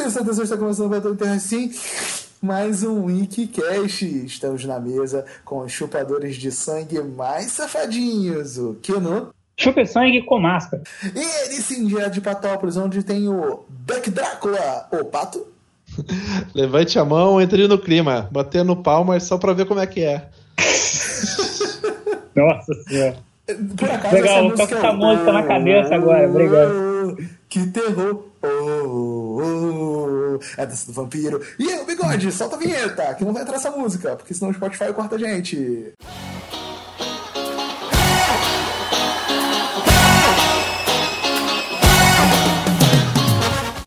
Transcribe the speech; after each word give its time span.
Tenho 0.00 0.10
certeza 0.10 0.36
que 0.38 0.44
está 0.44 0.56
começando 0.56 0.94
a 0.94 0.98
bater 0.98 1.40
sim. 1.40 1.70
Mais 2.40 2.82
um 2.82 3.04
Wikicast. 3.04 4.24
Estamos 4.24 4.64
na 4.64 4.80
mesa 4.80 5.26
com 5.44 5.58
os 5.58 5.72
chupadores 5.72 6.36
de 6.36 6.50
sangue 6.50 7.02
mais 7.02 7.52
safadinhos, 7.52 8.56
o 8.56 8.78
Keno. 8.80 9.28
Chupa 9.58 9.84
sangue 9.84 10.22
com 10.22 10.38
máscara. 10.38 10.82
E 11.14 11.18
ele 11.18 11.60
sim, 11.60 11.86
direto 11.86 12.14
de 12.14 12.22
Patópolis, 12.22 12.78
onde 12.78 13.02
tem 13.02 13.28
o 13.28 13.62
Duck 13.68 14.10
Drácula, 14.10 14.88
o 14.90 15.04
Pato. 15.04 15.46
Levante 16.54 16.98
a 16.98 17.04
mão, 17.04 17.38
entre 17.38 17.68
no 17.68 17.78
clima, 17.78 18.26
batendo 18.32 18.74
palmas 18.74 19.24
só 19.24 19.36
pra 19.36 19.52
ver 19.52 19.66
como 19.66 19.80
é 19.80 19.86
que 19.86 20.00
é. 20.02 20.30
Nossa 22.34 22.72
senhora. 22.88 23.18
Por 23.76 23.90
acaso, 23.90 24.14
Legal, 24.14 24.36
essa 24.36 24.42
vou 24.42 24.50
com 24.50 24.56
música 24.56 24.78
essa 24.78 24.92
música 24.94 25.32
na 25.32 25.42
cabeça 25.42 25.94
agora, 25.94 26.26
obrigado. 26.26 27.18
Que 27.50 27.66
terror! 27.66 28.24
Oh, 28.42 28.46
oh, 28.46 29.42
oh. 29.42 29.69
É 30.56 30.66
dança 30.66 30.86
do 30.86 30.92
vampiro. 30.92 31.40
E 31.58 31.66
o 31.80 31.84
bigode, 31.84 32.30
solta 32.30 32.56
a 32.56 32.58
vinheta, 32.58 33.14
que 33.14 33.24
não 33.24 33.32
vai 33.32 33.42
entrar 33.42 33.56
essa 33.56 33.70
música, 33.70 34.16
porque 34.16 34.34
senão 34.34 34.50
o 34.50 34.54
Spotify 34.54 34.92
corta 34.92 35.16
a 35.16 35.18
gente. 35.18 35.94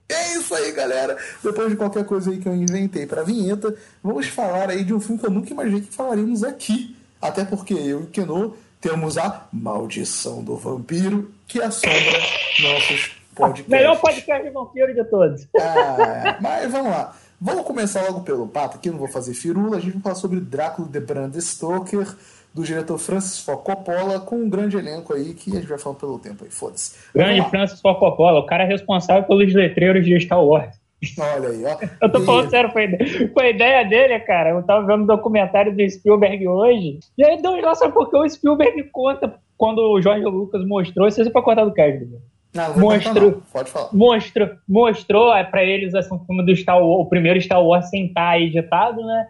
É 0.09 0.55
aí, 0.55 0.71
galera. 0.71 1.17
Depois 1.43 1.69
de 1.69 1.75
qualquer 1.75 2.05
coisa 2.05 2.31
aí 2.31 2.37
que 2.37 2.47
eu 2.47 2.55
inventei 2.55 3.05
pra 3.05 3.23
vinheta, 3.23 3.75
vamos 4.03 4.27
falar 4.27 4.69
aí 4.69 4.83
de 4.83 4.93
um 4.93 4.99
filme 4.99 5.19
que 5.19 5.25
eu 5.25 5.31
nunca 5.31 5.51
imaginei 5.51 5.81
que 5.81 5.93
falaríamos 5.93 6.43
aqui. 6.43 6.95
Até 7.21 7.45
porque 7.45 7.73
eu 7.73 8.03
e 8.03 8.07
Keno 8.07 8.55
temos 8.81 9.17
a 9.17 9.47
Maldição 9.51 10.43
do 10.43 10.57
Vampiro, 10.57 11.31
que 11.47 11.61
assombra 11.61 12.19
nossos 12.59 13.11
podcasts. 13.33 13.67
Melhor 13.67 13.99
podcast 13.99 14.43
de 14.43 14.49
vampiro 14.51 14.93
de 14.93 15.03
todos. 15.05 15.47
Ah, 15.59 16.37
mas 16.41 16.71
vamos 16.71 16.91
lá. 16.91 17.15
Vamos 17.39 17.65
começar 17.65 18.01
logo 18.03 18.21
pelo 18.21 18.47
pato, 18.47 18.77
aqui 18.77 18.89
não 18.89 18.97
vou 18.97 19.07
fazer 19.09 19.33
firula, 19.33 19.75
a 19.77 19.79
gente 19.79 19.93
vai 19.93 20.01
falar 20.01 20.15
sobre 20.15 20.39
Drácula 20.39 20.87
de 20.87 20.99
Bram 21.01 21.29
Stoker, 21.33 22.07
do 22.53 22.63
diretor 22.63 22.97
Francis 22.97 23.39
Ford 23.43 23.59
Coppola, 23.63 24.19
com 24.21 24.37
um 24.37 24.49
grande 24.49 24.77
elenco 24.77 25.13
aí 25.13 25.33
que 25.33 25.51
a 25.51 25.55
gente 25.55 25.67
vai 25.67 25.77
falar 25.77 25.95
pelo 25.95 26.17
tempo 26.19 26.45
aí, 26.45 26.49
foda-se. 26.49 26.95
Grande. 27.13 27.49
Francis 27.49 27.81
Ford 27.81 27.99
Coppola, 27.99 28.39
o 28.39 28.45
cara 28.45 28.63
é 28.63 28.67
responsável 28.67 29.23
pelos 29.23 29.53
letreiros 29.53 30.05
de 30.05 30.17
Star 30.21 30.41
Wars. 30.41 30.73
Olha 31.19 31.49
aí, 31.49 31.65
ó. 31.65 31.77
Eu 32.01 32.09
tô 32.11 32.19
E- 32.19 32.25
falando 32.25 32.49
sério, 32.49 32.71
foi, 32.71 32.87
foi 33.33 33.45
a 33.47 33.49
ideia 33.49 33.83
dele, 33.83 34.17
cara. 34.21 34.51
Eu 34.51 34.63
tava 34.63 34.85
vendo 34.87 35.03
um 35.03 35.05
documentário 35.05 35.75
do 35.75 35.89
Spielberg 35.89 36.47
hoje. 36.47 36.99
E 37.17 37.25
aí 37.25 37.41
deu 37.41 37.61
nossa, 37.61 37.89
porque 37.89 38.15
o 38.15 38.29
Spielberg 38.29 38.83
conta 38.91 39.33
quando 39.57 39.79
o 39.79 40.01
Jorge 40.01 40.23
Lucas 40.23 40.65
mostrou. 40.65 41.07
Isso 41.07 41.21
é 41.21 41.29
pra 41.29 41.41
cortar 41.41 41.65
do 41.65 41.73
né? 41.73 42.19
Não, 42.53 42.77
Monstro. 42.77 43.43
Pode 43.51 43.71
falar. 43.71 43.89
mostrou, 43.91 44.49
mostrou 44.67 45.35
é, 45.35 45.43
pra 45.43 45.63
eles 45.63 45.95
assim, 45.95 46.13
o 46.13 46.19
filme 46.19 46.45
do 46.45 46.55
Star 46.55 46.79
Wars, 46.79 47.05
o 47.05 47.09
primeiro 47.09 47.41
Star 47.41 47.63
Wars 47.63 47.89
sem 47.89 48.05
estar 48.05 48.39
editado, 48.39 49.03
né? 49.03 49.27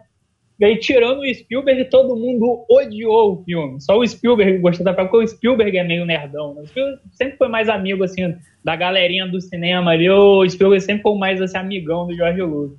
E 0.60 0.64
aí, 0.64 0.78
tirando 0.78 1.20
o 1.20 1.34
Spielberg, 1.34 1.86
todo 1.86 2.14
mundo 2.14 2.64
odiou 2.70 3.32
o 3.32 3.44
filme. 3.44 3.80
Só 3.80 3.98
o 3.98 4.06
Spielberg 4.06 4.58
gostou 4.58 4.84
da 4.84 4.92
parada, 4.92 5.10
porque 5.10 5.24
o 5.24 5.28
Spielberg 5.28 5.76
é 5.76 5.82
meio 5.82 6.06
nerdão. 6.06 6.54
Né? 6.54 6.62
O 6.62 6.66
Spielberg 6.66 7.00
sempre 7.10 7.36
foi 7.36 7.48
mais 7.48 7.68
amigo, 7.68 8.04
assim, 8.04 8.36
da 8.62 8.76
galerinha 8.76 9.26
do 9.26 9.40
cinema 9.40 9.90
ali. 9.90 10.08
O 10.08 10.48
Spielberg 10.48 10.84
sempre 10.84 11.02
foi 11.02 11.18
mais, 11.18 11.42
assim, 11.42 11.56
amigão 11.56 12.06
do 12.06 12.14
George 12.14 12.40
Lucas. 12.40 12.78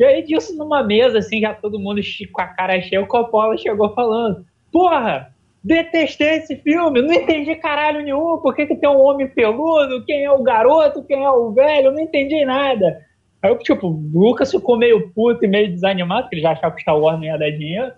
E 0.00 0.04
aí, 0.04 0.22
disso 0.22 0.56
numa 0.56 0.82
mesa, 0.82 1.18
assim, 1.18 1.40
já 1.40 1.54
todo 1.54 1.78
mundo 1.78 2.00
com 2.32 2.40
a 2.40 2.46
cara 2.46 2.80
cheia, 2.80 3.02
o 3.02 3.06
Coppola 3.06 3.56
chegou 3.56 3.94
falando, 3.94 4.44
porra, 4.72 5.32
detestei 5.62 6.38
esse 6.38 6.56
filme, 6.56 7.02
não 7.02 7.12
entendi 7.12 7.54
caralho 7.56 8.02
nenhum, 8.02 8.38
por 8.38 8.54
que, 8.54 8.66
que 8.66 8.76
tem 8.76 8.88
um 8.88 9.00
homem 9.00 9.28
peludo, 9.28 10.04
quem 10.04 10.24
é 10.24 10.30
o 10.30 10.42
garoto, 10.42 11.04
quem 11.04 11.22
é 11.22 11.30
o 11.30 11.52
velho, 11.52 11.92
não 11.92 12.00
entendi 12.00 12.44
nada. 12.44 13.00
Aí, 13.42 13.50
eu, 13.50 13.58
tipo, 13.58 13.86
o 13.86 14.10
Lucas 14.12 14.50
ficou 14.50 14.76
meio 14.76 15.10
puto 15.10 15.44
e 15.44 15.48
meio 15.48 15.70
desanimado, 15.70 16.22
porque 16.22 16.36
ele 16.36 16.42
já 16.42 16.52
achava 16.52 16.74
que 16.74 16.82
Star 16.82 16.98
Wars 16.98 17.18
não 17.18 17.24
ia 17.24 17.38
dar 17.38 17.50
dinheiro, 17.50 17.92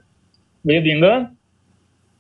meio 0.65 0.83
do 0.83 0.89
engano. 0.89 1.31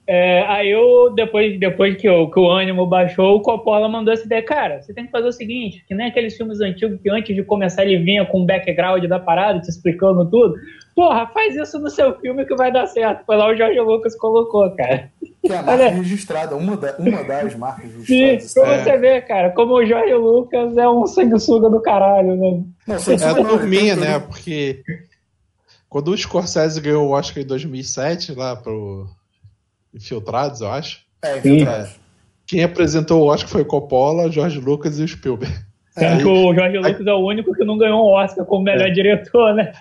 É, 0.05 0.43
aí 0.49 0.69
eu, 0.71 1.13
depois, 1.15 1.59
depois 1.61 1.97
que, 1.97 2.09
o, 2.11 2.29
que 2.29 2.39
o 2.39 2.51
ânimo 2.51 2.85
baixou, 2.87 3.37
o 3.37 3.41
Coppola 3.41 3.89
mandou 3.89 4.13
essa 4.13 4.25
ideia, 4.27 4.43
cara, 4.43 4.83
você 4.83 4.93
tem 4.93 5.05
que 5.07 5.13
fazer 5.13 5.29
o 5.29 5.33
seguinte, 5.33 5.85
que 5.87 5.95
nem 5.95 6.09
aqueles 6.09 6.37
filmes 6.37 6.61
antigos 6.61 7.01
que 7.01 7.09
antes 7.09 7.35
de 7.37 7.45
começar 7.45 7.85
ele 7.85 7.99
vinha 8.03 8.25
com 8.27 8.41
o 8.43 8.45
background 8.47 9.05
da 9.05 9.21
parada, 9.21 9.61
te 9.61 9.69
explicando 9.69 10.29
tudo. 10.29 10.55
Porra, 10.95 11.27
faz 11.29 11.55
isso 11.55 11.79
no 11.79 11.89
seu 11.89 12.19
filme 12.19 12.45
que 12.45 12.55
vai 12.57 12.71
dar 12.73 12.87
certo. 12.87 13.25
Foi 13.25 13.37
lá 13.37 13.49
o 13.49 13.57
Jorge 13.57 13.81
Lucas 13.81 14.15
colocou, 14.19 14.69
cara. 14.77 15.09
Que 15.41 15.53
é 15.53 15.57
a 15.57 15.63
marca 15.63 15.85
Olha. 15.85 15.91
registrada, 15.91 16.57
uma, 16.57 16.77
da- 16.77 16.97
uma 16.99 17.23
das 17.25 17.55
marcas 17.55 17.91
Sim, 18.05 18.25
registradas. 18.27 18.83
pra 18.83 18.93
É. 18.93 18.97
você 18.97 18.99
ver, 18.99 19.23
cara, 19.27 19.51
como 19.51 19.75
o 19.75 19.87
Jorge 19.87 20.13
Lucas 20.15 20.77
é 20.77 20.87
um 20.89 21.07
sanguessuga 21.07 21.71
do 21.71 21.81
caralho, 21.81 22.37
né? 22.37 22.63
Não, 22.89 22.97
É 22.97 23.25
a 23.25 23.35
turminha, 23.45 23.97
né? 23.97 24.19
Porque 24.19 24.83
quando 25.89 26.09
o 26.09 26.19
Scorsese 26.19 26.81
ganhou 26.81 27.07
o 27.09 27.13
Oscar 27.13 27.43
em 27.43 27.47
2007, 27.47 28.35
lá 28.35 28.55
pro 28.57 29.07
Infiltrados, 29.95 30.61
eu 30.61 30.71
acho, 30.71 31.01
É, 31.23 31.39
infiltrado. 31.39 31.91
quem 32.47 32.65
apresentou 32.65 33.23
o 33.23 33.27
Oscar 33.27 33.51
foi 33.51 33.63
o 33.63 33.67
Coppola, 33.67 34.31
George 34.31 34.59
Lucas 34.61 34.99
e 34.99 35.03
o 35.03 35.09
Spielberg. 35.09 35.55
Sendo 35.91 36.19
que 36.19 36.25
o 36.25 36.55
Jorge 36.55 36.79
Lucas 36.79 37.07
é 37.07 37.13
o 37.13 37.19
único 37.19 37.53
que 37.55 37.65
não 37.65 37.77
ganhou 37.77 38.01
um 38.03 38.13
Oscar 38.15 38.47
como 38.47 38.65
melhor 38.65 38.91
diretor, 38.91 39.55
né? 39.55 39.73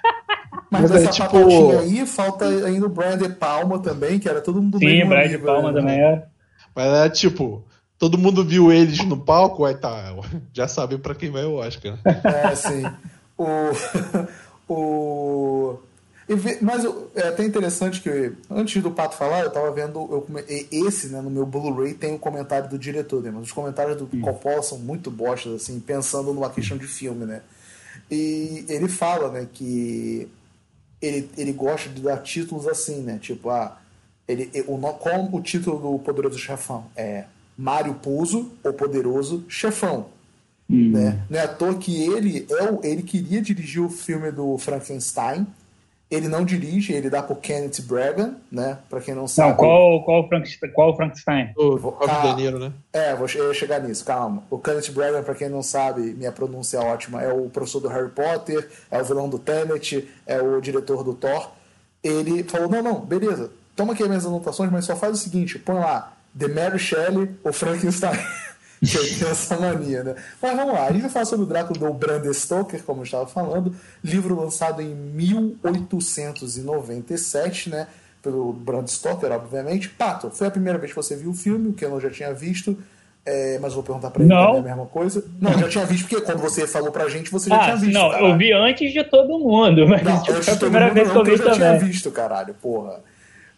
Mas 0.70 0.82
Mas 0.82 0.92
dessa 0.92 1.10
é 1.10 1.12
tipo- 1.26 1.78
aí, 1.80 2.06
falta 2.06 2.46
ainda 2.46 2.86
o 2.86 2.90
Brian 2.90 3.18
De 3.18 3.30
Palma 3.30 3.80
também, 3.80 4.20
que 4.20 4.28
era 4.28 4.42
todo 4.42 4.62
mundo 4.62 4.72
do 4.74 4.80
Sim, 4.80 4.86
mesmo 4.88 5.10
Brad 5.10 5.32
nível, 5.32 5.46
Palma 5.46 5.72
né? 5.72 5.80
também 5.80 6.00
é. 6.02 6.24
Mas 6.76 6.94
é 6.94 7.10
tipo, 7.10 7.64
todo 7.98 8.18
mundo 8.18 8.44
viu 8.44 8.72
eles 8.72 9.04
no 9.06 9.18
palco, 9.18 9.64
aí 9.66 9.76
tá, 9.76 10.14
já 10.54 10.68
sabe 10.68 10.98
pra 10.98 11.16
quem 11.16 11.30
vai 11.30 11.46
o 11.46 11.56
Oscar. 11.56 11.94
né? 12.04 12.22
É, 12.52 12.56
sim. 12.56 12.84
O. 13.38 13.48
o... 14.74 15.80
Mas 16.62 16.84
eu- 16.84 17.12
é 17.16 17.28
até 17.28 17.44
interessante 17.44 18.02
que 18.02 18.32
antes 18.50 18.82
do 18.82 18.92
Pato 18.92 19.16
falar, 19.16 19.42
eu 19.44 19.50
tava 19.52 19.72
vendo. 19.72 20.00
Eu, 20.00 20.26
esse, 20.72 21.08
né, 21.08 21.22
no 21.22 21.30
meu 21.30 21.46
Blu-ray, 21.46 21.94
tem 21.94 22.14
o 22.16 22.20
comentário 22.20 22.70
do 22.70 22.78
diretor, 22.80 23.22
né? 23.22 23.32
Mas 23.32 23.44
os 23.44 23.52
comentários 23.52 23.98
do 23.98 24.08
Coppola 24.22 24.62
são 24.62 24.78
muito 24.80 25.10
bostas, 25.12 25.54
assim, 25.54 25.80
pensando 25.80 26.34
numa 26.34 26.50
questão 26.50 26.78
de 26.78 26.88
filme, 26.88 27.26
né? 27.26 27.42
E 28.10 28.66
ele 28.68 28.88
fala, 28.88 29.32
né, 29.32 29.48
que 29.52 30.28
ele, 31.02 31.30
ele 31.38 31.52
gosta 31.54 31.90
de 31.90 32.02
dar 32.02 32.18
títulos 32.18 32.68
assim, 32.68 33.02
né? 33.02 33.18
Tipo, 33.22 33.50
ah, 33.50 33.78
ele, 34.28 34.50
o, 34.68 34.78
qual 34.94 35.30
o 35.34 35.42
título 35.42 35.80
do 35.80 36.00
Poderoso 36.00 36.38
Chefão? 36.38 36.86
É 36.96 37.26
Mário 37.58 37.94
Puzo, 37.96 38.52
o 38.64 38.74
Poderoso 38.74 39.44
Chefão. 39.48 40.08
Né? 40.70 41.20
Não 41.30 41.38
é 41.38 41.44
à 41.44 41.48
toa 41.50 41.76
que 41.76 42.02
ele, 42.04 42.46
é 42.50 42.64
o, 42.72 42.80
ele 42.84 43.04
queria 43.04 43.42
dirigir 43.42 43.82
o 43.82 43.90
filme 43.90 44.32
do 44.32 44.58
Frankenstein. 44.58 45.46
Ele 46.12 46.28
não 46.28 46.44
dirige, 46.44 46.92
ele 46.92 47.10
dá 47.10 47.24
pro 47.24 47.38
Kenneth 47.38 47.82
Branagh, 47.84 48.36
né? 48.52 48.80
Pra 48.90 49.00
quem 49.00 49.16
não 49.16 49.30
sabe. 49.30 49.52
Não, 49.52 49.56
qual, 49.56 50.04
qual, 50.04 50.26
o 50.26 50.28
Frankenstein, 50.28 50.72
qual 50.72 50.92
o 50.92 50.96
Frankenstein? 50.98 51.54
O 51.56 51.76
Robert 51.78 52.10
ah. 52.10 52.28
De 52.28 52.36
Niro, 52.36 52.60
né? 52.60 52.74
É, 52.92 53.16
vou 53.16 53.30
chegar 53.30 53.80
nisso, 53.80 54.04
calma. 54.04 54.44
O 54.50 54.60
Kenneth 54.60 54.92
Branagh, 54.92 55.24
pra 55.24 55.34
quem 55.34 55.48
não 55.48 55.64
sabe, 55.64 56.02
minha 56.14 56.34
pronúncia 56.34 56.80
é 56.80 56.82
ótima, 56.82 57.22
é 57.22 57.32
o 57.32 57.50
professor 57.50 57.80
do 57.80 57.88
Harry 57.88 58.10
Potter, 58.10 58.70
é 58.92 59.02
o 59.02 59.06
vilão 59.06 59.30
do 59.30 59.40
Tenet, 59.40 60.06
é 60.28 60.42
o 60.42 60.60
diretor 60.60 61.02
do 61.02 61.14
Thor. 61.14 61.52
Ele 62.04 62.44
falou, 62.44 62.68
não, 62.68 62.84
não, 62.84 63.00
beleza, 63.00 63.50
toma 63.74 63.94
aqui 63.94 64.04
as 64.04 64.10
minhas 64.10 64.26
anotações, 64.26 64.70
mas 64.70 64.84
só 64.84 64.98
faz 64.98 65.14
o 65.14 65.18
seguinte, 65.18 65.58
põe 65.60 65.76
lá, 65.76 66.12
The 66.38 66.48
Mary 66.50 66.80
Shelley 66.80 67.32
ou 67.42 67.54
Frankenstein. 67.54 68.20
tem 69.20 69.28
essa 69.30 69.58
mania, 69.58 70.04
né? 70.04 70.16
Mas 70.42 70.56
vamos 70.56 70.74
lá, 70.74 70.88
a 70.88 70.92
gente 70.92 71.02
vai 71.02 71.10
falar 71.12 71.26
sobre 71.26 71.46
o 71.46 71.48
Drácula 71.48 71.80
do 71.80 71.94
Bram 71.94 72.34
Stoker, 72.34 72.84
como 72.84 73.02
eu 73.02 73.06
estava 73.06 73.28
falando, 73.28 73.74
livro 74.04 74.36
lançado 74.40 74.82
em 74.82 74.94
1897, 74.96 77.70
né? 77.70 77.88
Pelo 78.22 78.54
Bram 78.54 78.86
Stoker, 78.88 79.32
obviamente. 79.32 79.90
Pato, 79.90 80.30
foi 80.30 80.48
a 80.48 80.52
primeira 80.52 80.78
vez 80.78 80.92
que 80.92 80.96
você 80.96 81.16
viu 81.16 81.32
o 81.32 81.34
filme, 81.34 81.70
o 81.70 81.74
que 81.74 81.84
eu 81.84 81.90
não 81.90 82.00
já 82.00 82.10
tinha 82.10 82.34
visto, 82.34 82.78
é, 83.26 83.58
mas 83.60 83.74
vou 83.74 83.84
perguntar 83.84 84.12
pra 84.12 84.24
ele 84.24 84.32
Não. 84.34 84.56
também 84.56 84.72
a 84.72 84.76
mesma 84.76 84.86
coisa. 84.88 85.24
Não, 85.40 85.52
já 85.58 85.68
tinha 85.70 85.86
visto, 85.86 86.08
porque 86.08 86.24
quando 86.26 86.40
você 86.40 86.68
falou 86.68 86.92
pra 86.92 87.08
gente, 87.10 87.32
você 87.32 87.50
já 87.50 87.56
Ah, 87.58 87.64
tinha 87.66 87.76
visto. 87.78 87.94
não, 87.94 88.10
caralho. 88.12 88.28
eu 88.34 88.38
vi 88.38 88.52
antes 88.54 88.94
de 88.94 89.04
todo 89.04 89.40
mundo, 89.40 89.86
mas 89.88 90.04
Não, 90.04 90.22
tipo, 90.22 90.42
foi 90.42 90.54
a 90.54 90.58
primeira 90.58 90.90
vez 90.94 91.10
que 91.10 91.18
eu 91.18 91.24
vi 91.24 91.32
eu 91.32 91.38
já 91.38 91.52
tinha 91.52 91.74
também. 91.74 91.80
visto, 91.88 92.12
caralho, 92.12 92.54
porra. 92.62 93.00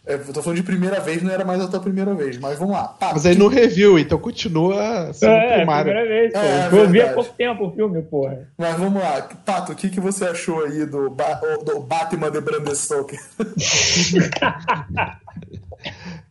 É, 0.06 0.14
Eu 0.14 0.32
tô 0.32 0.42
falando 0.42 0.58
de 0.58 0.62
primeira 0.62 1.00
vez, 1.00 1.22
não 1.22 1.30
era 1.32 1.44
mais 1.44 1.60
a 1.62 1.66
tua 1.68 1.80
primeira 1.80 2.14
vez, 2.14 2.36
mas 2.38 2.58
vamos 2.58 2.74
lá. 2.74 2.88
Pato, 2.88 3.14
Mas 3.14 3.24
aí 3.24 3.34
no 3.36 3.48
review, 3.48 3.98
então 3.98 4.18
continua 4.18 5.10
sendo 5.14 5.32
É, 5.32 5.56
primário. 5.56 5.92
primeira 5.92 6.08
vez, 6.08 6.32
pô. 6.32 6.38
É, 6.38 6.68
eu 6.82 6.88
vi 6.90 7.00
há 7.00 7.12
pouco 7.14 7.32
tempo 7.34 7.66
o 7.66 7.72
filme, 7.72 8.02
porra. 8.02 8.46
Mas 8.58 8.76
vamos 8.78 9.02
lá, 9.02 9.22
Pato, 9.46 9.72
o 9.72 9.74
que, 9.74 9.88
que 9.88 10.00
você 10.00 10.26
achou 10.26 10.62
aí 10.64 10.84
do, 10.84 11.08
Ba- 11.08 11.40
do 11.64 11.80
Batman 11.80 12.30
de 12.30 12.40
Bram 12.40 12.74
Stoker? 12.74 13.18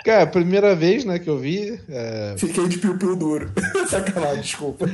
Cara, 0.04 0.28
primeira 0.28 0.75
vez, 0.75 1.06
né, 1.06 1.18
que 1.18 1.30
eu 1.30 1.38
vi, 1.38 1.80
é, 1.88 2.36
Fiquei 2.38 2.68
de 2.68 2.78
piu-piu 2.78 3.16
duro. 3.16 3.52
Sacanagem, 3.88 4.42
desculpa. 4.42 4.86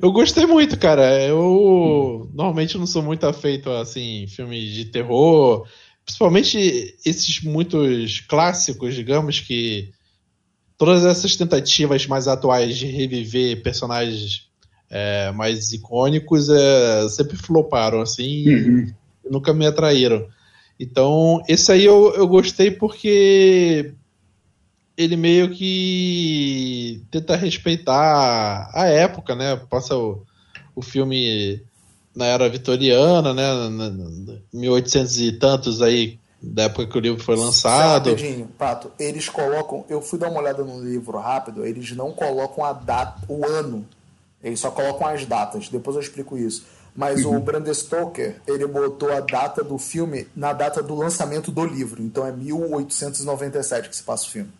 eu 0.00 0.10
gostei 0.12 0.46
muito, 0.46 0.76
cara. 0.78 1.22
Eu 1.22 2.28
normalmente 2.34 2.76
não 2.76 2.86
sou 2.86 3.02
muito 3.02 3.24
afeito 3.26 3.70
a, 3.70 3.82
assim, 3.82 4.26
filmes 4.28 4.64
de 4.72 4.86
terror, 4.86 5.64
principalmente 6.04 6.96
esses 7.04 7.42
muitos 7.42 8.20
clássicos, 8.20 8.94
digamos 8.94 9.40
que 9.40 9.90
todas 10.76 11.04
essas 11.04 11.36
tentativas 11.36 12.06
mais 12.06 12.26
atuais 12.26 12.76
de 12.76 12.86
reviver 12.86 13.62
personagens 13.62 14.50
é, 14.90 15.30
mais 15.32 15.72
icônicos 15.72 16.48
é, 16.48 17.08
sempre 17.08 17.36
floparam, 17.36 18.00
assim, 18.00 18.48
uhum. 18.48 18.94
e 19.24 19.30
nunca 19.30 19.54
me 19.54 19.66
atraíram. 19.66 20.26
Então, 20.78 21.40
esse 21.48 21.70
aí 21.70 21.84
eu, 21.84 22.12
eu 22.14 22.26
gostei 22.26 22.70
porque 22.70 23.94
ele 24.96 25.16
meio 25.16 25.50
que 25.50 27.02
tenta 27.10 27.36
respeitar 27.36 28.70
a 28.74 28.86
época, 28.86 29.34
né? 29.34 29.56
Passa 29.70 29.96
o, 29.96 30.24
o 30.74 30.82
filme 30.82 31.62
na 32.14 32.26
era 32.26 32.48
vitoriana, 32.48 33.32
né? 33.32 33.44
1800 34.52 35.20
e 35.20 35.32
tantos 35.32 35.80
aí, 35.80 36.18
da 36.42 36.64
época 36.64 36.86
que 36.86 36.98
o 36.98 37.00
livro 37.00 37.22
foi 37.22 37.36
lançado. 37.36 38.10
Rapidinho, 38.10 38.48
Pato, 38.58 38.90
eles 38.98 39.28
colocam. 39.28 39.84
Eu 39.88 40.02
fui 40.02 40.18
dar 40.18 40.28
uma 40.28 40.40
olhada 40.40 40.64
no 40.64 40.82
livro 40.82 41.18
rápido, 41.18 41.64
eles 41.64 41.92
não 41.92 42.12
colocam 42.12 42.64
a 42.64 42.72
data, 42.72 43.22
o 43.28 43.46
ano. 43.46 43.86
Eles 44.42 44.58
só 44.58 44.70
colocam 44.70 45.06
as 45.06 45.24
datas. 45.24 45.68
Depois 45.68 45.94
eu 45.94 46.02
explico 46.02 46.36
isso. 46.36 46.64
Mas 46.94 47.24
uhum. 47.24 47.36
o 47.36 47.40
Bram 47.40 47.64
Stoker, 47.72 48.40
ele 48.46 48.66
botou 48.66 49.10
a 49.10 49.20
data 49.20 49.64
do 49.64 49.78
filme 49.78 50.26
na 50.36 50.52
data 50.52 50.82
do 50.82 50.94
lançamento 50.94 51.50
do 51.50 51.64
livro. 51.64 52.02
Então 52.02 52.26
é 52.26 52.32
1897 52.32 53.88
que 53.88 53.96
se 53.96 54.02
passa 54.02 54.26
o 54.26 54.28
filme. 54.28 54.50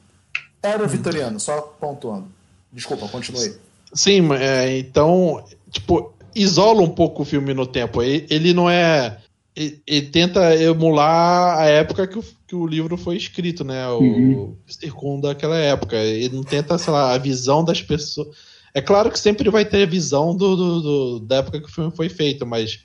Era 0.63 0.87
vitoriano, 0.87 1.41
só 1.41 1.61
pontuando. 1.61 2.29
Desculpa, 2.73 3.09
continue. 3.09 3.55
Sim, 3.93 4.33
é, 4.33 4.79
então, 4.79 5.45
tipo, 5.71 6.15
isola 6.35 6.83
um 6.83 6.89
pouco 6.89 7.23
o 7.23 7.25
filme 7.25 7.55
no 7.55 7.67
tempo. 7.67 8.03
Ele 8.03 8.53
não 8.53 8.69
é. 8.69 9.19
Ele, 9.55 9.83
ele 9.87 10.07
tenta 10.07 10.57
emular 10.57 11.59
a 11.59 11.67
época 11.67 12.07
que 12.07 12.19
o, 12.19 12.25
que 12.47 12.55
o 12.55 12.67
livro 12.67 12.97
foi 12.97 13.17
escrito, 13.17 13.65
né? 13.65 13.87
O 13.89 14.01
uhum. 14.01 14.57
circunda 14.67 15.31
aquela 15.31 15.57
época. 15.57 15.97
Ele 15.97 16.37
não 16.37 16.43
tenta, 16.43 16.79
sei 16.79 16.93
lá, 16.93 17.13
a 17.13 17.19
visão 17.19 17.65
das 17.65 17.83
pessoas. 17.83 18.29
É 18.75 18.81
claro 18.81 19.11
que 19.11 19.19
sempre 19.19 19.51
vai 19.51 19.65
ter 19.65 19.83
a 19.83 19.91
visão 19.91 20.35
do, 20.35 20.57
do, 20.57 20.81
do 20.81 21.21
da 21.21 21.37
época 21.37 21.61
que 21.61 21.67
o 21.69 21.73
filme 21.73 21.93
foi 21.95 22.09
feito, 22.09 22.47
mas 22.47 22.81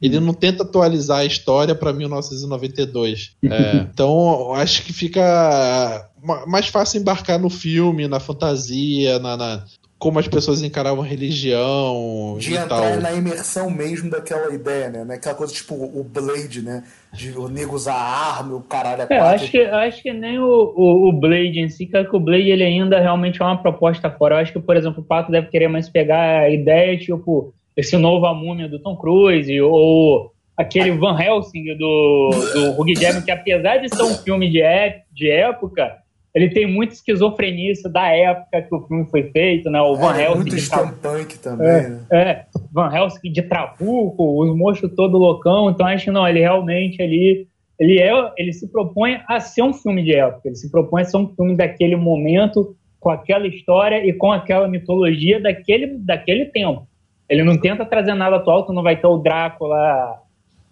ele 0.00 0.20
não 0.20 0.32
tenta 0.32 0.62
atualizar 0.62 1.18
a 1.18 1.24
história 1.24 1.74
para 1.74 1.92
1992. 1.92 3.32
É, 3.44 3.76
então, 3.92 4.54
acho 4.54 4.84
que 4.84 4.92
fica 4.92 6.08
mais 6.46 6.68
fácil 6.68 7.00
embarcar 7.00 7.38
no 7.38 7.50
filme, 7.50 8.06
na 8.06 8.20
fantasia, 8.20 9.18
na, 9.18 9.36
na 9.36 9.64
como 9.98 10.18
as 10.20 10.28
pessoas 10.28 10.62
encaravam 10.62 11.02
a 11.02 11.06
religião 11.06 12.36
de 12.38 12.54
entrar 12.54 12.92
tal. 12.92 13.00
na 13.00 13.12
imersão 13.12 13.68
mesmo 13.68 14.08
daquela 14.08 14.54
ideia, 14.54 14.90
né? 14.90 15.14
Aquela 15.14 15.34
coisa 15.34 15.52
tipo 15.52 15.74
o 15.74 16.04
Blade, 16.04 16.62
né? 16.62 16.84
De 17.12 17.36
o 17.36 17.48
nego 17.48 17.74
usar 17.74 17.94
arma, 17.94 18.54
o 18.54 18.60
caralho 18.60 19.06
é, 19.10 19.18
acho 19.18 19.50
que 19.50 19.60
acho 19.60 20.02
que 20.02 20.12
nem 20.12 20.38
o, 20.38 20.72
o, 20.76 21.08
o, 21.08 21.12
Blade 21.12 21.58
em 21.58 21.68
si, 21.68 21.86
que 21.86 21.96
o 22.16 22.20
Blade 22.20 22.48
ele 22.48 22.62
ainda 22.62 23.00
realmente 23.00 23.42
é 23.42 23.44
uma 23.44 23.60
proposta 23.60 24.08
fora. 24.08 24.36
Eu 24.36 24.38
acho 24.38 24.52
que, 24.52 24.60
por 24.60 24.76
exemplo, 24.76 25.02
o 25.02 25.04
Pato 25.04 25.32
deve 25.32 25.48
querer 25.48 25.68
mais 25.68 25.88
pegar 25.88 26.42
a 26.42 26.50
ideia, 26.50 26.96
tipo, 26.96 27.52
esse 27.76 27.96
novo 27.96 28.26
A 28.26 28.34
Múmia 28.34 28.68
do 28.68 28.78
Tom 28.78 28.96
Cruise, 28.96 29.60
ou 29.60 30.32
aquele 30.56 30.92
Van 30.92 31.20
Helsing 31.20 31.76
do, 31.76 32.30
do 32.54 32.80
Hugh 32.80 32.94
Jackman, 32.94 33.22
que 33.22 33.30
apesar 33.32 33.78
de 33.78 33.88
ser 33.88 34.02
um 34.02 34.14
filme 34.14 34.48
de, 34.48 34.60
é, 34.60 35.02
de 35.12 35.28
época, 35.28 35.96
ele 36.38 36.50
tem 36.50 36.72
muita 36.72 36.94
esquizofrenia 36.94 37.72
da 37.90 38.06
época 38.14 38.62
que 38.62 38.72
o 38.72 38.86
filme 38.86 39.04
foi 39.10 39.24
feito, 39.24 39.68
né? 39.68 39.80
O 39.82 39.96
Van 39.96 40.14
é, 40.14 40.24
Helsing. 40.24 40.36
Muito 40.36 40.58
steampunk 40.60 41.38
também, 41.40 41.66
é, 41.66 41.88
né? 41.88 42.00
É, 42.12 42.44
Van 42.72 42.94
Helsing 42.94 43.32
de 43.32 43.42
Trabuco, 43.42 44.44
os 44.44 44.56
monstros 44.56 44.94
todo 44.94 45.18
loucão, 45.18 45.68
então 45.68 45.84
acho 45.84 46.04
que 46.04 46.10
não, 46.12 46.28
ele 46.28 46.38
realmente 46.38 47.02
ali 47.02 47.48
ele 47.76 47.98
é, 47.98 48.12
ele 48.36 48.52
se 48.52 48.68
propõe 48.68 49.20
a 49.28 49.40
ser 49.40 49.62
um 49.62 49.72
filme 49.72 50.04
de 50.04 50.14
época, 50.14 50.42
ele 50.46 50.54
se 50.54 50.70
propõe 50.70 51.02
a 51.02 51.04
ser 51.04 51.16
um 51.16 51.28
filme 51.34 51.56
daquele 51.56 51.96
momento, 51.96 52.76
com 53.00 53.10
aquela 53.10 53.46
história 53.48 54.06
e 54.06 54.12
com 54.12 54.30
aquela 54.30 54.68
mitologia 54.68 55.40
daquele, 55.40 55.98
daquele 55.98 56.46
tempo. 56.46 56.86
Ele 57.28 57.42
não 57.42 57.58
tenta 57.58 57.84
trazer 57.84 58.14
nada 58.14 58.36
atual, 58.36 58.64
tu 58.64 58.72
não 58.72 58.82
vai 58.82 58.96
ter 58.96 59.06
o 59.08 59.18
Drácula, 59.18 60.20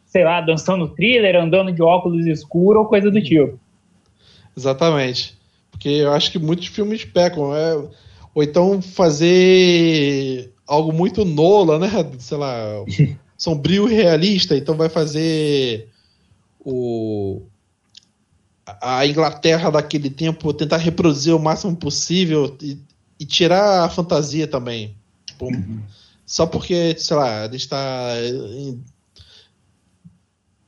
sei 0.07 0.23
lá, 0.23 0.41
dançando 0.41 0.89
thriller, 0.89 1.37
andando 1.37 1.73
de 1.73 1.83
óculos 1.83 2.25
escuros 2.27 2.83
ou 2.83 2.89
coisa 2.89 3.11
do 3.11 3.21
tipo. 3.21 3.59
Exatamente. 4.57 5.37
Porque 5.77 5.89
eu 5.89 6.13
acho 6.13 6.33
que 6.33 6.39
muitos 6.39 6.67
filmes 6.67 7.05
pecam. 7.05 7.55
É... 7.55 7.75
Ou 8.35 8.43
então 8.43 8.81
fazer 8.83 10.53
algo 10.67 10.93
muito 10.93 11.25
nola, 11.25 11.79
né? 11.79 11.91
Sei 12.19 12.37
lá, 12.37 12.57
sombrio 13.37 13.89
e 13.89 13.95
realista. 13.95 14.57
Então 14.57 14.75
vai 14.75 14.89
fazer 14.89 15.89
o 16.61 17.43
a 18.81 19.07
Inglaterra 19.07 19.71
daquele 19.71 20.11
tempo 20.11 20.53
tentar 20.53 20.79
reproduzir 20.79 21.33
o 21.33 21.39
máximo 21.39 21.77
possível 21.77 22.57
e, 22.61 22.77
e 23.21 23.25
tirar 23.25 23.85
a 23.85 23.89
fantasia 23.89 24.49
também. 24.49 24.97
Tipo, 25.25 25.47
uhum. 25.47 25.81
Só 26.25 26.47
porque, 26.47 26.97
sei 26.99 27.17
lá, 27.17 27.43
a 27.43 27.45
gente 27.45 27.61
está 27.61 28.09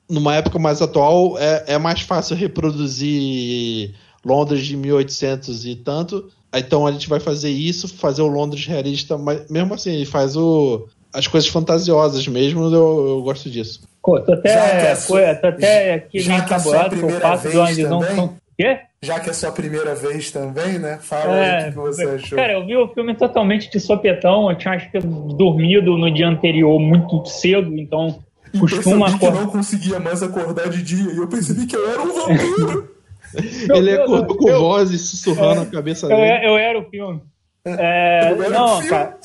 numa 0.08 0.36
época 0.36 0.58
mais 0.60 0.80
atual, 0.80 1.36
é, 1.38 1.64
é 1.74 1.78
mais 1.78 2.02
fácil 2.02 2.36
reproduzir 2.36 3.94
Londres 4.28 4.66
de 4.66 4.76
1800 4.76 5.64
e 5.64 5.74
tanto. 5.74 6.28
Então 6.54 6.86
a 6.86 6.92
gente 6.92 7.08
vai 7.08 7.20
fazer 7.20 7.50
isso, 7.50 7.88
fazer 7.88 8.22
o 8.22 8.28
Londres 8.28 8.66
realista, 8.66 9.16
mas 9.16 9.48
mesmo 9.50 9.74
assim, 9.74 10.04
faz 10.04 10.36
o, 10.36 10.86
as 11.12 11.26
coisas 11.26 11.48
fantasiosas 11.48 12.26
mesmo, 12.28 12.64
eu, 12.64 13.08
eu 13.08 13.22
gosto 13.22 13.50
disso. 13.50 13.88
Pô, 14.02 14.18
tô 14.20 14.32
até, 14.32 14.94
foi, 14.94 15.34
tô 15.34 15.48
até 15.48 15.94
aqui 15.94 16.26
meio 16.26 16.40
encabulado 16.40 16.98
com 16.98 17.06
o 17.06 17.10
fato 17.10 17.50
de 17.50 17.56
uma 17.56 17.66
visão. 17.66 18.34
Quê? 18.56 18.80
Já 19.00 19.20
que 19.20 19.30
é 19.30 19.32
sua 19.32 19.52
primeira 19.52 19.94
vez 19.94 20.30
também, 20.30 20.78
né? 20.78 20.98
Fala 21.00 21.36
é, 21.36 21.64
aí 21.64 21.68
o 21.68 21.72
que 21.72 21.76
você 21.76 22.02
achou. 22.04 22.36
Cara, 22.36 22.54
eu 22.54 22.66
vi 22.66 22.76
o 22.76 22.88
filme 22.88 23.14
totalmente 23.14 23.70
de 23.70 23.78
sopetão. 23.78 24.50
Eu 24.50 24.58
tinha 24.58 24.74
acho 24.74 24.90
que 24.90 24.98
dormido 24.98 25.96
no 25.96 26.12
dia 26.12 26.26
anterior 26.26 26.80
muito 26.80 27.24
cedo, 27.26 27.78
então 27.78 28.18
e 28.52 28.58
costuma 28.58 29.08
acordar. 29.08 29.38
que 29.38 29.44
não 29.44 29.46
conseguia 29.50 30.00
mais 30.00 30.22
acordar 30.22 30.68
de 30.70 30.82
dia. 30.82 31.12
E 31.12 31.16
eu 31.16 31.28
percebi 31.28 31.66
que 31.66 31.76
eu 31.76 31.88
era 31.88 32.02
um 32.02 32.12
vampiro. 32.12 32.94
Ele 33.74 33.92
acordou 33.92 34.36
com 34.36 34.48
eu, 34.48 34.60
vozes 34.60 35.02
sussurrando 35.02 35.60
é, 35.60 35.64
a 35.64 35.66
cabeça 35.66 36.08
dele. 36.08 36.20
Eu, 36.20 36.52
eu 36.52 36.58
era 36.58 36.78
o 36.78 36.84
filme. 36.84 37.20
É, 37.64 38.34
não, 38.48 38.86
cara. 38.86 39.18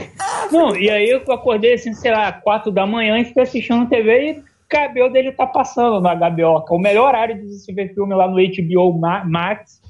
não, 0.50 0.76
e 0.76 0.90
aí 0.90 1.08
eu 1.08 1.18
acordei 1.32 1.74
assim, 1.74 1.92
sei 1.94 2.10
lá, 2.10 2.32
quatro 2.32 2.72
da 2.72 2.86
manhã 2.86 3.18
e 3.18 3.24
fiquei 3.24 3.42
assistindo 3.42 3.88
TV 3.88 4.30
e 4.30 4.42
cabelo 4.68 5.10
dele 5.10 5.32
tá 5.32 5.46
passando 5.46 6.00
na 6.00 6.14
HBO. 6.14 6.64
O 6.70 6.78
melhor 6.78 7.08
horário 7.08 7.40
de 7.40 7.54
se 7.54 7.72
ver 7.72 7.94
filme 7.94 8.14
lá 8.14 8.26
no 8.26 8.36
HBO 8.36 8.98
Max 9.24 9.80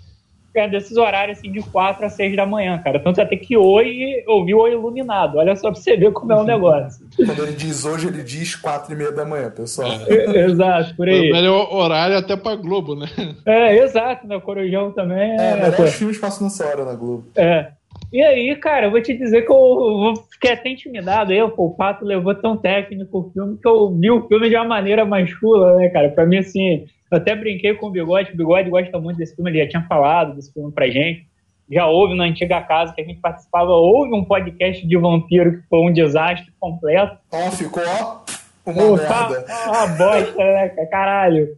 é 0.59 0.69
desses 0.69 0.97
horários 0.97 1.39
assim 1.39 1.51
de 1.51 1.61
4 1.63 2.07
a 2.07 2.09
6 2.09 2.37
da 2.37 2.47
manhã, 2.47 2.79
cara. 2.79 2.99
Tanto 2.99 3.21
até 3.21 3.37
que 3.37 3.57
hoje 3.57 4.23
eu 4.27 4.45
vi 4.45 4.55
o 4.55 4.69
Iluminado. 4.69 5.39
Olha 5.39 5.57
só 5.57 5.71
pra 5.71 5.81
você 5.81 5.97
ver 5.97 6.13
como 6.13 6.33
é 6.33 6.37
o 6.37 6.45
negócio. 6.45 7.07
Quando 7.17 7.43
ele 7.43 7.53
diz 7.53 7.85
hoje, 7.85 8.09
ele 8.09 8.23
diz 8.23 8.55
4 8.57 8.93
e 8.93 8.97
meia 8.97 9.13
da 9.13 9.25
manhã, 9.25 9.51
pessoal. 9.51 9.91
É, 10.07 10.45
exato, 10.45 10.95
por 10.97 11.09
aí. 11.09 11.31
O 11.31 11.35
melhor 11.35 11.75
horário 11.75 12.17
até 12.17 12.37
pra 12.37 12.55
Globo, 12.57 12.95
né? 12.95 13.07
É, 13.47 13.79
exato, 13.79 14.27
né? 14.27 14.37
O 14.37 14.41
Corujão 14.41 14.93
também. 14.93 15.39
É, 15.39 15.51
é 15.51 15.57
melhores 15.57 15.95
filmes 15.95 16.19
passam 16.19 16.45
nessa 16.45 16.67
hora 16.67 16.85
na 16.85 16.95
Globo. 16.95 17.27
É. 17.37 17.69
E 18.13 18.23
aí, 18.23 18.55
cara, 18.57 18.87
eu 18.87 18.91
vou 18.91 19.03
te 19.03 19.17
dizer 19.17 19.43
que 19.43 19.53
eu 19.53 20.15
fiquei 20.31 20.53
até 20.53 20.71
intimidado. 20.71 21.33
Eu, 21.33 21.51
pô, 21.51 21.67
o 21.67 21.75
Pato 21.75 22.05
levou 22.05 22.35
tão 22.35 22.57
técnico 22.57 23.19
o 23.19 23.31
filme 23.33 23.59
que 23.61 23.69
eu 23.69 23.93
vi 23.93 24.11
o 24.11 24.27
filme 24.29 24.49
de 24.49 24.55
uma 24.55 24.65
maneira 24.65 25.05
mais 25.05 25.29
chula, 25.29 25.77
né, 25.77 25.89
cara? 25.89 26.11
Pra 26.11 26.25
mim, 26.25 26.39
assim, 26.39 26.85
eu 27.11 27.19
até 27.19 27.35
brinquei 27.35 27.75
com 27.75 27.87
o 27.87 27.91
Bigode, 27.91 28.33
o 28.33 28.37
Bigode 28.37 28.71
gosta 28.71 28.99
muito 28.99 29.17
desse 29.17 29.35
filme, 29.35 29.51
ele 29.51 29.65
já 29.65 29.69
tinha 29.69 29.87
falado 29.87 30.35
desse 30.35 30.53
filme 30.53 30.73
pra 30.73 30.89
gente. 30.89 31.27
Já 31.71 31.87
houve 31.87 32.15
na 32.15 32.25
antiga 32.25 32.61
casa 32.61 32.93
que 32.93 33.01
a 33.01 33.05
gente 33.05 33.21
participava, 33.21 33.71
houve 33.71 34.13
um 34.13 34.25
podcast 34.25 34.87
de 34.87 34.97
vampiro 34.97 35.61
que 35.61 35.69
foi 35.69 35.79
um 35.81 35.93
desastre 35.93 36.53
completo. 36.61 37.17
Ó, 37.33 37.51
ficou 37.51 37.83
uma 38.67 38.93
Opa, 38.93 39.29
merda. 39.29 39.47
Uma 39.67 39.87
bosta, 39.87 40.45
né, 40.45 40.69
caralho. 40.91 41.49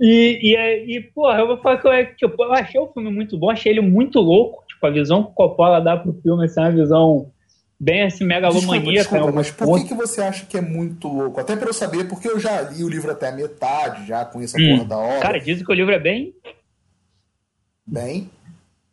E, 0.00 0.38
e, 0.42 0.96
e 0.96 1.00
porra, 1.00 1.40
eu 1.40 1.46
vou 1.48 1.58
falar 1.58 1.78
que 1.78 1.88
eu, 1.88 2.14
tipo, 2.14 2.44
eu 2.44 2.52
achei 2.52 2.80
o 2.80 2.86
filme 2.88 3.10
muito 3.10 3.36
bom, 3.36 3.50
achei 3.50 3.72
ele 3.72 3.80
muito 3.80 4.20
louco. 4.20 4.64
Tipo, 4.68 4.86
a 4.86 4.90
visão 4.90 5.24
que 5.24 5.30
o 5.30 5.34
Coppola 5.34 5.80
dá 5.80 5.96
pro 5.96 6.12
filme 6.22 6.44
assim, 6.44 6.60
é 6.60 6.64
uma 6.64 6.70
visão 6.70 7.30
bem 7.78 8.04
assim, 8.04 8.24
megalomaníaca. 8.24 8.92
Desculpa, 8.92 9.16
desculpa, 9.16 9.32
mas 9.32 9.50
por 9.50 9.78
que, 9.78 9.88
que 9.88 9.94
você 9.94 10.20
acha 10.20 10.46
que 10.46 10.56
é 10.56 10.60
muito 10.60 11.08
louco? 11.08 11.40
Até 11.40 11.56
para 11.56 11.68
eu 11.68 11.74
saber, 11.74 12.08
porque 12.08 12.28
eu 12.28 12.38
já 12.38 12.62
li 12.62 12.82
o 12.82 12.88
livro 12.88 13.10
até 13.10 13.28
a 13.28 13.32
metade, 13.32 14.06
já 14.06 14.24
conheço 14.24 14.56
a 14.56 14.60
hum. 14.60 14.76
porra 14.76 14.84
da 14.88 14.98
obra. 14.98 15.20
Cara, 15.20 15.40
dizem 15.40 15.64
que 15.64 15.70
o 15.70 15.74
livro 15.74 15.94
é 15.94 15.98
bem. 15.98 16.34
Bem? 17.86 18.30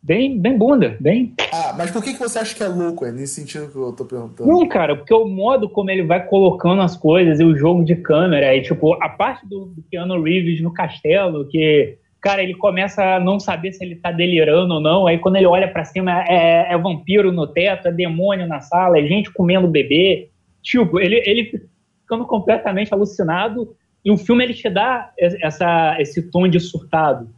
Bem, 0.06 0.38
bem 0.38 0.56
bunda, 0.56 0.96
bem. 1.00 1.34
Ah, 1.52 1.74
mas 1.76 1.90
por 1.90 2.00
que, 2.00 2.12
que 2.12 2.20
você 2.20 2.38
acha 2.38 2.54
que 2.54 2.62
é 2.62 2.68
louco? 2.68 3.04
É 3.04 3.10
nesse 3.10 3.34
sentido 3.34 3.68
que 3.68 3.76
eu 3.76 3.92
tô 3.92 4.04
perguntando. 4.04 4.48
Não, 4.48 4.64
cara, 4.68 4.94
porque 4.94 5.12
o 5.12 5.26
modo 5.26 5.68
como 5.68 5.90
ele 5.90 6.04
vai 6.04 6.24
colocando 6.24 6.80
as 6.80 6.96
coisas 6.96 7.40
e 7.40 7.44
o 7.44 7.56
jogo 7.56 7.84
de 7.84 7.96
câmera, 7.96 8.54
e 8.54 8.62
tipo, 8.62 8.94
a 9.02 9.08
parte 9.08 9.44
do, 9.48 9.66
do 9.66 9.82
Keanu 9.90 10.22
Reeves 10.22 10.62
no 10.62 10.72
castelo, 10.72 11.48
que 11.48 11.98
cara, 12.26 12.42
ele 12.42 12.54
começa 12.54 13.02
a 13.02 13.20
não 13.20 13.38
saber 13.38 13.72
se 13.72 13.84
ele 13.84 13.94
tá 13.94 14.10
delirando 14.10 14.74
ou 14.74 14.80
não. 14.80 15.06
Aí 15.06 15.18
quando 15.18 15.36
ele 15.36 15.46
olha 15.46 15.68
para 15.68 15.84
cima, 15.84 16.24
é, 16.24 16.72
é, 16.72 16.76
vampiro 16.76 17.30
no 17.30 17.46
teto, 17.46 17.86
é 17.86 17.92
demônio 17.92 18.48
na 18.48 18.60
sala, 18.60 18.98
é 18.98 19.06
gente 19.06 19.32
comendo 19.32 19.68
bebê. 19.68 20.28
Tipo, 20.60 20.98
ele, 20.98 21.22
ele 21.24 21.68
ficando 22.00 22.26
completamente 22.26 22.92
alucinado. 22.92 23.76
E 24.04 24.10
o 24.10 24.16
filme 24.16 24.42
ele 24.42 24.54
te 24.54 24.68
dá 24.68 25.12
essa, 25.18 25.96
esse 26.00 26.30
tom 26.30 26.48
de 26.48 26.58
surtado. 26.58 27.28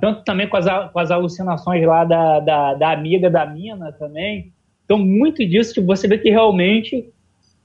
Tanto 0.00 0.24
também 0.24 0.48
com 0.48 0.56
as, 0.56 0.92
com 0.92 0.98
as 0.98 1.10
alucinações 1.10 1.84
lá 1.84 2.04
da, 2.04 2.40
da, 2.40 2.74
da 2.74 2.92
amiga 2.92 3.30
da 3.30 3.46
mina 3.46 3.92
também. 3.92 4.52
Então, 4.84 4.98
muito 4.98 5.46
disso, 5.46 5.74
tipo, 5.74 5.86
você 5.86 6.06
vê 6.06 6.18
que 6.18 6.30
realmente, 6.30 7.08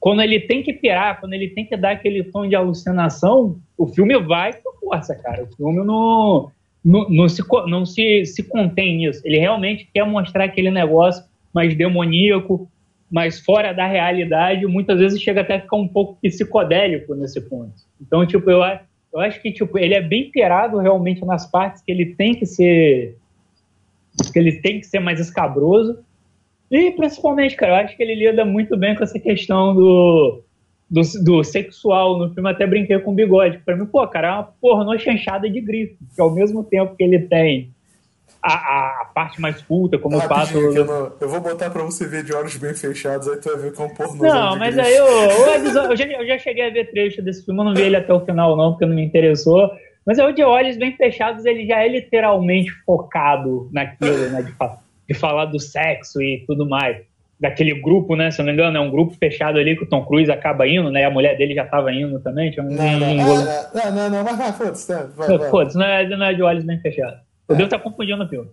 quando 0.00 0.22
ele 0.22 0.40
tem 0.40 0.62
que 0.62 0.72
pirar, 0.72 1.20
quando 1.20 1.32
ele 1.32 1.48
tem 1.48 1.64
que 1.66 1.76
dar 1.76 1.92
aquele 1.92 2.24
tom 2.24 2.48
de 2.48 2.56
alucinação, 2.56 3.58
o 3.76 3.86
filme 3.86 4.16
vai 4.18 4.52
com 4.52 4.78
força, 4.80 5.14
cara. 5.14 5.44
O 5.44 5.56
filme 5.56 5.84
não, 5.84 6.50
não, 6.84 7.08
não, 7.08 7.28
se, 7.28 7.42
não 7.66 7.84
se, 7.84 8.24
se 8.24 8.42
contém 8.42 8.96
nisso. 8.96 9.20
Ele 9.24 9.38
realmente 9.38 9.88
quer 9.92 10.04
mostrar 10.04 10.44
aquele 10.44 10.70
negócio 10.70 11.24
mais 11.52 11.76
demoníaco, 11.76 12.70
mais 13.10 13.40
fora 13.40 13.72
da 13.72 13.86
realidade, 13.86 14.66
muitas 14.66 14.98
vezes 14.98 15.20
chega 15.20 15.40
até 15.40 15.56
a 15.56 15.60
ficar 15.60 15.76
um 15.76 15.88
pouco 15.88 16.18
psicodélico 16.20 17.14
nesse 17.14 17.40
ponto. 17.40 17.72
Então, 18.00 18.26
tipo, 18.26 18.50
eu, 18.50 18.60
eu 19.12 19.20
acho 19.20 19.40
que 19.40 19.50
tipo, 19.50 19.78
ele 19.78 19.94
é 19.94 20.02
bem 20.02 20.30
pirado 20.30 20.78
realmente 20.78 21.24
nas 21.24 21.50
partes 21.50 21.82
que 21.82 21.90
ele 21.90 22.14
tem 22.14 22.34
que 22.34 22.46
ser 22.46 23.16
que 24.32 24.38
ele 24.38 24.60
tem 24.60 24.80
que 24.80 24.86
ser 24.86 24.98
mais 24.98 25.20
escabroso. 25.20 25.98
E 26.70 26.90
principalmente, 26.90 27.56
cara, 27.56 27.72
eu 27.72 27.76
acho 27.76 27.96
que 27.96 28.02
ele 28.02 28.14
lida 28.14 28.44
muito 28.44 28.76
bem 28.76 28.94
com 28.94 29.02
essa 29.02 29.18
questão 29.18 29.74
do, 29.74 30.42
do, 30.90 31.02
do 31.22 31.44
sexual 31.44 32.18
no 32.18 32.32
filme. 32.32 32.50
Até 32.50 32.66
brinquei 32.66 32.98
com 32.98 33.12
o 33.12 33.14
bigode. 33.14 33.58
Pra 33.58 33.76
mim, 33.76 33.86
pô, 33.86 34.06
cara, 34.08 34.28
é 34.28 34.32
uma 34.32 34.44
pornô 34.60 34.98
chanchada 34.98 35.48
de 35.48 35.60
grifo. 35.60 35.96
Que 36.14 36.20
ao 36.20 36.30
mesmo 36.30 36.64
tempo 36.64 36.96
que 36.96 37.02
ele 37.02 37.20
tem 37.20 37.70
a, 38.42 38.54
a, 38.54 39.04
parte 39.14 39.40
mais 39.40 39.60
culta, 39.62 39.98
como 39.98 40.16
eu 40.16 40.20
faço. 40.22 40.56
Eu, 40.56 40.84
não, 40.84 41.12
eu, 41.20 41.28
vou 41.28 41.40
botar 41.40 41.70
pra 41.70 41.82
você 41.82 42.06
ver 42.06 42.22
de 42.22 42.32
olhos 42.32 42.56
bem 42.56 42.74
fechados, 42.74 43.28
aí 43.28 43.36
tu 43.36 43.50
vai 43.50 43.62
ver 43.62 43.72
que 43.72 43.82
é 43.82 43.84
um 43.84 43.94
pornô. 43.94 44.22
Não, 44.22 44.56
mas 44.56 44.74
grifo. 44.74 44.88
aí 44.88 44.96
eu, 44.96 45.06
eu, 45.76 45.90
eu, 45.90 45.96
já, 45.96 46.04
eu 46.06 46.26
já 46.26 46.38
cheguei 46.38 46.66
a 46.66 46.70
ver 46.70 46.90
trecho 46.90 47.20
desse 47.20 47.44
filme, 47.44 47.60
eu 47.60 47.64
não 47.64 47.74
vi 47.74 47.82
ele 47.82 47.96
até 47.96 48.12
o 48.12 48.24
final, 48.24 48.56
não, 48.56 48.72
porque 48.72 48.86
não 48.86 48.94
me 48.94 49.04
interessou. 49.04 49.70
Mas 50.06 50.18
é 50.18 50.26
o 50.26 50.32
de 50.32 50.42
olhos 50.42 50.78
bem 50.78 50.96
fechados, 50.96 51.44
ele 51.44 51.66
já 51.66 51.82
é 51.82 51.88
literalmente 51.88 52.70
focado 52.86 53.68
naquilo, 53.72 54.30
né? 54.30 54.42
De, 54.42 54.54
de 55.06 55.14
falar 55.14 55.46
do 55.46 55.60
sexo 55.60 56.22
e 56.22 56.44
tudo 56.46 56.66
mais. 56.66 56.96
Daquele 57.40 57.80
grupo, 57.80 58.16
né? 58.16 58.30
Se 58.30 58.38
não 58.38 58.46
me 58.46 58.52
engano, 58.52 58.76
é 58.76 58.80
um 58.80 58.90
grupo 58.90 59.14
fechado 59.14 59.58
ali 59.58 59.76
que 59.76 59.84
o 59.84 59.88
Tom 59.88 60.04
Cruise 60.04 60.30
acaba 60.30 60.66
indo, 60.66 60.90
né? 60.90 61.02
E 61.02 61.04
a 61.04 61.10
mulher 61.10 61.36
dele 61.36 61.54
já 61.54 61.64
estava 61.64 61.92
indo 61.92 62.18
também. 62.20 62.50
Tinha 62.50 62.64
um, 62.64 62.68
não, 62.68 62.98
não, 62.98 63.08
um... 63.08 63.40
Ah, 63.40 63.90
não, 63.90 64.10
não, 64.10 64.24
não, 64.24 64.24
mas 64.24 64.56
foda-se. 64.56 64.92
Né? 64.92 65.08
Foda-se, 65.50 65.78
não, 65.78 65.86
é, 65.86 66.08
não 66.08 66.26
é 66.26 66.34
de 66.34 66.42
olhos 66.42 66.64
bem 66.64 66.80
fechados. 66.80 67.20
Eu 67.48 67.54
é. 67.54 67.58
devo 67.58 67.66
estar 67.66 67.78
confundindo 67.78 68.24
o 68.24 68.28
filme. 68.28 68.50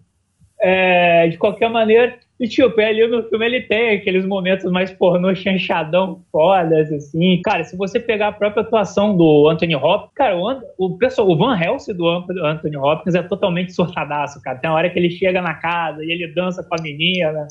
É, 0.59 1.27
de 1.27 1.37
qualquer 1.37 1.69
maneira, 1.69 2.15
e 2.39 2.47
tipo, 2.47 2.79
ali 2.81 3.07
no 3.07 3.23
filme 3.29 3.45
ele 3.45 3.61
tem 3.61 3.97
aqueles 3.97 4.25
momentos 4.25 4.69
mais 4.69 4.91
pornô 4.91 5.33
chanchadão 5.33 6.21
fodas, 6.31 6.91
assim. 6.91 7.41
Cara, 7.43 7.63
se 7.63 7.77
você 7.77 7.97
pegar 7.97 8.27
a 8.27 8.31
própria 8.33 8.61
atuação 8.61 9.15
do 9.15 9.47
Anthony 9.47 9.75
Hopkins, 9.75 10.11
cara, 10.15 10.37
o, 10.37 10.61
o, 10.77 10.97
pessoal, 10.97 11.29
o 11.29 11.37
Van 11.37 11.57
Helsing 11.57 11.93
do 11.93 12.07
Anthony 12.07 12.75
Hopkins 12.75 13.15
é 13.15 13.23
totalmente 13.23 13.71
surtadaço, 13.73 14.41
cara. 14.41 14.57
Tem 14.57 14.69
uma 14.69 14.77
hora 14.77 14.89
que 14.89 14.99
ele 14.99 15.09
chega 15.09 15.41
na 15.41 15.53
casa 15.53 16.03
e 16.03 16.11
ele 16.11 16.27
dança 16.33 16.61
com 16.61 16.75
a 16.77 16.81
menina, 16.81 17.47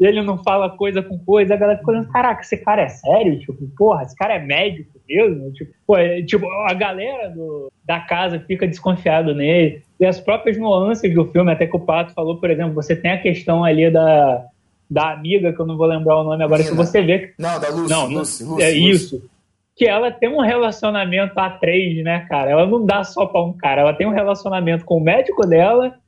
e 0.00 0.04
ele 0.04 0.20
não 0.22 0.42
fala 0.42 0.68
coisa 0.70 1.00
com 1.00 1.16
coisa, 1.18 1.54
a 1.54 1.56
galera 1.56 1.78
fica 1.78 1.92
olhando, 1.92 2.08
caraca, 2.08 2.40
esse 2.40 2.56
cara 2.56 2.82
é 2.82 2.88
sério? 2.88 3.38
Tipo, 3.38 3.54
porra, 3.76 4.02
esse 4.02 4.16
cara 4.16 4.34
é 4.34 4.38
médico 4.40 4.98
mesmo? 5.08 5.52
Tipo, 5.52 5.72
pô, 5.86 5.96
é, 5.96 6.22
tipo 6.22 6.46
a 6.46 6.74
galera 6.74 7.28
do, 7.30 7.70
da 7.84 8.00
casa 8.00 8.38
fica 8.40 8.66
desconfiado 8.66 9.34
nele. 9.34 9.82
E 10.00 10.06
as 10.06 10.20
próprias 10.20 10.58
nuances 10.58 11.14
do 11.14 11.26
filme, 11.26 11.52
até 11.52 11.66
que 11.66 11.76
o 11.76 11.80
Pato 11.80 12.12
falou, 12.12 12.38
por 12.38 12.50
exemplo, 12.50 12.74
você 12.74 12.96
tem 12.96 13.12
a 13.12 13.20
questão 13.20 13.64
ali 13.64 13.90
da 13.90 14.44
da 14.90 15.12
amiga, 15.12 15.52
que 15.52 15.60
eu 15.60 15.66
não 15.66 15.76
vou 15.76 15.86
lembrar 15.86 16.20
o 16.20 16.24
nome 16.24 16.44
agora, 16.44 16.62
Nina. 16.62 16.70
se 16.70 16.76
você 16.76 17.02
vê. 17.02 17.34
Não, 17.38 17.58
da 17.58 17.68
Lucy. 17.68 17.90
Não, 17.90 18.06
Lucy, 18.06 18.44
Lucy 18.44 18.62
é 18.62 18.66
Lucy. 18.68 18.90
isso. 18.90 19.30
Que 19.76 19.86
ela 19.86 20.10
tem 20.10 20.28
um 20.28 20.40
relacionamento 20.40 21.38
a 21.38 21.50
três, 21.50 22.02
né, 22.04 22.26
cara? 22.28 22.50
Ela 22.50 22.66
não 22.66 22.84
dá 22.84 23.02
só 23.02 23.26
pra 23.26 23.42
um 23.42 23.52
cara, 23.52 23.80
ela 23.80 23.92
tem 23.92 24.06
um 24.06 24.12
relacionamento 24.12 24.84
com 24.84 24.98
o 24.98 25.00
médico 25.00 25.46
dela, 25.46 25.98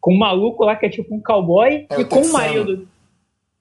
com 0.00 0.12
o 0.12 0.14
um 0.14 0.18
maluco 0.18 0.64
lá 0.64 0.74
que 0.74 0.86
é 0.86 0.88
tipo 0.88 1.14
um 1.14 1.20
cowboy, 1.20 1.86
é, 1.90 2.00
e 2.00 2.04
com 2.04 2.22
o 2.22 2.32
marido. 2.32 2.88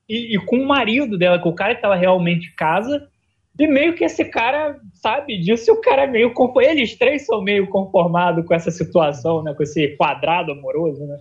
E, 0.07 0.35
e, 0.35 0.39
com 0.39 0.57
o 0.57 0.67
marido 0.67 1.17
dela, 1.17 1.37
com 1.39 1.49
o 1.49 1.55
cara 1.55 1.75
que 1.75 1.85
ela 1.85 1.95
realmente 1.95 2.53
casa. 2.55 3.07
E 3.59 3.67
meio 3.67 3.93
que 3.93 4.05
esse 4.05 4.23
cara 4.23 4.79
sabe 4.93 5.37
disso, 5.37 5.69
e 5.69 5.73
o 5.73 5.81
cara 5.81 6.03
é 6.03 6.07
meio. 6.07 6.33
Eles 6.61 6.97
três 6.97 7.25
são 7.25 7.41
meio 7.41 7.67
conformados 7.67 8.45
com 8.45 8.53
essa 8.53 8.71
situação, 8.71 9.43
né? 9.43 9.53
Com 9.53 9.63
esse 9.63 9.89
quadrado 9.97 10.53
amoroso, 10.53 11.05
né? 11.05 11.17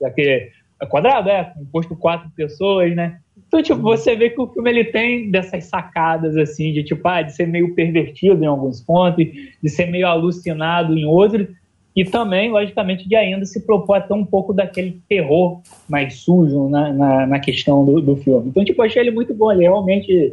Já 0.00 0.10
que 0.10 0.50
é 0.80 0.86
quadrado, 0.86 1.28
é, 1.28 1.44
composto 1.44 1.94
por 1.94 2.00
quatro 2.00 2.30
pessoas, 2.34 2.94
né? 2.96 3.18
Então, 3.46 3.62
tipo, 3.62 3.80
você 3.80 4.16
vê 4.16 4.30
que 4.30 4.40
o 4.40 4.48
filme 4.48 4.70
ele 4.70 4.84
tem 4.84 5.30
dessas 5.30 5.64
sacadas, 5.64 6.36
assim, 6.36 6.72
de 6.72 6.82
tipo, 6.82 7.06
ah, 7.06 7.22
de 7.22 7.34
ser 7.34 7.46
meio 7.46 7.74
pervertido 7.74 8.42
em 8.42 8.46
alguns 8.46 8.80
pontos, 8.80 9.24
de 9.62 9.68
ser 9.68 9.86
meio 9.86 10.06
alucinado 10.06 10.96
em 10.96 11.04
outros, 11.04 11.46
e 11.94 12.04
também, 12.04 12.50
logicamente, 12.50 13.06
de 13.06 13.14
ainda 13.14 13.44
se 13.44 13.64
propor 13.66 13.96
até 13.96 14.14
um 14.14 14.24
pouco 14.24 14.54
daquele 14.54 14.98
terror 15.06 15.60
mais 15.88 16.20
sujo 16.20 16.68
na, 16.70 16.92
na, 16.92 17.26
na 17.26 17.38
questão 17.38 17.84
do, 17.84 18.00
do, 18.00 18.16
filme. 18.16 18.48
Então, 18.48 18.64
tipo, 18.64 18.82
achei 18.82 19.02
ele 19.02 19.10
muito 19.10 19.34
bom, 19.34 19.52
ele 19.52 19.62
realmente 19.62 20.32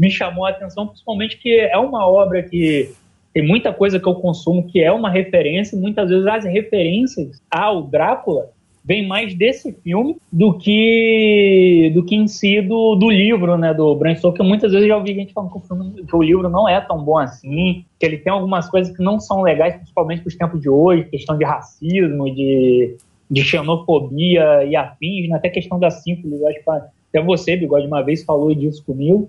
me 0.00 0.10
chamou 0.10 0.46
a 0.46 0.48
atenção, 0.48 0.86
principalmente 0.86 1.36
que 1.36 1.60
é 1.60 1.76
uma 1.76 2.08
obra 2.08 2.42
que 2.42 2.90
tem 3.34 3.46
muita 3.46 3.70
coisa 3.70 4.00
que 4.00 4.08
eu 4.08 4.14
consumo 4.14 4.66
que 4.66 4.82
é 4.82 4.90
uma 4.90 5.10
referência, 5.10 5.78
muitas 5.78 6.08
vezes 6.08 6.26
as 6.26 6.44
referências 6.44 7.42
ao 7.50 7.82
Drácula 7.82 8.48
vem 8.82 9.06
mais 9.06 9.34
desse 9.34 9.70
filme 9.84 10.16
do 10.32 10.56
que 10.56 11.92
do 11.94 12.02
que 12.02 12.16
em 12.16 12.26
si 12.26 12.62
do, 12.62 12.94
do 12.94 13.10
livro, 13.10 13.58
né, 13.58 13.74
do 13.74 13.94
Bram 13.94 14.16
Stoker. 14.16 14.42
Muitas 14.42 14.72
vezes 14.72 14.84
eu 14.84 14.88
já 14.88 14.96
ouvi 14.96 15.14
gente 15.14 15.34
falando 15.34 15.52
que 15.52 15.58
o, 15.58 15.60
filme, 15.60 16.02
que 16.02 16.16
o 16.16 16.22
livro 16.22 16.48
não 16.48 16.66
é 16.66 16.80
tão 16.80 17.04
bom 17.04 17.18
assim, 17.18 17.84
que 17.98 18.06
ele 18.06 18.16
tem 18.16 18.32
algumas 18.32 18.70
coisas 18.70 18.96
que 18.96 19.02
não 19.02 19.20
são 19.20 19.42
legais, 19.42 19.76
principalmente 19.76 20.22
para 20.22 20.28
os 20.28 20.34
tempos 20.34 20.62
de 20.62 20.70
hoje, 20.70 21.04
questão 21.04 21.36
de 21.36 21.44
racismo, 21.44 22.24
de, 22.34 22.96
de 23.30 23.44
xenofobia 23.44 24.64
e 24.64 24.74
afins, 24.74 25.28
né, 25.28 25.36
até 25.36 25.50
questão 25.50 25.78
da 25.78 25.90
sífilis. 25.90 26.42
Acho 26.42 26.64
que 26.64 26.70
até 26.70 27.22
você, 27.22 27.54
Bigode, 27.54 27.86
uma 27.86 28.02
vez 28.02 28.24
falou 28.24 28.54
disso 28.54 28.82
comigo, 28.82 29.28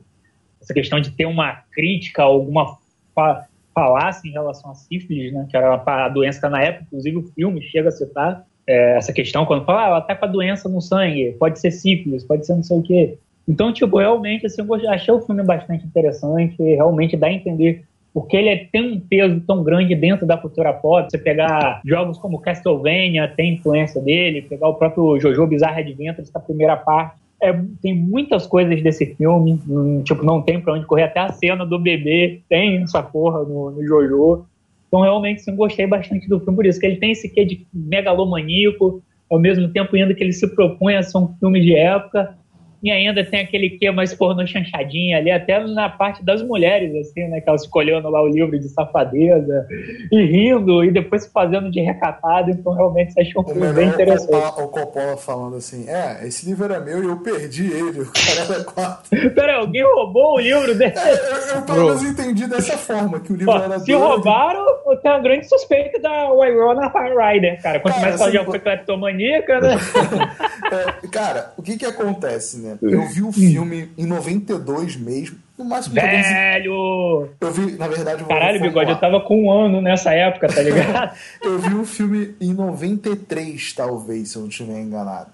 essa 0.61 0.73
questão 0.73 0.99
de 0.99 1.11
ter 1.11 1.25
uma 1.25 1.63
crítica, 1.71 2.23
alguma 2.23 2.77
fa 3.15 3.47
falácia 3.73 4.27
em 4.27 4.33
relação 4.33 4.69
à 4.69 4.75
sífilis, 4.75 5.31
né, 5.31 5.47
que 5.49 5.55
era 5.55 5.81
a 5.81 6.09
doença 6.09 6.49
na 6.49 6.61
época, 6.61 6.83
inclusive 6.87 7.15
o 7.15 7.23
filme 7.23 7.61
chega 7.61 7.87
a 7.87 7.91
citar 7.91 8.45
é, 8.67 8.97
essa 8.97 9.13
questão, 9.13 9.45
quando 9.45 9.63
fala, 9.63 9.83
ah, 9.83 9.87
ela 9.87 10.01
tá 10.01 10.13
com 10.13 10.25
a 10.25 10.27
doença 10.27 10.67
no 10.67 10.81
sangue, 10.81 11.37
pode 11.39 11.57
ser 11.57 11.71
sífilis, 11.71 12.25
pode 12.25 12.45
ser 12.45 12.55
não 12.55 12.63
sei 12.63 12.77
o 12.77 12.83
quê. 12.83 13.17
Então, 13.47 13.71
tipo, 13.71 13.97
realmente, 13.97 14.45
assim, 14.45 14.61
eu 14.61 14.89
achei 14.89 15.13
o 15.13 15.21
filme 15.21 15.41
bastante 15.41 15.85
interessante, 15.85 16.61
realmente 16.61 17.15
dá 17.15 17.27
a 17.27 17.31
entender 17.31 17.85
porque 18.13 18.35
ele 18.35 18.49
é, 18.49 18.65
tem 18.71 18.93
um 18.93 18.99
peso 18.99 19.39
tão 19.41 19.63
grande 19.63 19.95
dentro 19.95 20.25
da 20.25 20.37
cultura 20.37 20.73
pop. 20.73 21.09
Você 21.09 21.17
pegar 21.17 21.81
jogos 21.85 22.17
como 22.17 22.39
Castlevania, 22.39 23.27
tem 23.29 23.53
influência 23.53 24.01
dele, 24.01 24.41
pegar 24.41 24.67
o 24.67 24.73
próprio 24.73 25.19
Jojo 25.19 25.47
Bizarre 25.47 25.81
Adventures, 25.81 26.29
essa 26.29 26.39
primeira 26.39 26.75
parte, 26.75 27.15
é, 27.41 27.53
tem 27.81 27.95
muitas 27.95 28.45
coisas 28.45 28.81
desse 28.83 29.05
filme, 29.15 29.59
hum, 29.67 30.03
tipo, 30.03 30.23
não 30.23 30.41
tem 30.41 30.61
pra 30.61 30.73
onde 30.73 30.85
correr, 30.85 31.03
até 31.03 31.19
a 31.21 31.31
cena 31.31 31.65
do 31.65 31.79
bebê 31.79 32.41
tem 32.47 32.83
essa 32.83 33.01
porra 33.01 33.43
no, 33.43 33.71
no 33.71 33.85
Jojo. 33.85 34.45
Então, 34.87 35.01
realmente, 35.01 35.41
sim, 35.41 35.55
gostei 35.55 35.87
bastante 35.87 36.27
do 36.27 36.39
filme. 36.39 36.55
Por 36.55 36.65
isso, 36.65 36.79
que 36.79 36.85
ele 36.85 36.97
tem 36.97 37.11
esse 37.11 37.29
quê 37.29 37.45
de 37.45 37.65
megalomaníaco, 37.73 39.01
ao 39.29 39.39
mesmo 39.39 39.69
tempo 39.69 39.95
ainda 39.95 40.13
que 40.13 40.23
ele 40.23 40.33
se 40.33 40.53
propõe 40.53 40.95
a 40.95 41.03
ser 41.03 41.17
um 41.17 41.29
filme 41.39 41.61
de 41.61 41.73
época, 41.73 42.35
e 42.81 42.89
ainda 42.89 43.23
tem 43.23 43.41
aquele 43.41 43.69
que 43.69 43.91
mais 43.91 44.13
pornô 44.13 44.45
chanchadinha 44.45 45.17
ali, 45.17 45.29
até 45.29 45.59
na 45.65 45.89
parte 45.89 46.23
das 46.23 46.41
mulheres, 46.41 46.95
assim, 46.95 47.27
né? 47.27 47.39
Que 47.39 47.49
elas 47.49 47.61
escolhendo 47.61 48.09
lá 48.09 48.21
o 48.21 48.27
livro 48.27 48.59
de 48.59 48.67
safadeza 48.69 49.67
e 50.11 50.21
rindo, 50.25 50.83
e 50.83 50.91
depois 50.91 51.23
se 51.23 51.31
fazendo 51.31 51.69
de 51.69 51.79
recatado. 51.79 52.49
Então, 52.49 52.73
realmente, 52.73 53.13
você 53.13 53.21
achou 53.21 53.43
um 53.43 53.45
filme 53.45 53.73
bem 53.73 53.89
interessante. 53.89 54.61
O 54.61 54.67
Coppola 54.67 55.15
falando 55.17 55.57
assim: 55.57 55.87
é, 55.87 56.27
esse 56.27 56.45
livro 56.45 56.65
era 56.65 56.79
meu 56.79 57.03
e 57.03 57.07
eu 57.07 57.17
perdi 57.17 57.71
ele, 57.71 58.01
o 58.01 58.11
cara 58.11 58.53
era 58.53 58.63
quatro. 58.63 59.09
Peraí, 59.35 59.55
alguém 59.55 59.83
roubou 59.83 60.35
o 60.35 60.39
livro 60.39 60.75
dele? 60.75 60.93
É, 60.95 61.13
eu, 61.13 61.55
eu 61.55 61.61
pelo 61.61 61.85
menos 61.85 62.03
entendi 62.03 62.47
dessa 62.47 62.77
forma, 62.77 63.19
que 63.19 63.31
o 63.31 63.35
livro 63.35 63.53
Ó, 63.53 63.63
era 63.63 63.79
Se 63.79 63.93
roubaram, 63.93 64.65
tem 65.01 65.11
uma 65.11 65.19
grande 65.19 65.47
suspeita 65.47 65.99
da 65.99 66.31
Wyrona 66.31 66.91
Rider, 66.91 67.61
cara. 67.61 67.79
Quanto 67.79 67.95
cara, 67.95 68.07
mais 68.07 68.21
ela 68.21 68.31
já 68.31 68.45
foi 68.45 68.59
cleptomaníaca, 68.59 69.59
né? 69.59 69.77
é, 71.03 71.07
cara, 71.07 71.53
o 71.57 71.61
que 71.61 71.77
que 71.77 71.85
acontece, 71.85 72.59
né? 72.59 72.70
Eu 72.81 73.07
vi 73.07 73.21
o 73.21 73.31
filme 73.31 73.89
em 73.97 74.05
92 74.05 74.95
mesmo. 74.95 75.37
No 75.57 75.65
máximo 75.65 75.95
Velho! 75.95 77.29
Eu 77.39 77.51
vi, 77.51 77.73
na 77.73 77.87
verdade. 77.87 78.23
Caralho, 78.23 78.61
bigode, 78.61 78.91
eu 78.91 78.99
tava 78.99 79.21
com 79.21 79.45
um 79.45 79.51
ano 79.51 79.81
nessa 79.81 80.13
época, 80.13 80.47
tá 80.47 80.61
ligado? 80.61 81.15
eu 81.41 81.59
vi 81.59 81.75
o 81.75 81.85
filme 81.85 82.35
em 82.41 82.53
93, 82.53 83.73
talvez, 83.73 84.29
se 84.29 84.37
eu 84.37 84.41
não 84.41 84.49
estiver 84.49 84.79
enganado. 84.79 85.29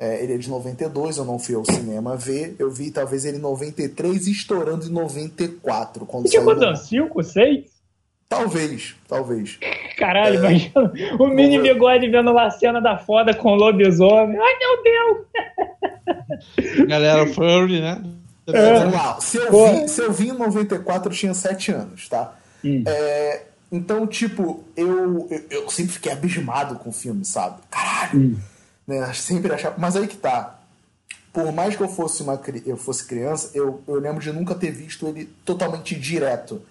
É, 0.00 0.22
ele 0.22 0.34
é 0.34 0.38
de 0.38 0.48
92, 0.48 1.16
eu 1.16 1.24
não 1.24 1.38
fui 1.38 1.56
ao 1.56 1.64
cinema 1.64 2.16
ver. 2.16 2.54
Eu 2.58 2.70
vi 2.70 2.90
talvez 2.90 3.24
ele 3.24 3.38
em 3.38 3.40
93 3.40 4.28
e 4.28 4.32
estourando 4.32 4.86
em 4.86 4.90
94. 4.90 6.06
Quando 6.06 6.22
Você 6.24 6.30
tinha 6.30 6.42
quantos 6.44 6.62
anos? 6.62 6.80
5, 6.86 7.22
6? 7.22 7.77
Talvez, 8.28 8.94
talvez. 9.08 9.58
Caralho, 9.96 10.36
é... 10.36 10.38
imagina 10.38 10.92
o 11.18 11.28
mini 11.28 11.60
bigode 11.60 12.08
vendo 12.08 12.32
lá 12.32 12.46
a 12.46 12.50
cena 12.50 12.80
da 12.80 12.98
foda 12.98 13.34
com 13.34 13.52
o 13.52 13.54
lobisomem. 13.54 14.38
Ai, 14.38 14.58
meu 14.58 14.82
Deus! 14.82 15.26
Galera 16.86 17.26
furry, 17.26 17.80
né? 17.80 18.02
É. 18.46 18.78
Vamos 18.78 18.94
lá. 18.94 19.20
Se 19.20 19.36
eu, 19.38 19.50
vi, 19.50 19.88
se 19.88 20.02
eu 20.02 20.12
vi 20.12 20.28
em 20.28 20.32
94, 20.32 21.10
eu 21.10 21.16
tinha 21.16 21.34
7 21.34 21.72
anos, 21.72 22.08
tá? 22.08 22.34
Hum. 22.64 22.82
É, 22.86 23.42
então, 23.70 24.06
tipo, 24.06 24.64
eu, 24.76 25.28
eu, 25.30 25.44
eu, 25.50 25.70
sempre 25.70 25.92
fiquei 25.92 26.12
abismado 26.12 26.76
com 26.76 26.90
o 26.90 26.92
filme, 26.92 27.24
sabe? 27.24 27.60
Caralho! 27.70 28.20
Hum. 28.20 28.36
Né? 28.86 29.12
Sempre 29.12 29.52
achava. 29.52 29.76
Mas 29.78 29.96
aí 29.96 30.06
que 30.06 30.16
tá. 30.16 30.58
por 31.32 31.52
mais 31.52 31.76
que 31.76 31.82
eu 31.82 31.88
fosse 31.88 32.22
uma 32.22 32.40
eu 32.64 32.76
fosse 32.76 33.06
criança, 33.06 33.50
eu, 33.54 33.82
eu 33.86 33.96
lembro 33.96 34.20
de 34.20 34.32
nunca 34.32 34.54
ter 34.54 34.70
visto 34.70 35.06
ele 35.06 35.26
totalmente 35.44 35.94
direto. 35.94 36.62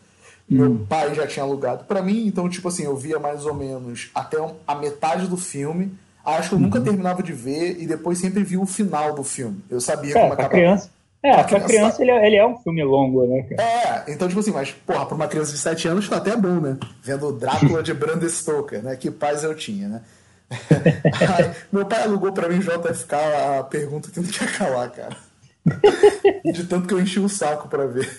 Meu 0.49 0.71
hum. 0.71 0.85
pai 0.87 1.13
já 1.13 1.27
tinha 1.27 1.43
alugado 1.43 1.83
para 1.83 2.01
mim, 2.01 2.25
então, 2.25 2.47
tipo 2.47 2.67
assim, 2.69 2.83
eu 2.83 2.95
via 2.95 3.19
mais 3.19 3.45
ou 3.45 3.53
menos 3.53 4.09
até 4.15 4.37
a 4.65 4.75
metade 4.75 5.27
do 5.27 5.35
filme. 5.35 5.91
Acho 6.23 6.49
que 6.49 6.55
eu 6.55 6.59
nunca 6.59 6.79
uhum. 6.79 6.83
terminava 6.83 7.23
de 7.23 7.31
ver 7.31 7.77
e 7.79 7.87
depois 7.87 8.19
sempre 8.19 8.43
vi 8.43 8.57
o 8.57 8.65
final 8.65 9.13
do 9.13 9.23
filme. 9.23 9.63
Eu 9.69 9.79
sabia 9.79 10.11
é, 10.11 10.21
como 10.21 10.33
acabava. 10.33 10.49
Criança. 10.53 10.89
É, 11.23 11.33
pra, 11.33 11.43
criança, 11.45 11.67
criança 11.67 12.01
ele, 12.01 12.11
é, 12.11 12.27
ele, 12.27 12.35
é 12.35 12.45
um 12.45 12.57
filme 12.57 12.83
longo, 12.83 13.25
né, 13.25 13.43
cara? 13.43 13.63
É, 13.63 14.11
então, 14.11 14.27
tipo 14.27 14.39
assim, 14.39 14.51
mas, 14.51 14.71
porra, 14.71 15.05
pra 15.05 15.15
uma 15.15 15.27
criança 15.27 15.51
de 15.51 15.57
7 15.57 15.87
anos 15.87 16.07
tá 16.07 16.17
até 16.17 16.35
bom, 16.35 16.59
né? 16.59 16.77
Vendo 17.01 17.31
Drácula 17.33 17.81
de 17.81 17.93
Bram 17.93 18.21
Stoker, 18.29 18.83
né? 18.83 18.95
Que 18.95 19.09
paz 19.09 19.43
eu 19.43 19.55
tinha, 19.55 19.87
né? 19.87 20.01
Aí, 20.51 21.51
meu 21.71 21.85
pai 21.85 22.03
alugou 22.03 22.31
pra 22.31 22.47
mim 22.47 22.59
JFK 22.59 23.15
a 23.59 23.63
pergunta 23.63 24.09
que 24.11 24.19
não 24.19 24.27
quer 24.27 24.51
calar, 24.57 24.91
cara. 24.91 25.17
De 26.45 26.63
tanto 26.65 26.87
que 26.87 26.93
eu 26.93 27.01
enchi 27.01 27.19
o 27.19 27.27
saco 27.27 27.67
pra 27.67 27.85
ver. 27.85 28.09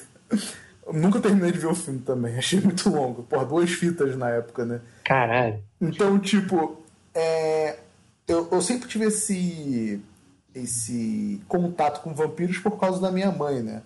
Nunca 0.92 1.20
terminei 1.20 1.52
de 1.52 1.58
ver 1.58 1.66
o 1.66 1.74
filme 1.74 2.00
também, 2.00 2.36
achei 2.38 2.60
muito 2.60 2.88
longo. 2.90 3.22
Porra, 3.22 3.44
duas 3.44 3.70
fitas 3.70 4.16
na 4.16 4.30
época, 4.30 4.64
né? 4.64 4.80
Caralho. 5.04 5.62
Então, 5.80 6.18
tipo, 6.18 6.82
é... 7.14 7.78
eu, 8.26 8.48
eu 8.50 8.62
sempre 8.62 8.88
tive 8.88 9.06
esse 9.06 10.00
esse 10.54 11.40
contato 11.46 12.02
com 12.02 12.12
vampiros 12.12 12.58
por 12.58 12.78
causa 12.78 13.00
da 13.00 13.12
minha 13.12 13.30
mãe, 13.30 13.62
né? 13.62 13.82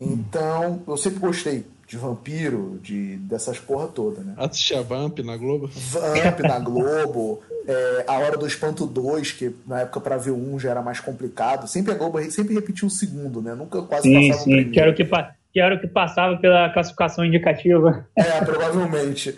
Então, 0.00 0.82
eu 0.86 0.96
sempre 0.96 1.18
gostei 1.18 1.64
de 1.86 1.96
vampiro, 1.96 2.80
de 2.82 3.16
dessas 3.18 3.58
porra 3.58 3.86
toda, 3.86 4.20
né? 4.20 4.34
Assistia 4.36 4.82
Vamp 4.82 5.20
na 5.20 5.36
Globo? 5.36 5.70
Vamp 5.72 6.40
na 6.40 6.58
Globo, 6.60 7.40
é, 7.66 8.04
A 8.08 8.18
Hora 8.18 8.36
do 8.36 8.46
Espanto 8.46 8.84
2, 8.86 9.32
que 9.32 9.54
na 9.66 9.82
época 9.82 10.00
para 10.00 10.16
ver 10.16 10.32
um 10.32 10.58
já 10.58 10.70
era 10.70 10.82
mais 10.82 10.98
complicado. 10.98 11.68
Sempre 11.68 11.92
a 11.92 11.96
Globo 11.96 12.20
sempre 12.30 12.54
repetiu 12.54 12.88
o 12.88 12.90
segundo, 12.90 13.40
né? 13.40 13.54
Nunca 13.54 13.82
quase 13.82 14.02
sim, 14.02 14.28
passava 14.28 14.44
sim. 14.44 14.50
o 14.50 14.54
primeiro. 14.56 14.72
Quero 14.72 14.94
que, 14.94 15.04
que 15.56 15.60
era 15.60 15.74
o 15.74 15.80
que 15.80 15.86
passava 15.86 16.36
pela 16.36 16.68
classificação 16.68 17.24
indicativa. 17.24 18.06
É, 18.14 18.44
provavelmente. 18.44 19.34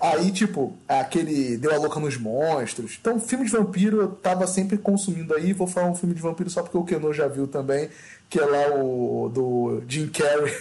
Aí, 0.00 0.30
tipo, 0.30 0.72
aquele 0.86 1.56
Deu 1.56 1.74
a 1.74 1.78
Louca 1.78 1.98
nos 1.98 2.16
Monstros. 2.16 2.96
Então, 3.00 3.18
filme 3.18 3.44
de 3.44 3.50
vampiro 3.50 4.02
eu 4.02 4.08
tava 4.08 4.46
sempre 4.46 4.78
consumindo 4.78 5.34
aí. 5.34 5.52
Vou 5.52 5.66
falar 5.66 5.88
um 5.88 5.96
filme 5.96 6.14
de 6.14 6.22
vampiro 6.22 6.48
só 6.48 6.62
porque 6.62 6.78
o 6.78 6.84
Keno 6.84 7.12
já 7.12 7.26
viu 7.26 7.48
também, 7.48 7.88
que 8.30 8.38
é 8.38 8.44
lá 8.44 8.76
o 8.76 9.28
do 9.34 9.82
Jim 9.88 10.06
Carrey, 10.06 10.54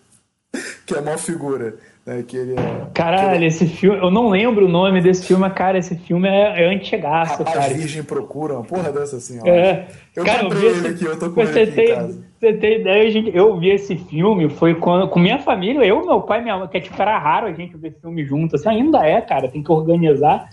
que 0.86 0.94
é 0.94 1.00
uma 1.00 1.18
figura. 1.18 1.74
Né, 2.06 2.22
que 2.26 2.36
ele 2.36 2.52
é, 2.52 2.86
Caralho, 2.92 3.36
ele... 3.36 3.46
esse 3.46 3.66
filme, 3.66 3.96
eu 3.96 4.10
não 4.10 4.28
lembro 4.28 4.66
o 4.66 4.68
nome 4.68 5.00
desse 5.00 5.26
filme, 5.26 5.40
mas, 5.40 5.54
cara, 5.54 5.78
esse 5.78 5.96
filme 5.96 6.28
é, 6.28 6.64
é 6.64 6.74
antigaço, 6.74 7.38
Rapaz, 7.38 7.56
cara. 7.58 7.74
Virgem 7.74 8.02
Procura, 8.02 8.54
uma 8.54 8.62
porra 8.64 8.92
dessa 8.92 9.16
assim, 9.16 9.38
ó. 9.42 9.46
É. 9.46 9.86
Eu 10.14 10.22
cara, 10.22 10.44
comprei 10.44 10.68
eu 10.68 10.76
ele 10.76 10.88
aqui, 10.88 11.04
eu 11.04 11.18
tô 11.18 11.30
com 11.30 11.46
você 11.46 11.60
ele 11.60 11.70
aqui 11.70 11.80
em 11.80 11.94
casa. 11.94 12.24
Você 12.44 12.52
tem 12.52 12.80
ideia, 12.80 13.10
gente, 13.10 13.34
eu 13.34 13.58
vi 13.58 13.70
esse 13.70 13.96
filme, 13.96 14.50
foi 14.50 14.74
quando, 14.74 15.08
com 15.08 15.18
minha 15.18 15.38
família, 15.38 15.82
eu, 15.82 16.04
meu 16.04 16.20
pai 16.20 16.40
e 16.40 16.42
minha 16.42 16.58
mãe, 16.58 16.68
que 16.68 16.76
é, 16.76 16.80
tipo, 16.80 17.00
era 17.00 17.16
raro 17.16 17.46
a 17.46 17.52
gente 17.54 17.74
ver 17.74 17.96
filme 17.98 18.22
junto, 18.22 18.54
assim, 18.54 18.68
ainda 18.68 18.98
é, 18.98 19.18
cara, 19.22 19.48
tem 19.48 19.62
que 19.62 19.72
organizar. 19.72 20.46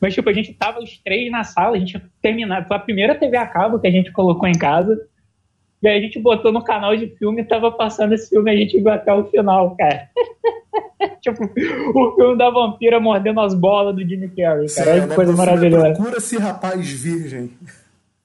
Mas, 0.00 0.14
tipo, 0.14 0.30
a 0.30 0.32
gente 0.32 0.54
tava 0.54 0.78
os 0.78 0.96
três 0.96 1.30
na 1.30 1.44
sala, 1.44 1.76
a 1.76 1.78
gente 1.78 2.00
terminar, 2.22 2.66
foi 2.66 2.74
a 2.74 2.80
primeira 2.80 3.14
TV 3.14 3.36
a 3.36 3.46
cabo 3.46 3.78
que 3.78 3.86
a 3.86 3.90
gente 3.90 4.10
colocou 4.12 4.48
em 4.48 4.56
casa, 4.56 4.98
e 5.82 5.88
aí 5.88 5.98
a 5.98 6.00
gente 6.00 6.18
botou 6.18 6.50
no 6.50 6.64
canal 6.64 6.96
de 6.96 7.06
filme 7.18 7.44
tava 7.44 7.70
passando 7.70 8.14
esse 8.14 8.30
filme 8.30 8.50
a 8.50 8.56
gente 8.56 8.78
viu 8.78 8.88
até 8.88 9.12
o 9.12 9.26
final, 9.26 9.76
cara. 9.76 10.08
tipo, 11.20 11.44
o 11.44 12.14
filme 12.14 12.38
da 12.38 12.48
vampira 12.48 12.98
mordendo 12.98 13.40
as 13.40 13.52
bolas 13.52 13.94
do 13.94 14.00
Jimmy 14.00 14.28
Carrey, 14.28 14.68
cara. 14.68 14.68
Sério, 14.68 15.12
é 15.12 15.14
coisa 15.14 15.32
né? 15.32 15.38
maravilhosa. 15.38 15.92
Procura-se 15.92 16.38
rapaz 16.38 16.90
virgem. 16.90 17.50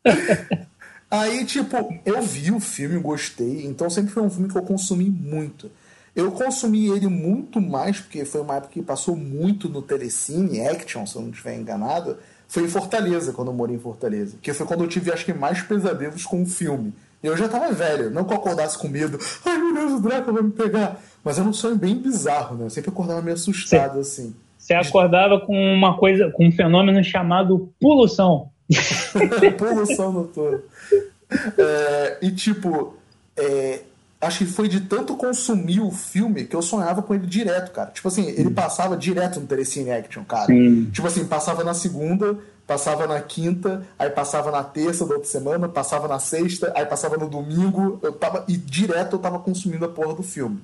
aí, 1.12 1.46
tipo, 1.46 1.94
eu 2.06 2.22
vi 2.22 2.51
o 2.51 2.60
filme, 2.60 2.98
gostei, 3.00 3.65
então 3.65 3.89
sempre 3.89 4.12
foi 4.12 4.24
um 4.24 4.30
filme 4.30 4.50
que 4.50 4.58
eu 4.58 4.63
consumi 4.63 5.10
muito. 5.10 5.70
Eu 6.15 6.32
consumi 6.32 6.88
ele 6.88 7.08
muito 7.08 7.62
mais, 7.62 8.00
porque 8.00 8.25
foi 8.25 8.41
uma 8.41 8.56
época 8.56 8.74
que 8.74 8.82
passou 8.82 9.15
muito 9.15 9.70
no 9.70 9.82
Telecine, 9.82 10.65
Action, 10.67 11.06
se 11.06 11.15
eu 11.15 11.21
não 11.21 11.30
estiver 11.30 11.56
enganado. 11.56 12.17
Foi 12.47 12.63
em 12.63 12.67
Fortaleza, 12.67 13.32
quando 13.32 13.47
eu 13.50 13.54
morei 13.54 13.76
em 13.76 13.80
Fortaleza. 13.80 14.36
Que 14.41 14.54
foi 14.54 14.65
quando 14.65 14.84
eu 14.84 14.89
tive, 14.89 15.12
acho 15.12 15.24
que, 15.24 15.34
mais 15.34 15.62
pesadelos 15.62 16.26
com 16.26 16.41
o 16.41 16.45
filme. 16.45 16.93
Eu 17.24 17.38
já 17.38 17.47
tava 17.47 17.71
velho, 17.71 18.10
não 18.10 18.24
que 18.26 18.34
eu 18.34 18.38
acordasse 18.38 18.78
com 18.78 18.88
medo, 18.88 19.19
ai 19.45 19.58
meu 19.58 19.74
Deus, 19.74 19.91
o 19.93 20.02
Draco 20.02 20.34
vai 20.34 20.41
me 20.41 20.52
pegar. 20.52 21.00
Mas 21.24 21.38
era 21.38 21.47
um 21.47 21.54
sonho 21.54 21.76
bem 21.76 21.95
bizarro, 21.95 22.58
né? 22.58 22.65
Eu 22.65 22.69
sempre 22.69 22.89
acordava 22.89 23.21
meio 23.21 23.36
assustado, 23.36 24.00
assim. 24.00 24.34
Você 24.58 24.74
acordava 24.74 25.39
com 25.39 25.56
uma 25.56 25.97
coisa, 25.97 26.32
com 26.32 26.47
um 26.47 26.52
fenômeno 26.52 27.04
chamado 27.04 27.71
poluição. 27.80 28.50
poluição 29.57 30.12
noturna. 30.12 30.60
É, 31.57 32.17
e 32.21 32.31
tipo, 32.31 32.95
é, 33.38 33.81
acho 34.19 34.39
que 34.39 34.45
foi 34.45 34.67
de 34.67 34.81
tanto 34.81 35.15
consumir 35.15 35.79
o 35.79 35.91
filme 35.91 36.45
que 36.45 36.55
eu 36.55 36.62
sonhava 36.62 37.01
com 37.01 37.13
ele 37.15 37.25
direto, 37.25 37.71
cara. 37.71 37.89
Tipo 37.91 38.07
assim, 38.07 38.27
ele 38.29 38.51
passava 38.51 38.95
direto 38.95 39.39
no 39.39 39.47
Telecine 39.47 39.91
Action, 39.91 40.23
cara. 40.23 40.45
Sim. 40.45 40.89
Tipo 40.91 41.07
assim, 41.07 41.25
passava 41.25 41.63
na 41.63 41.73
segunda, 41.73 42.38
passava 42.67 43.07
na 43.07 43.19
quinta, 43.19 43.86
aí 43.97 44.10
passava 44.10 44.51
na 44.51 44.63
terça 44.63 45.05
da 45.05 45.15
outra 45.15 45.29
semana, 45.29 45.67
passava 45.67 46.07
na 46.07 46.19
sexta, 46.19 46.71
aí 46.75 46.86
passava 46.86 47.17
no 47.17 47.27
domingo, 47.27 47.99
eu 48.01 48.13
tava, 48.13 48.45
e 48.47 48.55
direto 48.55 49.15
eu 49.15 49.19
tava 49.19 49.39
consumindo 49.39 49.86
a 49.86 49.89
porra 49.89 50.13
do 50.13 50.23
filme. 50.23 50.60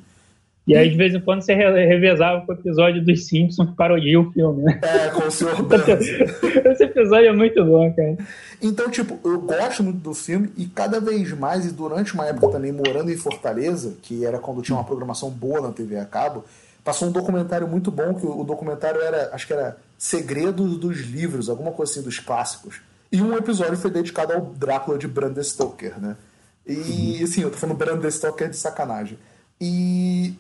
E 0.68 0.76
aí, 0.76 0.90
de 0.90 0.98
vez 0.98 1.16
em 1.16 1.22
quando, 1.22 1.42
você 1.42 1.54
revezava 1.54 2.46
com 2.46 2.52
o 2.52 2.56
episódio 2.56 3.02
dos 3.04 3.26
Simpsons 3.26 3.70
que 3.70 3.76
parodia 3.76 4.20
o 4.20 4.30
filme, 4.34 4.64
né? 4.64 4.80
É, 4.84 5.10
com 5.10 5.26
o 5.26 5.32
Sr. 5.32 5.64
Burns. 5.64 6.06
Esse 6.66 6.84
episódio 6.84 7.30
é 7.30 7.34
muito 7.34 7.64
bom, 7.64 7.94
cara. 7.94 8.18
Então, 8.62 8.90
tipo, 8.90 9.18
eu 9.24 9.40
gosto 9.40 9.82
muito 9.82 10.00
do 10.00 10.14
filme 10.14 10.52
e 10.58 10.66
cada 10.66 11.00
vez 11.00 11.32
mais, 11.32 11.66
e 11.66 11.72
durante 11.72 12.14
uma 12.14 12.26
época 12.26 12.50
também 12.50 12.74
morando 12.74 13.10
em 13.10 13.16
Fortaleza, 13.16 13.96
que 14.02 14.26
era 14.26 14.40
quando 14.40 14.62
tinha 14.62 14.78
uma 14.78 14.84
programação 14.84 15.30
boa 15.30 15.62
na 15.62 15.72
TV 15.72 15.98
a 15.98 16.06
cabo, 16.06 16.44
passou 16.84 17.08
um 17.08 17.12
documentário 17.12 17.68
muito 17.68 17.90
bom, 17.90 18.14
que 18.14 18.26
o 18.26 18.44
documentário 18.44 19.00
era, 19.00 19.30
acho 19.34 19.48
que 19.48 19.54
era 19.54 19.78
Segredos 19.98 20.78
dos 20.78 21.00
Livros, 21.00 21.50
alguma 21.50 21.72
coisa 21.72 21.94
assim, 21.94 22.02
dos 22.02 22.20
clássicos. 22.20 22.82
E 23.10 23.22
um 23.22 23.34
episódio 23.38 23.78
foi 23.78 23.90
dedicado 23.90 24.34
ao 24.34 24.42
Drácula 24.42 24.98
de 24.98 25.08
Bram 25.08 25.34
Stoker, 25.42 25.98
né? 25.98 26.18
E, 26.66 27.24
assim, 27.24 27.42
eu 27.42 27.50
tô 27.50 27.58
falando 27.58 27.78
Bram 27.78 28.12
Stoker 28.12 28.50
de 28.50 28.58
sacanagem. 28.58 29.18
E, 29.60 30.34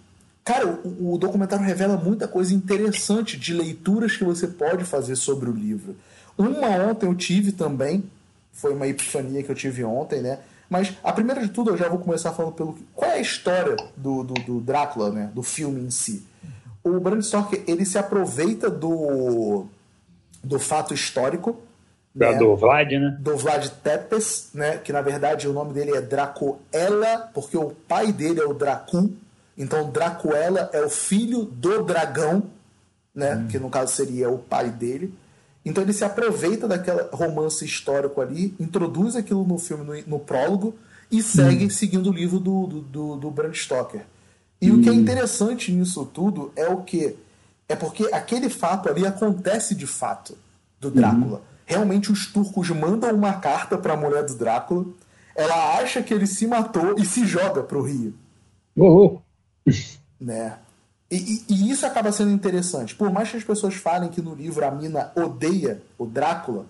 cara, 0.47 0.65
o, 0.65 1.13
o, 1.13 1.17
documentário 1.17 1.65
revela 1.65 1.97
muita 1.97 2.27
coisa 2.27 2.53
interessante 2.53 3.37
de 3.37 3.53
leituras 3.53 4.15
que 4.15 4.23
você 4.23 4.47
pode 4.47 4.85
fazer 4.85 5.15
sobre 5.15 5.49
o 5.49 5.53
livro. 5.53 5.95
Uma 6.37 6.69
ontem 6.69 7.05
eu 7.05 7.15
tive 7.15 7.51
também, 7.51 8.03
foi 8.53 8.73
uma 8.73 8.87
epifania 8.87 9.43
que 9.43 9.51
eu 9.51 9.55
tive 9.55 9.83
ontem, 9.83 10.21
né? 10.21 10.39
Mas 10.69 10.93
a 11.03 11.11
primeira 11.11 11.41
de 11.41 11.49
tudo, 11.49 11.71
eu 11.71 11.77
já 11.77 11.89
vou 11.89 11.99
começar 11.99 12.31
falando 12.31 12.53
pelo. 12.53 12.77
Qual 12.93 13.09
é 13.11 13.15
a 13.15 13.19
história 13.19 13.75
do, 13.95 14.23
do, 14.23 14.33
do 14.33 14.59
Drácula, 14.61 15.11
né? 15.11 15.31
Do 15.33 15.43
filme 15.43 15.81
em 15.81 15.91
si? 15.91 16.25
o 16.83 16.99
Bram 16.99 17.21
Stoker 17.21 17.61
ele 17.67 17.85
se 17.85 17.97
aproveita 17.97 18.69
do, 18.69 19.65
do 20.43 20.57
fato 20.57 20.93
histórico 20.93 21.59
da, 22.15 22.31
né? 22.31 22.37
do 22.39 22.55
Vlad, 22.55 22.91
né? 22.91 23.17
Do 23.19 23.37
Vlad 23.37 23.67
Tepes, 23.83 24.49
né? 24.53 24.77
Que 24.77 24.91
na 24.91 25.01
verdade 25.01 25.47
o 25.47 25.53
nome 25.53 25.73
dele 25.73 25.95
é 25.95 26.01
Dracoela, 26.01 27.29
porque 27.33 27.55
o 27.55 27.69
pai 27.87 28.11
dele 28.11 28.39
é 28.39 28.45
o 28.45 28.53
Dracu. 28.53 29.11
Então 29.57 29.89
Dracoela 29.89 30.69
é 30.71 30.81
o 30.81 30.89
filho 30.89 31.43
do 31.43 31.83
dragão, 31.83 32.43
né? 33.13 33.35
Hum. 33.35 33.47
Que 33.47 33.57
no 33.57 33.69
caso 33.69 33.93
seria 33.93 34.29
o 34.29 34.37
pai 34.37 34.69
dele. 34.69 35.13
Então 35.65 35.83
ele 35.83 35.93
se 35.93 36.05
aproveita 36.05 36.67
daquele 36.67 37.01
romance 37.11 37.65
histórico 37.65 38.21
ali, 38.21 38.53
introduz 38.59 39.15
aquilo 39.15 39.45
no 39.45 39.57
filme, 39.57 39.83
no, 39.83 40.17
no 40.17 40.19
prólogo, 40.19 40.75
e 41.11 41.21
segue 41.21 41.65
hum. 41.65 41.69
seguindo 41.69 42.09
o 42.09 42.13
livro 42.13 42.39
do, 42.39 42.67
do, 42.67 42.81
do, 42.81 43.15
do 43.17 43.31
Bram 43.31 43.53
Stoker. 43.53 44.05
E 44.61 44.71
hum. 44.71 44.79
o 44.79 44.81
que 44.81 44.89
é 44.89 44.91
hum. 44.91 44.95
interessante 44.95 45.71
nisso 45.71 46.05
tudo 46.05 46.51
é 46.55 46.67
o 46.67 46.83
que? 46.83 47.15
É 47.67 47.75
porque 47.75 48.07
aquele 48.13 48.49
fato 48.49 48.87
ali 48.89 49.05
acontece 49.05 49.75
de 49.75 49.87
fato 49.87 50.37
do 50.79 50.91
Drácula. 50.91 51.39
Hum. 51.39 51.57
Realmente 51.65 52.11
os 52.11 52.27
turcos 52.27 52.69
mandam 52.69 53.11
uma 53.13 53.33
carta 53.33 53.77
para 53.77 53.93
a 53.93 53.97
mulher 53.97 54.23
do 54.23 54.35
Drácula, 54.35 54.85
ela 55.35 55.77
acha 55.77 56.01
que 56.01 56.13
ele 56.13 56.25
se 56.25 56.47
matou 56.47 56.95
e 56.97 57.05
se 57.05 57.25
joga 57.25 57.61
pro 57.61 57.81
rio. 57.81 58.13
Uhum. 58.75 59.19
Né? 60.19 60.57
E, 61.11 61.43
e, 61.47 61.69
isso 61.69 61.85
acaba 61.85 62.11
sendo 62.11 62.31
interessante. 62.31 62.95
Por 62.95 63.11
mais 63.11 63.29
que 63.29 63.37
as 63.37 63.43
pessoas 63.43 63.75
falem 63.75 64.09
que 64.09 64.19
no 64.19 64.33
livro 64.33 64.65
a 64.65 64.71
mina 64.71 65.11
odeia 65.15 65.79
o 65.95 66.07
Drácula, 66.07 66.65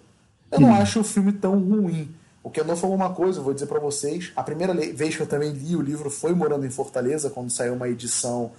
eu 0.52 0.60
não 0.60 0.70
hum. 0.70 0.76
acho 0.76 1.00
o 1.00 1.04
filme 1.04 1.32
tão 1.32 1.58
ruim. 1.58 2.14
O 2.44 2.50
que 2.50 2.64
não 2.64 2.78
falou 2.78 2.96
uma 2.96 3.14
coisa, 3.14 3.40
eu 3.40 3.44
vou 3.44 3.54
dizer 3.54 3.66
para 3.66 3.80
vocês. 3.80 4.32
A 4.36 4.44
primeira 4.44 4.74
vez 4.74 5.16
que 5.16 5.22
eu 5.22 5.28
também 5.28 5.52
li 5.52 5.76
o 5.76 5.82
livro 5.82 6.10
foi 6.10 6.34
morando 6.34 6.66
em 6.66 6.70
Fortaleza, 6.70 7.30
quando 7.30 7.50
saiu 7.50 7.74
uma 7.74 7.90
edição 7.90 8.52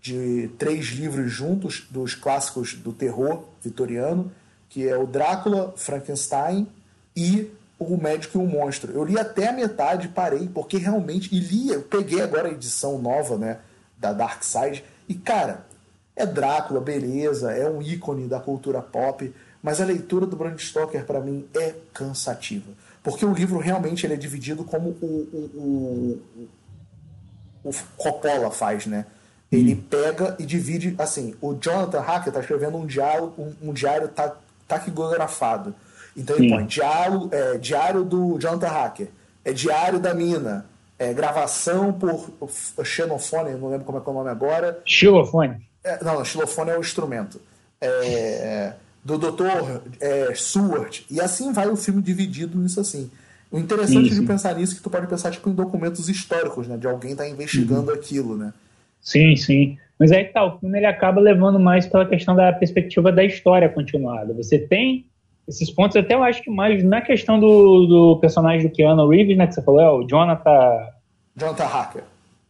de 0.00 0.48
três 0.58 0.86
livros 0.86 1.30
juntos 1.30 1.86
dos 1.90 2.14
clássicos 2.14 2.74
do 2.74 2.92
terror 2.92 3.44
vitoriano, 3.62 4.32
que 4.68 4.88
é 4.88 4.96
o 4.96 5.06
Drácula, 5.06 5.74
Frankenstein 5.76 6.66
e 7.14 7.50
o 7.78 7.96
Médico 7.96 8.38
e 8.38 8.40
o 8.40 8.46
Monstro. 8.46 8.92
Eu 8.92 9.04
li 9.04 9.18
até 9.18 9.48
a 9.48 9.52
metade, 9.52 10.08
parei, 10.08 10.48
porque 10.48 10.78
realmente. 10.78 11.34
E 11.34 11.38
li, 11.38 11.68
eu 11.68 11.82
peguei 11.82 12.22
agora 12.22 12.48
a 12.48 12.52
edição 12.52 12.98
nova, 12.98 13.36
né? 13.36 13.58
Da 13.98 14.12
Dark 14.12 14.42
Side. 14.42 14.84
E, 15.08 15.14
cara, 15.14 15.64
é 16.14 16.24
Drácula, 16.24 16.80
beleza, 16.80 17.52
é 17.52 17.68
um 17.68 17.82
ícone 17.82 18.26
da 18.26 18.40
cultura 18.40 18.80
pop, 18.80 19.32
mas 19.62 19.80
a 19.80 19.84
leitura 19.84 20.26
do 20.26 20.36
Bram 20.36 20.56
Stoker, 20.56 21.04
para 21.04 21.20
mim, 21.20 21.46
é 21.54 21.74
cansativa. 21.92 22.70
Porque 23.02 23.24
o 23.24 23.32
livro 23.32 23.58
realmente 23.58 24.06
ele 24.06 24.14
é 24.14 24.16
dividido 24.16 24.64
como 24.64 24.90
o, 25.00 25.06
o, 25.54 26.22
o, 27.64 27.68
o 27.68 27.72
Coppola 27.96 28.50
faz, 28.50 28.86
né? 28.86 29.06
Ele 29.50 29.74
hum. 29.74 29.84
pega 29.88 30.34
e 30.38 30.44
divide, 30.44 30.94
assim, 30.98 31.34
o 31.40 31.54
Jonathan 31.54 32.00
Hacker 32.00 32.28
está 32.28 32.40
escrevendo 32.40 32.76
um 32.78 32.86
diário, 32.86 33.32
um, 33.38 33.68
um 33.68 33.72
diário 33.72 34.08
ta, 34.08 34.34
taquigografado. 34.66 35.74
Então 36.16 36.36
ele 36.36 36.48
põe 36.48 36.66
diário, 36.66 37.28
é, 37.30 37.58
diário 37.58 38.02
do 38.02 38.38
Jonathan 38.38 38.68
Hacker, 38.68 39.08
é 39.44 39.52
diário 39.52 40.00
da 40.00 40.14
mina, 40.14 40.66
é 40.98 41.12
gravação 41.12 41.92
por 41.92 42.30
xenofone, 42.84 43.52
não 43.52 43.68
lembro 43.68 43.84
como 43.84 43.98
é, 43.98 44.02
é 44.04 44.10
o 44.10 44.12
nome 44.12 44.30
agora. 44.30 44.80
Xilofone. 44.84 45.66
É, 45.84 46.02
não, 46.02 46.24
xilofone 46.24 46.70
é 46.70 46.78
o 46.78 46.80
instrumento. 46.80 47.40
É, 47.80 48.72
do 49.04 49.18
Dr. 49.18 49.80
É, 50.00 50.34
Seward. 50.34 51.04
E 51.10 51.20
assim 51.20 51.52
vai 51.52 51.68
o 51.68 51.76
filme 51.76 52.02
dividido 52.02 52.58
nisso 52.58 52.80
assim. 52.80 53.10
O 53.50 53.58
interessante 53.58 54.12
sim, 54.12 54.20
de 54.20 54.26
pensar 54.26 54.54
nisso 54.54 54.72
é 54.72 54.76
que 54.76 54.82
tu 54.82 54.90
pode 54.90 55.06
pensar 55.06 55.30
tipo, 55.30 55.48
em 55.48 55.54
documentos 55.54 56.08
históricos, 56.08 56.66
né? 56.66 56.76
De 56.76 56.86
alguém 56.86 57.12
estar 57.12 57.24
tá 57.24 57.30
investigando 57.30 57.92
uhum. 57.92 57.96
aquilo, 57.96 58.36
né? 58.36 58.52
Sim, 59.00 59.36
sim. 59.36 59.78
Mas 59.98 60.10
aí 60.10 60.24
que 60.24 60.32
tá, 60.32 60.44
o 60.44 60.58
filme 60.58 60.78
ele 60.78 60.86
acaba 60.86 61.20
levando 61.20 61.60
mais 61.60 61.86
pela 61.86 62.04
questão 62.04 62.34
da 62.34 62.52
perspectiva 62.52 63.12
da 63.12 63.24
história 63.24 63.68
continuada. 63.68 64.34
Você 64.34 64.58
tem 64.58 65.06
esses 65.48 65.70
pontos, 65.70 65.96
até 65.96 66.14
eu 66.14 66.22
acho 66.22 66.42
que 66.42 66.50
mais 66.50 66.82
na 66.82 67.00
questão 67.00 67.38
do, 67.38 67.86
do 67.86 68.18
personagem 68.20 68.68
do 68.68 68.74
Keanu 68.74 69.08
Reeves, 69.08 69.36
né, 69.36 69.46
que 69.46 69.54
você 69.54 69.62
falou, 69.62 69.80
é 69.80 69.90
o 69.90 70.06
Jonathan... 70.06 70.86
Jonathan 71.36 71.66
Hacker. 71.66 72.04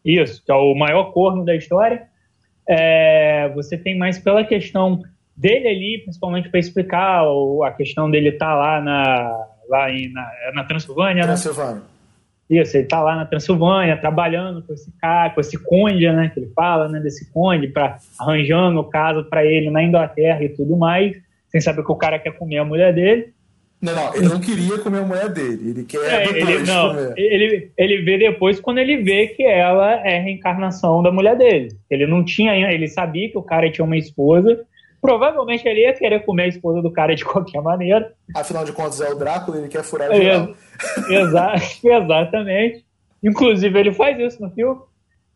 Isso, 0.04 0.42
que 0.44 0.50
é 0.50 0.54
o 0.54 0.74
maior 0.74 1.12
corno 1.12 1.44
da 1.44 1.54
história. 1.54 2.04
É, 2.68 3.48
você 3.54 3.76
tem 3.76 3.98
mais 3.98 4.18
pela 4.18 4.44
questão 4.44 5.02
dele 5.36 5.68
ali, 5.68 5.98
principalmente 6.04 6.48
para 6.48 6.60
explicar 6.60 7.24
o, 7.24 7.62
a 7.64 7.70
questão 7.72 8.10
dele 8.10 8.30
estar 8.30 8.46
tá 8.46 8.54
lá 8.54 8.80
na, 8.80 9.46
lá 9.68 9.90
em, 9.90 10.12
na, 10.12 10.30
na 10.54 10.64
Transilvânia, 10.64 11.22
né? 11.22 11.34
Transilvânia. 11.34 11.74
Né? 11.74 11.96
Isso, 12.48 12.76
ele 12.76 12.84
está 12.84 13.02
lá 13.02 13.16
na 13.16 13.26
Transilvânia, 13.26 13.96
trabalhando 13.96 14.62
com 14.62 14.72
esse 14.72 14.90
cara, 15.00 15.30
com 15.30 15.40
esse 15.40 15.58
conde, 15.58 16.08
né, 16.12 16.30
que 16.32 16.38
ele 16.38 16.52
fala, 16.54 16.88
né, 16.88 17.00
desse 17.00 17.30
conde, 17.32 17.66
para 17.66 17.98
arranjando 18.18 18.84
casa 18.84 19.24
para 19.24 19.44
ele 19.44 19.68
na 19.68 19.82
Inglaterra 19.82 20.44
e 20.44 20.48
tudo 20.48 20.76
mais, 20.76 21.16
sem 21.56 21.60
saber 21.60 21.84
que 21.84 21.92
o 21.92 21.96
cara 21.96 22.18
quer 22.18 22.32
comer 22.32 22.58
a 22.58 22.64
mulher 22.64 22.92
dele. 22.94 23.32
Não, 23.80 23.94
não, 23.94 24.14
ele 24.14 24.28
não 24.28 24.40
queria 24.40 24.78
comer 24.78 24.98
a 24.98 25.04
mulher 25.04 25.28
dele, 25.28 25.70
ele 25.70 25.84
quer 25.84 25.98
é, 25.98 26.28
ele, 26.28 26.58
não, 26.60 26.88
comer. 26.88 27.14
Ele, 27.16 27.70
ele 27.76 28.02
vê 28.02 28.18
depois 28.18 28.58
quando 28.58 28.78
ele 28.78 28.96
vê 28.96 29.28
que 29.28 29.42
ela 29.42 29.94
é 30.06 30.18
a 30.18 30.22
reencarnação 30.22 31.02
da 31.02 31.12
mulher 31.12 31.36
dele. 31.36 31.76
Ele 31.90 32.06
não 32.06 32.24
tinha, 32.24 32.54
ele 32.72 32.88
sabia 32.88 33.30
que 33.30 33.36
o 33.36 33.42
cara 33.42 33.70
tinha 33.70 33.84
uma 33.84 33.96
esposa, 33.96 34.64
provavelmente 35.00 35.68
ele 35.68 35.82
ia 35.82 35.92
querer 35.92 36.24
comer 36.24 36.44
a 36.44 36.48
esposa 36.48 36.80
do 36.80 36.90
cara 36.90 37.14
de 37.14 37.24
qualquer 37.26 37.60
maneira. 37.60 38.12
Afinal 38.34 38.64
de 38.64 38.72
contas, 38.72 39.00
é 39.00 39.10
o 39.10 39.14
Drácula, 39.14 39.58
ele 39.58 39.68
quer 39.68 39.84
furar 39.84 40.10
é, 40.10 40.16
geral. 40.16 40.54
Exa 41.10 41.54
exatamente. 41.84 42.84
Inclusive, 43.22 43.78
ele 43.78 43.92
faz 43.92 44.18
isso 44.18 44.42
no 44.42 44.50
filme. 44.50 44.80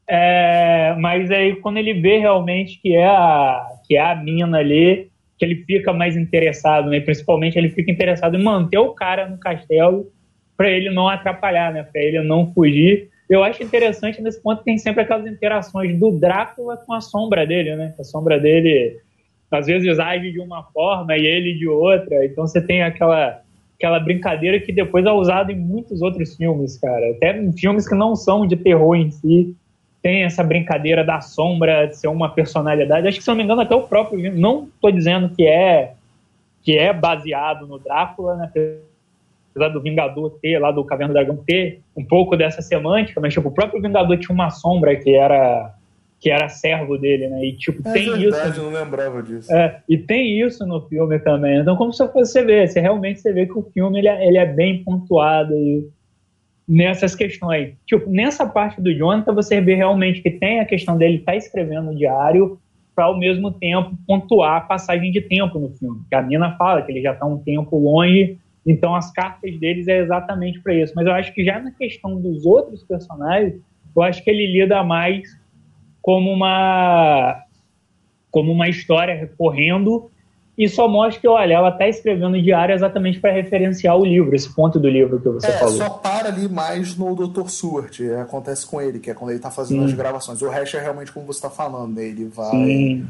É, 0.09 0.95
mas 0.99 1.31
aí, 1.31 1.57
quando 1.57 1.77
ele 1.77 1.95
vê 1.95 2.19
realmente 2.19 2.81
que 2.81 2.95
é 2.95 3.07
a, 3.07 3.67
que 3.87 3.97
é 3.97 4.01
a 4.01 4.15
mina 4.17 4.59
ali, 4.59 5.11
que 5.41 5.45
ele 5.47 5.65
fica 5.65 5.91
mais 5.91 6.19
interessado, 6.19 6.91
né? 6.91 7.01
Principalmente, 7.01 7.57
ele 7.57 7.71
fica 7.71 7.91
interessado 7.91 8.37
em 8.37 8.43
manter 8.43 8.77
o 8.77 8.93
cara 8.93 9.27
no 9.27 9.39
castelo 9.39 10.13
para 10.55 10.69
ele 10.69 10.91
não 10.91 11.09
atrapalhar, 11.09 11.73
né? 11.73 11.83
Para 11.83 12.03
ele 12.03 12.21
não 12.23 12.53
fugir. 12.53 13.09
Eu 13.27 13.43
acho 13.43 13.63
interessante 13.63 14.21
nesse 14.21 14.43
ponto 14.43 14.63
tem 14.63 14.77
sempre 14.77 15.01
aquelas 15.01 15.27
interações 15.27 15.99
do 15.99 16.11
Drácula 16.11 16.77
com 16.77 16.93
a 16.93 17.01
sombra 17.01 17.47
dele, 17.47 17.75
né? 17.75 17.95
A 17.99 18.05
sombra 18.05 18.39
dele 18.39 18.99
às 19.51 19.67
vezes 19.67 19.99
age 19.99 20.31
de 20.31 20.41
uma 20.41 20.63
forma 20.65 21.17
e 21.17 21.27
ele 21.27 21.55
de 21.55 21.67
outra. 21.67 22.23
Então 22.27 22.47
você 22.47 22.61
tem 22.61 22.83
aquela 22.83 23.41
aquela 23.79 23.99
brincadeira 23.99 24.61
que 24.61 24.73
depois 24.73 25.07
é 25.07 25.11
usada 25.11 25.51
em 25.51 25.59
muitos 25.59 26.03
outros 26.03 26.37
filmes, 26.37 26.77
cara. 26.77 27.13
Até 27.13 27.41
em 27.41 27.51
filmes 27.51 27.89
que 27.89 27.95
não 27.95 28.15
são 28.15 28.47
de 28.47 28.57
terror 28.57 28.95
em 28.95 29.11
si, 29.11 29.57
tem 30.03 30.25
essa 30.25 30.43
brincadeira 30.43 31.05
da 31.05 31.21
sombra 31.21 31.87
de 31.87 31.97
ser 31.97 32.09
uma 32.09 32.31
personalidade. 32.31 33.07
Acho 33.07 33.19
que, 33.19 33.25
se 33.25 33.29
não 33.29 33.37
me 33.37 33.43
engano, 33.43 33.61
até 33.61 33.75
o 33.75 33.83
próprio 33.83 34.33
não 34.35 34.65
estou 34.65 34.91
dizendo 34.91 35.35
que 35.35 35.47
é 35.47 35.95
que 36.63 36.77
é 36.77 36.93
baseado 36.93 37.67
no 37.67 37.79
Drácula, 37.79 38.37
né? 38.37 38.51
apesar 39.55 39.69
do 39.71 39.81
Vingador 39.81 40.31
ter, 40.43 40.59
lá 40.59 40.71
do 40.71 40.85
Caverna 40.85 41.13
do 41.13 41.17
Dragão, 41.17 41.37
ter 41.37 41.81
um 41.97 42.05
pouco 42.05 42.37
dessa 42.37 42.63
semântica, 42.63 43.21
mas 43.21 43.33
tipo, 43.33 43.49
o 43.49 43.53
próprio 43.53 43.81
Vingador 43.81 44.17
tinha 44.19 44.35
uma 44.35 44.51
sombra 44.51 44.97
que 44.97 45.15
era 45.15 45.75
que 46.21 46.31
era 46.31 46.51
servo 46.51 46.99
dele, 46.99 47.29
né? 47.29 47.43
E 47.47 47.57
tipo, 47.57 47.81
é 47.89 47.93
tem 47.95 48.11
verdade, 48.11 48.51
isso. 48.51 48.61
Eu 48.61 48.71
não 48.71 48.79
lembrava 48.79 49.23
disso. 49.23 49.51
É, 49.51 49.81
e 49.89 49.97
tem 49.97 50.39
isso 50.39 50.67
no 50.67 50.83
filme 50.83 51.19
também. 51.19 51.61
Então, 51.61 51.75
como 51.77 51.95
você 51.95 52.45
vê, 52.45 52.67
você 52.67 52.79
realmente 52.79 53.21
você 53.21 53.33
vê 53.33 53.47
que 53.47 53.59
o 53.59 53.63
filme 53.73 54.01
ele 54.01 54.09
é, 54.09 54.27
ele 54.29 54.37
é 54.37 54.45
bem 54.45 54.85
pontuado 54.85 55.55
e 55.55 55.89
nessas 56.71 57.17
questões. 57.17 57.75
Tipo, 57.85 58.09
nessa 58.09 58.47
parte 58.47 58.81
do 58.81 58.95
Jonathan, 58.95 59.35
você 59.35 59.61
vê 59.61 59.75
realmente 59.75 60.23
que 60.23 60.31
tem 60.31 60.61
a 60.61 60.65
questão 60.65 60.97
dele 60.97 61.17
estar 61.17 61.33
tá 61.33 61.37
escrevendo 61.37 61.87
no 61.87 61.97
diário 61.97 62.61
para 62.95 63.07
ao 63.07 63.19
mesmo 63.19 63.51
tempo 63.51 63.99
pontuar 64.07 64.59
a 64.59 64.61
passagem 64.61 65.11
de 65.11 65.21
tempo 65.21 65.59
no 65.59 65.71
filme. 65.71 66.01
Que 66.09 66.15
a 66.15 66.23
Nina 66.23 66.57
fala 66.57 66.83
que 66.83 66.93
ele 66.93 67.03
já 67.03 67.13
está 67.13 67.27
um 67.27 67.39
tempo 67.39 67.77
longe, 67.77 68.39
então 68.65 68.95
as 68.95 69.11
cartas 69.11 69.59
deles 69.59 69.89
é 69.89 69.99
exatamente 69.99 70.61
para 70.61 70.73
isso. 70.73 70.93
Mas 70.95 71.07
eu 71.07 71.13
acho 71.13 71.35
que 71.35 71.45
já 71.45 71.59
na 71.59 71.73
questão 71.73 72.21
dos 72.21 72.47
outros 72.47 72.85
personagens, 72.85 73.55
eu 73.97 74.03
acho 74.03 74.23
que 74.23 74.31
ele 74.31 74.47
lida 74.47 74.85
mais 74.85 75.29
como 76.01 76.31
uma 76.31 77.43
como 78.31 78.53
uma 78.53 78.69
história 78.69 79.13
recorrendo 79.13 80.09
e 80.57 80.69
só 80.69 80.87
mostra 80.87 81.21
que, 81.21 81.29
olha, 81.29 81.55
ela 81.55 81.71
está 81.71 81.89
escrevendo 81.89 82.41
diário 82.41 82.75
exatamente 82.75 83.19
para 83.19 83.33
referenciar 83.33 83.97
o 83.97 84.05
livro, 84.05 84.35
esse 84.35 84.53
ponto 84.55 84.79
do 84.79 84.89
livro 84.89 85.21
que 85.21 85.29
você 85.29 85.47
é, 85.47 85.53
falou. 85.53 85.75
só 85.75 85.89
para 85.89 86.29
ali 86.29 86.49
mais 86.49 86.97
no 86.97 87.15
Dr. 87.15 87.49
Seward, 87.49 88.07
é, 88.07 88.21
acontece 88.21 88.67
com 88.67 88.81
ele, 88.81 88.99
que 88.99 89.11
é 89.11 89.15
quando 89.15 89.31
ele 89.31 89.39
está 89.39 89.51
fazendo 89.51 89.81
Sim. 89.81 89.87
as 89.87 89.93
gravações. 89.95 90.43
O 90.43 90.49
resto 90.49 90.77
é 90.77 90.81
realmente 90.81 91.13
como 91.13 91.27
você 91.27 91.39
está 91.39 91.51
falando, 91.51 91.95
né? 91.95 92.05
ele 92.05 92.27
vai 92.27 92.51
Sim. 92.51 93.07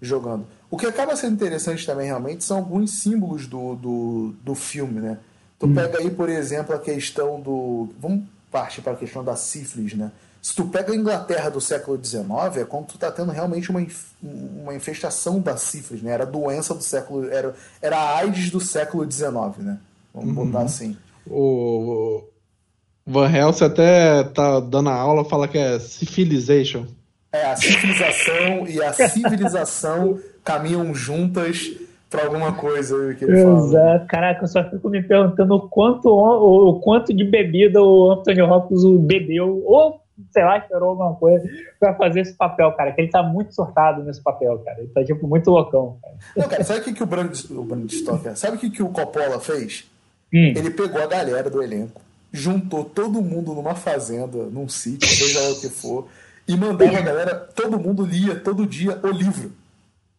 jogando. 0.00 0.46
O 0.70 0.76
que 0.76 0.86
acaba 0.86 1.14
sendo 1.14 1.34
interessante 1.34 1.84
também, 1.84 2.06
realmente, 2.06 2.42
são 2.42 2.58
alguns 2.58 3.02
símbolos 3.02 3.46
do, 3.46 3.74
do, 3.74 4.34
do 4.42 4.54
filme, 4.54 5.00
né? 5.00 5.18
Tu 5.58 5.66
hum. 5.66 5.74
pega 5.74 5.98
aí, 5.98 6.10
por 6.10 6.28
exemplo, 6.28 6.74
a 6.74 6.78
questão 6.78 7.40
do... 7.40 7.90
Vamos 8.00 8.24
partir 8.50 8.80
para 8.80 8.92
a 8.92 8.96
questão 8.96 9.22
da 9.22 9.36
sífilis, 9.36 9.94
né? 9.94 10.10
Se 10.44 10.54
tu 10.54 10.66
pega 10.66 10.92
a 10.92 10.94
Inglaterra 10.94 11.48
do 11.48 11.58
século 11.58 11.98
XIX, 12.04 12.58
é 12.58 12.64
quando 12.66 12.88
tu 12.88 12.98
tá 12.98 13.10
tendo 13.10 13.32
realmente 13.32 13.70
uma, 13.70 13.82
uma 14.22 14.74
infestação 14.74 15.40
da 15.40 15.56
sífilis, 15.56 16.02
né? 16.02 16.12
Era 16.12 16.24
a 16.24 16.26
doença 16.26 16.74
do 16.74 16.82
século... 16.82 17.30
Era, 17.30 17.54
era 17.80 17.96
a 17.96 18.18
AIDS 18.18 18.50
do 18.50 18.60
século 18.60 19.10
XIX, 19.10 19.32
né? 19.60 19.78
Vamos 20.12 20.36
uhum. 20.36 20.44
botar 20.44 20.64
assim. 20.64 20.98
O 21.26 22.24
Van 23.06 23.34
Helsing 23.34 23.64
até 23.64 24.22
tá 24.22 24.60
dando 24.60 24.90
a 24.90 24.94
aula, 24.94 25.24
fala 25.24 25.48
que 25.48 25.56
é 25.56 25.78
civilization. 25.78 26.84
É, 27.32 27.46
a 27.46 27.56
civilização 27.56 28.68
e 28.68 28.82
a 28.82 28.92
civilização 28.92 30.18
caminham 30.44 30.94
juntas 30.94 31.70
para 32.10 32.26
alguma 32.26 32.52
coisa 32.52 33.14
que 33.14 33.24
ele 33.24 33.38
Exato. 33.38 33.70
fala. 33.70 34.06
Caraca, 34.10 34.44
eu 34.44 34.48
só 34.48 34.62
fico 34.68 34.90
me 34.90 35.02
perguntando 35.02 35.54
o 35.54 35.68
quanto, 35.70 36.10
o, 36.10 36.68
o 36.68 36.80
quanto 36.80 37.14
de 37.14 37.24
bebida 37.24 37.82
o 37.82 38.10
Anthony 38.10 38.42
Hopkins 38.42 38.84
bebeu, 39.06 39.62
ou 39.64 40.03
sei 40.32 40.44
lá, 40.44 40.58
esperou 40.58 40.90
alguma 40.90 41.14
coisa 41.14 41.48
pra 41.78 41.94
fazer 41.94 42.20
esse 42.20 42.34
papel, 42.34 42.72
cara. 42.72 42.92
Que 42.92 43.00
ele 43.02 43.10
tá 43.10 43.22
muito 43.22 43.54
surtado 43.54 44.02
nesse 44.02 44.22
papel, 44.22 44.58
cara. 44.60 44.78
Ele 44.78 44.88
tá, 44.88 45.04
tipo, 45.04 45.26
muito 45.26 45.50
loucão, 45.50 45.98
cara. 46.02 46.14
Não, 46.36 46.48
cara, 46.48 46.64
sabe 46.64 46.80
o 46.80 46.84
que, 46.84 46.92
que 46.92 47.02
o 47.02 47.06
Brand, 47.06 47.36
o 47.50 47.64
Brand 47.64 47.90
Stoker, 47.90 48.36
sabe 48.36 48.56
o 48.56 48.60
que, 48.60 48.70
que 48.70 48.82
o 48.82 48.88
Coppola 48.88 49.40
fez? 49.40 49.90
Hum. 50.32 50.52
Ele 50.56 50.70
pegou 50.70 51.02
a 51.02 51.06
galera 51.06 51.48
do 51.48 51.62
elenco, 51.62 52.00
juntou 52.32 52.84
todo 52.84 53.22
mundo 53.22 53.54
numa 53.54 53.74
fazenda, 53.74 54.44
num 54.44 54.68
sítio, 54.68 55.08
seja 55.08 55.40
lá 55.40 55.50
o 55.50 55.60
que 55.60 55.68
for, 55.68 56.08
e 56.46 56.56
mandava 56.56 56.98
a 56.98 57.00
galera, 57.00 57.34
todo 57.34 57.78
mundo 57.78 58.04
lia 58.04 58.34
todo 58.36 58.66
dia 58.66 58.98
o 59.02 59.08
livro. 59.08 59.52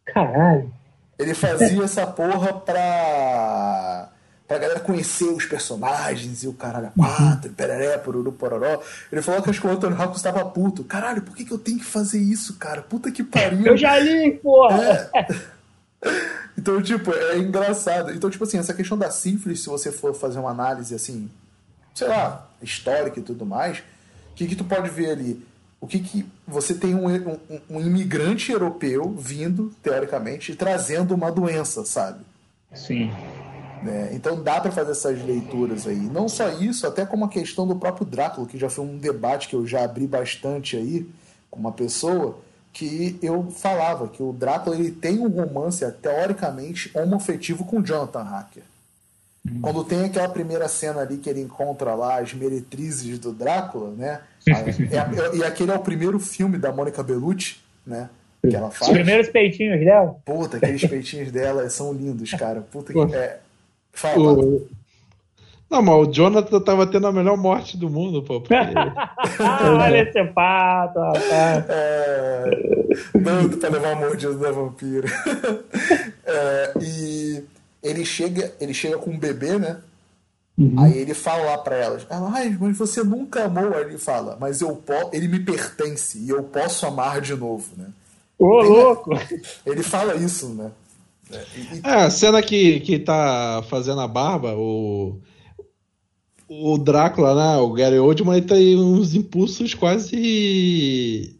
Caralho. 0.04 0.70
Ele 1.18 1.34
fazia 1.34 1.84
essa 1.84 2.06
porra 2.06 2.52
pra 2.52 4.10
pra 4.46 4.58
galera 4.58 4.80
conhecer 4.80 5.24
os 5.24 5.44
personagens 5.44 6.42
e 6.44 6.48
o 6.48 6.52
caralho 6.52 6.86
a 6.86 6.90
quatro, 6.90 7.50
pereré, 7.52 7.98
pororó, 7.98 8.30
pororó. 8.30 8.80
Ele 9.10 9.22
falou 9.22 9.42
que 9.42 9.50
acho 9.50 9.60
que 9.60 9.66
o 9.66 9.70
Anthony 9.70 9.94
Hopkins 9.94 10.16
estava 10.16 10.44
puto. 10.44 10.84
Caralho, 10.84 11.22
por 11.22 11.36
que, 11.36 11.44
que 11.44 11.52
eu 11.52 11.58
tenho 11.58 11.78
que 11.78 11.84
fazer 11.84 12.18
isso, 12.18 12.54
cara? 12.54 12.82
Puta 12.82 13.10
que 13.10 13.24
pariu. 13.24 13.66
Eu 13.66 13.76
já 13.76 13.98
li, 13.98 14.32
porra! 14.42 15.10
É. 15.14 15.56
Então, 16.58 16.80
tipo, 16.80 17.12
é 17.12 17.38
engraçado. 17.38 18.12
Então, 18.12 18.30
tipo 18.30 18.44
assim, 18.44 18.58
essa 18.58 18.72
questão 18.72 18.96
da 18.96 19.10
sífilis, 19.10 19.60
se 19.60 19.68
você 19.68 19.92
for 19.92 20.14
fazer 20.14 20.38
uma 20.38 20.50
análise, 20.50 20.94
assim, 20.94 21.28
sei 21.94 22.08
lá, 22.08 22.48
histórica 22.62 23.20
e 23.20 23.22
tudo 23.22 23.44
mais, 23.44 23.78
o 24.30 24.34
que 24.34 24.46
que 24.46 24.56
tu 24.56 24.64
pode 24.64 24.88
ver 24.88 25.10
ali? 25.10 25.46
O 25.80 25.86
que 25.86 25.98
que... 25.98 26.26
Você 26.46 26.74
tem 26.74 26.94
um, 26.94 27.08
um, 27.08 27.38
um 27.68 27.80
imigrante 27.80 28.52
europeu 28.52 29.14
vindo, 29.18 29.70
teoricamente, 29.82 30.52
e 30.52 30.56
trazendo 30.56 31.14
uma 31.14 31.30
doença, 31.30 31.84
sabe? 31.84 32.20
Sim. 32.72 33.10
Né? 33.82 34.10
Então 34.12 34.42
dá 34.42 34.60
para 34.60 34.70
fazer 34.70 34.92
essas 34.92 35.24
leituras 35.24 35.86
aí. 35.86 35.96
Não 35.96 36.28
só 36.28 36.48
isso, 36.50 36.86
até 36.86 37.04
como 37.04 37.24
a 37.24 37.28
questão 37.28 37.66
do 37.66 37.76
próprio 37.76 38.06
Drácula, 38.06 38.46
que 38.46 38.58
já 38.58 38.68
foi 38.68 38.84
um 38.84 38.98
debate 38.98 39.48
que 39.48 39.54
eu 39.54 39.66
já 39.66 39.84
abri 39.84 40.06
bastante 40.06 40.76
aí 40.76 41.06
com 41.50 41.60
uma 41.60 41.72
pessoa, 41.72 42.38
que 42.72 43.18
eu 43.22 43.50
falava 43.50 44.08
que 44.08 44.22
o 44.22 44.32
Drácula 44.32 44.76
ele 44.76 44.90
tem 44.90 45.18
um 45.18 45.28
romance 45.28 45.90
teoricamente 46.02 46.90
homoafetivo 46.94 47.64
com 47.64 47.82
Jonathan 47.82 48.22
Hacker. 48.22 48.62
Quando 49.60 49.84
tem 49.84 50.04
aquela 50.04 50.28
primeira 50.28 50.66
cena 50.68 51.02
ali 51.02 51.18
que 51.18 51.30
ele 51.30 51.40
encontra 51.40 51.94
lá 51.94 52.18
as 52.18 52.34
meretrizes 52.34 53.18
do 53.18 53.32
Drácula, 53.32 53.90
né? 53.90 54.20
É, 54.46 55.36
e 55.36 55.42
aquele 55.42 55.72
é 55.72 55.74
o 55.74 55.80
primeiro 55.80 56.20
filme 56.20 56.56
da 56.56 56.70
Mônica 56.70 57.02
Bellucci, 57.02 57.56
né? 57.84 58.08
Que 58.40 58.54
ela 58.54 58.70
faz. 58.70 58.88
Os 58.88 58.96
primeiros 58.96 59.28
peitinhos 59.28 59.84
dela. 59.84 60.16
Puta, 60.24 60.58
aqueles 60.58 60.84
peitinhos 60.86 61.32
dela 61.32 61.68
são 61.68 61.92
lindos, 61.92 62.30
cara. 62.30 62.60
Puta 62.60 62.92
que. 62.92 63.14
É... 63.14 63.40
Fala, 63.96 64.32
o... 64.32 64.68
Não, 65.68 65.82
mas 65.82 66.08
o 66.08 66.12
Jonathan 66.12 66.60
tava 66.60 66.86
tendo 66.86 67.06
a 67.06 67.12
melhor 67.12 67.36
morte 67.36 67.76
do 67.76 67.90
mundo, 67.90 68.22
pô. 68.22 68.40
Porque... 68.40 68.54
Olha 69.42 70.02
esse 70.02 70.24
pato, 70.32 71.00
rapaz. 71.00 71.64
É... 71.68 72.44
Doido 73.14 73.56
pra 73.56 73.70
levar 73.70 73.92
a 73.92 73.96
mordida 73.96 74.34
da 74.34 74.52
vampira. 74.52 75.08
É... 76.28 76.72
E 76.82 77.44
ele 77.80 78.04
chega, 78.04 78.52
ele 78.60 78.74
chega 78.74 78.98
com 78.98 79.10
um 79.10 79.18
bebê, 79.18 79.56
né? 79.58 79.78
Uhum. 80.58 80.74
Aí 80.78 80.98
ele 80.98 81.14
fala 81.14 81.44
lá 81.44 81.58
pra 81.58 81.76
elas, 81.76 82.04
ela, 82.10 82.32
ai, 82.34 82.56
mas 82.58 82.76
você 82.76 83.04
nunca 83.04 83.44
amou. 83.44 83.72
Aí 83.74 83.82
ele 83.84 83.98
fala, 83.98 84.36
mas 84.40 84.60
eu 84.60 84.74
posso, 84.74 85.10
ele 85.12 85.28
me 85.28 85.38
pertence 85.38 86.18
e 86.18 86.30
eu 86.30 86.42
posso 86.42 86.84
amar 86.84 87.20
de 87.20 87.34
novo, 87.36 87.64
né? 87.76 87.86
Ô, 88.38 88.60
ele, 88.60 88.68
louco! 88.68 89.10
Ele 89.64 89.82
fala 89.82 90.14
isso, 90.14 90.48
né? 90.50 90.70
E, 91.30 91.86
é, 91.86 91.90
a 91.90 92.10
cena 92.10 92.42
que, 92.42 92.80
que 92.80 92.98
tá 92.98 93.64
fazendo 93.68 94.00
a 94.00 94.08
barba, 94.08 94.54
o, 94.56 95.20
o 96.48 96.78
Drácula, 96.78 97.34
né? 97.34 97.56
O 97.58 97.72
Gary 97.72 97.98
Oldman, 97.98 98.36
ele 98.36 98.46
tem 98.46 98.76
uns 98.76 99.14
impulsos 99.14 99.74
quase 99.74 101.36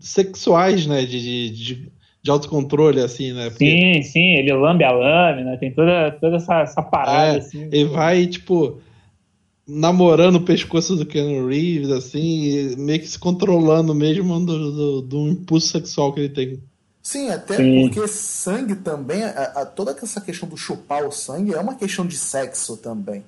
sexuais, 0.00 0.86
né? 0.86 1.04
De, 1.04 1.20
de, 1.20 1.50
de, 1.50 1.92
de 2.22 2.30
autocontrole, 2.30 3.00
assim, 3.00 3.32
né? 3.32 3.50
Porque... 3.50 3.66
Sim, 3.66 4.02
sim, 4.02 4.34
ele 4.34 4.52
lambe 4.52 4.84
a 4.84 4.92
lâmina, 4.92 5.56
tem 5.58 5.72
toda, 5.72 6.12
toda 6.12 6.36
essa, 6.36 6.60
essa 6.60 6.82
parada, 6.82 7.36
é, 7.36 7.38
assim. 7.38 7.68
Ele 7.72 7.86
vai, 7.86 8.26
tipo, 8.26 8.80
namorando 9.66 10.36
o 10.36 10.42
pescoço 10.42 10.94
do 10.94 11.04
Ken 11.04 11.46
Reeves, 11.46 11.90
assim, 11.90 12.76
meio 12.76 13.00
que 13.00 13.08
se 13.08 13.18
controlando 13.18 13.94
mesmo 13.94 14.38
do, 14.38 14.72
do, 14.72 15.02
do 15.02 15.28
impulso 15.28 15.68
sexual 15.68 16.12
que 16.12 16.20
ele 16.20 16.28
tem. 16.28 16.62
Sim, 17.06 17.30
até 17.30 17.56
Sim. 17.56 17.88
porque 17.88 18.08
sangue 18.08 18.74
também, 18.74 19.22
a, 19.22 19.28
a, 19.28 19.64
toda 19.64 19.96
essa 20.02 20.20
questão 20.20 20.48
do 20.48 20.56
chupar 20.56 21.06
o 21.06 21.12
sangue 21.12 21.54
é 21.54 21.60
uma 21.60 21.76
questão 21.76 22.04
de 22.04 22.16
sexo 22.16 22.76
também. 22.76 23.22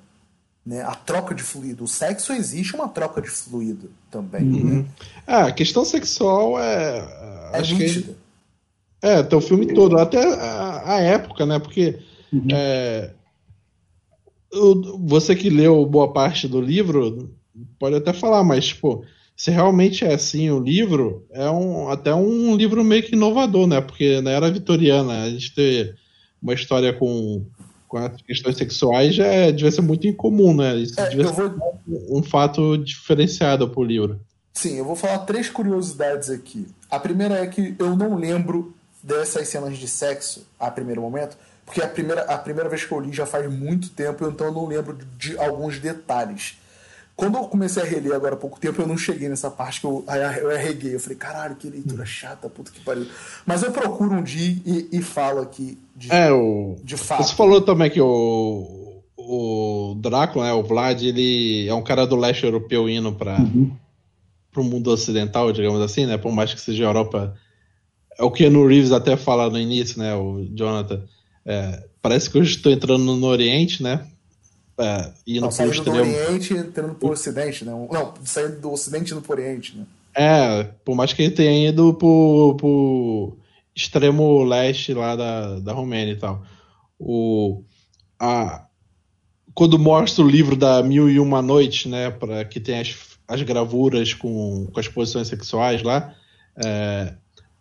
Né? 0.65 0.81
A 0.81 0.93
troca 0.95 1.33
de 1.33 1.41
fluido. 1.41 1.85
O 1.85 1.87
sexo 1.87 2.33
existe 2.33 2.75
uma 2.75 2.89
troca 2.89 3.21
de 3.21 3.29
fluido 3.29 3.89
também. 4.11 4.43
Uhum. 4.43 4.79
Né? 4.81 4.85
Ah, 5.25 5.45
a 5.45 5.51
questão 5.53 5.85
sexual 5.85 6.59
é. 6.59 6.97
É 7.53 7.57
acho 7.57 7.73
nítida. 7.73 8.15
Que 9.01 9.07
é, 9.07 9.23
tem 9.23 9.39
o 9.39 9.41
filme 9.41 9.73
todo, 9.73 9.97
até 9.97 10.25
a, 10.25 10.95
a 10.95 10.99
época, 10.99 11.45
né? 11.45 11.57
Porque 11.57 11.99
uhum. 12.33 12.47
é, 12.51 13.11
você 14.99 15.33
que 15.37 15.49
leu 15.49 15.85
boa 15.85 16.11
parte 16.11 16.49
do 16.49 16.59
livro 16.59 17.33
pode 17.79 17.95
até 17.95 18.11
falar, 18.11 18.43
mas 18.43 18.67
tipo, 18.67 19.05
se 19.39 19.51
realmente 19.51 20.03
é 20.03 20.13
assim 20.13 20.49
o 20.49 20.59
livro, 20.59 21.25
é 21.31 21.49
um, 21.49 21.89
até 21.89 22.13
um 22.13 22.57
livro 22.57 22.83
meio 22.83 23.01
que 23.01 23.15
inovador, 23.15 23.67
né? 23.67 23.79
Porque 23.79 24.19
na 24.19 24.31
era 24.31 24.51
vitoriana 24.51 25.23
a 25.23 25.29
gente 25.29 25.55
ter 25.55 25.95
uma 26.43 26.53
história 26.53 26.91
com, 26.91 27.45
com 27.87 27.97
as 27.99 28.21
questões 28.21 28.57
sexuais 28.57 29.15
já 29.15 29.25
é, 29.25 29.49
devia 29.49 29.71
ser 29.71 29.79
muito 29.79 30.05
incomum, 30.05 30.53
né? 30.53 30.75
Isso 30.75 30.99
é, 30.99 31.07
devia 31.07 31.25
ser 31.29 31.47
vou... 31.47 31.73
um 32.09 32.21
fato 32.21 32.77
diferenciado 32.79 33.69
pro 33.69 33.81
livro. 33.81 34.19
Sim, 34.55 34.75
eu 34.75 34.83
vou 34.83 34.97
falar 34.97 35.19
três 35.19 35.49
curiosidades 35.49 36.29
aqui. 36.29 36.67
A 36.91 36.99
primeira 36.99 37.35
é 37.35 37.47
que 37.47 37.73
eu 37.79 37.95
não 37.95 38.17
lembro 38.17 38.73
dessas 39.01 39.47
cenas 39.47 39.77
de 39.77 39.87
sexo 39.87 40.45
a 40.59 40.69
primeiro 40.69 41.01
momento, 41.01 41.37
porque 41.65 41.81
a 41.81 41.87
primeira, 41.87 42.23
a 42.23 42.37
primeira 42.37 42.67
vez 42.67 42.83
que 42.83 42.91
eu 42.91 42.99
li 42.99 43.13
já 43.13 43.25
faz 43.25 43.49
muito 43.49 43.89
tempo, 43.91 44.27
então 44.27 44.47
eu 44.47 44.53
não 44.53 44.65
lembro 44.65 44.97
de, 44.97 45.29
de 45.29 45.37
alguns 45.37 45.79
detalhes. 45.79 46.57
Quando 47.19 47.37
eu 47.37 47.43
comecei 47.43 47.83
a 47.83 47.85
reler 47.85 48.13
agora 48.13 48.35
há 48.35 48.37
pouco 48.37 48.57
tempo, 48.57 48.81
eu 48.81 48.87
não 48.87 48.97
cheguei 48.97 49.27
nessa 49.27 49.51
parte 49.51 49.81
que 49.81 49.85
eu, 49.85 50.05
eu 50.07 50.51
arreguei. 50.51 50.95
Eu 50.95 50.99
falei, 51.01 51.17
caralho, 51.17 51.55
que 51.57 51.69
leitura 51.69 52.05
chata, 52.05 52.49
puta 52.49 52.71
que 52.71 52.79
pariu. 52.79 53.05
Mas 53.45 53.61
eu 53.61 53.73
procuro 53.73 54.13
um 54.13 54.23
dia 54.23 54.57
e, 54.65 54.87
e 54.89 55.01
falo 55.01 55.41
aqui 55.41 55.77
de, 55.93 56.09
é, 56.09 56.31
o, 56.31 56.77
de 56.81 56.95
fato. 56.95 57.23
Você 57.23 57.35
falou 57.35 57.59
também 57.59 57.89
que 57.89 57.99
o, 57.99 59.03
o 59.17 59.95
Drácula, 59.99 60.45
né, 60.45 60.53
o 60.53 60.63
Vlad, 60.63 61.03
ele 61.03 61.67
é 61.67 61.73
um 61.73 61.83
cara 61.83 62.07
do 62.07 62.15
leste 62.15 62.45
europeu 62.45 62.87
indo 62.87 63.11
para 63.11 63.37
uhum. 63.37 63.69
o 64.55 64.63
mundo 64.63 64.89
ocidental, 64.89 65.51
digamos 65.51 65.81
assim, 65.81 66.05
né? 66.05 66.17
Por 66.17 66.31
mais 66.31 66.53
que 66.53 66.61
seja 66.61 66.85
Europa 66.85 67.35
é 68.17 68.23
o 68.23 68.31
que 68.31 68.49
no 68.49 68.65
Reeves 68.65 68.93
até 68.93 69.17
fala 69.17 69.49
no 69.49 69.59
início, 69.59 69.99
né, 69.99 70.15
o 70.15 70.47
Jonathan. 70.53 71.03
É, 71.45 71.83
parece 72.01 72.29
que 72.29 72.37
eu 72.37 72.43
estou 72.43 72.71
entrando 72.71 73.15
no 73.15 73.27
Oriente, 73.27 73.83
né? 73.83 74.05
É, 74.79 75.11
indo 75.27 75.41
não, 75.41 75.51
saindo 75.51 75.73
extremo. 75.73 75.97
do 75.97 76.01
Oriente 76.01 76.53
entrando 76.53 76.95
pro 76.95 77.11
Ocidente, 77.11 77.65
né? 77.65 77.71
Não, 77.91 78.13
saindo 78.23 78.61
do 78.61 78.71
Ocidente 78.71 79.11
indo 79.11 79.21
pro 79.21 79.33
Oriente, 79.33 79.77
né? 79.77 79.85
É, 80.15 80.63
por 80.85 80.95
mais 80.95 81.11
que 81.11 81.21
ele 81.21 81.31
tenha 81.31 81.69
ido 81.69 81.93
pro, 81.93 82.55
pro 82.57 83.37
extremo 83.75 84.43
leste 84.43 84.93
lá 84.93 85.15
da, 85.15 85.59
da 85.59 85.73
Romênia 85.73 86.13
e 86.13 86.15
tal. 86.15 86.43
O, 86.97 87.63
a, 88.19 88.65
quando 89.53 89.77
mostra 89.77 90.23
o 90.23 90.27
livro 90.27 90.55
da 90.55 90.81
Mil 90.81 91.09
e 91.09 91.19
Uma 91.19 91.41
Noites, 91.41 91.85
né, 91.85 92.09
para 92.09 92.45
que 92.45 92.59
tem 92.59 92.79
as, 92.79 92.95
as 93.27 93.41
gravuras 93.41 94.13
com, 94.13 94.67
com 94.71 94.79
as 94.79 94.87
posições 94.87 95.27
sexuais 95.27 95.83
lá, 95.83 96.13
é, 96.55 97.13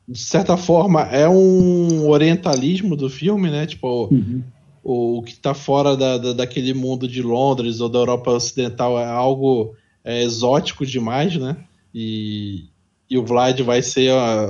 de 0.09 0.19
certa 0.19 0.57
forma, 0.57 1.03
é 1.03 1.29
um 1.29 2.09
orientalismo 2.09 2.97
do 2.97 3.11
filme, 3.11 3.51
né? 3.51 3.67
Tipo, 3.67 4.07
uhum. 4.07 4.43
O, 4.83 5.23
que 5.23 5.33
está 5.33 5.55
fora 5.55 5.97
da, 5.97 6.19
da, 6.19 6.33
daquele 6.33 6.75
mundo 6.75 7.07
de 7.09 7.23
Londres 7.23 7.81
ou 7.81 7.89
da 7.89 7.99
Europa 7.99 8.31
Ocidental 8.31 8.99
é 8.99 9.07
algo 9.07 9.75
é, 10.05 10.23
exótico 10.23 10.87
demais, 10.87 11.37
né? 11.37 11.57
E, 11.95 12.67
e 13.09 13.17
o 13.19 13.25
Vlad 13.25 13.61
vai 13.61 13.83
ser 13.83 14.13
a, 14.13 14.49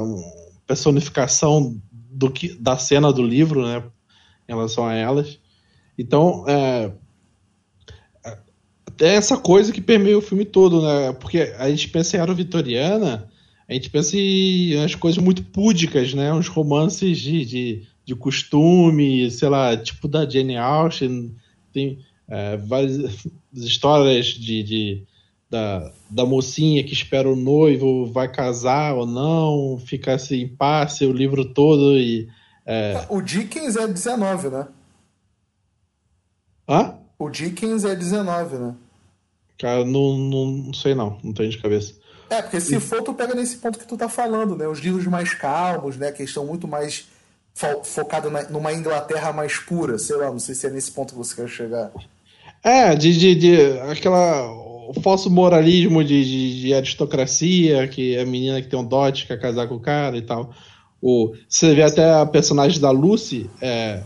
personificação 0.66 1.80
do 1.92 2.30
que, 2.30 2.54
da 2.54 2.76
cena 2.76 3.12
do 3.12 3.22
livro, 3.22 3.66
né? 3.66 3.82
Em 4.48 4.52
relação 4.52 4.86
a 4.86 4.94
elas. 4.94 5.38
Então, 5.98 6.44
é, 6.46 6.92
até 8.86 9.14
essa 9.14 9.36
coisa 9.36 9.72
que 9.72 9.80
permeia 9.80 10.18
o 10.18 10.22
filme 10.22 10.44
todo, 10.44 10.82
né? 10.82 11.12
Porque 11.14 11.54
a 11.58 11.68
gente 11.70 11.88
pensa 11.88 12.16
em 12.16 12.20
Era 12.20 12.34
Vitoriana 12.34 13.28
a 13.68 13.74
gente 13.74 13.90
pensa 13.90 14.16
em 14.16 14.76
umas 14.76 14.94
coisas 14.94 15.22
muito 15.22 15.42
púdicas, 15.44 16.14
né? 16.14 16.32
Uns 16.32 16.48
romances 16.48 17.18
de, 17.18 17.44
de, 17.44 17.82
de 18.08 18.16
costume, 18.16 19.30
sei 19.30 19.50
lá, 19.50 19.76
tipo 19.76 20.08
da 20.08 20.26
Jane 20.26 20.56
Austen. 20.56 21.36
Tem 21.74 21.98
é, 22.26 22.56
várias 22.56 23.26
histórias 23.52 24.28
de, 24.28 24.62
de 24.62 25.06
da, 25.50 25.92
da 26.08 26.24
mocinha 26.24 26.82
que 26.82 26.94
espera 26.94 27.28
o 27.28 27.36
noivo, 27.36 28.10
vai 28.10 28.26
casar 28.26 28.94
ou 28.94 29.04
não, 29.04 29.78
fica 29.78 30.14
assim, 30.14 30.40
impasse 30.40 31.04
o 31.04 31.12
livro 31.12 31.44
todo 31.44 31.98
e... 31.98 32.26
É... 32.64 33.04
O 33.10 33.20
Dickens 33.20 33.76
é 33.76 33.86
19, 33.86 34.48
né? 34.48 34.68
Hã? 36.66 36.94
O 37.18 37.28
Dickens 37.28 37.84
é 37.84 37.94
19, 37.94 38.56
né? 38.56 38.74
Cara, 39.58 39.84
não, 39.84 40.16
não, 40.16 40.46
não 40.46 40.72
sei 40.72 40.94
não, 40.94 41.18
não 41.22 41.34
tenho 41.34 41.50
de 41.50 41.58
cabeça. 41.58 41.94
É, 42.30 42.40
porque 42.40 42.60
se 42.60 42.80
for, 42.80 43.02
tu 43.02 43.12
pega 43.12 43.34
nesse 43.34 43.58
ponto 43.58 43.78
que 43.78 43.86
tu 43.86 43.98
tá 43.98 44.08
falando, 44.08 44.56
né? 44.56 44.66
Os 44.66 44.78
livros 44.78 45.06
mais 45.06 45.34
calmos, 45.34 45.96
né? 45.96 46.12
Que 46.12 46.22
estão 46.22 46.46
muito 46.46 46.68
mais 46.68 47.06
fo 47.58 47.82
focados 47.82 48.30
numa 48.50 48.72
Inglaterra 48.72 49.32
mais 49.32 49.56
pura, 49.58 49.98
sei 49.98 50.16
lá, 50.16 50.30
não 50.30 50.38
sei 50.38 50.54
se 50.54 50.66
é 50.66 50.70
nesse 50.70 50.92
ponto 50.92 51.12
que 51.12 51.18
você 51.18 51.34
quer 51.34 51.48
chegar. 51.48 51.90
É, 52.62 52.94
de, 52.94 53.16
de, 53.18 53.34
de 53.34 53.80
aquela 53.90 54.48
o 54.88 54.94
falso 55.02 55.28
moralismo 55.28 56.02
de, 56.02 56.24
de, 56.24 56.60
de, 56.60 56.74
aristocracia, 56.74 57.86
que 57.88 58.16
a 58.16 58.24
menina 58.24 58.62
que 58.62 58.68
tem 58.68 58.78
um 58.78 58.84
dote 58.84 59.26
quer 59.26 59.38
casar 59.38 59.66
com 59.68 59.74
o 59.74 59.80
cara 59.80 60.16
e 60.16 60.22
tal. 60.22 60.54
O, 61.02 61.34
você 61.48 61.74
vê 61.74 61.82
até 61.82 62.14
a 62.14 62.24
personagem 62.24 62.80
da 62.80 62.90
Lucy, 62.90 63.50
é, 63.60 64.02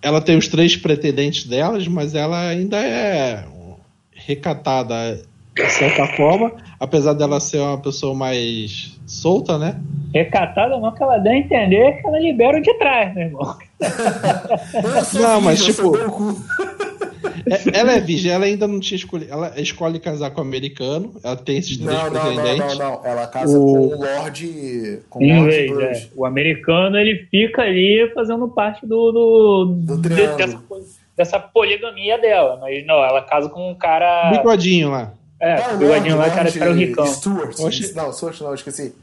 ela 0.00 0.20
tem 0.20 0.38
os 0.38 0.48
três 0.48 0.76
pretendentes 0.76 1.44
delas, 1.44 1.86
mas 1.86 2.14
ela 2.14 2.48
ainda 2.48 2.78
é 2.78 3.44
recatada 4.12 5.20
de 5.66 5.72
certa 5.72 6.06
forma, 6.08 6.52
apesar 6.78 7.14
dela 7.14 7.40
ser 7.40 7.58
uma 7.58 7.78
pessoa 7.78 8.14
mais 8.14 8.98
solta, 9.06 9.58
né? 9.58 9.80
Recatada 10.14 10.78
não, 10.78 10.92
que 10.92 11.02
ela 11.02 11.18
dá 11.18 11.30
a 11.30 11.36
entender 11.36 12.00
que 12.00 12.06
ela 12.06 12.18
libera 12.18 12.58
o 12.58 12.62
de 12.62 12.72
trás, 12.74 13.14
meu 13.14 13.24
irmão. 13.24 13.56
não, 15.14 15.40
mas 15.40 15.64
tipo. 15.64 15.92
É, 17.46 17.78
ela 17.78 17.92
é 17.92 18.00
virgem, 18.00 18.32
ela 18.32 18.44
ainda 18.44 18.66
não 18.66 18.80
tinha 18.80 18.96
escolhido. 18.96 19.32
Ela 19.32 19.60
escolhe 19.60 19.98
casar 19.98 20.30
com 20.30 20.40
o 20.40 20.44
americano, 20.44 21.14
ela 21.22 21.36
tem 21.36 21.58
esses 21.58 21.76
três 21.76 22.02
não, 22.02 22.10
pretendentes. 22.10 22.78
Não, 22.78 22.90
não, 22.90 23.02
não, 23.02 23.06
Ela 23.06 23.26
casa 23.26 23.58
o... 23.58 23.64
com 23.64 23.96
o 23.96 23.98
Lorde. 23.98 25.00
Com 25.08 25.22
Inglês, 25.22 25.70
Lord 25.70 25.84
é. 25.84 26.08
O 26.16 26.24
americano 26.24 26.96
ele 26.98 27.26
fica 27.30 27.62
ali 27.62 28.10
fazendo 28.14 28.48
parte 28.48 28.86
do. 28.86 29.12
do, 29.12 29.64
do 29.96 30.08
de, 30.08 30.08
dessa, 30.08 30.62
dessa 31.16 31.38
poligamia 31.38 32.18
dela. 32.18 32.58
Mas 32.60 32.84
não, 32.86 33.02
ela 33.02 33.22
casa 33.22 33.48
com 33.48 33.70
um 33.70 33.74
cara. 33.74 34.30
Bigodinho 34.30 34.90
lá. 34.90 35.12
É, 35.40 35.74
o 35.74 35.78
bigodinho 35.78 36.18
lá, 36.18 36.28
cara, 36.30 36.50
era 36.54 36.70
o 36.70 36.74
ricão. 36.74 37.06
Stuart. 37.06 37.58
Oxe... 37.58 37.94
Não, 37.94 38.12
Stuart 38.12 38.40
não, 38.40 38.54
esqueci. 38.54 38.94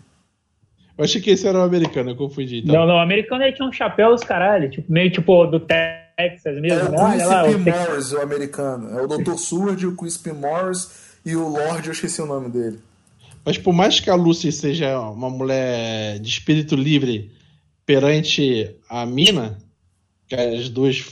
Eu 0.98 1.04
achei 1.04 1.20
que 1.20 1.32
esse 1.32 1.48
era 1.48 1.58
o 1.58 1.64
americano, 1.64 2.12
eu 2.12 2.16
confundi. 2.16 2.60
Então. 2.60 2.76
Não, 2.76 2.88
não, 2.88 2.96
o 2.96 3.00
americano 3.00 3.44
ele 3.44 3.54
tinha 3.54 3.68
um 3.68 3.72
chapéu 3.72 4.12
dos 4.12 4.24
caralho, 4.24 4.70
tipo, 4.70 4.92
meio 4.92 5.12
tipo 5.12 5.46
do 5.48 5.60
Texas 5.60 6.60
mesmo. 6.60 6.80
É 6.80 6.84
o 6.84 6.92
né? 6.92 7.12
Chris 7.12 7.64
P. 7.64 7.64
Tex- 7.64 7.90
Morris, 7.90 8.12
o 8.12 8.22
americano. 8.22 9.00
É 9.00 9.02
o 9.02 9.08
Dr. 9.08 9.34
Sword, 9.34 9.88
o 9.88 9.96
Chris 9.96 10.18
P. 10.18 10.32
Morris 10.34 11.18
e 11.26 11.36
o 11.36 11.48
Lorde, 11.48 11.88
eu 11.88 11.94
esqueci 11.94 12.22
o 12.22 12.26
nome 12.26 12.50
dele. 12.50 12.80
Mas 13.46 13.58
por 13.58 13.74
mais 13.74 14.00
que 14.00 14.10
a 14.10 14.16
Lucy 14.16 14.52
seja 14.52 15.00
uma 15.00 15.30
mulher 15.30 16.20
de 16.20 16.30
espírito 16.30 16.76
livre 16.76 17.32
perante 17.86 18.76
a 18.90 19.06
mina, 19.06 19.58
que 20.28 20.36
as 20.36 20.70
duas 20.70 21.06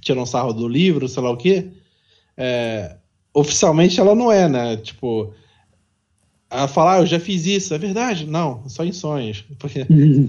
tiram 0.00 0.24
sarro 0.24 0.52
do 0.52 0.68
livro, 0.68 1.08
sei 1.08 1.22
lá 1.22 1.30
o 1.30 1.36
quê, 1.36 1.68
é, 2.36 2.96
oficialmente 3.34 3.98
ela 4.00 4.14
não 4.14 4.30
é, 4.30 4.48
né? 4.48 4.76
Tipo, 4.76 5.32
ela 6.50 6.68
fala, 6.68 6.94
ah, 6.96 6.98
eu 7.00 7.06
já 7.06 7.18
fiz 7.18 7.46
isso, 7.46 7.72
é 7.74 7.78
verdade? 7.78 8.26
Não, 8.26 8.68
só 8.68 8.84
em 8.84 8.92
sonhos. 8.92 9.44
Porque 9.58 9.86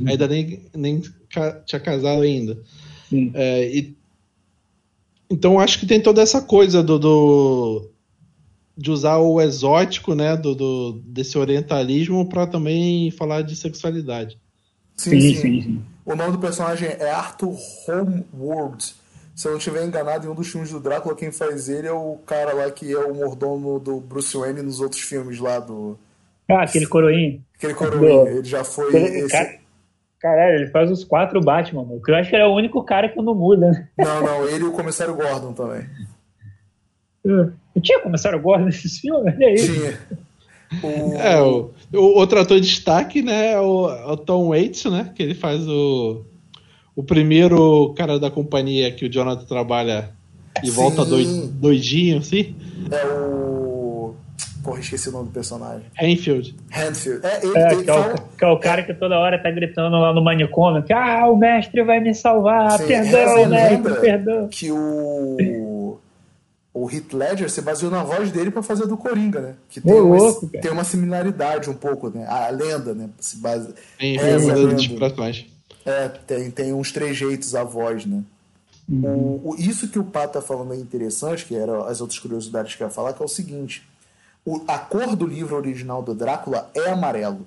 ainda 0.08 0.28
nem, 0.28 0.62
nem 0.76 1.02
ca- 1.30 1.60
tinha 1.66 1.80
casado 1.80 2.22
ainda. 2.22 2.58
Sim. 3.10 3.32
É, 3.34 3.68
e- 3.70 3.96
então 5.30 5.60
acho 5.60 5.80
que 5.80 5.86
tem 5.86 6.00
toda 6.02 6.22
essa 6.22 6.42
coisa 6.42 6.82
do, 6.84 6.98
do- 7.00 7.90
de 8.78 8.90
usar 8.92 9.18
o 9.18 9.40
exótico, 9.42 10.16
né, 10.16 10.36
do, 10.38 10.56
do- 10.56 11.02
desse 11.06 11.38
orientalismo 11.38 12.28
para 12.28 12.48
também 12.48 13.12
falar 13.12 13.42
de 13.42 13.56
sexualidade. 13.56 14.38
Sim, 14.96 15.20
sim, 15.20 15.62
sim. 15.62 15.82
O 16.06 16.16
nome 16.16 16.34
do 16.34 16.40
personagem 16.40 16.88
é 16.88 17.10
Arthur 17.10 17.58
Homeworld. 17.88 18.94
Se 19.36 19.48
eu 19.48 19.52
não 19.52 19.58
estiver 19.58 19.84
enganado, 19.86 20.28
em 20.28 20.30
um 20.30 20.36
dos 20.36 20.48
filmes 20.48 20.72
do 20.72 20.80
Drácula, 20.80 21.16
quem 21.16 21.32
faz 21.32 21.68
ele 21.70 21.88
é 21.88 21.92
o 21.92 22.18
cara 22.26 22.54
lá 22.54 22.70
que 22.70 22.92
é 22.92 22.98
o 23.00 23.16
mordomo 23.16 23.80
do 23.80 24.00
Bruce 24.00 24.36
Wayne 24.38 24.62
nos 24.62 24.80
outros 24.80 25.02
filmes 25.02 25.40
lá 25.40 25.60
do. 25.60 25.98
Ah, 26.50 26.64
aquele 26.64 26.86
coroinha. 26.86 27.40
Aquele 27.56 27.74
coroinha. 27.74 28.30
Ele 28.30 28.44
já 28.48 28.64
foi. 28.64 28.96
Ele- 28.96 29.20
esse- 29.20 29.30
cara- 29.32 29.64
Caralho, 30.20 30.56
ele 30.56 30.68
faz 30.72 30.90
os 30.90 31.04
quatro 31.04 31.42
Batman, 31.42 31.84
mano. 31.84 32.02
Eu 32.08 32.16
acho 32.16 32.30
que 32.30 32.36
ele 32.36 32.44
é 32.44 32.48
o 32.48 32.54
único 32.56 32.82
cara 32.84 33.10
que 33.10 33.22
não 33.22 33.36
muda, 33.36 33.70
né? 33.72 33.90
Não, 33.98 34.22
não, 34.24 34.48
ele 34.48 34.64
e 34.64 34.68
o 34.68 34.72
comissário 34.72 35.14
Gordon 35.16 35.52
também. 35.52 35.86
Eu 37.26 37.82
tinha 37.82 38.00
começado 38.00 38.36
agora 38.36 38.64
nesses 38.64 39.00
filmes, 39.00 39.34
olha 39.36 39.48
aí. 39.48 39.56
Tinha. 39.56 40.00
O... 40.82 41.14
É, 41.18 41.42
o, 41.42 41.72
o 41.94 42.18
outro 42.18 42.40
ator 42.40 42.60
de 42.60 42.66
destaque, 42.68 43.22
né, 43.22 43.52
é 43.54 43.60
o, 43.60 43.90
é 43.90 44.06
o 44.08 44.18
Tom 44.18 44.50
Waits, 44.50 44.86
né, 44.86 45.12
que 45.14 45.22
ele 45.22 45.36
faz 45.36 45.68
o, 45.68 46.26
o 46.96 47.04
primeiro 47.04 47.94
cara 47.96 48.20
da 48.20 48.30
companhia 48.30 48.92
que 48.92 49.06
o 49.06 49.10
Jonathan 49.10 49.46
trabalha 49.46 50.12
e 50.64 50.68
Sim. 50.68 50.74
volta 50.74 51.04
doid, 51.06 51.48
doidinho, 51.48 52.20
assim, 52.20 52.56
É 52.92 53.06
o. 53.08 54.16
Porra, 54.64 54.80
esqueci 54.80 55.10
o 55.10 55.12
nome 55.12 55.26
do 55.26 55.32
personagem. 55.32 55.86
Enfield. 56.02 56.56
Handfield. 56.72 57.26
É, 57.26 57.46
ele, 57.46 57.58
É, 57.58 57.74
ele 57.74 57.84
que, 57.84 57.90
é 57.90 57.94
o, 57.94 58.14
que 58.38 58.46
é 58.46 58.48
o 58.48 58.60
cara 58.60 58.84
que 58.84 58.94
toda 58.94 59.20
hora 59.20 59.38
tá 59.38 59.52
gritando 59.52 59.98
lá 59.98 60.14
no 60.14 60.24
manicômio 60.24 60.84
que 60.84 60.94
ah, 60.94 61.28
o 61.28 61.36
mestre 61.36 61.84
vai 61.84 62.00
me 62.00 62.14
salvar, 62.16 62.78
Sim, 62.78 62.88
perdão, 62.88 63.44
a 63.44 63.48
mestre, 63.48 63.94
perdão. 64.00 64.48
que 64.48 64.72
o 64.72 66.00
o 66.74 66.90
Heath 66.90 67.14
Ledger 67.14 67.50
se 67.50 67.62
baseou 67.62 67.92
na 67.92 68.04
voz 68.04 68.32
dele 68.32 68.50
pra 68.50 68.64
fazer 68.64 68.88
do 68.88 68.98
Coringa, 68.98 69.40
né? 69.40 69.54
Que 69.70 69.80
tem, 69.80 69.94
uma, 69.94 70.18
louco, 70.18 70.48
tem 70.48 70.72
uma 70.72 70.84
similaridade 70.84 71.70
um 71.70 71.76
pouco, 71.76 72.10
né? 72.10 72.26
A 72.28 72.50
lenda, 72.50 72.96
né? 72.96 73.10
Se 73.20 73.38
base... 73.38 73.74
Tem 74.00 74.18
mudança 74.18 74.54
lenda. 74.56 74.74
de. 74.74 75.53
É, 75.86 76.08
tem, 76.08 76.50
tem 76.52 76.74
uns 76.74 76.92
trejeitos 76.92 77.56
a 77.56 77.64
voz, 77.64 78.06
né? 78.06 78.24
O, 79.08 79.52
o- 79.52 79.56
isso 79.58 79.88
que 79.88 79.98
o 80.00 80.04
Pato 80.04 80.34
tá 80.34 80.42
falando 80.42 80.74
é 80.74 80.78
interessante, 80.78 81.46
que 81.46 81.56
eram 81.56 81.84
as 81.86 82.02
outras 82.02 82.20
curiosidades 82.20 82.76
que 82.76 82.84
eu 82.84 82.88
ia 82.88 82.92
falar, 82.94 83.14
que 83.14 83.22
é 83.22 83.26
o 83.26 83.30
seguinte: 83.30 83.88
o- 84.46 84.62
a 84.68 84.78
cor 84.78 85.16
do 85.16 85.26
livro 85.26 85.56
original 85.56 86.02
do 86.04 86.14
Drácula 86.14 86.70
é 86.74 86.90
amarelo. 86.90 87.46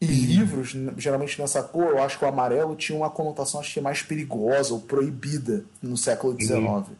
E 0.00 0.04
livros, 0.06 0.74
n- 0.74 0.92
geralmente 0.98 1.40
nessa 1.40 1.62
cor, 1.62 1.86
eu 1.92 2.02
acho 2.02 2.18
que 2.18 2.24
o 2.24 2.28
amarelo 2.28 2.76
tinha 2.76 2.96
uma 2.96 3.08
conotação 3.08 3.60
acho 3.60 3.72
que 3.72 3.80
mais 3.80 4.02
perigosa 4.02 4.74
ou 4.74 4.80
proibida 4.80 5.64
no 5.82 5.96
século 5.96 6.34
XIX. 6.38 6.96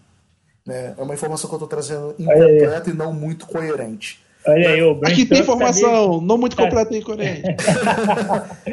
Né? 0.65 0.95
É 0.97 1.03
uma 1.03 1.13
informação 1.15 1.49
que 1.49 1.55
eu 1.55 1.59
estou 1.59 1.69
trazendo 1.69 2.15
incompleta 2.19 2.91
e 2.91 2.95
não 2.95 3.13
muito 3.13 3.47
coerente. 3.47 4.25
Olha 4.47 4.69
aí, 4.71 4.83
o 4.83 4.95
Bram 4.95 5.11
Aqui 5.11 5.25
tem 5.27 5.39
Stoker 5.43 5.55
informação, 5.67 6.21
não 6.21 6.39
muito 6.39 6.57
completa 6.57 6.95
e 6.97 7.03
coerente. 7.03 7.43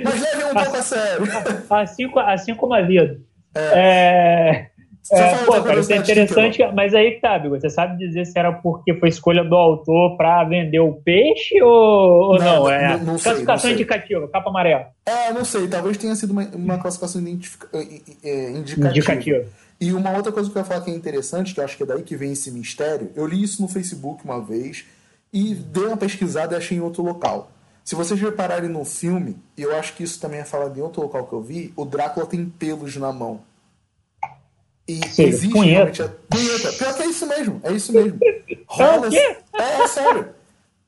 Mas 0.03 0.21
leve 0.21 0.43
um 0.45 0.53
pouco 0.53 0.77
a 0.77 0.81
sério. 0.81 1.27
tá- 1.67 1.81
assim, 1.81 2.12
assim 2.17 2.55
como 2.55 2.73
a 2.73 2.81
vida. 2.81 3.19
É. 3.55 4.67
É, 5.12 5.36
fala 5.36 5.45
pô, 5.45 5.63
cara, 5.63 5.81
isso 5.81 5.91
é 5.91 5.97
interessante, 5.97 6.59
mas 6.73 6.93
aí 6.95 7.12
que 7.12 7.19
tá, 7.19 7.36
amigo. 7.36 7.59
Você 7.59 7.69
sabe 7.69 7.97
dizer 7.97 8.23
se 8.25 8.39
era 8.39 8.53
porque 8.53 8.93
foi 8.93 9.09
escolha 9.09 9.43
do 9.43 9.53
autor 9.53 10.15
pra 10.15 10.45
vender 10.45 10.79
o 10.79 10.93
peixe 10.93 11.62
ou, 11.62 11.69
ou 11.69 12.39
Não, 12.39 12.45
não? 12.63 12.69
É 12.71 12.97
não- 12.97 13.03
não 13.05 13.17
sei, 13.17 13.23
classificação 13.31 13.71
indicativa, 13.71 14.27
capa 14.29 14.49
amarela. 14.49 14.88
É, 15.05 15.33
não 15.33 15.43
sei, 15.43 15.67
talvez 15.67 15.97
tenha 15.97 16.15
sido 16.15 16.31
uma, 16.31 16.43
uma 16.55 16.77
classificação 16.77 17.21
identifica- 17.21 17.67
eh, 17.73 17.99
eh, 18.23 18.51
indicativa. 18.51 18.89
Indicativa. 18.91 19.43
E 19.81 19.91
uma 19.91 20.12
outra 20.15 20.31
coisa 20.31 20.49
que 20.49 20.57
eu 20.57 20.62
ia 20.62 20.65
falar 20.65 20.79
que 20.81 20.89
é 20.91 20.93
interessante, 20.95 21.53
que 21.53 21.59
eu 21.59 21.65
acho 21.65 21.75
que 21.75 21.83
é 21.83 21.86
daí 21.86 22.01
que 22.01 22.15
vem 22.15 22.31
esse 22.31 22.49
mistério, 22.49 23.12
eu 23.13 23.27
li 23.27 23.43
isso 23.43 23.62
no 23.62 23.67
Facebook 23.67 24.23
uma 24.23 24.39
vez 24.39 24.86
e 25.34 25.56
dei 25.56 25.86
uma 25.88 25.98
pesquisada 25.98 26.54
e 26.56 26.58
achei 26.58 26.78
em 26.78 26.82
outro 26.82 27.04
local. 27.04 27.52
Se 27.84 27.96
vocês 27.96 28.19
repararem 28.22 28.69
no 28.69 28.86
filme, 28.86 29.36
e 29.58 29.62
eu 29.63 29.76
acho 29.76 29.93
que 29.96 30.04
isso 30.04 30.19
também 30.19 30.39
é 30.39 30.46
falado 30.46 30.78
em 30.78 30.82
outro 30.82 31.02
local 31.02 31.26
que 31.28 31.34
eu 31.34 31.41
vi, 31.41 31.74
o 31.76 31.84
Drácula 31.84 32.26
tem 32.26 32.46
pelos 32.46 32.96
na 32.96 33.12
mão. 33.12 33.41
E 34.88 35.00
Sim, 35.10 35.24
existe 35.24 35.50
punheta. 35.54 35.74
realmente 35.76 36.02
a 36.02 36.08
punheta. 36.30 36.74
Pior 36.74 36.93
que 36.96 37.04
é 37.04 37.06
isso 37.08 37.26
mesmo, 37.28 37.60
é 37.63 37.72
isso 37.72 37.91
mesmo. 37.93 38.19
Rola, 38.67 39.08
É 39.08 39.10
quê? 39.10 39.38
é, 39.54 39.82
é 39.82 39.88
sério. 39.88 40.28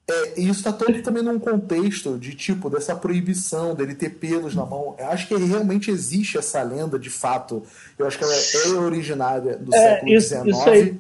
É, 0.08 0.40
e 0.40 0.44
isso 0.48 0.60
está 0.60 0.72
todo 0.72 1.02
também 1.02 1.24
num 1.24 1.40
contexto 1.40 2.18
de 2.20 2.36
tipo 2.36 2.70
dessa 2.70 2.96
proibição 2.96 3.74
dele 3.74 3.96
ter 3.96 4.12
pelos 4.12 4.54
na 4.54 4.64
mão. 4.66 4.96
Eu 5.00 5.08
acho 5.08 5.28
que 5.28 5.36
realmente 5.36 5.90
existe 5.90 6.38
essa 6.38 6.62
lenda 6.62 7.00
de 7.00 7.10
fato. 7.10 7.64
Eu 7.98 8.06
acho 8.06 8.18
que 8.18 8.24
ela 8.24 8.34
é 8.34 8.68
originária 8.80 9.58
do 9.58 9.74
É, 9.74 10.00
século 10.00 10.22
XIX 10.22 10.96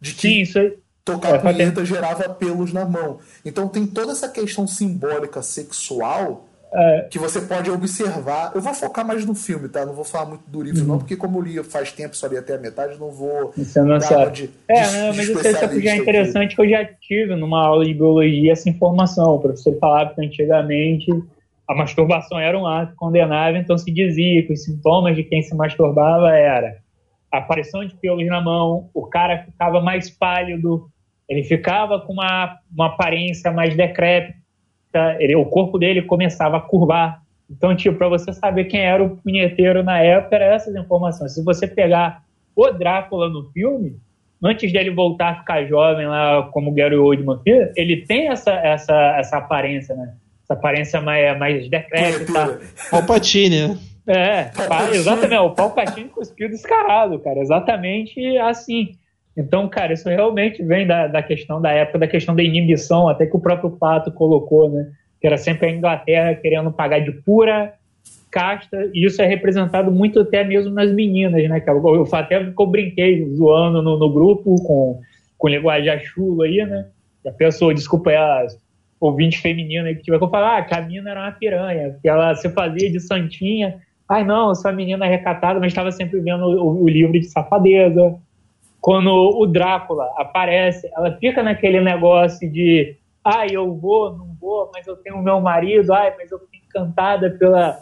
de 0.00 0.14
que 0.14 0.20
Sim, 0.28 0.40
isso 0.42 0.58
aí. 0.58 0.76
Tocar 1.04 1.34
É, 1.34 1.38
punheta 1.38 1.84
gerava 1.84 2.28
pelos 2.28 2.72
na 2.72 2.84
mão. 2.84 3.18
Então 3.44 3.68
tem 3.68 3.86
toda 3.86 4.12
essa 4.12 4.28
questão 4.28 4.66
simbólica 4.66 5.42
sexual 5.42 6.46
É. 6.74 7.06
que 7.10 7.18
você 7.18 7.40
pode 7.40 7.70
observar. 7.70 8.52
Eu 8.54 8.60
vou 8.62 8.72
focar 8.72 9.06
mais 9.06 9.26
no 9.26 9.34
filme, 9.34 9.68
tá? 9.68 9.84
Não 9.84 9.92
vou 9.94 10.04
falar 10.04 10.26
muito 10.26 10.44
do 10.48 10.62
livro, 10.62 10.80
Uhum. 10.80 10.86
não, 10.86 10.98
porque 10.98 11.16
como 11.16 11.38
eu 11.38 11.42
li 11.42 11.62
faz 11.64 11.92
tempo, 11.92 12.16
só 12.16 12.26
li 12.28 12.36
até 12.38 12.54
a 12.54 12.58
metade, 12.58 12.98
não 12.98 13.10
vou. 13.10 13.52
Você 13.56 13.80
não 13.80 13.88
dar 13.88 14.00
sabe. 14.00 14.30
de- 14.32 14.50
É, 14.68 14.80
de- 14.82 14.92
não, 14.96 15.06
mas 15.08 15.28
isso 15.28 15.46
aí 15.46 15.54
só 15.54 15.68
que 15.68 15.80
já 15.82 15.90
é 15.90 15.92
aqui. 15.92 16.02
interessante 16.02 16.56
que 16.56 16.62
eu 16.62 16.68
já 16.70 16.84
tive 16.84 17.34
numa 17.36 17.62
aula 17.62 17.84
de 17.84 17.92
biologia 17.92 18.52
essa 18.52 18.70
informação. 18.70 19.34
O 19.34 19.38
professor 19.40 19.76
falava 19.78 20.14
que 20.14 20.24
antigamente 20.24 21.10
a 21.68 21.74
masturbação 21.74 22.38
era 22.38 22.58
um 22.58 22.66
ato 22.66 22.94
condenável, 22.96 23.60
então 23.60 23.76
se 23.76 23.90
dizia 23.92 24.42
que 24.46 24.52
os 24.52 24.64
sintomas 24.64 25.14
de 25.16 25.24
quem 25.24 25.42
se 25.42 25.54
masturbava 25.54 26.30
era 26.30 26.76
a 27.30 27.38
aparição 27.38 27.84
de 27.86 27.94
pelos 27.96 28.26
na 28.26 28.40
mão, 28.42 28.88
o 28.92 29.06
cara 29.06 29.44
ficava 29.44 29.80
mais 29.80 30.10
pálido, 30.10 30.88
ele 31.32 31.44
ficava 31.44 31.98
com 31.98 32.12
uma, 32.12 32.58
uma 32.70 32.86
aparência 32.88 33.50
mais 33.50 33.74
decrépita, 33.74 34.36
ele, 35.18 35.34
o 35.34 35.46
corpo 35.46 35.78
dele 35.78 36.02
começava 36.02 36.58
a 36.58 36.60
curvar. 36.60 37.22
Então, 37.50 37.74
tipo, 37.74 37.96
para 37.96 38.08
você 38.08 38.34
saber 38.34 38.64
quem 38.66 38.82
era 38.82 39.02
o 39.02 39.16
punheteiro 39.16 39.82
na 39.82 39.98
época, 39.98 40.36
era 40.36 40.54
essas 40.54 40.74
informações. 40.76 41.34
Se 41.34 41.42
você 41.42 41.66
pegar 41.66 42.22
o 42.54 42.70
Drácula 42.70 43.30
no 43.30 43.50
filme, 43.50 43.96
antes 44.42 44.70
dele 44.70 44.90
voltar 44.90 45.30
a 45.30 45.34
ficar 45.36 45.64
jovem 45.64 46.06
lá 46.06 46.42
como 46.52 46.74
Gary 46.74 46.96
Oldman, 46.96 47.40
fez, 47.42 47.72
ele 47.76 48.04
tem 48.04 48.28
essa, 48.28 48.52
essa, 48.52 49.16
essa 49.18 49.38
aparência, 49.38 49.94
né? 49.94 50.14
Essa 50.44 50.52
aparência 50.52 51.00
mais, 51.00 51.38
mais 51.38 51.66
decrépita. 51.70 52.60
Palpatine, 52.90 53.68
né? 53.68 53.78
É, 54.06 54.44
Palpatine. 54.44 54.96
exatamente. 54.96 55.40
O 55.40 55.50
Palpatine 55.50 56.08
cuspiu 56.10 56.50
descarado, 56.50 57.18
cara. 57.20 57.40
Exatamente 57.40 58.36
assim. 58.36 58.98
Então, 59.36 59.68
cara, 59.68 59.92
isso 59.92 60.08
realmente 60.08 60.62
vem 60.62 60.86
da, 60.86 61.06
da 61.06 61.22
questão 61.22 61.60
da 61.60 61.70
época, 61.70 62.00
da 62.00 62.06
questão 62.06 62.34
da 62.34 62.42
inibição, 62.42 63.08
até 63.08 63.26
que 63.26 63.36
o 63.36 63.40
próprio 63.40 63.70
Pato 63.70 64.12
colocou, 64.12 64.70
né? 64.70 64.90
Que 65.20 65.26
era 65.26 65.38
sempre 65.38 65.68
a 65.68 65.70
Inglaterra 65.70 66.34
querendo 66.34 66.70
pagar 66.72 67.00
de 67.00 67.12
pura 67.12 67.72
casta, 68.30 68.90
e 68.94 69.04
isso 69.04 69.20
é 69.20 69.26
representado 69.26 69.92
muito 69.92 70.20
até 70.20 70.42
mesmo 70.42 70.72
nas 70.72 70.90
meninas, 70.90 71.48
né? 71.48 71.62
Eu, 71.66 72.08
até 72.12 72.36
eu 72.58 72.66
brinquei 72.66 73.24
zoando 73.34 73.82
no, 73.82 73.98
no 73.98 74.12
grupo 74.12 74.56
com, 74.64 75.00
com 75.36 75.48
linguagem 75.48 75.98
chulo 76.00 76.42
aí, 76.42 76.64
né? 76.64 76.86
E 77.24 77.28
a 77.28 77.32
pessoa, 77.32 77.74
desculpa 77.74 78.10
aí, 78.10 78.16
as 78.16 78.58
ouvinte 79.02 79.38
feminina 79.38 79.88
aí 79.88 79.96
que 79.96 80.02
tiver 80.02 80.18
que 80.18 80.24
eu 80.24 80.30
falar, 80.30 80.58
ah, 80.58 80.62
que 80.62 80.74
a 80.74 80.80
mina 80.80 81.10
era 81.10 81.20
uma 81.20 81.32
piranha, 81.32 81.98
que 82.00 82.08
ela 82.08 82.34
se 82.36 82.48
fazia 82.50 82.90
de 82.90 83.00
santinha. 83.00 83.80
Ai, 84.08 84.24
não, 84.24 84.50
eu 84.50 84.54
sou 84.54 84.70
a 84.70 84.74
menina 84.74 85.06
recatada, 85.06 85.58
mas 85.58 85.72
estava 85.72 85.90
sempre 85.90 86.20
vendo 86.20 86.44
o, 86.44 86.84
o 86.84 86.88
livro 86.88 87.12
de 87.12 87.24
safadeza. 87.24 88.14
Quando 88.82 89.10
o 89.10 89.46
Drácula 89.46 90.12
aparece, 90.16 90.90
ela 90.96 91.16
fica 91.18 91.40
naquele 91.40 91.80
negócio 91.80 92.50
de 92.50 92.96
ai, 93.24 93.46
eu 93.52 93.72
vou, 93.76 94.18
não 94.18 94.36
vou, 94.40 94.72
mas 94.74 94.84
eu 94.88 94.96
tenho 94.96 95.22
meu 95.22 95.40
marido, 95.40 95.92
ai, 95.94 96.12
mas 96.18 96.32
eu 96.32 96.40
fico 96.40 96.66
encantada 96.66 97.30
pela, 97.30 97.78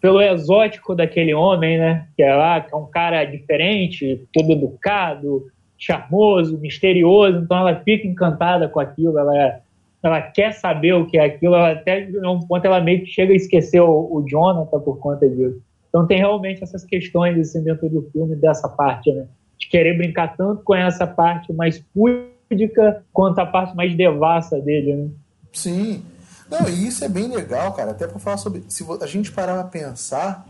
pelo 0.00 0.20
exótico 0.20 0.96
daquele 0.96 1.32
homem, 1.32 1.78
né? 1.78 2.08
Que 2.16 2.24
é 2.24 2.34
lá, 2.34 2.60
que 2.60 2.74
é 2.74 2.76
um 2.76 2.86
cara 2.86 3.24
diferente, 3.24 4.26
todo 4.32 4.50
educado, 4.50 5.46
charmoso, 5.78 6.58
misterioso, 6.58 7.38
então 7.38 7.58
ela 7.58 7.76
fica 7.76 8.08
encantada 8.08 8.68
com 8.68 8.80
aquilo, 8.80 9.16
ela, 9.20 9.60
ela 10.02 10.22
quer 10.22 10.54
saber 10.54 10.94
o 10.94 11.06
que 11.06 11.18
é 11.18 11.24
aquilo, 11.24 11.54
ela 11.54 11.70
até 11.70 12.08
um 12.24 12.40
ponto 12.40 12.64
ela 12.64 12.80
meio 12.80 13.04
que 13.04 13.06
chega 13.06 13.32
a 13.32 13.36
esquecer 13.36 13.80
o, 13.80 14.08
o 14.12 14.24
Jonathan 14.28 14.80
por 14.80 14.98
conta 14.98 15.28
disso. 15.28 15.62
Então 15.88 16.04
tem 16.04 16.18
realmente 16.18 16.64
essas 16.64 16.84
questões 16.84 17.38
assim, 17.38 17.62
dentro 17.62 17.88
do 17.88 18.02
filme, 18.10 18.34
dessa 18.34 18.68
parte, 18.68 19.12
né? 19.12 19.26
Querer 19.68 19.96
brincar 19.96 20.36
tanto 20.36 20.62
com 20.62 20.74
essa 20.74 21.06
parte 21.06 21.52
mais 21.52 21.78
púdica 21.78 23.04
quanto 23.12 23.38
a 23.38 23.46
parte 23.46 23.74
mais 23.74 23.96
devassa 23.96 24.60
dele, 24.60 24.94
né? 24.94 25.10
Sim. 25.52 26.02
Não, 26.50 26.68
e 26.68 26.86
isso 26.86 27.04
é 27.04 27.08
bem 27.08 27.28
legal, 27.28 27.72
cara. 27.72 27.92
Até 27.92 28.06
para 28.06 28.18
falar 28.18 28.36
sobre. 28.36 28.64
Se 28.68 28.84
a 29.00 29.06
gente 29.06 29.32
parar 29.32 29.54
pra 29.54 29.64
pensar, 29.64 30.46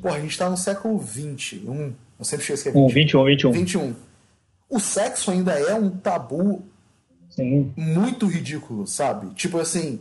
pô, 0.00 0.08
a 0.08 0.20
gente 0.20 0.36
tá 0.36 0.48
no 0.50 0.56
século 0.56 1.00
XX. 1.02 1.60
Um, 1.66 1.92
eu 2.18 2.24
sempre 2.24 2.42
esqueço 2.42 2.64
que 2.64 2.68
é 2.68 2.72
20. 2.72 2.80
Um, 2.80 2.88
21, 2.88 3.24
21. 3.24 3.52
21. 3.52 3.94
O 4.68 4.78
sexo 4.78 5.30
ainda 5.30 5.52
é 5.52 5.74
um 5.74 5.88
tabu 5.88 6.62
Sim. 7.30 7.72
muito 7.76 8.26
ridículo, 8.26 8.86
sabe? 8.86 9.32
Tipo 9.34 9.58
assim, 9.58 10.00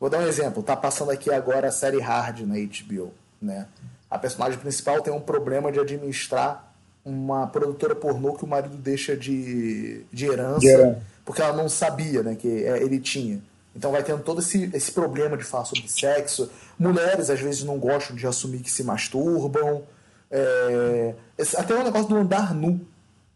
vou 0.00 0.10
dar 0.10 0.18
um 0.18 0.26
exemplo. 0.26 0.62
Tá 0.62 0.76
passando 0.76 1.12
aqui 1.12 1.32
agora 1.32 1.68
a 1.68 1.72
série 1.72 2.00
Hard 2.00 2.40
na 2.40 2.56
HBO, 2.56 3.12
né? 3.40 3.68
A 4.10 4.18
personagem 4.18 4.58
principal 4.58 5.00
tem 5.00 5.12
um 5.12 5.20
problema 5.20 5.70
de 5.70 5.78
administrar 5.78 6.69
uma 7.04 7.46
produtora 7.46 7.94
pornô 7.94 8.34
que 8.34 8.44
o 8.44 8.48
marido 8.48 8.76
deixa 8.76 9.16
de, 9.16 10.04
de 10.12 10.26
herança, 10.26 10.66
Yeah. 10.66 10.98
porque 11.24 11.40
ela 11.40 11.56
não 11.56 11.68
sabia, 11.68 12.22
né, 12.22 12.34
que 12.34 12.48
é, 12.48 12.82
ele 12.82 13.00
tinha. 13.00 13.40
Então 13.74 13.92
vai 13.92 14.02
tendo 14.02 14.22
todo 14.22 14.40
esse, 14.40 14.70
esse 14.74 14.92
problema 14.92 15.36
de 15.36 15.44
falar 15.44 15.64
sobre 15.64 15.88
sexo. 15.88 16.50
Mulheres 16.78 17.30
às 17.30 17.40
vezes 17.40 17.62
não 17.62 17.78
gostam 17.78 18.16
de 18.16 18.26
assumir 18.26 18.58
que 18.60 18.70
se 18.70 18.82
masturbam. 18.82 19.82
É, 20.30 21.14
até 21.56 21.74
o 21.74 21.84
negócio 21.84 22.08
do 22.08 22.16
andar 22.16 22.54
nu, 22.54 22.80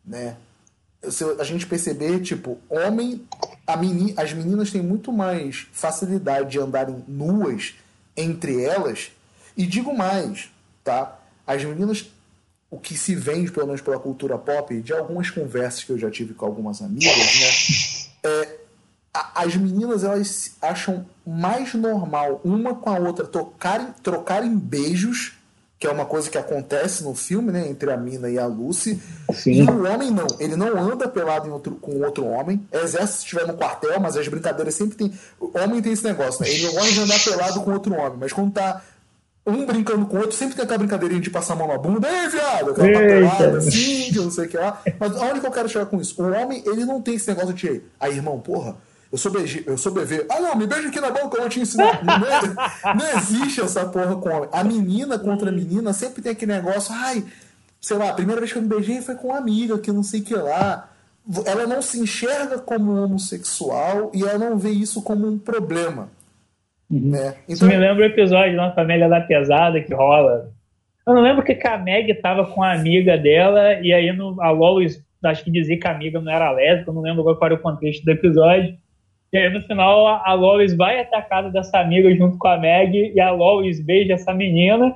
né? 0.05 0.37
Se 1.09 1.25
a 1.39 1.45
gente 1.45 1.67
perceber, 1.67 2.21
tipo, 2.21 2.59
homem, 2.69 3.27
meni, 3.79 4.15
as 4.17 4.33
meninas 4.33 4.71
têm 4.71 4.83
muito 4.83 5.13
mais 5.13 5.67
facilidade 5.73 6.51
de 6.51 6.59
andarem 6.59 7.05
nuas 7.07 7.75
entre 8.17 8.63
elas. 8.65 9.13
E 9.57 9.67
digo 9.67 9.97
mais, 9.97 10.51
tá? 10.83 11.19
As 11.47 11.63
meninas, 11.63 12.11
o 12.75 12.79
que 12.81 12.97
se 12.97 13.15
vende, 13.15 13.53
pelo 13.53 13.67
menos 13.67 13.81
pela 13.81 13.99
cultura 13.99 14.37
pop, 14.37 14.81
de 14.81 14.93
algumas 14.93 15.31
conversas 15.31 15.85
que 15.85 15.91
eu 15.93 15.99
já 15.99 16.11
tive 16.11 16.35
com 16.35 16.45
algumas 16.45 16.83
amigas, 16.83 17.17
né? 17.17 18.31
É, 18.31 18.57
a- 19.13 19.43
as 19.45 19.55
meninas 19.57 20.03
elas 20.03 20.53
acham 20.61 21.07
mais 21.27 21.73
normal 21.75 22.41
uma 22.45 22.75
com 22.75 22.91
a 22.91 22.99
outra 22.99 23.25
tocarem, 23.27 23.89
trocarem 24.03 24.57
beijos, 24.57 25.35
que 25.79 25.87
é 25.87 25.91
uma 25.91 26.07
coisa 26.07 26.31
que 26.31 26.39
acontece 26.39 27.05
no 27.05 27.15
filme, 27.15 27.53
né, 27.53 27.69
entre 27.69 27.93
a 27.93 27.97
mina 27.97 28.31
e 28.31 28.39
a 28.39 28.47
Lucy. 28.47 28.99
Sim. 29.35 29.53
E 29.53 29.63
o 29.63 29.85
homem 29.87 30.11
não, 30.11 30.27
ele 30.41 30.57
não 30.57 30.79
anda 30.79 31.07
pelado 31.07 31.53
outro, 31.53 31.75
com 31.77 32.01
outro 32.01 32.25
homem. 32.27 32.67
É 32.73 32.83
exército 32.83 33.13
se 33.19 33.25
estiver 33.25 33.47
no 33.47 33.55
quartel, 33.55 34.01
mas 34.01 34.17
as 34.17 34.27
brincadeiras 34.27 34.75
sempre 34.75 34.97
tem. 34.97 35.13
O 35.39 35.57
homem 35.59 35.83
tem 35.83 35.93
esse 35.93 36.05
negócio, 36.05 36.43
né? 36.43 36.49
Ele 36.49 36.65
não 36.67 36.73
gosta 36.75 36.91
de 36.93 37.01
andar 37.01 37.23
pelado 37.23 37.61
com 37.61 37.73
outro 37.73 37.95
homem, 37.95 38.17
mas 38.19 38.33
quando 38.33 38.53
tá 38.53 38.83
um 39.47 39.67
brincando 39.67 40.07
com 40.07 40.17
o 40.17 40.21
outro, 40.21 40.37
sempre 40.37 40.55
tem 40.55 40.65
aquela 40.65 40.79
brincadeirinha 40.79 41.21
de 41.21 41.31
passar 41.31 41.53
a 41.53 41.57
mão 41.57 41.69
na 41.69 41.77
bunda, 41.79 42.09
ei, 42.09 42.29
viado, 42.29 42.71
aquela 42.71 42.87
Eita. 42.89 43.01
papelada 43.01 43.59
assim, 43.59 44.11
que 44.13 44.17
não 44.19 44.31
sei 44.31 44.47
o 44.47 44.49
que 44.49 44.57
lá. 44.57 44.81
Mas 44.99 45.17
aonde 45.17 45.41
que 45.41 45.47
eu 45.47 45.51
quero 45.51 45.69
chegar 45.69 45.87
com 45.87 46.01
isso? 46.01 46.21
O 46.23 46.31
homem, 46.33 46.63
ele 46.67 46.85
não 46.85 47.03
tem 47.03 47.15
esse 47.17 47.29
negócio 47.29 47.53
de, 47.53 47.83
aí, 48.01 48.17
irmão, 48.17 48.41
porra, 48.41 48.75
eu 49.13 49.19
sou, 49.19 49.31
BG, 49.31 49.65
eu 49.67 49.77
sou 49.79 49.93
BV. 49.93 50.27
Ah, 50.29 50.41
não, 50.41 50.57
me 50.57 50.67
beija 50.67 50.89
aqui 50.89 50.99
na 51.01 51.11
boca, 51.11 51.37
eu 51.37 51.43
vou 51.43 51.49
te 51.51 51.61
ensinar. 51.61 52.03
Não, 52.05 52.15
é- 52.27 52.95
não 52.97 53.19
existe 53.19 53.61
essa 53.61 53.85
porra 53.87 54.17
com 54.17 54.29
homem. 54.29 54.49
A 54.51 54.65
menina 54.65 55.19
contra 55.19 55.51
a 55.51 55.53
menina 55.53 55.93
sempre 55.93 56.21
tem 56.21 56.33
aquele 56.33 56.53
negócio, 56.53 56.93
ai, 56.93 57.23
sei 57.81 57.97
lá, 57.97 58.09
a 58.09 58.13
primeira 58.15 58.41
vez 58.41 58.51
que 58.53 58.59
eu 58.59 58.63
me 58.63 58.67
beijei 58.69 59.01
foi 59.03 59.15
com 59.15 59.29
uma 59.29 59.39
amiga, 59.39 59.79
que 59.79 59.93
não 59.93 60.03
sei 60.03 60.21
o 60.21 60.25
que 60.25 60.35
lá. 60.35 60.89
Ela 61.47 61.65
não 61.67 61.81
se 61.81 62.01
enxerga 62.01 62.59
como 62.59 62.93
homossexual 63.03 64.11
e 64.13 64.23
ela 64.25 64.39
não 64.39 64.59
vê 64.59 64.71
isso 64.71 65.01
como 65.01 65.27
um 65.29 65.39
problema. 65.39 66.09
Né? 67.01 67.35
Isso 67.49 67.67
me 67.67 67.77
lembra 67.77 68.05
o 68.05 68.07
episódio 68.07 68.57
lá 68.57 68.69
na 68.69 68.75
Família 68.75 69.09
da 69.09 69.21
Pesada 69.21 69.81
que 69.81 69.93
rola. 69.93 70.51
Eu 71.07 71.15
não 71.15 71.23
lembro 71.23 71.45
que 71.45 71.59
a 71.67 71.77
Meg 71.77 72.15
tava 72.15 72.47
com 72.47 72.63
a 72.63 72.73
amiga 72.73 73.19
dela 73.19 73.75
e 73.81 73.93
aí 73.93 74.13
no, 74.13 74.41
a 74.41 74.51
Lois, 74.51 75.05
acho 75.25 75.45
que 75.45 75.51
dizia 75.51 75.79
que 75.79 75.87
a 75.87 75.91
amiga 75.91 76.21
não 76.21 76.33
era 76.33 76.51
lésbica, 76.53 76.91
eu 76.91 76.95
não 76.95 77.03
lembro 77.03 77.21
agora 77.23 77.37
qual 77.37 77.47
era 77.51 77.55
o 77.55 77.63
contexto 77.63 78.05
do 78.05 78.11
episódio. 78.11 78.77
E 79.33 79.37
aí 79.37 79.53
no 79.53 79.61
final 79.63 80.07
a, 80.07 80.23
a 80.25 80.35
Lois 80.35 80.75
vai 80.77 81.01
até 81.01 81.17
a 81.17 81.23
casa 81.23 81.51
dessa 81.51 81.79
amiga 81.79 82.15
junto 82.15 82.39
com 82.39 82.49
a 82.49 82.57
Meg 82.57 83.13
e 83.15 83.21
a 83.21 83.31
Lois 83.33 83.85
beija 83.85 84.15
essa 84.15 84.33
menina 84.33 84.95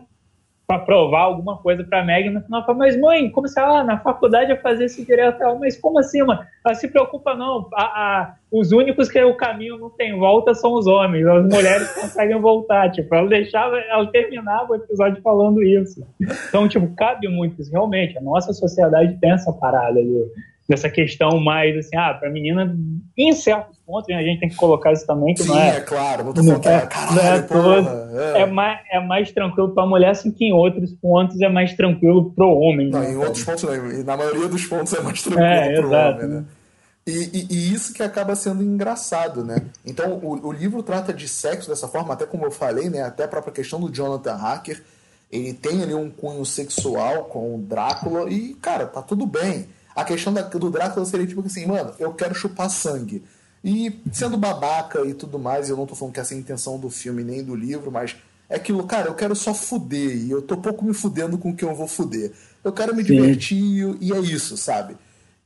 pra 0.68 0.78
provar 0.78 1.22
alguma 1.22 1.56
coisa 1.56 1.82
pra 1.82 2.04
Meg. 2.04 2.26
E 2.26 2.30
no 2.30 2.42
final 2.42 2.64
fala, 2.66 2.76
mas 2.76 2.94
mãe, 3.00 3.30
como 3.30 3.48
se 3.48 3.58
ela 3.58 3.82
na 3.82 3.98
faculdade 3.98 4.50
ia 4.50 4.60
fazer 4.60 4.84
isso 4.84 5.02
direto? 5.02 5.42
Ela, 5.42 5.58
mas 5.58 5.80
como 5.80 5.98
assim, 5.98 6.22
mano? 6.22 6.44
Ela 6.64 6.74
se 6.74 6.86
preocupa 6.88 7.34
não. 7.34 7.66
A, 7.72 7.82
a- 7.84 8.34
os 8.52 8.70
únicos 8.70 9.08
que 9.08 9.22
o 9.24 9.34
caminho 9.34 9.78
não 9.78 9.88
tem 9.88 10.18
volta 10.18 10.54
são 10.54 10.74
os 10.74 10.86
homens. 10.86 11.26
As 11.26 11.42
mulheres 11.48 11.90
conseguem 11.98 12.38
voltar. 12.38 12.90
Tipo, 12.90 13.14
ela 13.14 13.26
deixava, 13.28 13.78
ela 13.78 14.06
terminava 14.12 14.72
o 14.72 14.76
episódio 14.76 15.22
falando 15.22 15.62
isso. 15.62 16.06
Então, 16.50 16.68
tipo, 16.68 16.86
cabe 16.94 17.28
muito 17.28 17.60
isso. 17.62 17.72
Realmente, 17.72 18.18
a 18.18 18.20
nossa 18.20 18.52
sociedade 18.52 19.16
tem 19.20 19.30
essa 19.32 19.50
parada 19.50 19.94
do- 20.02 20.30
dessa 20.68 20.90
questão 20.90 21.40
mais 21.40 21.74
assim, 21.78 21.96
ah, 21.96 22.12
pra 22.12 22.28
menina, 22.28 22.76
em 23.16 23.32
certos 23.32 23.78
pontos, 23.86 24.06
né, 24.08 24.16
a 24.16 24.22
gente 24.22 24.40
tem 24.40 24.48
que 24.50 24.56
colocar 24.56 24.92
isso 24.92 25.06
também, 25.06 25.34
que 25.34 25.42
Sim, 25.42 25.48
não 25.48 25.58
é, 25.58 25.76
é 25.78 25.80
claro. 25.80 26.24
Não 26.24 26.34
falando 26.34 26.60
que 26.60 26.68
é, 26.68 26.70
não 26.72 26.78
é 26.78 26.86
caralho, 26.86 27.44
porra. 27.44 28.10
é 28.36 28.46
mais, 28.46 28.80
é 28.92 29.00
mais 29.00 29.32
tranquilo 29.32 29.70
pra 29.70 29.86
mulher, 29.86 30.10
assim 30.10 30.30
que 30.30 30.44
em 30.44 30.52
outros 30.52 30.92
pontos 30.92 31.40
é 31.40 31.48
mais 31.48 31.72
tranquilo 31.74 32.30
pro 32.32 32.50
homem. 32.50 32.90
Não, 32.90 33.00
né? 33.00 33.12
em 33.12 33.16
outros 33.16 33.42
pontos 33.44 33.62
não. 33.64 33.90
E 33.92 34.04
na 34.04 34.16
maioria 34.16 34.46
dos 34.48 34.66
pontos 34.66 34.92
é 34.92 35.00
mais 35.00 35.22
tranquilo 35.22 35.46
É, 35.48 35.72
pro 35.74 35.86
exato, 35.86 36.16
homem, 36.24 36.28
né? 36.28 36.44
E, 37.06 37.10
e- 37.32 37.46
e 37.50 37.72
isso 37.72 37.94
que 37.94 38.02
acaba 38.02 38.34
sendo 38.36 38.62
engraçado, 38.62 39.42
né? 39.42 39.62
Então, 39.86 40.18
o, 40.22 40.48
o 40.48 40.52
livro 40.52 40.82
trata 40.82 41.10
de 41.14 41.26
sexo 41.26 41.70
dessa 41.70 41.88
forma, 41.88 42.12
até 42.12 42.26
como 42.26 42.44
eu 42.44 42.50
falei, 42.50 42.90
né? 42.90 43.00
Até 43.00 43.24
a 43.24 43.28
própria 43.28 43.54
questão 43.54 43.80
do 43.80 43.90
Jonathan 43.90 44.34
Hacker. 44.34 44.82
Ele 45.32 45.54
tem 45.54 45.82
ali 45.82 45.94
um 45.94 46.10
cunho 46.10 46.44
sexual 46.44 47.24
com 47.24 47.54
o 47.54 47.58
Drácula 47.58 48.30
e, 48.30 48.52
cara, 48.60 48.86
tá 48.86 49.00
tudo 49.00 49.24
bem. 49.26 49.66
A 50.00 50.04
questão 50.04 50.32
da- 50.32 50.42
do 50.42 50.70
Drácula 50.70 51.04
seria 51.04 51.26
tipo 51.26 51.44
assim, 51.44 51.66
mano, 51.66 51.92
eu 51.98 52.12
quero 52.14 52.34
chupar 52.34 52.70
sangue. 52.70 53.22
E 53.64 54.00
sendo 54.12 54.36
babaca 54.36 55.04
e 55.04 55.12
tudo 55.12 55.38
mais, 55.38 55.68
eu 55.68 55.76
não 55.76 55.86
tô 55.86 55.94
falando 55.96 56.14
que 56.14 56.20
essa 56.20 56.34
é 56.34 56.36
a 56.36 56.40
intenção 56.40 56.78
do 56.78 56.88
filme 56.88 57.24
nem 57.24 57.42
do 57.42 57.54
livro, 57.54 57.90
mas 57.90 58.14
é 58.48 58.54
aquilo, 58.56 58.84
cara, 58.86 59.08
eu 59.08 59.14
quero 59.14 59.34
só 59.34 59.52
fuder 59.52 60.16
e 60.16 60.30
eu 60.30 60.40
tô 60.40 60.56
pouco 60.56 60.84
me 60.84 60.94
fudendo 60.94 61.36
com 61.36 61.50
o 61.50 61.56
que 61.56 61.64
eu 61.64 61.74
vou 61.74 61.88
fuder. 61.88 62.32
Eu 62.62 62.72
quero 62.72 62.94
me 62.94 63.04
Sim. 63.04 63.14
divertir 63.14 63.96
e- 64.00 64.12
é 64.12 64.18
isso, 64.20 64.56
sabe? 64.56 64.96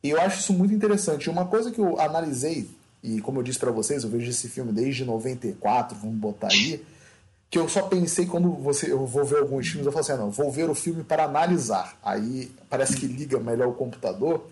E 0.02 0.10
eu 0.10 0.20
acho 0.20 0.40
isso 0.40 0.52
muito 0.52 0.74
interessante. 0.74 1.30
Uma 1.30 1.46
coisa 1.46 1.70
que 1.70 1.80
eu 1.80 1.98
analisei, 1.98 2.68
e 3.02 3.20
como 3.22 3.38
eu 3.38 3.42
disse 3.42 3.58
pra 3.58 3.70
vocês, 3.70 4.04
eu 4.04 4.10
vejo 4.10 4.28
esse 4.30 4.48
filme 4.48 4.70
desde 4.72 5.04
94, 5.06 5.96
vamos 5.98 6.16
botar 6.18 6.48
aí, 6.52 6.82
que 7.52 7.58
eu 7.58 7.68
só 7.68 7.82
pensei 7.82 8.24
quando 8.24 8.50
você, 8.50 8.90
eu 8.90 9.04
vou 9.04 9.26
ver 9.26 9.40
alguns 9.40 9.68
filmes, 9.68 9.84
eu 9.84 9.92
falo 9.92 10.00
assim, 10.00 10.12
ah, 10.12 10.16
não, 10.16 10.30
vou 10.30 10.50
ver 10.50 10.70
o 10.70 10.74
filme 10.74 11.04
para 11.04 11.24
analisar. 11.24 11.98
Aí 12.02 12.50
parece 12.70 12.96
que 12.96 13.06
liga 13.06 13.38
melhor 13.38 13.68
o 13.68 13.74
computador. 13.74 14.48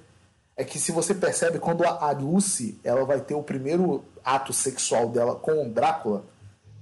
É 0.54 0.64
que 0.64 0.78
se 0.78 0.92
você 0.92 1.14
percebe, 1.14 1.58
quando 1.58 1.82
a, 1.82 2.10
Lucy 2.10 2.78
ela 2.84 3.02
vai 3.06 3.18
ter 3.18 3.32
o 3.32 3.42
primeiro 3.42 4.04
ato 4.22 4.52
sexual 4.52 5.08
dela 5.08 5.34
com 5.34 5.64
o 5.64 5.70
Drácula, 5.70 6.26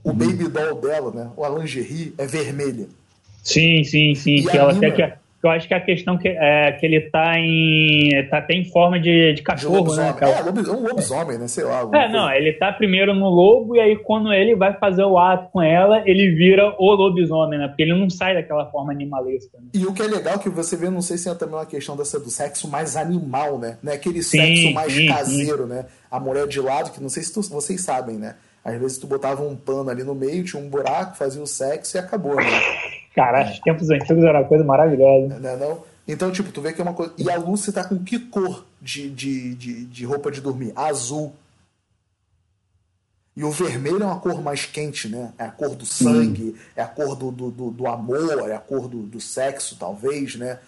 o 0.02 0.12
baby 0.12 0.48
doll 0.48 0.80
dela, 0.80 1.12
né, 1.12 1.30
a 1.40 1.48
lingerie, 1.50 2.12
é 2.18 2.26
vermelha. 2.26 2.88
Sim, 3.44 3.84
sim, 3.84 4.12
sim. 4.16 4.38
E 4.38 4.42
Que 4.44 4.58
ela 4.58 4.72
até 4.72 4.90
que, 4.90 5.12
eu 5.43 5.51
acho 5.51 5.68
que 5.68 5.74
a 5.74 5.80
questão 5.80 6.18
que, 6.18 6.28
é 6.28 6.72
que 6.72 6.84
ele 6.84 7.01
tá 7.11 7.39
em. 7.39 8.11
tá 8.28 8.39
até 8.39 8.55
em 8.55 8.64
forma 8.64 8.99
de, 8.99 9.28
de 9.28 9.34
De 9.34 9.43
cachorro, 9.43 9.74
né? 9.74 10.11
lobisomem. 10.11 10.14
cara? 10.14 10.32
É, 10.32 10.70
um 10.72 10.82
lobisomem, 10.82 11.39
né? 11.39 11.47
Sei 11.49 11.62
lá. 11.64 11.80
É, 11.95 12.09
não, 12.09 12.24
coisa. 12.26 12.36
ele 12.36 12.53
tá 12.55 12.72
primeiro 12.72 13.14
no 13.14 13.28
lobo 13.28 13.76
e 13.76 13.80
aí 13.80 13.97
quando 13.97 14.32
ele 14.32 14.57
vai 14.57 14.72
fazer 14.78 15.05
o 15.05 15.16
ato 15.18 15.49
com 15.53 15.62
ela, 15.62 16.03
ele 16.07 16.30
vira 16.34 16.74
o 16.78 16.93
lobisomem, 16.95 17.59
né? 17.59 17.68
Porque 17.68 17.82
ele 17.82 17.95
não 17.95 18.11
sai 18.11 18.34
daquela 18.34 18.66
forma 18.70 18.93
animalesca. 18.93 19.57
Né? 19.59 19.68
E 19.74 19.86
o 19.86 19.95
que 19.95 20.03
é 20.03 20.07
legal 20.07 20.34
é 20.34 20.39
que 20.39 20.49
você 20.49 20.76
vê, 20.76 20.91
não 20.91 21.03
sei 21.03 21.16
se 21.18 21.28
é 21.28 21.34
também 21.34 21.55
uma 21.55 21.66
questão 21.66 21.97
dessa, 21.97 22.18
do 22.18 22.30
sexo 22.30 22.68
mais 22.68 22.97
animal, 22.97 23.59
né? 23.59 23.78
Não 23.82 23.93
é 23.93 23.95
aquele 23.95 24.22
Sim, 24.22 24.39
sexo 24.39 24.72
mais 24.72 24.93
sim, 24.93 25.07
caseiro, 25.07 25.66
né? 25.66 25.86
A 26.11 26.18
mulher 26.18 26.47
de 26.49 26.61
lado, 26.61 26.91
que 26.91 27.01
não 27.01 27.09
sei 27.09 27.22
se 27.22 27.32
tu- 27.32 27.43
vocês 27.43 27.80
sabem, 27.82 28.16
né? 28.16 28.34
Às 28.64 28.78
vezes 28.78 28.99
tu 28.99 29.07
botava 29.07 29.43
um 29.43 29.55
pano 29.57 29.89
ali 29.89 30.03
no 30.03 30.14
meio, 30.14 30.45
tinha 30.45 30.61
um 30.61 30.68
buraco, 30.68 31.16
fazia 31.16 31.41
o 31.41 31.47
sexo 31.47 31.97
e 31.97 32.01
acabou, 32.01 32.34
né? 32.34 32.43
Cara, 33.14 33.50
os 33.50 33.59
tempos 33.61 33.90
antigos 33.90 34.24
era 34.24 34.40
uma 34.40 34.48
coisa 34.48 34.64
maravilhosa. 34.64 35.38
Né, 35.38 35.56
não? 35.56 35.82
Então, 36.06 36.30
tipo, 36.32 36.50
tu 36.50 36.62
vê 36.62 36.72
que 36.72 36.80
é 36.80 36.84
uma 36.84 36.94
coisa. 36.94 37.12
E 37.18 37.30
a 37.30 37.36
Lucy 37.36 37.72
tá 37.72 37.84
com 37.84 38.02
que 38.02 38.18
cor 38.18 38.64
de, 38.80 39.11
de, 39.11 39.54
de, 39.54 39.84
de 39.84 40.04
roupa 40.06 40.30
de 40.30 40.40
dormir? 40.40 40.72
Azul. 40.74 41.34
E 43.36 43.44
o 43.44 43.50
vermelho 43.52 44.02
é 44.02 44.06
uma 44.06 44.18
cor 44.18 44.42
mais 44.42 44.66
quente, 44.66 45.09
né? 45.09 45.32
É 45.38 45.44
a 45.44 45.50
cor 45.50 45.76
do 45.76 45.86
sangue, 45.86 46.56
é 46.74 46.82
a 46.82 46.88
cor 46.88 47.14
do, 47.14 47.30
do, 47.30 47.50
do, 47.50 47.70
do 47.70 47.86
amor, 47.86 48.48
é 48.48 48.54
a 48.54 48.59
cor 48.59 48.88
do, 48.88 49.02
do 49.02 49.20
sexo, 49.20 49.76
talvez, 49.78 50.34
né? 50.34 50.59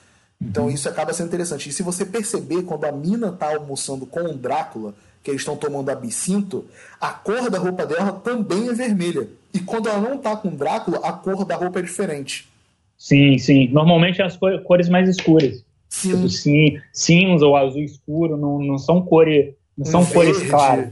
Então 0.40 0.70
isso 0.70 0.88
acaba 0.88 1.12
sendo 1.12 1.26
interessante. 1.26 1.68
E 1.68 1.72
se 1.72 1.82
você 1.82 2.06
perceber, 2.06 2.62
quando 2.62 2.84
a 2.84 2.92
mina 2.92 3.32
tá 3.32 3.54
almoçando 3.54 4.06
com 4.06 4.20
o 4.20 4.34
Drácula, 4.36 4.94
que 5.22 5.30
eles 5.30 5.42
estão 5.42 5.56
tomando 5.56 5.90
absinto, 5.90 6.64
a 7.00 7.08
cor 7.12 7.50
da 7.50 7.58
roupa 7.58 7.84
dela 7.86 8.12
também 8.12 8.68
é 8.68 8.72
vermelha. 8.72 9.28
E 9.52 9.58
quando 9.60 9.88
ela 9.88 10.00
não 10.00 10.16
tá 10.18 10.36
com 10.36 10.48
Drácula, 10.50 10.98
a 11.02 11.12
cor 11.12 11.44
da 11.44 11.56
roupa 11.56 11.78
é 11.80 11.82
diferente. 11.82 12.48
Sim, 12.96 13.38
sim. 13.38 13.68
Normalmente 13.68 14.22
as 14.22 14.36
cor- 14.36 14.62
cores 14.62 14.88
mais 14.88 15.08
escuras. 15.08 15.64
Sim. 15.88 16.10
Tipo 16.14 16.28
cin- 16.28 16.80
cinza 16.92 17.44
ou 17.46 17.56
azul 17.56 17.82
escuro, 17.82 18.36
não, 18.36 18.58
não 18.60 18.78
são 18.78 19.02
cores. 19.02 19.54
Não 19.76 19.84
são 19.84 20.02
um 20.02 20.06
cores 20.06 20.36
verde, 20.36 20.50
claras. 20.50 20.88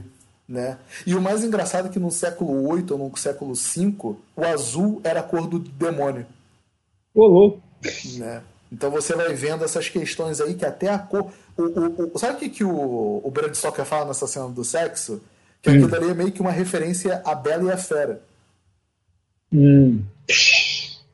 Né? 0.47 0.77
E 1.05 1.13
o 1.13 1.21
mais 1.21 1.43
engraçado 1.43 1.87
é 1.87 1.91
que 1.91 1.99
no 1.99 2.09
século 2.09 2.73
VIII 2.75 2.85
ou 2.91 2.97
no 2.97 3.15
século 3.17 3.53
V, 3.53 3.93
o 4.35 4.43
azul 4.43 4.99
era 5.03 5.19
a 5.19 5.23
cor 5.23 5.47
do 5.47 5.59
demônio. 5.59 6.25
Ô, 7.13 7.25
louco. 7.27 7.61
Né? 8.17 8.41
Então 8.71 8.91
você 8.91 9.15
vai 9.15 9.33
vendo 9.33 9.63
essas 9.63 9.89
questões 9.89 10.39
aí 10.39 10.53
que 10.53 10.65
até 10.65 10.89
a 10.89 10.99
cor. 10.99 11.31
O, 11.57 11.63
o, 11.63 12.11
o 12.13 12.19
sabe 12.19 12.35
o 12.35 12.37
que, 12.37 12.49
que 12.49 12.63
o, 12.63 13.21
o 13.23 13.31
Brad 13.31 13.53
Stoker 13.53 13.85
fala 13.85 14.05
nessa 14.05 14.27
cena 14.27 14.49
do 14.49 14.63
sexo? 14.63 15.21
Que 15.61 15.69
hum. 15.69 15.73
aquilo 15.73 15.95
ali 15.95 16.11
é 16.11 16.13
meio 16.13 16.31
que 16.31 16.41
uma 16.41 16.51
referência 16.51 17.21
à 17.25 17.33
Bela 17.33 17.63
e 17.63 17.71
a 17.71 17.77
Fera. 17.77 18.21
Hum. 19.51 20.03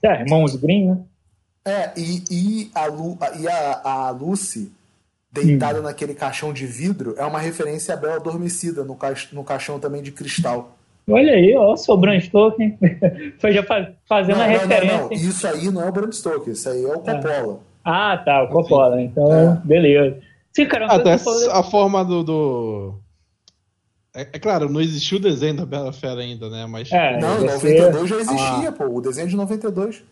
É, 0.04 0.22
irmãos 0.22 0.56
Green, 0.56 0.90
né? 0.90 0.98
É, 1.68 1.92
e, 1.98 2.24
e, 2.30 2.72
a, 2.76 2.86
Lu, 2.86 3.18
e 3.40 3.48
a, 3.48 3.82
a 3.84 4.10
Lucy 4.12 4.72
deitada 5.32 5.80
hum. 5.80 5.84
naquele 5.84 6.14
caixão 6.14 6.54
de 6.54 6.68
vidro 6.68 7.16
é 7.18 7.26
uma 7.26 7.40
referência 7.40 7.94
à 7.94 7.98
Bela 7.98 8.18
Adormecida 8.18 8.84
no, 8.84 8.96
ca, 8.96 9.14
no 9.32 9.44
caixão 9.44 9.80
também 9.80 10.04
de 10.04 10.12
cristal. 10.12 10.75
Olha 11.08 11.34
aí, 11.34 11.56
ó, 11.56 11.76
sou 11.76 11.96
o 11.96 11.98
Bram 11.98 12.20
Stoker. 12.20 12.76
Foi 13.40 13.54
já 13.54 13.64
fazendo 14.08 14.38
não, 14.38 14.44
a 14.44 14.48
não, 14.48 14.54
referência. 14.54 14.98
Não, 14.98 15.04
não, 15.04 15.12
Isso 15.12 15.48
aí 15.48 15.72
não 15.72 15.82
é 15.84 15.90
o 15.90 15.92
Bram 15.92 16.12
Stoker, 16.12 16.54
isso 16.54 16.70
aí 16.70 16.84
é 16.84 16.88
o 16.88 17.00
Coppola. 17.00 17.60
Ah, 17.84 18.14
ah 18.14 18.18
tá, 18.18 18.44
o 18.44 18.50
Coppola. 18.50 19.02
Então, 19.02 19.32
é. 19.32 19.62
beleza. 19.64 20.20
Sim, 20.52 20.66
cara, 20.66 20.88
Até 20.88 21.14
a 21.14 21.64
forma 21.64 22.04
do, 22.04 22.24
do... 22.24 23.00
É, 24.16 24.22
é, 24.22 24.40
claro, 24.40 24.70
não 24.70 24.82
existiu 24.82 25.18
o 25.18 25.22
desenho 25.22 25.58
da 25.58 25.66
Bela 25.66 25.92
Fera 25.92 26.22
ainda, 26.22 26.50
né? 26.50 26.66
Mas... 26.66 26.92
É, 26.92 27.20
não, 27.20 27.42
em 27.42 27.46
92 27.46 28.10
já 28.10 28.16
existia, 28.16 28.70
ah. 28.70 28.72
pô. 28.72 28.86
O 28.86 29.02
desenho 29.02 29.28
de 29.28 29.36
92. 29.36 30.04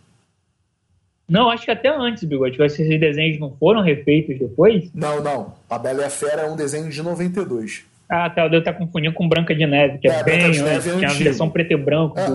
Não, 1.28 1.50
acho 1.50 1.64
que 1.64 1.72
até 1.72 1.90
antes, 1.90 2.24
Bigode. 2.26 2.62
Esses 2.62 2.88
desenhos 3.00 3.40
não 3.40 3.56
foram 3.58 3.82
refeitos 3.82 4.38
depois? 4.38 4.92
Não, 4.94 5.24
não. 5.24 5.54
A 5.70 5.80
Bela 5.80 6.02
e 6.02 6.06
a 6.06 6.10
Fera 6.10 6.44
é 6.44 6.50
um 6.50 6.56
desenho 6.56 6.90
de 6.90 7.02
92. 7.02 7.86
Ah, 8.10 8.30
tá. 8.30 8.44
Eu 8.44 8.50
devo 8.50 8.60
estar 8.60 8.74
confundindo 8.74 9.14
com 9.14 9.28
Branca 9.28 9.56
de 9.56 9.66
Neve, 9.66 9.98
que 9.98 10.08
é, 10.08 10.20
é 10.20 10.24
bem. 10.24 10.62
Neve 10.62 10.90
é, 10.90 11.04
é 11.04 11.06
a 11.06 11.14
versão 11.14 11.50
preto 11.50 11.72
e 11.72 11.78
branco. 11.78 12.20
É. 12.20 12.28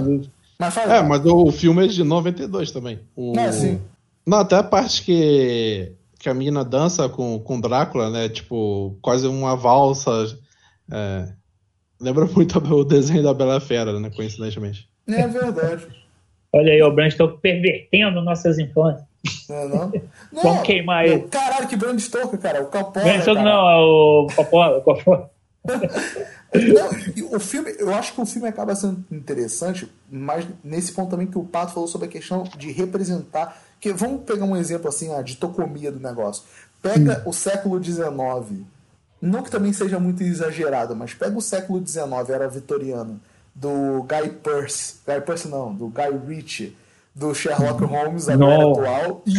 Mas, 0.59 0.77
é, 0.77 1.03
mas 1.03 1.25
o 1.25 1.53
filme 1.53 1.85
é 1.85 1.89
de 1.89 2.03
92 2.03 2.73
também. 2.73 2.99
O... 3.14 3.33
Não, 3.33 3.53
sim. 3.53 3.81
Não, 4.27 4.39
até 4.39 4.57
a 4.57 4.62
parte 4.62 5.03
que, 5.03 5.93
que 6.19 6.29
a 6.29 6.35
menina 6.35 6.64
dança 6.64 7.09
com, 7.09 7.39
com 7.39 7.61
Drácula, 7.61 8.11
né? 8.11 8.29
Tipo, 8.29 8.99
quase 9.01 9.27
uma 9.27 9.57
valsa. 9.57 10.37
É... 10.91 11.29
Lembra 12.01 12.27
muito 12.27 12.59
o 12.75 12.85
desenho 12.85 13.23
da 13.23 13.33
Bela 13.33 13.61
Fera, 13.61 13.99
né? 14.01 14.11
Coincidentemente. 14.14 14.89
É 15.07 15.27
verdade. 15.27 15.87
Olha 16.53 16.73
aí, 16.73 16.83
o 16.83 16.93
Bram 16.93 17.11
Stoker 17.11 17.39
pervertendo 17.39 18.21
nossas 18.21 18.59
infâncias. 18.59 19.07
Não, 19.49 19.69
não. 19.69 19.93
não 20.33 20.43
Vamos 20.43 20.62
queimar 20.62 21.07
ele. 21.07 21.23
Caralho, 21.29 21.69
que 21.69 21.77
Bram 21.77 21.99
Stoker, 21.99 22.39
cara. 22.39 22.62
O 22.62 22.66
Coppola. 22.66 23.05
Bram 23.05 23.21
Stoker 23.21 23.43
não, 23.43 23.71
é 23.71 23.77
o 23.77 24.27
Coppola. 24.35 24.81
Coppola. 24.81 25.31
não, 27.29 27.37
o 27.37 27.41
filme, 27.41 27.75
eu 27.79 27.93
acho 27.95 28.14
que 28.14 28.21
o 28.21 28.27
filme 28.27 28.49
acaba 28.49 28.75
sendo 28.75 29.05
interessante, 29.11 29.91
mas 30.11 30.47
nesse 30.64 30.93
ponto 30.93 31.11
também 31.11 31.27
que 31.27 31.39
o 31.39 31.45
Pato 31.45 31.75
falou 31.75 31.89
sobre 31.89 32.09
a 32.09 32.11
questão 32.11 32.45
de 32.57 32.71
representar. 32.71 33.62
Que, 33.81 33.93
vamos 33.93 34.25
pegar 34.25 34.45
um 34.45 34.57
exemplo 34.57 34.89
assim, 34.89 35.14
a 35.14 35.23
ditocomia 35.23 35.93
do 35.93 36.01
negócio. 36.01 36.43
Pega 36.83 37.23
hum. 37.25 37.31
o 37.31 37.33
século 37.33 37.83
XIX, 37.83 38.64
não 39.21 39.43
que 39.43 39.51
também 39.51 39.73
seja 39.73 39.99
muito 39.99 40.23
exagerado, 40.23 40.97
mas 40.97 41.14
pega 41.14 41.37
o 41.37 41.43
século 41.43 41.85
XIX, 41.87 42.31
era 42.31 42.49
vitoriano 42.49 43.21
do 43.55 44.03
Guy 44.05 44.31
Pearce, 44.43 44.97
Guy 45.07 45.21
Pearce 45.21 45.49
não, 45.49 45.75
do 45.75 45.89
Guy 45.89 46.16
Ritchie, 46.27 46.77
do 47.14 47.35
Sherlock 47.35 47.83
Holmes 47.85 48.29
agora 48.29 48.71
atual, 48.71 49.23
e 49.27 49.35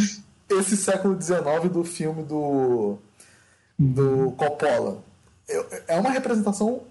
esse 0.54 0.76
século 0.76 1.20
XIX 1.20 1.72
do 1.72 1.84
filme 1.84 2.24
do, 2.24 2.98
do 3.78 4.32
Coppola. 4.32 5.09
É 5.88 6.00
uma 6.00 6.12
representação, 6.12 6.82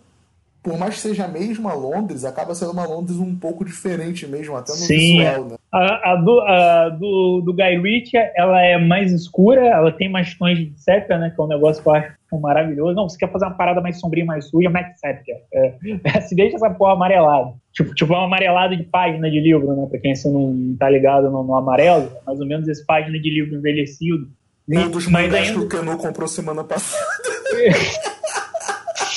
por 0.62 0.78
mais 0.78 0.94
que 0.94 1.00
seja 1.00 1.24
a 1.24 1.28
mesma 1.28 1.72
Londres, 1.74 2.24
acaba 2.24 2.54
sendo 2.54 2.72
uma 2.72 2.86
Londres 2.86 3.16
um 3.18 3.34
pouco 3.34 3.64
diferente 3.64 4.26
mesmo, 4.26 4.56
até 4.56 4.72
no 4.72 4.78
Sim, 4.78 5.18
visual, 5.18 5.44
né? 5.44 5.56
A, 5.70 6.12
a, 6.12 6.16
do, 6.16 6.40
a 6.40 6.88
do, 6.88 7.42
do 7.44 7.52
Guy 7.52 7.78
Ritchie, 7.78 8.18
ela 8.34 8.60
é 8.62 8.78
mais 8.78 9.12
escura, 9.12 9.66
ela 9.66 9.92
tem 9.92 10.08
mais 10.08 10.34
tons 10.34 10.58
de 10.58 10.72
sépia, 10.76 11.18
né? 11.18 11.30
Que 11.34 11.40
é 11.40 11.44
um 11.44 11.48
negócio 11.48 11.82
que 11.82 11.88
eu 11.88 11.94
acho 11.94 12.18
maravilhoso. 12.36 12.94
Não, 12.94 13.08
você 13.08 13.16
quer 13.16 13.30
fazer 13.30 13.46
uma 13.46 13.54
parada 13.54 13.80
mais 13.80 14.00
sombria, 14.00 14.24
mais 14.24 14.46
suja, 14.46 14.68
mete 14.68 14.98
sépia. 14.98 15.36
É, 15.52 15.74
é, 16.04 16.20
se 16.20 16.34
deixa 16.34 16.56
essa 16.56 16.70
porra 16.70 16.92
amarelada. 16.92 17.54
Tipo, 17.72 17.94
tipo 17.94 18.12
um 18.12 18.24
amarelado 18.24 18.76
de 18.76 18.82
página 18.82 19.30
de 19.30 19.40
livro, 19.40 19.74
né? 19.74 19.86
Pra 19.88 20.00
quem 20.00 20.14
você 20.14 20.28
não 20.28 20.76
tá 20.78 20.90
ligado 20.90 21.30
no, 21.30 21.44
no 21.44 21.54
amarelo, 21.54 22.10
mais 22.26 22.40
ou 22.40 22.46
menos 22.46 22.66
esse 22.68 22.84
página 22.84 23.18
de 23.18 23.30
livro 23.30 23.56
envelhecido. 23.56 24.28
Um 24.68 24.90
dos 24.90 25.06
mais 25.06 25.32
ainda... 25.32 25.52
que 25.52 25.58
o 25.58 25.68
Canu 25.68 25.96
comprou 25.96 26.28
semana 26.28 26.62
passada. 26.62 27.06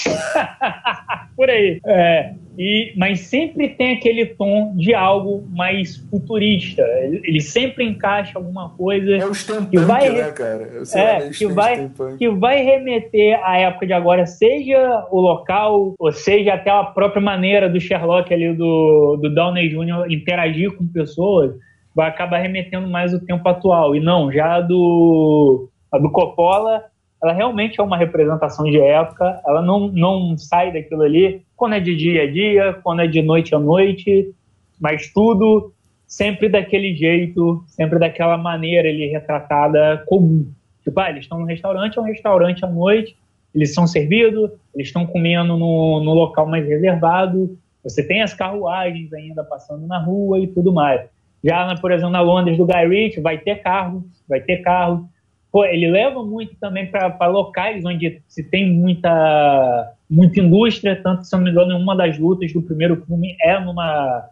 Por 1.35 1.49
aí. 1.49 1.79
É, 1.85 2.33
e, 2.57 2.93
mas 2.97 3.21
sempre 3.21 3.69
tem 3.69 3.93
aquele 3.93 4.25
tom 4.25 4.75
de 4.75 4.93
algo 4.93 5.47
mais 5.49 5.97
futurista. 6.09 6.81
Ele, 6.81 7.21
ele 7.23 7.41
sempre 7.41 7.83
encaixa 7.83 8.37
alguma 8.37 8.69
coisa 8.69 9.15
é 9.15 9.25
o 9.25 9.31
que 9.67 9.79
vai, 9.79 10.09
né, 10.09 10.31
cara? 10.31 10.69
É, 10.93 11.29
que 11.29 11.47
vai, 11.47 11.89
que 12.17 12.29
vai 12.29 12.61
remeter 12.63 13.39
à 13.43 13.57
época 13.57 13.87
de 13.87 13.93
agora, 13.93 14.25
seja 14.25 15.07
o 15.09 15.19
local, 15.19 15.95
ou 15.97 16.11
seja 16.11 16.53
até 16.53 16.69
a 16.69 16.83
própria 16.83 17.21
maneira 17.21 17.69
do 17.69 17.79
Sherlock 17.79 18.33
ali, 18.33 18.53
do, 18.53 19.17
do 19.21 19.33
Downey 19.33 19.69
Jr. 19.69 20.11
interagir 20.11 20.75
com 20.75 20.85
pessoas, 20.85 21.53
vai 21.95 22.09
acabar 22.09 22.39
remetendo 22.39 22.87
mais 22.87 23.13
o 23.13 23.19
tempo 23.19 23.47
atual. 23.47 23.95
E 23.95 23.99
não, 23.99 24.31
já 24.31 24.59
do, 24.61 25.69
a 25.91 25.97
do 25.97 26.11
Coppola 26.11 26.90
ela 27.21 27.33
realmente 27.33 27.79
é 27.79 27.83
uma 27.83 27.97
representação 27.97 28.65
de 28.65 28.79
época, 28.79 29.41
ela 29.45 29.61
não, 29.61 29.87
não 29.89 30.37
sai 30.37 30.73
daquilo 30.73 31.03
ali 31.03 31.43
quando 31.55 31.75
é 31.75 31.79
de 31.79 31.95
dia 31.95 32.23
a 32.23 32.31
dia, 32.31 32.79
quando 32.81 33.01
é 33.01 33.07
de 33.07 33.21
noite 33.21 33.53
a 33.53 33.59
noite, 33.59 34.33
mas 34.79 35.11
tudo 35.13 35.71
sempre 36.07 36.49
daquele 36.49 36.95
jeito, 36.95 37.63
sempre 37.67 37.99
daquela 37.99 38.37
maneira 38.37 38.89
ali 38.89 39.07
retratada 39.07 40.03
comum. 40.07 40.51
Tipo, 40.83 40.99
ah, 40.99 41.09
eles 41.11 41.23
estão 41.23 41.39
no 41.39 41.45
restaurante, 41.45 41.97
é 41.97 42.01
um 42.01 42.05
restaurante 42.05 42.65
à 42.65 42.67
noite, 42.67 43.15
eles 43.53 43.73
são 43.73 43.85
servidos, 43.85 44.49
eles 44.73 44.87
estão 44.87 45.05
comendo 45.05 45.55
no, 45.55 46.03
no 46.03 46.13
local 46.13 46.47
mais 46.47 46.67
reservado, 46.67 47.57
você 47.83 48.05
tem 48.05 48.21
as 48.21 48.33
carruagens 48.33 49.13
ainda 49.13 49.43
passando 49.43 49.85
na 49.85 49.99
rua 49.99 50.39
e 50.39 50.47
tudo 50.47 50.73
mais. 50.73 51.01
Já, 51.43 51.75
por 51.75 51.91
exemplo, 51.91 52.11
na 52.11 52.21
Londres 52.21 52.57
do 52.57 52.65
Guy 52.65 52.87
Ritchie, 52.87 53.21
vai 53.21 53.37
ter 53.37 53.61
carro, 53.61 54.03
vai 54.27 54.41
ter 54.41 54.57
carro, 54.57 55.07
Pô, 55.51 55.65
ele 55.65 55.91
leva 55.91 56.23
muito 56.23 56.55
também 56.55 56.89
para 56.89 57.27
locais 57.27 57.83
onde 57.83 58.21
se 58.27 58.41
tem 58.41 58.71
muita, 58.71 59.93
muita 60.09 60.39
indústria, 60.39 61.01
tanto, 61.03 61.25
se 61.25 61.33
não 61.33 61.41
me 61.41 61.51
engano, 61.51 61.77
uma 61.77 61.93
das 61.95 62.17
lutas 62.17 62.53
do 62.53 62.61
primeiro 62.61 63.03
filme 63.05 63.35
é 63.41 63.59
numa, 63.59 64.29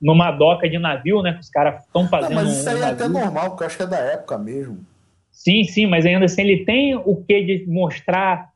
numa 0.00 0.30
doca 0.30 0.68
de 0.68 0.78
navio, 0.78 1.22
né? 1.22 1.32
Que 1.32 1.40
os 1.40 1.48
caras 1.48 1.82
estão 1.82 2.06
fazendo. 2.06 2.34
Não, 2.34 2.44
mas 2.44 2.58
isso 2.58 2.68
aí 2.68 2.76
um 2.76 2.84
é 2.84 2.90
até 2.90 3.08
normal, 3.08 3.50
porque 3.50 3.62
eu 3.62 3.66
acho 3.66 3.76
que 3.78 3.82
é 3.82 3.86
da 3.86 3.98
época 3.98 4.36
mesmo. 4.36 4.84
Sim, 5.30 5.64
sim, 5.64 5.86
mas 5.86 6.04
ainda 6.04 6.26
assim 6.26 6.42
ele 6.42 6.64
tem 6.66 6.94
o 6.94 7.16
que 7.16 7.42
de 7.42 7.64
mostrar 7.66 8.50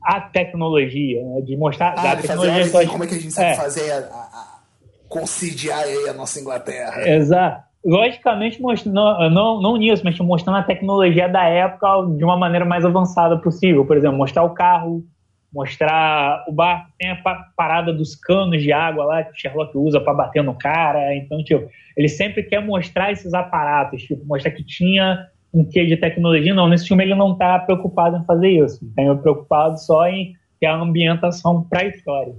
a 0.00 0.20
tecnologia, 0.20 1.20
né? 1.20 1.40
de 1.40 1.56
mostrar 1.56 1.94
ah, 1.96 2.12
a 2.12 2.16
tecnologia. 2.16 2.66
Fazer, 2.66 2.88
como 2.88 3.02
é 3.02 3.06
que 3.08 3.14
a 3.16 3.18
gente 3.18 3.32
sabe 3.32 3.50
é. 3.50 3.54
fazer 3.56 3.90
a, 3.90 3.96
a, 3.96 4.00
a 4.00 4.60
conciliar 5.08 5.80
aí 5.80 6.08
a 6.08 6.12
nossa 6.12 6.38
Inglaterra? 6.38 7.08
Exato 7.08 7.65
logicamente 7.86 8.60
mostrando, 8.60 9.30
não, 9.30 9.60
não 9.60 9.76
nisso, 9.76 10.02
mas 10.04 10.18
mostrando 10.18 10.58
a 10.58 10.62
tecnologia 10.64 11.28
da 11.28 11.44
época 11.44 11.86
de 12.16 12.24
uma 12.24 12.36
maneira 12.36 12.64
mais 12.64 12.84
avançada 12.84 13.38
possível. 13.38 13.86
Por 13.86 13.96
exemplo, 13.96 14.18
mostrar 14.18 14.42
o 14.42 14.50
carro, 14.50 15.04
mostrar 15.52 16.44
o 16.48 16.52
barco, 16.52 16.90
tem 16.98 17.10
a 17.10 17.22
parada 17.56 17.92
dos 17.92 18.16
canos 18.16 18.60
de 18.60 18.72
água 18.72 19.04
lá 19.04 19.22
que 19.22 19.30
o 19.30 19.34
Sherlock 19.36 19.78
usa 19.78 20.00
para 20.00 20.12
bater 20.12 20.42
no 20.42 20.54
cara. 20.54 21.14
Então, 21.14 21.42
tipo, 21.44 21.70
ele 21.96 22.08
sempre 22.08 22.42
quer 22.42 22.60
mostrar 22.60 23.12
esses 23.12 23.32
aparatos, 23.32 24.02
tipo, 24.02 24.26
mostrar 24.26 24.50
que 24.50 24.64
tinha 24.64 25.24
um 25.54 25.64
quê 25.64 25.86
de 25.86 25.96
tecnologia. 25.96 26.52
Não, 26.52 26.68
nesse 26.68 26.88
filme 26.88 27.04
ele 27.04 27.14
não 27.14 27.32
está 27.32 27.56
preocupado 27.60 28.16
em 28.16 28.24
fazer 28.24 28.48
isso. 28.48 28.84
Ele 28.98 29.08
está 29.08 29.22
preocupado 29.22 29.78
só 29.78 30.08
em 30.08 30.34
ter 30.58 30.66
a 30.66 30.74
ambientação 30.74 31.62
para 31.62 31.82
a 31.82 31.84
história. 31.84 32.34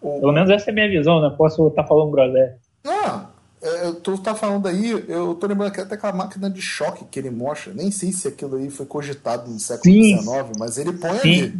Pelo 0.00 0.32
menos 0.32 0.48
essa 0.48 0.70
é 0.70 0.72
a 0.72 0.74
minha 0.74 0.88
visão, 0.88 1.20
né? 1.20 1.34
Posso 1.36 1.66
estar 1.66 1.82
tá 1.82 1.88
falando 1.88 2.12
groselha. 2.12 2.56
Ah, 2.86 3.29
é, 3.62 3.92
tu 4.02 4.16
tá 4.16 4.34
falando 4.34 4.66
aí, 4.66 4.90
eu 5.06 5.34
tô 5.34 5.46
lembrando 5.46 5.72
que 5.72 5.80
até 5.80 5.94
aquela 5.94 6.14
máquina 6.14 6.48
de 6.48 6.62
choque 6.62 7.04
que 7.04 7.18
ele 7.18 7.30
mostra, 7.30 7.74
nem 7.74 7.90
sei 7.90 8.10
se 8.10 8.26
aquilo 8.26 8.56
aí 8.56 8.70
foi 8.70 8.86
cogitado 8.86 9.50
no 9.50 9.58
século 9.58 9.94
XIX, 9.94 10.58
mas 10.58 10.78
ele 10.78 10.94
põe 10.94 11.18
Sim. 11.18 11.42
ali. 11.42 11.54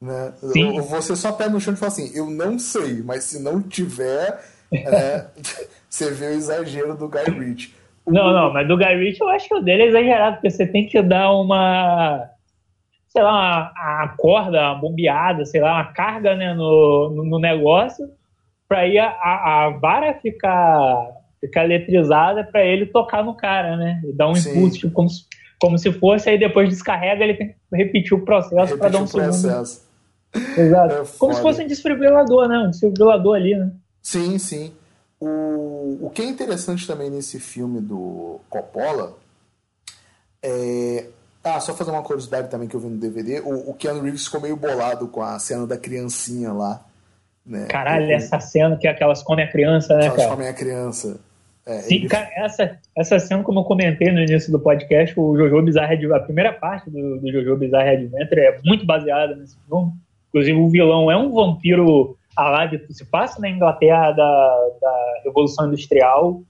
Né? 0.00 0.32
Sim. 0.52 0.80
Você 0.82 1.16
só 1.16 1.32
pega 1.32 1.50
no 1.50 1.60
chão 1.60 1.72
e 1.72 1.76
fala 1.76 1.90
assim, 1.90 2.10
eu 2.14 2.28
não 2.28 2.58
sei, 2.58 3.02
mas 3.02 3.24
se 3.24 3.42
não 3.42 3.62
tiver, 3.62 4.44
é, 4.70 5.26
você 5.88 6.10
vê 6.10 6.26
o 6.26 6.34
exagero 6.34 6.94
do 6.94 7.08
Guy 7.08 7.24
Ritchie. 7.24 7.74
Não, 8.06 8.32
não, 8.32 8.52
mas 8.52 8.68
do 8.68 8.76
Guy 8.76 8.96
Ritchie 8.96 9.22
eu 9.22 9.28
acho 9.30 9.48
que 9.48 9.54
o 9.54 9.60
dele 9.60 9.84
é 9.84 9.88
exagerado, 9.88 10.36
porque 10.36 10.50
você 10.50 10.66
tem 10.66 10.86
que 10.86 11.00
dar 11.00 11.32
uma, 11.32 12.28
sei 13.08 13.22
lá, 13.22 13.32
uma, 13.32 13.72
uma 14.04 14.08
corda, 14.18 14.60
uma 14.60 14.80
bombeada, 14.80 15.46
sei 15.46 15.62
lá, 15.62 15.74
uma 15.74 15.92
carga 15.92 16.34
né, 16.34 16.52
no, 16.52 17.10
no, 17.16 17.24
no 17.24 17.38
negócio, 17.38 18.10
para 18.68 18.80
aí 18.80 18.98
a, 18.98 19.08
a 19.08 19.70
vara 19.80 20.12
ficar 20.14 21.17
ficar 21.40 21.64
eletrizada 21.64 22.44
para 22.44 22.64
ele 22.64 22.86
tocar 22.86 23.24
no 23.24 23.34
cara, 23.34 23.76
né? 23.76 24.00
E 24.04 24.12
dar 24.12 24.28
um 24.28 24.34
Sim. 24.34 24.50
impulso, 24.50 24.78
tipo, 24.78 24.92
como, 24.92 25.08
se, 25.08 25.24
como 25.60 25.78
se 25.78 25.92
fosse, 25.92 26.30
aí 26.30 26.38
depois 26.38 26.68
descarrega, 26.68 27.24
ele 27.24 27.34
tem 27.34 27.48
que 27.48 27.54
repetir 27.72 28.14
o 28.14 28.24
processo 28.24 28.76
para 28.76 28.88
dar 28.88 28.98
um 28.98 29.06
processo. 29.06 29.86
segundo. 30.32 30.58
Exato. 30.58 30.94
É 30.94 31.04
como 31.18 31.34
se 31.34 31.40
fosse 31.40 31.62
um 31.62 31.66
desfibrilador, 31.66 32.48
né? 32.48 32.58
Um 32.58 32.70
desfibrilador 32.70 33.36
ali, 33.36 33.54
né? 33.54 33.72
Sim, 34.02 34.38
sim. 34.38 34.72
O, 35.20 35.98
o 36.06 36.10
que 36.10 36.22
é 36.22 36.24
interessante 36.26 36.86
também 36.86 37.10
nesse 37.10 37.40
filme 37.40 37.80
do 37.80 38.40
Coppola 38.48 39.16
é, 40.42 41.04
É... 41.04 41.06
Ah, 41.42 41.60
só 41.60 41.72
fazer 41.72 41.92
uma 41.92 42.02
curiosidade 42.02 42.50
também 42.50 42.68
que 42.68 42.74
eu 42.74 42.80
vi 42.80 42.88
no 42.88 42.98
DVD. 42.98 43.40
O, 43.40 43.70
o 43.70 43.74
Keanu 43.74 44.02
Reeves 44.02 44.24
ficou 44.24 44.40
meio 44.40 44.56
bolado 44.56 45.08
com 45.08 45.22
a 45.22 45.38
cena 45.38 45.66
da 45.66 45.78
criancinha 45.78 46.52
lá. 46.52 46.84
Né? 47.46 47.66
Caralho, 47.66 48.10
essa 48.10 48.38
cena 48.38 48.76
que 48.76 48.86
aquelas 48.86 49.22
comem 49.22 49.46
a 49.46 49.50
criança, 49.50 49.96
né, 49.96 50.06
elas 50.06 50.16
cara? 50.16 50.28
comem 50.28 50.48
a 50.48 50.52
criança. 50.52 51.18
É, 51.68 51.80
Sim, 51.80 51.96
ele... 51.96 52.08
cara, 52.08 52.30
essa, 52.34 52.78
essa 52.96 53.18
cena, 53.18 53.42
como 53.42 53.60
eu 53.60 53.64
comentei 53.64 54.10
no 54.10 54.20
início 54.20 54.50
do 54.50 54.58
podcast, 54.58 55.14
o 55.20 55.36
Jojo 55.36 55.60
Bizarre 55.62 55.92
Adventure, 55.92 56.18
a 56.18 56.24
primeira 56.24 56.52
parte 56.54 56.88
do, 56.88 57.20
do 57.20 57.30
Jojo 57.30 57.56
Bizarre 57.56 57.90
Adventure 57.90 58.40
é 58.40 58.58
muito 58.64 58.86
baseada 58.86 59.36
nesse 59.36 59.56
filme. 59.66 59.92
Inclusive, 60.30 60.58
o 60.58 60.68
vilão 60.70 61.10
é 61.10 61.16
um 61.16 61.30
vampiro 61.30 62.16
alado 62.34 62.78
que 62.78 62.94
se 62.94 63.04
passa 63.04 63.38
na 63.40 63.50
Inglaterra 63.50 64.12
da, 64.12 64.68
da 64.80 65.20
Revolução 65.24 65.66
Industrial. 65.66 66.40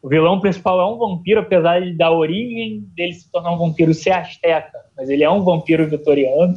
O 0.00 0.08
vilão 0.08 0.38
principal 0.38 0.80
é 0.80 0.86
um 0.86 0.96
vampiro, 0.96 1.40
apesar 1.40 1.80
de, 1.80 1.92
da 1.94 2.12
origem 2.12 2.84
dele 2.94 3.14
se 3.14 3.30
tornar 3.32 3.52
um 3.52 3.58
vampiro 3.58 3.92
ser 3.92 4.10
asteca, 4.10 4.78
mas 4.96 5.10
ele 5.10 5.24
é 5.24 5.30
um 5.30 5.42
vampiro 5.42 5.88
vitoriano. 5.88 6.54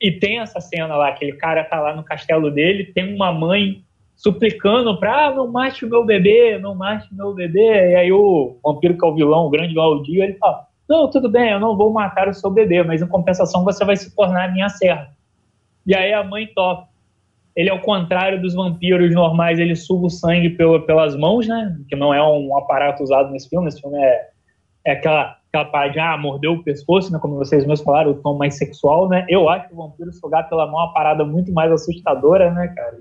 E 0.00 0.10
tem 0.10 0.40
essa 0.40 0.60
cena 0.60 0.96
lá, 0.96 1.08
aquele 1.08 1.32
cara 1.32 1.64
tá 1.64 1.80
lá 1.80 1.94
no 1.94 2.04
castelo 2.04 2.50
dele, 2.50 2.92
tem 2.94 3.14
uma 3.14 3.32
mãe 3.32 3.82
suplicando 4.16 4.98
pra, 4.98 5.26
ah, 5.26 5.34
não 5.34 5.46
mate 5.46 5.84
o 5.84 5.88
meu 5.88 6.04
bebê, 6.04 6.58
não 6.58 6.74
mate 6.74 7.12
o 7.12 7.14
meu 7.14 7.34
bebê. 7.34 7.92
E 7.92 7.94
aí 7.94 8.12
o 8.12 8.56
vampiro 8.64 8.96
que 8.96 9.04
é 9.04 9.08
o 9.08 9.14
vilão, 9.14 9.46
o 9.46 9.50
grande 9.50 9.74
Valdir, 9.74 10.22
ele 10.22 10.34
fala, 10.34 10.66
não, 10.88 11.10
tudo 11.10 11.28
bem, 11.28 11.50
eu 11.50 11.60
não 11.60 11.76
vou 11.76 11.92
matar 11.92 12.28
o 12.28 12.34
seu 12.34 12.50
bebê, 12.50 12.82
mas 12.82 13.02
em 13.02 13.06
compensação 13.06 13.62
você 13.62 13.84
vai 13.84 13.96
se 13.96 14.14
tornar 14.14 14.52
minha 14.52 14.68
serva. 14.68 15.08
E 15.86 15.94
aí 15.94 16.12
a 16.12 16.24
mãe 16.24 16.46
toca. 16.54 16.88
Ele, 17.54 17.70
ao 17.70 17.80
contrário 17.80 18.40
dos 18.40 18.54
vampiros 18.54 19.14
normais, 19.14 19.58
ele 19.58 19.74
suga 19.74 20.06
o 20.06 20.10
sangue 20.10 20.50
pelo, 20.50 20.82
pelas 20.82 21.16
mãos, 21.16 21.48
né? 21.48 21.74
Que 21.88 21.96
não 21.96 22.12
é 22.12 22.22
um 22.22 22.56
aparato 22.56 23.02
usado 23.02 23.30
nesse 23.30 23.48
filme. 23.48 23.68
Esse 23.68 23.80
filme 23.80 23.96
é, 23.98 24.28
é 24.84 24.92
aquela, 24.92 25.38
aquela 25.48 25.64
parada 25.64 25.92
de, 25.92 25.98
ah, 25.98 26.18
mordeu 26.18 26.52
o 26.52 26.62
pescoço, 26.62 27.10
né? 27.10 27.18
Como 27.18 27.36
vocês 27.36 27.62
mesmos 27.62 27.80
falaram, 27.80 28.10
o 28.10 28.14
tom 28.14 28.36
mais 28.36 28.58
sexual, 28.58 29.08
né? 29.08 29.24
Eu 29.26 29.48
acho 29.48 29.68
que 29.68 29.74
o 29.74 29.78
vampiro 29.78 30.12
sugar 30.12 30.46
pela 30.50 30.66
mão 30.66 30.80
é 30.80 30.84
uma 30.84 30.92
parada 30.92 31.24
muito 31.24 31.50
mais 31.50 31.72
assustadora, 31.72 32.50
né, 32.50 32.68
cara? 32.76 32.98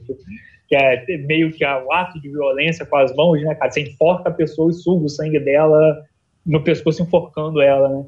Que 0.68 0.76
é 0.76 1.18
meio 1.26 1.52
que 1.52 1.64
o 1.64 1.92
ato 1.92 2.20
de 2.20 2.30
violência 2.30 2.86
com 2.86 2.96
as 2.98 3.16
mãos, 3.16 3.42
né, 3.42 3.54
cara? 3.56 3.72
Você 3.72 3.82
enforca 3.82 4.30
a 4.30 4.34
pessoa 4.34 4.72
e 4.72 4.74
suga 4.74 5.06
o 5.06 5.10
sangue 5.10 5.40
dela 5.40 6.04
no 6.46 6.64
pescoço, 6.64 7.02
enforcando 7.02 7.62
ela, 7.62 7.90
né? 7.90 8.06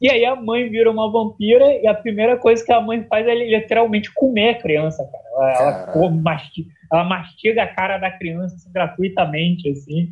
E 0.00 0.08
aí 0.08 0.24
a 0.24 0.36
mãe 0.36 0.68
vira 0.68 0.90
uma 0.90 1.10
vampira 1.10 1.74
e 1.82 1.86
a 1.86 1.94
primeira 1.94 2.36
coisa 2.36 2.64
que 2.64 2.72
a 2.72 2.80
mãe 2.80 3.04
faz 3.04 3.26
é 3.26 3.34
literalmente 3.34 4.12
comer 4.14 4.50
a 4.50 4.58
criança, 4.58 5.04
cara. 5.04 5.24
Ela, 5.56 5.92
ela, 5.94 6.10
mastiga, 6.10 6.70
ela 6.92 7.04
mastiga, 7.04 7.62
a 7.64 7.66
cara 7.66 7.98
da 7.98 8.10
criança 8.10 8.54
assim, 8.54 8.72
gratuitamente, 8.72 9.68
assim. 9.68 10.10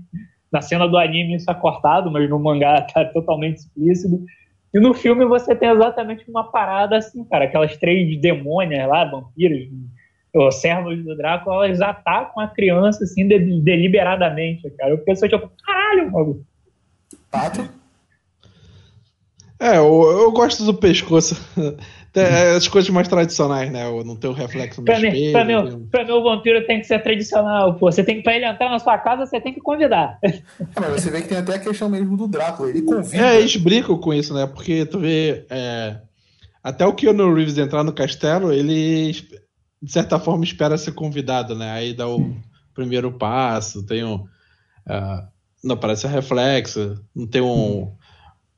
Na 0.52 0.60
cena 0.60 0.88
do 0.88 0.96
anime 0.96 1.36
isso 1.36 1.50
é 1.50 1.54
cortado, 1.54 2.10
mas 2.10 2.28
no 2.28 2.38
mangá 2.38 2.82
tá 2.92 3.04
totalmente 3.04 3.58
explícito. 3.58 4.24
E 4.74 4.80
no 4.80 4.92
filme 4.92 5.24
você 5.24 5.54
tem 5.54 5.68
exatamente 5.68 6.28
uma 6.28 6.50
parada 6.50 6.96
assim, 6.96 7.24
cara. 7.24 7.44
Aquelas 7.44 7.76
três 7.76 8.20
demônias 8.20 8.88
lá, 8.88 9.04
vampiros, 9.04 9.68
os 10.38 10.56
servos 10.56 11.02
do 11.04 11.16
Drácula, 11.16 11.66
elas 11.66 11.80
atacam 11.80 12.42
a 12.42 12.48
criança 12.48 13.04
assim 13.04 13.26
de, 13.26 13.38
deliberadamente, 13.60 14.68
cara. 14.70 14.90
Eu 14.90 14.98
penso 14.98 15.28
tipo, 15.28 15.50
caralho, 15.64 16.12
mano. 16.12 16.44
Pato? 17.30 17.68
É, 19.58 19.78
eu, 19.78 20.02
eu 20.02 20.32
gosto 20.32 20.64
do 20.64 20.74
pescoço. 20.74 21.36
As 22.56 22.66
coisas 22.66 22.88
mais 22.88 23.08
tradicionais, 23.08 23.70
né? 23.70 23.84
Não 24.02 24.16
ter 24.16 24.28
o 24.28 24.32
reflexo 24.32 24.80
no 24.80 24.86
pra 24.86 24.94
espelho. 24.94 25.14
Mim, 25.14 25.32
pra, 25.32 25.44
mim, 25.44 25.88
pra 25.90 26.04
mim, 26.04 26.12
o 26.12 26.22
vampiro 26.22 26.66
tem 26.66 26.80
que 26.80 26.86
ser 26.86 27.02
tradicional, 27.02 27.74
pô. 27.74 27.92
Você 27.92 28.02
tem 28.02 28.16
que, 28.16 28.22
pra 28.22 28.34
ele 28.34 28.46
entrar 28.46 28.70
na 28.70 28.78
sua 28.78 28.96
casa, 28.96 29.26
você 29.26 29.38
tem 29.38 29.52
que 29.52 29.60
convidar. 29.60 30.18
É, 30.24 30.80
mas 30.80 31.02
você 31.02 31.10
vê 31.10 31.20
que 31.20 31.28
tem 31.28 31.38
até 31.38 31.56
a 31.56 31.58
questão 31.58 31.90
mesmo 31.90 32.16
do 32.16 32.26
Drácula. 32.26 32.70
Ele 32.70 32.82
convida. 32.82 33.22
É, 33.22 33.38
eles 33.38 33.56
brincam 33.56 33.98
com 33.98 34.14
isso, 34.14 34.32
né? 34.32 34.46
Porque 34.46 34.86
tu 34.86 34.98
vê. 34.98 35.44
É, 35.50 35.96
até 36.64 36.86
o 36.86 36.94
Keanu 36.94 37.34
Reeves 37.34 37.58
entrar 37.58 37.84
no 37.84 37.92
castelo, 37.92 38.52
ele, 38.52 39.14
de 39.86 39.92
certa 39.92 40.18
forma, 40.18 40.42
espera 40.42 40.76
ser 40.76 40.90
convidado, 40.92 41.54
né? 41.54 41.70
Aí 41.70 41.94
dá 41.94 42.08
o 42.08 42.34
primeiro 42.74 43.12
passo, 43.12 43.86
tem 43.86 44.04
um. 44.04 44.16
Uh, 44.16 45.22
não 45.62 45.76
aparece 45.76 46.08
reflexo, 46.08 47.00
não 47.14 47.24
tem 47.24 47.40
um 47.40 47.92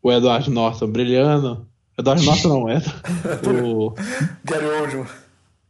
o 0.03 0.11
Edward 0.11 0.51
Norton 0.51 0.87
brilhando. 0.87 1.69
Edward 1.99 2.25
Norton 2.25 2.49
não, 2.49 2.67
é 2.71 2.79
o... 3.63 3.95
Gary 4.43 4.65
Oldman. 4.65 5.07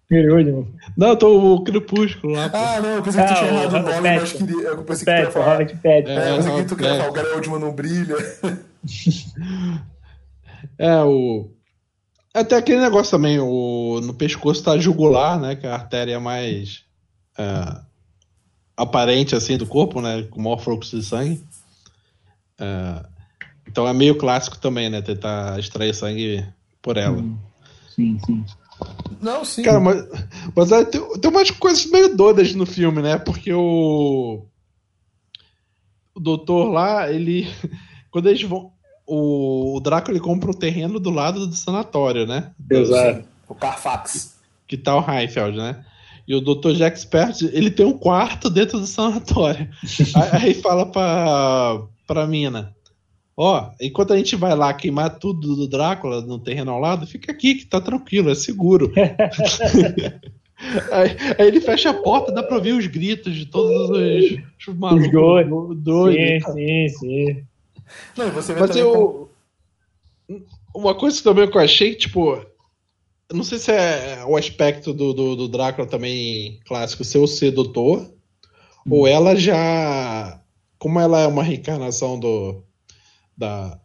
Gary 0.08 0.30
Oldman. 0.30 0.68
Não, 0.96 1.16
tô 1.16 1.54
o 1.54 1.64
Crepúsculo 1.64 2.34
lá. 2.34 2.48
Pô. 2.48 2.56
Ah, 2.56 2.80
não, 2.80 2.90
eu 2.90 3.02
pensei 3.02 3.24
que 3.24 3.28
tu 3.28 3.34
tinha 3.34 3.50
errado 3.50 3.74
o 3.74 3.82
nome, 3.82 4.00
mas 4.00 4.32
queria, 4.32 4.62
eu 4.62 4.84
pensei 4.84 5.06
que 5.06 5.12
tu 5.12 5.24
ia 5.24 5.30
falar. 5.32 5.52
Robert 5.52 5.76
Pattinson. 5.82 6.20
É, 6.20 6.30
eu 6.30 6.36
pensei 6.36 6.54
que 6.54 6.64
tu 6.64 6.76
queria 6.76 6.96
falar, 6.98 7.08
o 7.08 7.12
Gary 7.12 7.28
Oldman 7.30 7.58
não 7.58 7.72
brilha. 7.72 8.14
é, 10.78 11.02
o... 11.02 11.50
Até 12.32 12.56
aquele 12.56 12.80
negócio 12.80 13.10
também, 13.10 13.38
o... 13.38 14.00
no 14.02 14.14
pescoço 14.14 14.62
tá 14.62 14.78
jugular, 14.78 15.40
né, 15.40 15.56
que 15.56 15.66
é 15.66 15.70
a 15.70 15.74
artéria 15.74 16.20
mais 16.20 16.84
é... 17.36 17.80
aparente, 18.76 19.34
assim, 19.34 19.56
do 19.56 19.66
corpo, 19.66 20.00
né, 20.00 20.22
com 20.24 20.40
o 20.40 20.42
maior 20.44 20.58
fluxo 20.58 20.98
de 20.98 21.04
sangue. 21.04 21.42
É... 22.58 23.04
Então 23.68 23.86
é 23.86 23.92
meio 23.92 24.16
clássico 24.16 24.58
também, 24.58 24.88
né? 24.88 25.02
Tentar 25.02 25.58
extrair 25.58 25.94
sangue 25.94 26.44
por 26.80 26.96
ela. 26.96 27.22
Sim, 27.94 28.18
sim. 28.24 28.44
Não, 29.20 29.44
sim. 29.44 29.62
Cara, 29.62 29.78
mas, 29.78 30.04
mas 30.56 30.72
é, 30.72 30.84
tem, 30.84 31.00
tem 31.18 31.30
umas 31.30 31.50
coisas 31.50 31.84
meio 31.86 32.16
doidas 32.16 32.54
no 32.54 32.64
filme, 32.64 33.02
né? 33.02 33.18
Porque 33.18 33.52
o. 33.52 34.42
O 36.14 36.20
doutor 36.20 36.70
lá, 36.70 37.10
ele. 37.10 37.46
Quando 38.10 38.28
eles 38.28 38.42
vão. 38.42 38.72
O, 39.08 39.76
o 39.76 39.80
Draco 39.80 40.10
ele 40.10 40.20
compra 40.20 40.50
um 40.50 40.54
terreno 40.54 41.00
do 41.00 41.10
lado 41.10 41.46
do 41.46 41.54
sanatório, 41.54 42.26
né? 42.26 42.50
Exato. 42.70 43.24
O 43.48 43.54
Carfax. 43.54 44.38
Que 44.66 44.76
tá 44.76 44.94
o 44.96 45.10
Heifeld, 45.10 45.56
né? 45.56 45.82
E 46.26 46.34
o 46.34 46.42
Dr. 46.42 46.72
Jack 46.72 47.00
Spert, 47.00 47.40
ele 47.40 47.70
tem 47.70 47.86
um 47.86 47.96
quarto 47.96 48.50
dentro 48.50 48.78
do 48.78 48.86
sanatório. 48.86 49.66
aí, 50.14 50.42
aí 50.42 50.54
fala 50.54 50.84
pra, 50.84 51.80
pra 52.06 52.26
mina 52.26 52.76
Ó, 53.40 53.70
enquanto 53.80 54.12
a 54.12 54.16
gente 54.16 54.34
vai 54.34 54.52
lá 54.56 54.74
queimar 54.74 55.16
tudo 55.16 55.54
do 55.54 55.68
Drácula 55.68 56.20
no 56.22 56.40
terreno 56.40 56.72
ao 56.72 56.80
lado, 56.80 57.06
fica 57.06 57.30
aqui 57.30 57.54
que 57.54 57.66
tá 57.66 57.80
tranquilo, 57.80 58.30
é 58.30 58.34
seguro. 58.34 58.92
aí, 60.90 61.16
aí, 61.38 61.46
ele 61.46 61.60
fecha 61.60 61.90
a 61.90 61.94
porta, 61.94 62.32
dá 62.32 62.42
pra 62.42 62.56
ouvir 62.56 62.72
os 62.72 62.84
gritos 62.88 63.36
de 63.36 63.46
todos 63.46 63.90
os, 63.90 64.40
os 64.66 64.76
malucos. 64.76 65.06
Os 65.06 65.78
doidos. 65.84 66.52
Sim, 66.52 66.52
sim, 66.52 66.88
sim. 66.88 67.44
Não, 68.16 68.30
você 68.30 68.54
vê 68.54 68.60
Mas 68.60 68.76
eu. 68.76 68.92
Como... 68.92 70.48
Uma 70.74 70.94
coisa 70.94 71.22
também 71.22 71.50
que 71.50 71.56
eu 71.56 71.62
achei, 71.62 71.94
tipo. 71.94 72.44
Não 73.32 73.44
sei 73.44 73.58
se 73.58 73.70
é 73.70 74.24
o 74.26 74.36
aspecto 74.36 74.94
do, 74.94 75.12
do, 75.12 75.36
do 75.36 75.48
Drácula 75.48 75.86
também 75.86 76.60
clássico, 76.64 77.04
ser 77.04 77.18
o 77.18 77.26
sedutor, 77.26 78.00
hum. 78.86 78.90
ou 78.90 79.06
ela 79.06 79.36
já. 79.36 80.40
Como 80.78 80.98
ela 80.98 81.22
é 81.22 81.26
uma 81.26 81.42
reencarnação 81.42 82.18
do, 82.18 82.62
da, 83.36 83.80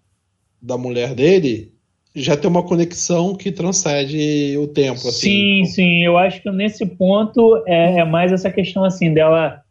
da 0.62 0.78
mulher 0.78 1.16
dele 1.16 1.74
já 2.16 2.38
tem 2.38 2.50
uma 2.50 2.64
conexão 2.64 3.36
que 3.36 3.52
transcende 3.52 4.56
o 4.58 4.68
tempo. 4.68 5.00
Assim. 5.00 5.12
Sim, 5.12 5.66
sim. 5.66 6.06
Eu 6.06 6.18
acho 6.18 6.42
que 6.42 6.52
nesse 6.52 6.86
ponto 6.86 7.64
é, 7.66 8.00
é, 8.00 8.06
mais 8.06 8.32
essa 8.32 8.52
questão 8.52 8.84
assim 8.84 9.14
dela. 9.14 9.62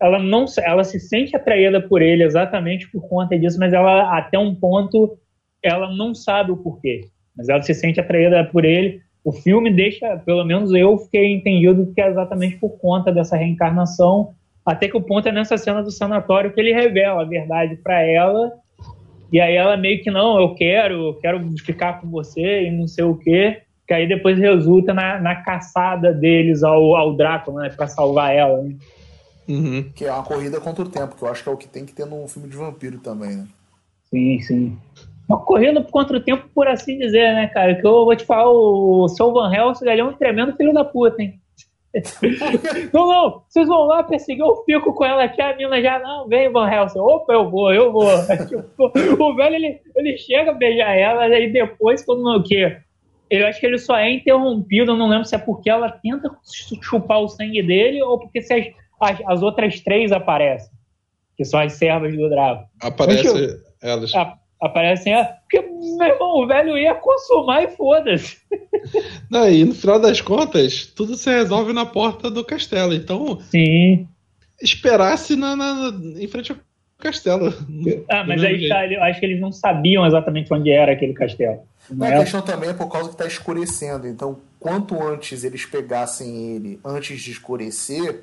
Ela 0.00 0.18
não, 0.18 0.44
ela 0.62 0.84
se 0.84 1.00
sente 1.00 1.34
atraída 1.34 1.80
por 1.80 2.02
ele 2.02 2.22
exatamente 2.22 2.90
por 2.90 3.08
conta 3.08 3.38
disso, 3.38 3.58
mas 3.58 3.72
ela 3.72 4.16
até 4.16 4.38
um 4.38 4.54
ponto 4.54 5.18
ela 5.62 5.94
não 5.94 6.14
sabe 6.14 6.52
o 6.52 6.56
porquê. 6.56 7.02
Mas 7.36 7.48
ela 7.48 7.62
se 7.62 7.74
sente 7.74 7.98
atraída 7.98 8.44
por 8.44 8.64
ele. 8.64 9.00
O 9.24 9.32
filme 9.32 9.72
deixa, 9.72 10.16
pelo 10.18 10.44
menos 10.44 10.72
eu 10.72 10.96
fiquei 10.98 11.32
entendido 11.32 11.92
que 11.94 12.00
é 12.00 12.08
exatamente 12.08 12.56
por 12.56 12.78
conta 12.78 13.10
dessa 13.10 13.36
reencarnação. 13.36 14.34
Até 14.64 14.88
que 14.88 14.96
o 14.96 15.02
ponto 15.02 15.28
é 15.28 15.32
nessa 15.32 15.56
cena 15.56 15.82
do 15.82 15.90
sanatório 15.90 16.52
que 16.52 16.60
ele 16.60 16.72
revela 16.72 17.22
a 17.22 17.26
verdade 17.26 17.76
para 17.76 18.02
ela 18.02 18.52
e 19.32 19.40
aí 19.40 19.54
ela 19.54 19.76
meio 19.76 20.02
que, 20.02 20.10
não, 20.10 20.40
eu 20.40 20.54
quero, 20.54 21.08
eu 21.08 21.14
quero 21.14 21.40
ficar 21.58 22.00
com 22.00 22.08
você 22.08 22.64
e 22.64 22.70
não 22.70 22.86
sei 22.86 23.04
o 23.04 23.16
quê. 23.16 23.62
Que 23.86 23.94
aí 23.94 24.06
depois 24.08 24.38
resulta 24.38 24.92
na, 24.92 25.20
na 25.20 25.36
caçada 25.36 26.12
deles 26.12 26.62
ao, 26.62 26.96
ao 26.96 27.16
Drácula, 27.16 27.62
né? 27.62 27.68
Pra 27.70 27.86
salvar 27.86 28.34
ela, 28.34 28.62
né? 28.62 28.74
Uhum. 29.48 29.90
Que 29.94 30.04
é 30.04 30.12
uma 30.12 30.22
corrida 30.22 30.60
contra 30.60 30.84
o 30.84 30.88
tempo, 30.88 31.16
que 31.16 31.22
eu 31.22 31.28
acho 31.28 31.42
que 31.42 31.48
é 31.48 31.52
o 31.52 31.56
que 31.56 31.68
tem 31.68 31.84
que 31.84 31.92
ter 31.92 32.06
num 32.06 32.26
filme 32.26 32.48
de 32.48 32.56
vampiro 32.56 32.98
também, 32.98 33.36
né? 33.36 33.46
Sim, 34.10 34.40
sim. 34.40 34.78
Uma 35.28 35.38
corrida 35.38 35.82
contra 35.82 36.16
o 36.16 36.20
tempo, 36.20 36.48
por 36.54 36.68
assim 36.68 36.98
dizer, 36.98 37.34
né, 37.34 37.48
cara? 37.48 37.74
Que 37.74 37.86
eu 37.86 38.04
vou 38.04 38.16
te 38.16 38.24
falar, 38.24 38.48
o 38.48 39.08
seu 39.08 39.32
Van 39.32 39.52
Helsing 39.52 39.88
ele 39.88 40.00
é 40.00 40.04
um 40.04 40.12
tremendo 40.12 40.56
filho 40.56 40.72
da 40.72 40.84
puta, 40.84 41.20
hein? 41.20 41.40
não, 42.92 43.08
não, 43.08 43.42
vocês 43.48 43.66
vão 43.66 43.86
lá 43.86 44.02
perseguir, 44.02 44.42
eu 44.42 44.62
fico 44.64 44.92
com 44.92 45.04
ela 45.04 45.24
aqui, 45.24 45.40
a 45.40 45.56
mina 45.56 45.80
já, 45.80 45.98
não, 45.98 46.28
vem 46.28 46.52
Van 46.52 46.70
Helsing, 46.70 46.98
opa, 46.98 47.32
eu 47.32 47.50
vou, 47.50 47.72
eu 47.72 47.90
vou. 47.90 48.06
o 49.18 49.34
velho, 49.34 49.54
ele, 49.54 49.80
ele 49.94 50.18
chega 50.18 50.50
a 50.50 50.54
beijar 50.54 50.94
ela, 50.94 51.24
aí 51.24 51.50
depois, 51.50 52.04
quando 52.04 52.22
não, 52.22 52.36
o 52.36 52.42
quê? 52.42 52.76
Eu 53.28 53.46
acho 53.46 53.58
que 53.58 53.66
ele 53.66 53.78
só 53.78 53.96
é 53.96 54.10
interrompido, 54.10 54.92
eu 54.92 54.96
não 54.96 55.08
lembro 55.08 55.24
se 55.24 55.34
é 55.34 55.38
porque 55.38 55.68
ela 55.68 55.90
tenta 55.90 56.30
chupar 56.80 57.20
o 57.20 57.28
sangue 57.28 57.62
dele 57.62 58.00
ou 58.02 58.20
porque 58.20 58.40
se 58.40 58.54
as, 58.54 58.66
as, 59.00 59.18
as 59.26 59.42
outras 59.42 59.80
três 59.80 60.12
aparecem, 60.12 60.70
que 61.36 61.44
são 61.44 61.60
as 61.60 61.74
servas 61.74 62.16
do 62.16 62.28
Drago. 62.28 62.64
Aparece 62.80 63.60
elas. 63.82 64.12
Aparecem, 64.60 65.14
é, 65.14 65.22
porque, 65.24 65.60
meu 65.60 66.08
irmão, 66.08 66.42
o 66.42 66.46
velho 66.46 66.78
ia 66.78 66.94
consumar 66.94 67.62
e 67.62 67.68
foda-se. 67.68 68.38
E 69.50 69.64
no 69.64 69.74
final 69.74 69.98
das 69.98 70.20
contas, 70.20 70.86
tudo 70.86 71.16
se 71.16 71.28
resolve 71.28 71.72
na 71.72 71.84
porta 71.84 72.30
do 72.30 72.44
castelo. 72.44 72.94
Então, 72.94 73.40
Sim. 73.50 74.06
esperasse 74.62 75.34
na, 75.34 75.56
na, 75.56 75.92
em 76.16 76.28
frente 76.28 76.52
ao 76.52 76.58
castelo. 76.98 77.52
Ah, 78.08 78.24
mas 78.24 78.42
aí 78.42 78.68
tá, 78.68 78.86
eu 78.86 79.02
acho 79.02 79.20
que 79.20 79.26
eles 79.26 79.40
não 79.40 79.50
sabiam 79.50 80.06
exatamente 80.06 80.52
onde 80.52 80.70
era 80.70 80.92
aquele 80.92 81.12
castelo. 81.12 81.60
Não, 81.90 82.06
a 82.06 82.18
questão 82.18 82.42
também 82.42 82.70
é 82.70 82.74
por 82.74 82.88
causa 82.88 83.08
que 83.08 83.14
está 83.14 83.26
escurecendo. 83.26 84.06
Então, 84.06 84.38
quanto 84.58 85.00
antes 85.02 85.44
eles 85.44 85.64
pegassem 85.66 86.54
ele 86.54 86.80
antes 86.84 87.20
de 87.20 87.30
escurecer, 87.30 88.22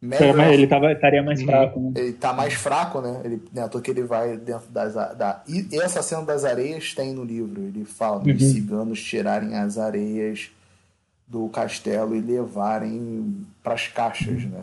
melhor. 0.00 0.52
Ele 0.52 0.66
tava, 0.66 0.92
estaria 0.92 1.22
mais 1.22 1.40
uhum. 1.40 1.46
fraco. 1.46 1.80
Né? 1.80 1.92
Ele 1.96 2.12
tá 2.12 2.32
mais 2.32 2.54
fraco, 2.54 3.00
né? 3.00 3.20
Ele, 3.24 3.42
né, 3.52 3.68
que 3.82 3.90
ele 3.90 4.02
vai 4.02 4.36
dentro 4.36 4.68
das. 4.70 4.94
Da, 4.94 5.42
e 5.48 5.68
essa 5.80 6.02
cena 6.02 6.22
das 6.22 6.44
areias 6.44 6.94
tem 6.94 7.12
no 7.12 7.24
livro. 7.24 7.62
Ele 7.62 7.84
fala 7.84 8.18
uhum. 8.18 8.24
dos 8.24 8.42
ciganos 8.42 9.02
tirarem 9.02 9.56
as 9.56 9.78
areias 9.78 10.50
do 11.26 11.48
castelo 11.48 12.14
e 12.14 12.20
levarem 12.20 13.44
para 13.62 13.74
as 13.74 13.88
caixas, 13.88 14.44
né? 14.44 14.60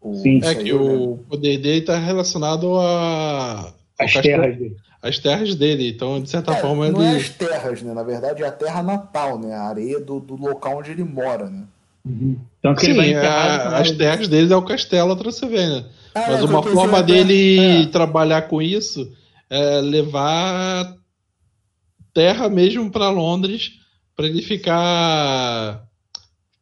O, 0.00 0.14
Sim. 0.14 0.40
É 0.44 0.54
que 0.54 0.72
o 0.72 1.18
poder 1.28 1.58
dele 1.58 1.80
está 1.80 1.98
relacionado 1.98 2.78
a. 2.78 3.72
As 3.98 4.12
terras 4.12 4.56
dele. 4.56 4.76
As 5.00 5.18
terras 5.18 5.54
dele, 5.54 5.90
então, 5.90 6.20
de 6.20 6.28
certa 6.28 6.52
é, 6.52 6.60
forma. 6.60 6.88
Não 6.88 7.02
ele... 7.02 7.14
é 7.14 7.16
as 7.16 7.28
terras, 7.28 7.82
né? 7.82 7.92
Na 7.92 8.02
verdade, 8.02 8.42
é 8.42 8.46
a 8.46 8.52
terra 8.52 8.82
natal, 8.82 9.38
né? 9.38 9.54
A 9.54 9.62
areia 9.62 10.00
do, 10.00 10.18
do 10.18 10.36
local 10.36 10.78
onde 10.78 10.90
ele 10.90 11.04
mora, 11.04 11.48
né? 11.48 11.64
Uhum. 12.08 12.36
Então, 12.58 12.76
Sim, 12.76 13.14
a, 13.14 13.78
as 13.78 13.90
terras 13.92 14.26
dele 14.28 14.52
é 14.52 14.56
o 14.56 14.62
castelo 14.62 15.14
Transylvania. 15.14 15.86
Ah, 16.14 16.24
Mas 16.28 16.42
uma 16.42 16.62
forma 16.62 17.02
dele 17.02 17.58
é. 17.58 17.86
trabalhar 17.86 18.42
com 18.42 18.62
isso 18.62 19.12
é 19.50 19.80
levar 19.80 20.96
terra 22.12 22.48
mesmo 22.48 22.90
para 22.90 23.10
Londres 23.10 23.72
para 24.16 24.26
ele 24.26 24.42
ficar 24.42 25.84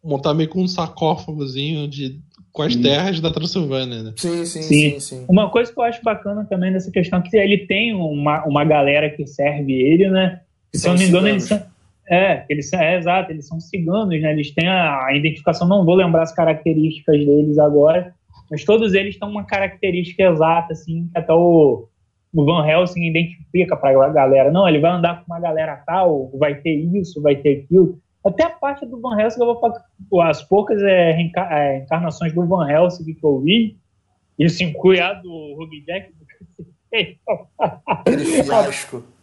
montar 0.04 0.34
meio 0.34 0.48
com 0.48 0.62
um 0.62 0.68
sarcófagozinho 0.68 1.88
de 1.88 2.20
com 2.52 2.62
as 2.62 2.74
terras 2.74 3.20
da 3.20 3.30
Transilvânia, 3.30 4.02
né? 4.02 4.14
Sim, 4.16 4.46
sim, 4.46 4.62
sim, 4.62 4.90
sim, 4.92 5.00
sim. 5.00 5.24
Uma 5.28 5.50
coisa 5.50 5.70
que 5.70 5.78
eu 5.78 5.84
acho 5.84 6.02
bacana 6.02 6.46
também 6.48 6.72
dessa 6.72 6.90
questão 6.90 7.18
é 7.18 7.22
que 7.22 7.36
ele 7.36 7.66
tem 7.66 7.92
uma, 7.94 8.46
uma 8.46 8.64
galera 8.64 9.10
que 9.10 9.26
serve 9.26 9.74
ele, 9.74 10.08
né? 10.08 10.40
Se 10.74 10.88
eu 10.88 10.92
não 10.92 10.98
me 10.98 11.06
engano, 11.06 11.28
eles 11.28 11.44
são, 11.44 11.62
é, 12.08 12.44
eles 12.48 12.72
é 12.72 12.96
exato, 12.96 13.32
eles 13.32 13.46
são 13.46 13.60
ciganos, 13.60 14.20
né? 14.20 14.32
Eles 14.32 14.52
têm 14.52 14.68
a, 14.68 15.06
a, 15.06 15.16
identificação, 15.16 15.66
não 15.66 15.84
vou 15.84 15.94
lembrar 15.94 16.22
as 16.22 16.32
características 16.32 17.18
deles 17.18 17.58
agora, 17.58 18.14
mas 18.50 18.64
todos 18.64 18.94
eles 18.94 19.18
têm 19.18 19.28
uma 19.28 19.44
característica 19.44 20.22
exata, 20.22 20.72
assim, 20.72 21.08
que 21.12 21.18
até 21.18 21.32
o, 21.32 21.88
o 22.32 22.44
Van 22.44 22.66
Helsing 22.66 23.06
identifica 23.06 23.76
para 23.76 24.06
a 24.06 24.08
galera. 24.10 24.52
Não, 24.52 24.68
ele 24.68 24.78
vai 24.78 24.92
andar 24.92 25.20
com 25.20 25.32
uma 25.32 25.40
galera 25.40 25.82
tal, 25.84 26.30
vai 26.38 26.54
ter 26.54 26.74
isso, 26.74 27.20
vai 27.20 27.36
ter 27.36 27.64
aquilo. 27.64 27.98
Até 28.24 28.44
a 28.44 28.50
parte 28.50 28.86
do 28.86 29.00
Van 29.00 29.18
Helsing, 29.20 29.40
eu 29.40 29.46
vou 29.46 29.60
falar, 29.60 29.82
as 30.28 30.42
poucas 30.42 30.80
é, 30.82 31.12
reenca, 31.12 31.48
é, 31.50 31.78
encarnações 31.78 32.32
do 32.32 32.46
Van 32.46 32.68
Helsing 32.68 33.14
que 33.14 33.24
eu 33.24 33.40
vi, 33.40 33.76
isso 34.38 34.62
inclui 34.62 35.00
a 35.00 35.12
do 35.14 35.54
Ruby 35.56 35.84
Jack. 35.84 36.12
Aquele 37.88 38.24
fiasco. 38.24 39.15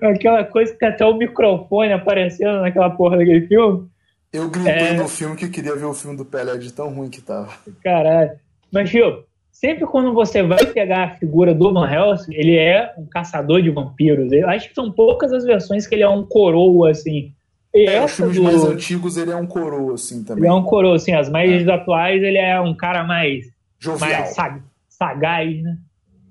Aquela 0.00 0.44
coisa 0.44 0.74
que 0.74 0.84
até 0.84 1.04
o 1.04 1.16
microfone 1.16 1.92
aparecendo 1.92 2.60
naquela 2.60 2.90
porra 2.90 3.18
daquele 3.18 3.46
filme. 3.46 3.88
Eu 4.32 4.48
gritei 4.48 4.72
é... 4.72 4.92
no 4.94 5.08
filme 5.08 5.36
que 5.36 5.48
queria 5.48 5.74
ver 5.74 5.84
o 5.84 5.94
filme 5.94 6.16
do 6.16 6.24
Pelé 6.24 6.56
de 6.56 6.72
tão 6.72 6.88
ruim 6.88 7.10
que 7.10 7.20
tava. 7.20 7.52
Caralho. 7.82 8.30
Mas, 8.72 8.88
Gil, 8.88 9.24
sempre 9.50 9.86
quando 9.86 10.14
você 10.14 10.42
vai 10.42 10.64
pegar 10.66 11.04
a 11.04 11.14
figura 11.16 11.52
do 11.52 11.72
Van 11.72 11.90
Helsing, 11.90 12.32
ele 12.34 12.56
é 12.56 12.94
um 12.96 13.04
caçador 13.06 13.60
de 13.60 13.70
vampiros. 13.70 14.30
Eu 14.32 14.48
acho 14.48 14.68
que 14.68 14.74
são 14.74 14.90
poucas 14.92 15.32
as 15.32 15.44
versões 15.44 15.86
que 15.86 15.94
ele 15.94 16.04
é 16.04 16.08
um 16.08 16.24
coroa, 16.24 16.90
assim. 16.90 17.32
E 17.74 17.88
é, 17.88 18.04
os 18.04 18.12
filmes 18.12 18.36
do... 18.36 18.42
mais 18.42 18.64
antigos 18.64 19.16
ele 19.16 19.32
é 19.32 19.36
um 19.36 19.46
coroa, 19.46 19.94
assim, 19.94 20.22
também. 20.22 20.44
Ele 20.44 20.52
é 20.52 20.54
um 20.54 20.62
coroa, 20.62 20.96
assim. 20.96 21.12
As 21.12 21.28
mais 21.28 21.66
é. 21.66 21.72
atuais 21.72 22.22
ele 22.22 22.38
é 22.38 22.60
um 22.60 22.74
cara 22.74 23.04
mais... 23.04 23.46
Jovial. 23.78 24.10
Mais 24.10 24.34
sag... 24.34 24.62
sagaz, 24.88 25.62
né? 25.62 25.76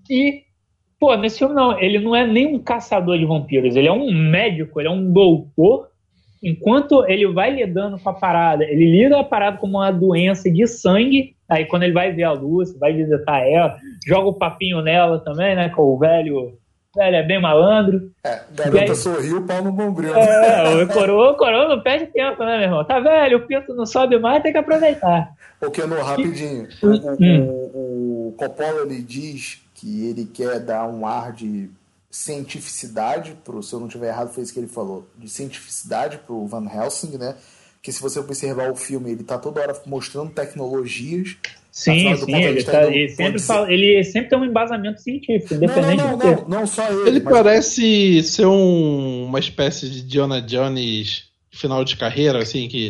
E 0.10 0.44
Pô, 1.00 1.16
nesse 1.16 1.40
filme 1.40 1.56
não, 1.56 1.80
ele 1.80 1.98
não 2.00 2.16
é 2.16 2.28
nem 2.28 2.56
um 2.56 2.60
caçador 2.60 3.18
de 3.18 3.26
vampiros, 3.26 3.76
ele 3.76 3.88
é 3.88 3.92
um 3.92 4.12
médico, 4.12 4.80
ele 4.80 4.90
é 4.90 4.92
um 4.92 5.12
doutor. 5.12 5.88
Enquanto 6.42 7.06
ele 7.06 7.28
vai 7.28 7.54
lidando 7.54 7.98
com 8.00 8.10
a 8.10 8.14
parada, 8.14 8.64
ele 8.64 8.86
lida 8.86 9.20
a 9.20 9.24
parada 9.24 9.58
como 9.58 9.78
uma 9.78 9.92
doença 9.92 10.50
de 10.50 10.66
sangue. 10.68 11.36
Aí 11.48 11.66
quando 11.66 11.84
ele 11.84 11.94
vai 11.94 12.12
ver 12.12 12.24
a 12.24 12.32
Lúcia, 12.32 12.78
vai 12.80 12.94
visitar 12.94 13.40
ela, 13.40 13.78
joga 14.06 14.28
o 14.28 14.34
papinho 14.34 14.82
nela 14.82 15.20
também, 15.20 15.56
né? 15.56 15.70
Com 15.70 15.84
o 15.84 15.98
velho 15.98 16.58
velho 16.96 17.16
é 17.16 17.24
bem 17.24 17.42
malandro. 17.42 18.12
É, 18.24 18.42
garota 18.52 18.92
aí, 18.92 18.96
sorriu, 18.96 19.46
pau 19.46 19.64
no 19.64 19.72
bombril. 19.72 20.14
É, 20.16 20.84
o 20.84 20.88
coroa, 20.88 21.32
o 21.32 21.38
coroa 21.38 21.70
não 21.70 21.82
perde 21.82 22.08
tempo, 22.08 22.44
né, 22.44 22.58
meu 22.58 22.68
irmão? 22.68 22.84
Tá 22.84 23.00
velho, 23.00 23.38
o 23.38 23.48
pinto 23.48 23.74
não 23.74 23.86
sobe 23.86 24.20
mais, 24.20 24.44
tem 24.44 24.52
que 24.52 24.58
aproveitar. 24.58 25.32
Porque 25.60 25.86
no 25.86 26.02
rapidinho, 26.02 26.68
o, 26.82 26.88
o, 26.88 27.18
hum. 27.20 27.48
o, 27.74 28.28
o 28.30 28.36
Coppola 28.38 28.82
ele 28.82 29.02
diz 29.02 29.62
que 29.80 30.06
ele 30.08 30.26
quer 30.26 30.60
dar 30.60 30.88
um 30.88 31.06
ar 31.06 31.32
de 31.32 31.70
cientificidade 32.12 33.34
pro, 33.46 33.64
se 33.64 33.74
eu 33.74 33.80
não 33.80 33.88
tiver 33.88 34.10
errado 34.10 34.34
foi 34.34 34.44
isso 34.44 34.54
que 34.54 34.60
ele 34.60 34.68
falou, 34.68 35.08
de 35.18 35.30
cientificidade 35.30 36.20
pro 36.26 36.46
Van 36.46 36.68
Helsing, 36.70 37.18
né? 37.18 37.36
Que 37.82 37.92
se 37.92 38.02
você 38.02 38.20
observar 38.20 38.70
o 38.70 38.76
filme, 38.76 39.12
ele 39.12 39.24
tá 39.24 39.38
toda 39.38 39.62
hora 39.62 39.82
mostrando 39.86 40.32
tecnologias. 40.32 41.38
Sim, 41.72 42.14
sim, 42.18 42.36
ele, 42.36 42.64
tá, 42.64 42.88
ele, 42.88 43.10
sempre 43.10 43.40
fala, 43.40 43.72
ele 43.72 44.04
sempre 44.04 44.30
tem 44.30 44.40
um 44.40 44.44
embasamento 44.44 45.02
científico, 45.02 45.54
independente 45.54 45.98
não, 45.98 46.12
não, 46.12 46.18
não, 46.18 46.36
não, 46.36 46.50
não, 46.50 46.68
só 46.68 46.86
ele. 46.92 47.10
Ele 47.10 47.20
mas... 47.22 47.34
parece 47.34 48.24
ser 48.24 48.48
um, 48.48 49.26
uma 49.26 49.40
espécie 49.40 49.88
de 49.90 50.02
Diona 50.02 50.42
Jones 50.42 51.30
final 51.52 51.86
de 51.86 51.96
carreira, 51.96 52.40
assim, 52.40 52.68
que 52.68 52.90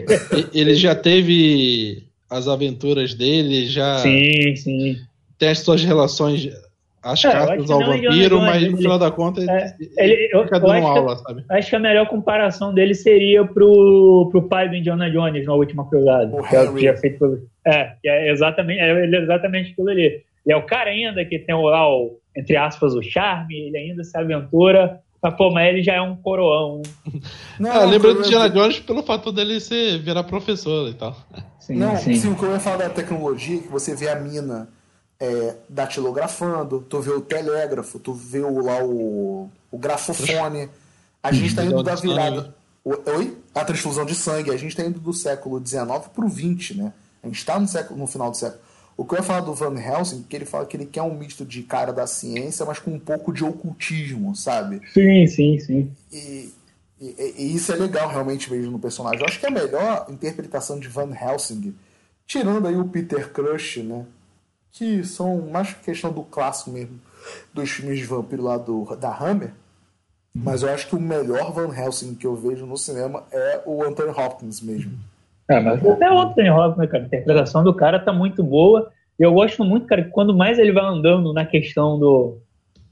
ele 0.54 0.74
já 0.76 0.94
teve 0.94 2.04
as 2.30 2.48
aventuras 2.48 3.12
dele, 3.12 3.66
já. 3.66 3.98
Sim, 3.98 4.56
sim 4.56 5.11
tem 5.42 5.48
as 5.48 5.58
suas 5.58 5.82
relações 5.82 6.48
as 7.02 7.24
é, 7.24 7.32
cartas 7.32 7.68
ao 7.68 7.80
vampiro, 7.80 8.38
mas 8.38 8.70
no 8.70 8.76
final 8.76 8.96
da 8.96 9.10
conta 9.10 9.42
é, 9.42 9.74
ele, 9.98 10.30
eu, 10.32 10.44
fica 10.44 10.60
dando 10.60 10.86
aula, 10.86 11.16
que, 11.16 11.22
sabe? 11.22 11.44
Acho 11.50 11.70
que 11.70 11.74
a 11.74 11.80
melhor 11.80 12.06
comparação 12.06 12.72
dele 12.72 12.94
seria 12.94 13.44
pro, 13.44 14.28
pro 14.30 14.42
pai 14.42 14.68
do 14.68 14.76
Indiana 14.76 15.10
Jones 15.10 15.44
na 15.44 15.52
última 15.52 15.84
cruzada. 15.88 16.40
Que 16.48 16.54
é, 16.54 16.72
que 16.72 16.86
é, 16.86 16.96
feito, 16.96 17.40
é, 17.66 17.92
que 18.00 18.08
é 18.08 18.30
exatamente, 18.30 18.78
é, 18.78 19.02
ele 19.02 19.16
é 19.16 19.20
exatamente 19.20 19.72
aquilo 19.72 19.88
ali. 19.88 20.04
Ele 20.04 20.22
é 20.46 20.56
o 20.56 20.62
cara 20.62 20.90
ainda 20.90 21.24
que 21.24 21.40
tem 21.40 21.56
lá 21.56 21.92
o, 21.92 22.20
entre 22.36 22.56
aspas, 22.56 22.94
o 22.94 23.02
charme, 23.02 23.66
ele 23.66 23.78
ainda 23.78 24.04
se 24.04 24.16
aventura, 24.16 25.00
mas 25.20 25.34
pô, 25.34 25.50
mas 25.50 25.70
ele 25.70 25.82
já 25.82 25.94
é 25.94 26.00
um 26.00 26.14
coroão. 26.14 26.82
Não, 27.58 27.72
ah, 27.72 27.84
lembra 27.84 28.14
do 28.14 28.20
Indiana 28.20 28.48
Jones 28.48 28.78
pelo 28.78 29.02
fato 29.02 29.32
dele 29.32 29.58
ser, 29.58 29.98
virar 29.98 30.22
professor 30.22 30.88
e 30.88 30.94
tal. 30.94 31.16
Sim, 31.58 31.76
não, 31.76 31.96
sim. 31.96 32.14
sim, 32.14 32.32
o 32.32 32.36
que 32.36 32.44
eu 32.44 32.50
ia 32.50 32.58
falar 32.58 32.76
da 32.76 32.90
tecnologia, 32.90 33.60
que 33.60 33.68
você 33.68 33.94
vê 33.94 34.08
a 34.08 34.16
mina 34.16 34.68
é, 35.22 35.54
datilografando, 35.68 36.80
tu 36.80 37.00
vê 37.00 37.12
o 37.12 37.20
telégrafo, 37.20 38.00
tu 38.00 38.12
vê 38.12 38.40
o, 38.40 38.60
lá 38.60 38.82
o, 38.82 39.48
o 39.70 39.78
grafofone. 39.78 40.68
A 41.22 41.30
gente 41.30 41.46
está 41.46 41.64
indo 41.64 41.80
da 41.80 41.94
virada. 41.94 42.52
Oi? 42.84 43.38
A 43.54 43.64
transfusão 43.64 44.04
de 44.04 44.16
sangue. 44.16 44.50
A 44.50 44.56
gente 44.56 44.70
está 44.70 44.82
indo 44.82 44.98
do 44.98 45.12
século 45.12 45.64
XIX 45.64 45.84
para 46.12 46.24
o 46.24 46.28
XX, 46.28 46.76
né? 46.76 46.92
A 47.22 47.28
gente 47.28 47.38
está 47.38 47.56
no, 47.56 47.68
século, 47.68 48.00
no 48.00 48.08
final 48.08 48.32
do 48.32 48.36
século. 48.36 48.60
O 48.96 49.04
que 49.04 49.14
eu 49.14 49.18
ia 49.18 49.22
falar 49.22 49.42
do 49.42 49.54
Van 49.54 49.78
Helsing, 49.78 50.24
que 50.28 50.34
ele 50.34 50.44
fala 50.44 50.66
que 50.66 50.76
ele 50.76 50.86
quer 50.86 51.02
um 51.02 51.16
misto 51.16 51.44
de 51.44 51.62
cara 51.62 51.92
da 51.92 52.04
ciência, 52.04 52.66
mas 52.66 52.80
com 52.80 52.90
um 52.90 52.98
pouco 52.98 53.32
de 53.32 53.44
ocultismo, 53.44 54.34
sabe? 54.34 54.80
Sim, 54.92 55.24
sim, 55.28 55.58
sim. 55.60 55.92
E, 56.10 56.52
e, 57.00 57.34
e 57.38 57.54
isso 57.54 57.70
é 57.72 57.76
legal 57.76 58.08
realmente 58.08 58.50
mesmo 58.50 58.72
no 58.72 58.78
personagem. 58.80 59.20
Eu 59.20 59.26
acho 59.26 59.38
que 59.38 59.46
a 59.46 59.50
melhor 59.52 60.06
interpretação 60.10 60.80
de 60.80 60.88
Van 60.88 61.14
Helsing, 61.14 61.72
tirando 62.26 62.66
aí 62.66 62.76
o 62.76 62.88
Peter 62.88 63.30
Crush, 63.30 63.84
né? 63.84 64.04
Que 64.72 65.04
são 65.04 65.42
mais 65.42 65.74
questão 65.74 66.10
do 66.12 66.22
clássico 66.22 66.70
mesmo, 66.70 66.98
dos 67.52 67.70
filmes 67.70 67.98
de 67.98 68.04
vampiro 68.04 68.42
lá 68.42 68.56
do, 68.56 68.96
da 68.96 69.14
Hammer. 69.16 69.52
Mas 70.34 70.62
eu 70.62 70.72
acho 70.72 70.88
que 70.88 70.96
o 70.96 71.00
melhor 71.00 71.52
Van 71.52 71.76
Helsing 71.76 72.14
que 72.14 72.26
eu 72.26 72.34
vejo 72.34 72.64
no 72.64 72.76
cinema 72.76 73.24
é 73.30 73.60
o 73.66 73.84
Anthony 73.84 74.10
Hopkins 74.10 74.62
mesmo. 74.62 74.92
É, 75.46 75.60
mas 75.60 75.86
até 75.86 76.10
o 76.10 76.18
Anthony 76.18 76.50
Hopkins, 76.50 76.90
cara, 76.90 77.02
a 77.02 77.06
interpretação 77.06 77.62
do 77.62 77.74
cara 77.74 78.00
tá 78.00 78.12
muito 78.12 78.42
boa. 78.42 78.90
E 79.20 79.22
eu 79.22 79.32
gosto 79.34 79.62
muito, 79.62 79.86
cara, 79.86 80.04
que 80.04 80.10
quando 80.10 80.34
mais 80.34 80.58
ele 80.58 80.72
vai 80.72 80.84
andando 80.84 81.34
na 81.34 81.44
questão 81.44 81.98
do, 81.98 82.38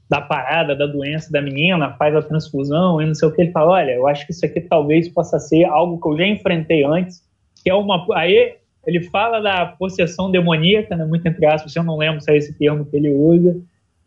da 0.07 0.21
parada, 0.21 0.75
da 0.75 0.85
doença 0.85 1.31
da 1.31 1.41
menina, 1.41 1.95
faz 1.97 2.15
a 2.15 2.21
transfusão 2.21 3.01
e 3.01 3.07
não 3.07 3.15
sei 3.15 3.27
o 3.27 3.31
que, 3.31 3.41
ele 3.41 3.51
fala, 3.51 3.71
olha, 3.71 3.91
eu 3.91 4.07
acho 4.07 4.25
que 4.27 4.31
isso 4.31 4.45
aqui 4.45 4.61
talvez 4.61 5.09
possa 5.09 5.39
ser 5.39 5.65
algo 5.65 5.99
que 5.99 6.07
eu 6.07 6.17
já 6.17 6.27
enfrentei 6.27 6.83
antes, 6.83 7.23
que 7.63 7.71
é 7.71 7.73
uma... 7.73 8.05
Aí 8.13 8.60
ele 8.85 9.01
fala 9.03 9.39
da 9.39 9.65
possessão 9.65 10.31
demoníaca, 10.31 10.95
né, 10.95 11.05
muito 11.05 11.27
entre 11.27 11.45
aspas, 11.45 11.75
eu 11.75 11.83
não 11.83 11.97
lembro 11.97 12.21
se 12.21 12.31
é 12.31 12.37
esse 12.37 12.57
termo 12.57 12.85
que 12.85 12.95
ele 12.95 13.09
usa, 13.11 13.59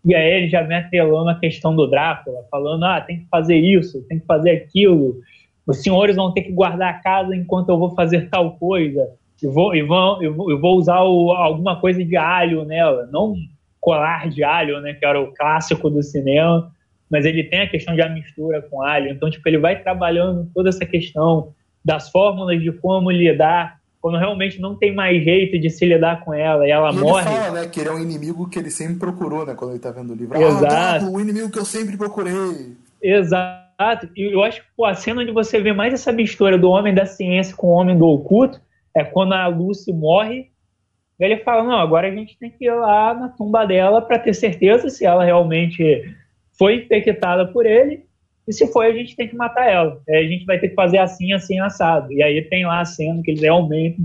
e 0.05 0.15
aí 0.15 0.33
ele 0.35 0.49
já 0.49 0.63
vem 0.63 0.77
atrelando 0.77 1.31
a 1.31 1.39
questão 1.39 1.75
do 1.75 1.87
Drácula, 1.87 2.45
falando, 2.51 2.85
ah, 2.85 3.01
tem 3.01 3.21
que 3.21 3.27
fazer 3.31 3.57
isso, 3.57 4.03
tem 4.09 4.19
que 4.19 4.27
fazer 4.27 4.51
aquilo, 4.51 5.21
os 5.67 5.83
senhores 5.83 6.17
vão 6.17 6.33
ter 6.33 6.43
que 6.43 6.53
guardar 6.53 6.91
a 6.91 6.99
casa 6.99 7.35
enquanto 7.35 7.71
eu 7.71 7.79
vou 7.79 7.95
fazer 7.95 8.29
tal 8.29 8.53
coisa, 8.53 9.09
e 9.43 9.47
vou, 9.47 9.75
e 9.75 9.83
vão, 9.83 10.23
eu, 10.23 10.35
vou, 10.35 10.59
vou 10.59 10.77
usar 10.77 11.03
o, 11.03 11.31
alguma 11.33 11.77
coisa 11.81 12.05
de 12.05 12.17
alho 12.17 12.65
nela, 12.65 13.09
não 13.11 13.35
colar 13.81 14.29
de 14.29 14.43
alho, 14.43 14.81
né, 14.81 14.95
que 14.95 15.05
era 15.05 15.21
o 15.21 15.33
clássico 15.33 15.91
do 15.91 16.03
cinema, 16.03 16.73
mas 17.11 17.27
ele 17.27 17.45
tem 17.45 17.61
a 17.61 17.69
questão 17.69 17.95
de 17.95 18.01
a 18.01 18.09
mistura 18.09 18.63
com 18.63 18.83
alho. 18.83 19.11
Então, 19.11 19.31
tipo, 19.31 19.47
ele 19.47 19.59
vai 19.59 19.81
trabalhando 19.81 20.51
toda 20.55 20.71
essa 20.71 20.87
questão 20.87 21.53
das 21.85 22.09
fórmulas 22.09 22.63
de 22.63 22.73
como 22.73 23.11
lidar 23.11 23.79
quando 24.05 24.19
realmente 24.19 24.61
não 24.61 24.77
tem 24.77 24.95
mais 24.95 25.25
jeito 25.25 25.59
de 25.59 25.71
se 25.71 25.87
lidar 25.87 26.23
com 26.23 26.35
ela 26.35 26.69
e 26.69 26.71
ela 26.71 26.93
e 26.93 26.95
morre. 26.95 27.27
Ele 27.27 27.39
fala, 27.39 27.61
né, 27.63 27.69
que 27.69 27.81
ele 27.81 27.89
é 27.89 27.93
um 27.93 27.99
inimigo 27.99 28.47
que 28.51 28.59
ele 28.59 28.71
sempre 28.71 28.97
procurou, 28.97 29.47
né, 29.47 29.55
quando 29.55 29.71
ele 29.71 29.81
tá 29.81 29.91
vendo 29.93 30.13
o 30.13 30.15
livro. 30.15 30.37
Exato. 30.37 31.07
Ah, 31.07 31.09
o 31.11 31.19
inimigo 31.19 31.51
que 31.51 31.59
eu 31.59 31.65
sempre 31.65 31.97
procurei. 31.97 32.77
Exato. 33.03 34.11
E 34.15 34.35
eu 34.35 34.45
acho 34.45 34.61
que 34.61 34.67
pô, 34.77 34.85
a 34.85 34.93
cena 34.93 35.23
onde 35.23 35.33
você 35.33 35.59
vê 35.59 35.73
mais 35.73 35.95
essa 35.95 36.13
mistura 36.13 36.59
do 36.59 36.69
homem 36.69 36.95
da 36.95 37.07
ciência 37.07 37.57
com 37.57 37.69
o 37.69 37.71
homem 37.71 37.97
do 37.97 38.05
oculto 38.07 38.61
é 38.95 39.03
quando 39.03 39.33
a 39.33 39.47
Lucy 39.47 39.91
morre. 39.91 40.51
Ele 41.19 41.39
fala: 41.39 41.65
Não, 41.65 41.79
agora 41.79 42.07
a 42.07 42.15
gente 42.15 42.39
tem 42.39 42.51
que 42.51 42.67
ir 42.67 42.75
lá 42.75 43.15
na 43.15 43.31
tumba 43.31 43.65
dela 43.65 44.03
para 44.03 44.19
ter 44.19 44.35
certeza 44.35 44.91
se 44.91 45.07
ela 45.07 45.25
realmente 45.25 46.15
foi 46.59 46.77
infectada 46.77 47.47
por 47.47 47.65
ele. 47.65 48.05
E 48.47 48.53
se 48.53 48.67
foi, 48.67 48.87
a 48.89 48.93
gente 48.93 49.17
tem 49.17 49.27
que 49.27 49.35
matar 49.35 49.67
ela. 49.67 50.01
Aí 50.09 50.27
a 50.27 50.29
gente 50.29 50.45
vai 50.45 50.59
ter 50.59 50.69
que 50.69 50.75
fazer 50.75 50.99
assim, 50.99 51.33
assim, 51.33 51.59
assado. 51.59 52.13
E 52.13 52.23
aí 52.23 52.43
tem 52.43 52.67
lá 52.67 52.81
a 52.81 52.85
cena 52.85 53.23
que 53.23 53.31
eles 53.31 53.41
realmente, 53.41 53.99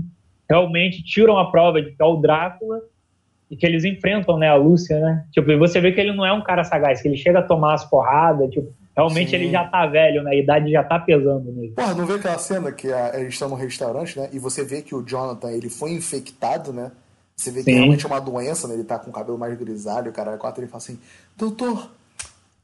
realmente 0.48 1.02
tiram 1.02 1.38
a 1.38 1.50
prova 1.50 1.82
de 1.82 1.90
que 1.90 2.02
é 2.02 2.04
o 2.04 2.16
Drácula 2.16 2.80
e 3.50 3.56
que 3.56 3.66
eles 3.66 3.84
enfrentam 3.84 4.38
né, 4.38 4.48
a 4.48 4.54
Lúcia, 4.54 4.98
né? 4.98 5.24
Tipo, 5.32 5.50
e 5.50 5.58
você 5.58 5.80
vê 5.80 5.92
que 5.92 6.00
ele 6.00 6.12
não 6.12 6.24
é 6.24 6.32
um 6.32 6.42
cara 6.42 6.64
sagaz, 6.64 7.02
que 7.02 7.08
ele 7.08 7.16
chega 7.16 7.40
a 7.40 7.42
tomar 7.42 7.74
as 7.74 7.84
porradas, 7.84 8.48
tipo, 8.50 8.72
realmente 8.96 9.30
Sim. 9.30 9.36
ele 9.36 9.50
já 9.50 9.64
tá 9.64 9.86
velho, 9.86 10.22
né? 10.22 10.30
A 10.30 10.36
idade 10.36 10.70
já 10.70 10.84
tá 10.84 10.98
pesando 10.98 11.52
nele. 11.52 11.72
Porra, 11.72 11.94
não 11.94 12.06
vê 12.06 12.14
aquela 12.14 12.38
cena 12.38 12.72
que 12.72 12.90
a, 12.90 13.18
eles 13.18 13.34
estão 13.34 13.48
no 13.48 13.56
restaurante, 13.56 14.18
né? 14.18 14.30
E 14.32 14.38
você 14.38 14.64
vê 14.64 14.80
que 14.80 14.94
o 14.94 15.02
Jonathan, 15.02 15.50
ele 15.50 15.68
foi 15.68 15.92
infectado, 15.92 16.72
né? 16.72 16.92
Você 17.36 17.50
vê 17.50 17.60
que 17.60 17.70
Sim. 17.70 17.76
realmente 17.76 18.04
é 18.04 18.08
uma 18.08 18.20
doença, 18.20 18.68
né? 18.68 18.74
Ele 18.74 18.84
tá 18.84 18.98
com 18.98 19.10
o 19.10 19.12
cabelo 19.12 19.38
mais 19.38 19.58
grisalho, 19.58 20.10
o 20.10 20.14
cara 20.14 20.36
quatro 20.36 20.62
ele 20.62 20.70
fala 20.70 20.78
assim, 20.78 20.98
doutor, 21.36 21.90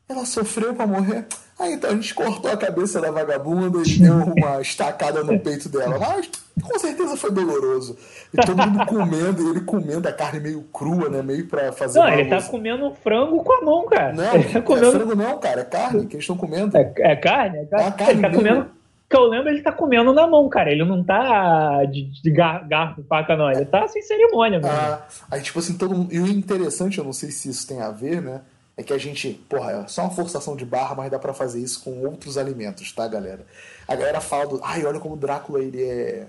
ela 0.09 0.25
sofreu 0.25 0.75
para 0.75 0.87
morrer. 0.87 1.27
Aí 1.59 1.73
então 1.73 1.91
a 1.91 1.95
gente 1.95 2.15
cortou 2.15 2.51
a 2.51 2.57
cabeça 2.57 3.01
da 3.01 3.11
vagabunda 3.11 3.83
e 3.87 3.99
deu 3.99 4.15
uma 4.15 4.61
estacada 4.63 5.25
no 5.25 5.41
peito 5.41 5.69
dela. 5.69 5.99
Mas 5.99 6.31
com 6.63 6.79
certeza 6.79 7.17
foi 7.17 7.31
doloroso. 7.31 7.97
E 8.33 8.37
todo 8.37 8.67
mundo 8.67 8.87
comendo, 8.87 9.43
e 9.43 9.51
ele 9.51 9.61
comendo 9.63 10.07
a 10.07 10.13
carne 10.13 10.39
meio 10.39 10.63
crua, 10.73 11.09
né? 11.09 11.23
Meio 11.23 11.47
pra 11.47 11.73
fazer. 11.73 11.99
Não, 11.99 12.09
ele 12.09 12.29
tá 12.29 12.43
comendo 12.43 12.95
frango 13.03 13.43
com 13.43 13.53
a 13.53 13.65
mão, 13.65 13.87
cara. 13.87 14.13
Não, 14.13 14.43
tá 14.43 14.61
comendo... 14.61 14.87
é 14.87 14.91
frango 14.91 15.15
não, 15.15 15.39
cara. 15.39 15.61
É 15.63 15.65
carne 15.65 16.07
que 16.07 16.17
eles 16.17 16.25
estão 16.25 16.37
comendo. 16.37 16.77
É, 16.77 16.93
é, 16.99 17.17
carne? 17.17 17.59
É 17.59 17.65
carne. 17.65 17.87
É 17.87 17.91
carne 17.91 18.13
ele 18.13 18.23
tá 18.23 18.29
mesmo. 18.29 18.43
comendo. 18.43 18.77
Que 19.09 19.17
eu 19.17 19.25
lembro, 19.25 19.49
ele 19.51 19.63
tá 19.63 19.71
comendo 19.71 20.13
na 20.13 20.27
mão, 20.27 20.49
cara. 20.49 20.71
Ele 20.71 20.85
não 20.85 21.03
tá 21.03 21.85
de, 21.85 22.11
de 22.21 22.31
garfo, 22.31 23.05
faca, 23.09 23.37
não. 23.37 23.51
Ele 23.51 23.65
tá 23.65 23.87
sem 23.87 24.03
cerimônia, 24.03 24.61
mano. 24.61 24.75
Ah, 24.75 25.07
aí, 25.31 25.41
tipo 25.41 25.59
assim, 25.61 25.79
todo 25.79 25.95
mundo. 25.95 26.13
E 26.13 26.19
o 26.19 26.27
interessante, 26.27 26.99
eu 26.99 27.05
não 27.05 27.13
sei 27.13 27.31
se 27.31 27.49
isso 27.49 27.67
tem 27.69 27.81
a 27.81 27.91
ver, 27.91 28.21
né? 28.21 28.41
É 28.77 28.83
que 28.83 28.93
a 28.93 28.99
gente, 28.99 29.33
porra, 29.49 29.73
é 29.73 29.89
só 29.89 30.03
uma 30.03 30.11
forçação 30.11 30.55
de 30.55 30.67
barra, 30.67 30.95
mas 30.95 31.11
dá 31.11 31.19
para 31.19 31.33
fazer 31.33 31.61
isso 31.61 31.83
com 31.83 32.05
outros 32.05 32.37
alimentos, 32.37 32.93
tá, 32.93 33.09
galera? 33.09 33.47
A 33.89 33.97
galera 33.97 34.21
fala 34.21 34.47
do, 34.47 34.61
ai, 34.63 34.85
olha 34.85 35.01
como 35.01 35.15
o 35.15 35.19
Drácula 35.19 35.61
ele 35.61 35.83
é, 35.83 36.27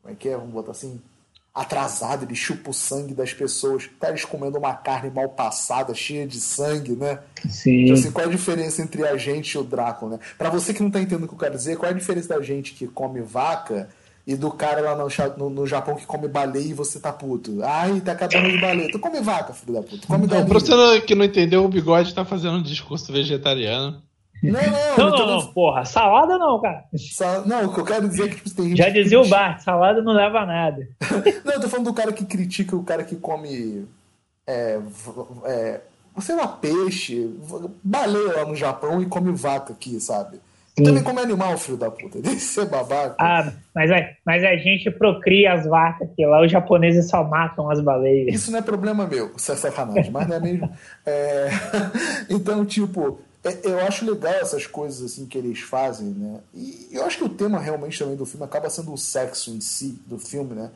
como 0.00 0.14
é 0.14 0.16
que 0.16 0.28
é, 0.28 0.36
vamos 0.36 0.52
botar 0.52 0.70
assim, 0.70 0.98
atrasado, 1.54 2.24
ele 2.24 2.34
chupa 2.34 2.70
o 2.70 2.74
sangue 2.74 3.12
das 3.12 3.34
pessoas, 3.34 3.90
tá 4.00 4.08
eles 4.08 4.24
comendo 4.24 4.56
uma 4.56 4.72
carne 4.72 5.10
mal 5.10 5.28
passada, 5.28 5.92
cheia 5.94 6.26
de 6.26 6.40
sangue, 6.40 6.92
né? 6.92 7.18
Sim. 7.46 7.84
Então, 7.84 7.94
assim, 7.94 8.10
qual 8.10 8.24
é 8.24 8.28
a 8.28 8.32
diferença 8.32 8.80
entre 8.80 9.06
a 9.06 9.16
gente 9.18 9.52
e 9.52 9.58
o 9.58 9.62
Drácula, 9.62 10.12
né? 10.12 10.18
Para 10.38 10.48
você 10.48 10.72
que 10.72 10.82
não 10.82 10.90
tá 10.90 10.98
entendendo 10.98 11.24
o 11.24 11.28
que 11.28 11.34
eu 11.34 11.38
quero 11.38 11.56
dizer, 11.56 11.76
qual 11.76 11.90
é 11.90 11.94
a 11.94 11.98
diferença 11.98 12.28
da 12.28 12.40
gente 12.40 12.72
que 12.72 12.86
come 12.88 13.20
vaca 13.20 13.90
e 14.26 14.36
do 14.36 14.50
cara 14.50 14.80
lá 14.80 14.96
no, 14.96 15.08
no, 15.36 15.50
no, 15.50 15.66
Japão 15.66 15.96
que 15.96 16.06
come 16.06 16.28
baleia 16.28 16.68
e 16.68 16.74
você 16.74 17.00
tá 17.00 17.12
puto. 17.12 17.60
Ai, 17.62 18.00
tá 18.00 18.12
acabando 18.12 18.50
de 18.50 18.60
baleia. 18.60 18.90
Tu 18.90 18.98
come 18.98 19.20
vaca, 19.20 19.52
filho 19.52 19.74
da 19.74 19.82
puta. 19.82 20.06
Come 20.06 20.26
não, 20.26 20.46
pra 20.46 20.60
você 20.60 21.00
que 21.00 21.14
não 21.14 21.24
entendeu, 21.24 21.64
o 21.64 21.68
bigode 21.68 22.14
tá 22.14 22.24
fazendo 22.24 22.58
um 22.58 22.62
discurso 22.62 23.12
vegetariano. 23.12 24.00
Não, 24.42 24.60
não, 24.60 24.96
não, 24.96 25.10
não, 25.10 25.26
não, 25.40 25.52
porra. 25.52 25.84
Salada 25.84 26.36
não, 26.36 26.60
cara. 26.60 26.84
Sal... 26.96 27.46
Não, 27.46 27.66
o 27.66 27.74
que 27.74 27.80
eu 27.80 27.84
quero 27.84 28.08
dizer 28.08 28.24
é 28.24 28.28
que 28.28 28.36
tipo, 28.36 28.50
tem 28.50 28.68
gente. 28.70 28.78
Já 28.78 28.88
dizia 28.88 29.20
o 29.20 29.28
Bart, 29.28 29.60
salada 29.60 30.02
não 30.02 30.12
leva 30.12 30.40
a 30.40 30.46
nada. 30.46 30.88
não, 31.44 31.52
eu 31.52 31.60
tô 31.60 31.68
falando 31.68 31.86
do 31.86 31.94
cara 31.94 32.12
que 32.12 32.24
critica 32.24 32.74
o 32.74 32.82
cara 32.82 33.04
que 33.04 33.14
come. 33.16 33.86
É, 34.44 34.80
é, 35.44 35.80
sei 36.20 36.34
lá, 36.34 36.48
peixe, 36.48 37.30
baleia 37.84 38.38
lá 38.38 38.44
no 38.44 38.56
Japão 38.56 39.00
e 39.00 39.06
come 39.06 39.30
vaca 39.30 39.72
aqui, 39.72 40.00
sabe? 40.00 40.40
Sim. 40.76 40.84
Também 40.84 41.02
como 41.02 41.20
animal, 41.20 41.58
filho 41.58 41.76
da 41.76 41.90
puta. 41.90 42.20
Deve 42.22 42.40
ser 42.40 42.66
babaca. 42.66 43.14
Ah, 43.18 43.52
mas, 43.74 43.90
é, 43.90 44.16
mas 44.24 44.42
a 44.42 44.56
gente 44.56 44.90
procria 44.90 45.52
as 45.52 45.66
vacas, 45.66 46.08
que 46.16 46.24
lá 46.24 46.42
os 46.42 46.50
japoneses 46.50 47.08
só 47.08 47.22
matam 47.22 47.70
as 47.70 47.80
baleias. 47.80 48.34
Isso 48.34 48.50
não 48.50 48.58
é 48.58 48.62
problema 48.62 49.06
meu, 49.06 49.32
isso 49.36 49.52
é 49.52 49.56
sacanagem, 49.56 50.10
mas 50.10 50.26
não 50.26 50.36
é 50.36 50.40
mesmo. 50.40 50.70
É... 51.04 51.48
Então, 52.30 52.64
tipo, 52.64 53.18
é, 53.44 53.58
eu 53.64 53.80
acho 53.80 54.06
legal 54.06 54.32
essas 54.34 54.66
coisas 54.66 55.02
assim 55.02 55.26
que 55.26 55.36
eles 55.36 55.60
fazem, 55.60 56.08
né? 56.08 56.40
E 56.54 56.88
eu 56.92 57.04
acho 57.04 57.18
que 57.18 57.24
o 57.24 57.28
tema 57.28 57.58
realmente 57.58 57.98
também 57.98 58.16
do 58.16 58.24
filme 58.24 58.44
acaba 58.44 58.70
sendo 58.70 58.92
o 58.92 58.98
sexo 58.98 59.50
em 59.50 59.60
si, 59.60 60.00
do 60.06 60.18
filme, 60.18 60.54
né? 60.54 60.70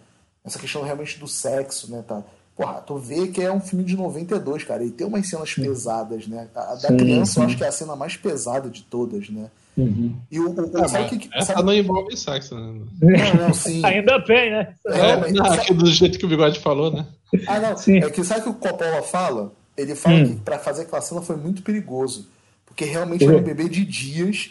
Essa 0.44 0.59
questão 0.59 0.82
realmente 0.82 1.18
do 1.18 1.26
sexo, 1.26 1.90
né? 1.90 2.05
Tá? 2.07 2.22
Porra, 2.57 2.74
tu 2.80 2.97
vê 2.97 3.28
que 3.28 3.42
é 3.42 3.53
um 3.53 3.61
filme 3.61 3.84
de 3.84 3.97
92, 3.97 4.64
cara, 4.64 4.84
e 4.84 4.90
tem 4.90 5.07
umas 5.07 5.28
cenas 5.28 5.55
pesadas, 5.55 6.26
né? 6.26 6.49
A 6.55 6.74
da 6.74 6.88
sim, 6.88 6.97
criança 6.97 7.32
sim. 7.34 7.40
eu 7.40 7.47
acho 7.47 7.57
que 7.57 7.64
é 7.64 7.68
a 7.68 7.72
cena 7.72 7.94
mais 7.94 8.16
pesada 8.16 8.68
de 8.68 8.82
todas, 8.82 9.28
né? 9.30 9.51
Uhum. 9.77 10.16
E 10.31 10.41
o, 10.41 10.51
o, 10.51 10.83
ah, 10.83 10.89
sabe 10.89 11.18
que, 11.18 11.29
essa 11.35 11.53
sabe... 11.53 11.64
não 11.64 11.74
envolve 11.74 12.16
sexo, 12.16 12.55
né? 12.55 12.81
Não, 13.01 13.47
não, 13.49 13.55
sim. 13.55 13.85
Ainda 13.85 14.18
bem, 14.20 14.51
né? 14.51 14.74
É, 14.87 15.33
não, 15.33 15.45
sabe... 15.45 15.74
do 15.74 15.87
jeito 15.87 16.18
que 16.18 16.24
o 16.24 16.29
Bigode 16.29 16.59
falou, 16.61 16.91
né? 16.91 17.07
Ah, 17.47 17.61
não. 17.61 17.77
Sim. 17.77 17.99
É 17.99 18.11
que 18.11 18.24
sabe 18.24 18.43
que 18.43 18.49
o 18.49 18.55
Coppola 18.55 19.03
fala? 19.03 19.53
Ele 19.77 19.95
fala 19.95 20.16
hum. 20.16 20.29
que 20.29 20.41
pra 20.41 20.59
fazer 20.59 20.83
aquela 20.83 21.03
cena 21.03 21.20
foi 21.20 21.37
muito 21.37 21.62
perigoso. 21.62 22.27
Porque 22.64 22.85
realmente 22.87 23.24
uhum. 23.24 23.33
era 23.33 23.39
um 23.41 23.45
bebê 23.45 23.68
de 23.68 23.85
dias. 23.85 24.51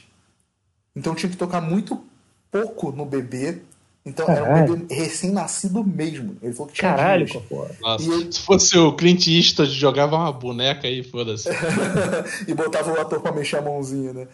Então 0.96 1.16
tinha 1.16 1.30
que 1.30 1.38
tocar 1.38 1.60
muito 1.60 2.04
pouco 2.52 2.92
no 2.92 3.06
bebê 3.06 3.62
então 4.08 4.28
Caralho. 4.28 4.46
era 4.46 4.72
um 4.72 4.76
bebê 4.76 4.94
recém-nascido 4.94 5.84
mesmo. 5.84 6.38
Ele 6.40 6.54
falou 6.54 6.68
que 6.68 6.76
tinha 6.76 6.96
Caralho, 6.96 7.26
dias. 7.26 7.44
Nossa, 7.82 8.04
ele... 8.04 8.32
Se 8.32 8.40
fosse 8.40 8.78
o 8.78 8.94
Clint 8.94 9.26
Eastwood, 9.26 9.72
jogava 9.72 10.16
uma 10.16 10.32
boneca 10.32 10.88
aí, 10.88 11.02
foda-se. 11.02 11.50
e 12.48 12.54
botava 12.54 12.92
o 12.92 13.02
ator 13.02 13.20
pra 13.20 13.32
mexer 13.32 13.58
a 13.58 13.62
mãozinha, 13.64 14.14
né? 14.14 14.28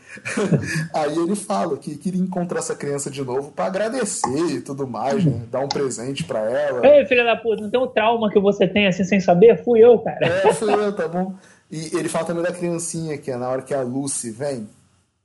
aí 0.93 1.17
ele 1.17 1.38
fala 1.38 1.78
que 1.78 1.95
queria 1.95 2.22
encontrar 2.22 2.59
essa 2.59 2.76
criança 2.76 3.09
de 3.09 3.24
novo 3.24 3.53
para 3.53 3.65
agradecer 3.65 4.55
e 4.55 4.59
tudo 4.59 4.86
mais, 4.86 5.24
né? 5.24 5.43
Dar 5.49 5.61
um 5.61 5.69
presente 5.69 6.26
para 6.26 6.39
ela. 6.39 6.86
Ei, 6.86 7.05
filha 7.05 7.24
da 7.24 7.38
puta, 7.38 7.61
não 7.61 7.69
tem 7.69 7.80
um 7.80 7.88
trauma 7.88 8.30
que 8.30 8.39
você 8.41 8.67
tem 8.67 8.88
assim 8.88 9.05
sem 9.05 9.22
saber? 9.22 9.63
Fui 9.63 9.80
eu, 9.80 9.97
cara. 9.99 10.26
É, 10.26 10.53
fui 10.53 10.74
eu, 10.74 10.91
tá 10.93 11.07
bom. 11.07 11.34
E 11.72 11.95
ele 11.95 12.09
fala 12.09 12.26
também 12.26 12.43
da 12.43 12.51
criancinha 12.51 13.17
que 13.17 13.32
é 13.32 13.38
na 13.38 13.47
hora 13.47 13.61
que 13.61 13.74
a 13.74 13.82
Lucy 13.82 14.32
vem 14.32 14.67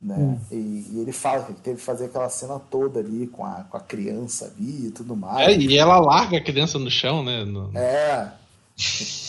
né? 0.07 0.15
Hum. 0.17 0.39
E, 0.53 0.87
e, 0.93 1.01
ele 1.01 1.11
fala 1.11 1.43
que 1.43 1.51
ele 1.51 1.59
teve 1.61 1.77
que 1.79 1.83
fazer 1.83 2.05
aquela 2.05 2.29
cena 2.29 2.61
toda 2.71 3.01
ali 3.01 3.27
com 3.27 3.45
a, 3.45 3.65
com 3.69 3.77
a 3.77 3.81
criança 3.81 4.47
ali 4.47 4.87
e 4.87 4.91
tudo 4.93 5.17
mais. 5.17 5.49
É, 5.49 5.57
e 5.57 5.77
ela 5.77 5.99
larga 5.99 6.39
a 6.39 6.41
criança 6.41 6.79
no 6.79 6.89
chão, 6.89 7.25
né? 7.25 7.45
No... 7.45 7.77
É. 7.77 8.33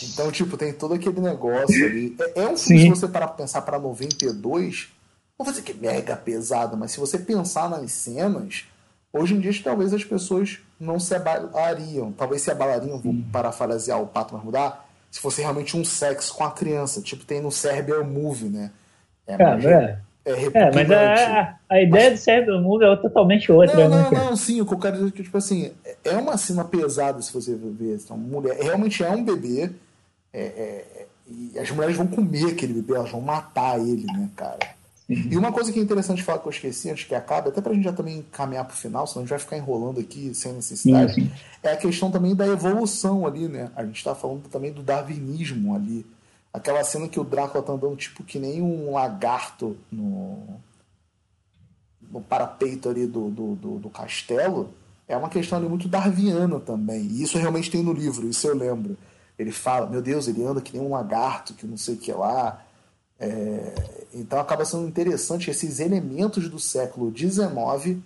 Então, 0.04 0.30
tipo, 0.30 0.56
tem 0.56 0.72
todo 0.72 0.94
aquele 0.94 1.20
negócio 1.20 1.84
ali. 1.84 2.14
É, 2.20 2.42
é 2.42 2.48
um 2.48 2.56
filme, 2.56 2.82
se 2.82 2.88
você 2.90 3.08
parar 3.08 3.28
pra 3.28 3.36
pensar 3.36 3.62
pra 3.62 3.78
92, 3.78 4.88
não 5.36 5.44
vou 5.44 5.52
dizer 5.52 5.64
que 5.64 5.72
é 5.72 5.74
mega 5.74 6.14
pesado, 6.14 6.76
mas 6.76 6.92
se 6.92 7.00
você 7.00 7.18
pensar 7.18 7.68
nas 7.68 7.90
cenas, 7.90 8.64
hoje 9.12 9.34
em 9.34 9.40
dia 9.40 9.52
talvez 9.64 9.92
as 9.92 10.04
pessoas 10.04 10.60
não 10.78 11.00
se 11.00 11.12
abalariam. 11.12 12.12
Talvez 12.12 12.42
se 12.42 12.52
abalariam, 12.52 13.00
vou 13.00 13.16
parafrasear 13.32 14.00
o 14.00 14.06
Pato 14.06 14.34
mas 14.34 14.44
mudar, 14.44 14.88
se 15.10 15.18
fosse 15.18 15.40
realmente 15.40 15.76
um 15.76 15.84
sexo 15.84 16.34
com 16.34 16.44
a 16.44 16.52
criança, 16.52 17.00
tipo 17.00 17.24
tem 17.24 17.40
no 17.40 17.50
Serbia 17.50 18.04
Movie, 18.04 18.48
né? 18.48 18.70
É, 19.26 19.34
é, 19.34 19.98
é, 20.32 20.44
é 20.54 20.74
mas 20.74 20.90
a, 20.90 21.58
a 21.68 21.82
ideia 21.82 22.10
mas... 22.10 22.20
do 22.20 22.24
Cyber 22.24 22.60
Movie 22.60 22.86
é 22.86 22.96
totalmente 22.96 23.50
outra. 23.50 23.76
Não, 23.76 23.88
né, 23.88 24.08
não, 24.12 24.24
não, 24.30 24.36
sim, 24.36 24.60
o 24.60 24.66
que 24.66 24.74
eu 24.74 24.78
quero 24.78 24.96
dizer 24.96 25.08
é 25.08 25.10
que, 25.10 25.22
tipo 25.22 25.38
assim, 25.38 25.72
é 26.04 26.16
uma 26.16 26.36
cena 26.36 26.64
pesada 26.64 27.20
se 27.22 27.32
você 27.32 27.54
ver. 27.54 27.98
Então, 28.02 28.16
mulher, 28.16 28.56
realmente 28.60 29.02
é 29.02 29.10
um 29.10 29.24
bebê. 29.24 29.70
É, 30.32 30.40
é, 30.40 31.06
e 31.26 31.58
as 31.58 31.70
mulheres 31.70 31.96
vão 31.96 32.06
comer 32.06 32.52
aquele 32.52 32.74
bebê, 32.74 32.94
elas 32.94 33.10
vão 33.10 33.20
matar 33.20 33.78
ele, 33.78 34.06
né, 34.06 34.28
cara? 34.34 34.58
E 35.08 35.38
uma 35.38 35.50
coisa 35.50 35.72
que 35.72 35.78
é 35.78 35.82
interessante 35.82 36.22
falar 36.22 36.38
que 36.38 36.46
eu 36.46 36.50
esqueci 36.50 36.90
antes 36.90 37.04
que 37.04 37.14
acabe, 37.14 37.48
até 37.48 37.62
pra 37.62 37.72
gente 37.72 37.84
já 37.84 37.92
também 37.94 38.22
caminhar 38.30 38.66
pro 38.66 38.76
final, 38.76 39.06
senão 39.06 39.22
a 39.22 39.24
gente 39.24 39.30
vai 39.30 39.38
ficar 39.38 39.56
enrolando 39.56 39.98
aqui 40.00 40.34
sem 40.34 40.52
necessidade, 40.52 41.32
é 41.62 41.72
a 41.72 41.76
questão 41.76 42.10
também 42.10 42.34
da 42.34 42.46
evolução 42.46 43.26
ali, 43.26 43.48
né? 43.48 43.70
A 43.74 43.84
gente 43.86 44.04
tá 44.04 44.14
falando 44.14 44.42
também 44.50 44.70
do 44.70 44.82
darwinismo 44.82 45.74
ali. 45.74 46.04
Aquela 46.58 46.82
cena 46.82 47.08
que 47.08 47.20
o 47.20 47.24
Drácula 47.24 47.62
tá 47.62 47.72
andando 47.72 47.94
tipo 47.94 48.24
que 48.24 48.36
nem 48.36 48.60
um 48.60 48.92
lagarto 48.92 49.76
no, 49.92 50.60
no 52.10 52.20
parapeito 52.20 52.88
ali 52.88 53.06
do, 53.06 53.30
do, 53.30 53.54
do, 53.54 53.78
do 53.78 53.88
castelo, 53.88 54.74
é 55.06 55.16
uma 55.16 55.28
questão 55.28 55.56
ali 55.56 55.68
muito 55.68 55.86
darwiniana 55.86 56.58
também. 56.58 57.02
E 57.02 57.22
isso 57.22 57.38
realmente 57.38 57.70
tem 57.70 57.80
no 57.80 57.92
livro, 57.92 58.28
isso 58.28 58.48
eu 58.48 58.56
lembro. 58.56 58.96
Ele 59.38 59.52
fala, 59.52 59.86
meu 59.86 60.02
Deus, 60.02 60.26
ele 60.26 60.44
anda 60.44 60.60
que 60.60 60.76
nem 60.76 60.84
um 60.84 60.90
lagarto, 60.90 61.54
que 61.54 61.64
não 61.64 61.76
sei 61.76 61.94
o 61.94 61.98
que 61.98 62.12
lá. 62.12 62.60
É... 63.20 63.74
Então 64.12 64.40
acaba 64.40 64.64
sendo 64.64 64.88
interessante 64.88 65.50
esses 65.50 65.78
elementos 65.78 66.48
do 66.48 66.58
século 66.58 67.16
XIX, 67.16 67.98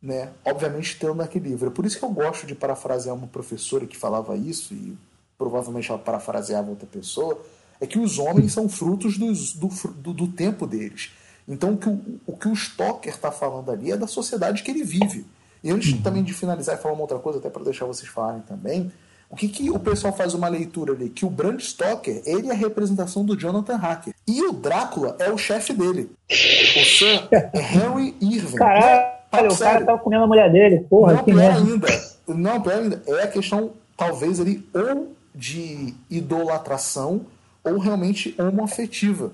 né? 0.00 0.32
obviamente 0.42 0.98
tendo 0.98 1.16
naquele 1.16 1.50
livro. 1.50 1.68
É 1.68 1.70
por 1.70 1.84
isso 1.84 1.98
que 1.98 2.04
eu 2.04 2.10
gosto 2.10 2.46
de 2.46 2.54
parafrasear 2.54 3.14
uma 3.14 3.26
professora 3.26 3.86
que 3.86 3.96
falava 3.96 4.34
isso, 4.36 4.72
e 4.72 4.96
provavelmente 5.36 5.90
ela 5.90 5.98
parafraseava 5.98 6.70
outra 6.70 6.86
pessoa, 6.86 7.38
é 7.80 7.86
que 7.86 7.98
os 7.98 8.18
homens 8.18 8.52
são 8.52 8.68
frutos 8.68 9.18
dos, 9.18 9.52
do, 9.52 9.68
do, 9.96 10.12
do 10.12 10.28
tempo 10.28 10.66
deles. 10.66 11.10
Então, 11.46 11.74
o 11.74 11.76
que 11.76 11.88
o, 11.88 12.20
o, 12.26 12.36
que 12.36 12.48
o 12.48 12.56
Stoker 12.56 13.12
está 13.12 13.30
falando 13.30 13.70
ali 13.70 13.92
é 13.92 13.96
da 13.96 14.06
sociedade 14.06 14.62
que 14.62 14.70
ele 14.70 14.82
vive. 14.82 15.26
E 15.62 15.70
antes 15.70 15.92
uhum. 15.92 16.02
também 16.02 16.22
de 16.22 16.32
finalizar 16.32 16.76
e 16.76 16.78
falar 16.78 16.94
uma 16.94 17.02
outra 17.02 17.18
coisa, 17.18 17.38
até 17.38 17.50
para 17.50 17.64
deixar 17.64 17.86
vocês 17.86 18.08
falarem 18.08 18.42
também, 18.42 18.90
o 19.30 19.36
que, 19.36 19.48
que 19.48 19.70
o 19.70 19.78
pessoal 19.78 20.12
faz 20.12 20.34
uma 20.34 20.48
leitura 20.48 20.92
ali? 20.92 21.08
Que 21.08 21.24
o 21.24 21.30
Bram 21.30 21.58
Stoker, 21.58 22.22
ele 22.24 22.48
é 22.48 22.52
a 22.52 22.54
representação 22.54 23.24
do 23.24 23.36
Jonathan 23.36 23.76
Hacker. 23.76 24.14
E 24.26 24.42
o 24.42 24.52
Drácula 24.52 25.16
é 25.18 25.30
o 25.30 25.36
chefe 25.36 25.72
dele. 25.72 26.10
O 26.30 26.84
Sir 26.84 27.28
Henry 27.52 28.14
Irving. 28.20 28.56
Caralho, 28.56 29.50
o 29.50 29.58
cara 29.58 29.84
tava 29.84 29.98
comendo 29.98 30.24
a 30.24 30.26
mulher 30.26 30.52
dele. 30.52 30.86
Porra, 30.88 31.14
não, 31.14 31.24
que 31.24 31.32
pior 31.32 31.50
ainda. 31.50 31.88
Não, 32.28 32.60
pior 32.60 32.74
ainda. 32.74 33.02
É 33.06 33.22
a 33.24 33.26
questão, 33.26 33.72
talvez, 33.96 34.40
ali, 34.40 34.64
ou 34.72 35.14
de 35.34 35.94
idolatração, 36.08 37.22
ou 37.64 37.78
realmente 37.78 38.34
homoafetiva. 38.38 39.32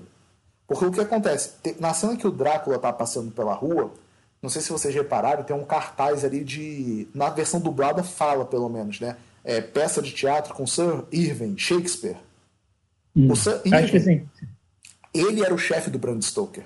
Porque 0.67 0.85
o 0.85 0.91
que 0.91 1.01
acontece? 1.01 1.51
Na 1.79 1.93
cena 1.93 2.15
que 2.15 2.25
o 2.25 2.31
Drácula 2.31 2.79
tá 2.79 2.93
passando 2.93 3.29
pela 3.29 3.53
rua, 3.53 3.91
não 4.41 4.49
sei 4.49 4.61
se 4.61 4.71
vocês 4.71 4.95
repararam, 4.95 5.43
tem 5.43 5.55
um 5.55 5.65
cartaz 5.65 6.23
ali 6.23 6.43
de. 6.43 7.07
Na 7.13 7.29
versão 7.29 7.59
dublada 7.59 8.03
fala, 8.03 8.45
pelo 8.45 8.69
menos, 8.69 8.99
né? 8.99 9.17
É, 9.43 9.59
peça 9.59 10.01
de 10.01 10.11
teatro 10.11 10.53
com 10.53 10.65
Sir 10.65 11.03
Irving, 11.11 11.57
Shakespeare. 11.57 12.15
Hum, 13.15 13.31
o 13.31 13.35
Sir 13.35 13.61
Irving, 13.65 13.75
acho 13.75 13.91
que 13.91 13.99
sim. 13.99 14.29
ele 15.13 15.43
era 15.43 15.53
o 15.53 15.57
chefe 15.57 15.89
do 15.89 15.99
Bram 15.99 16.21
Stoker. 16.21 16.63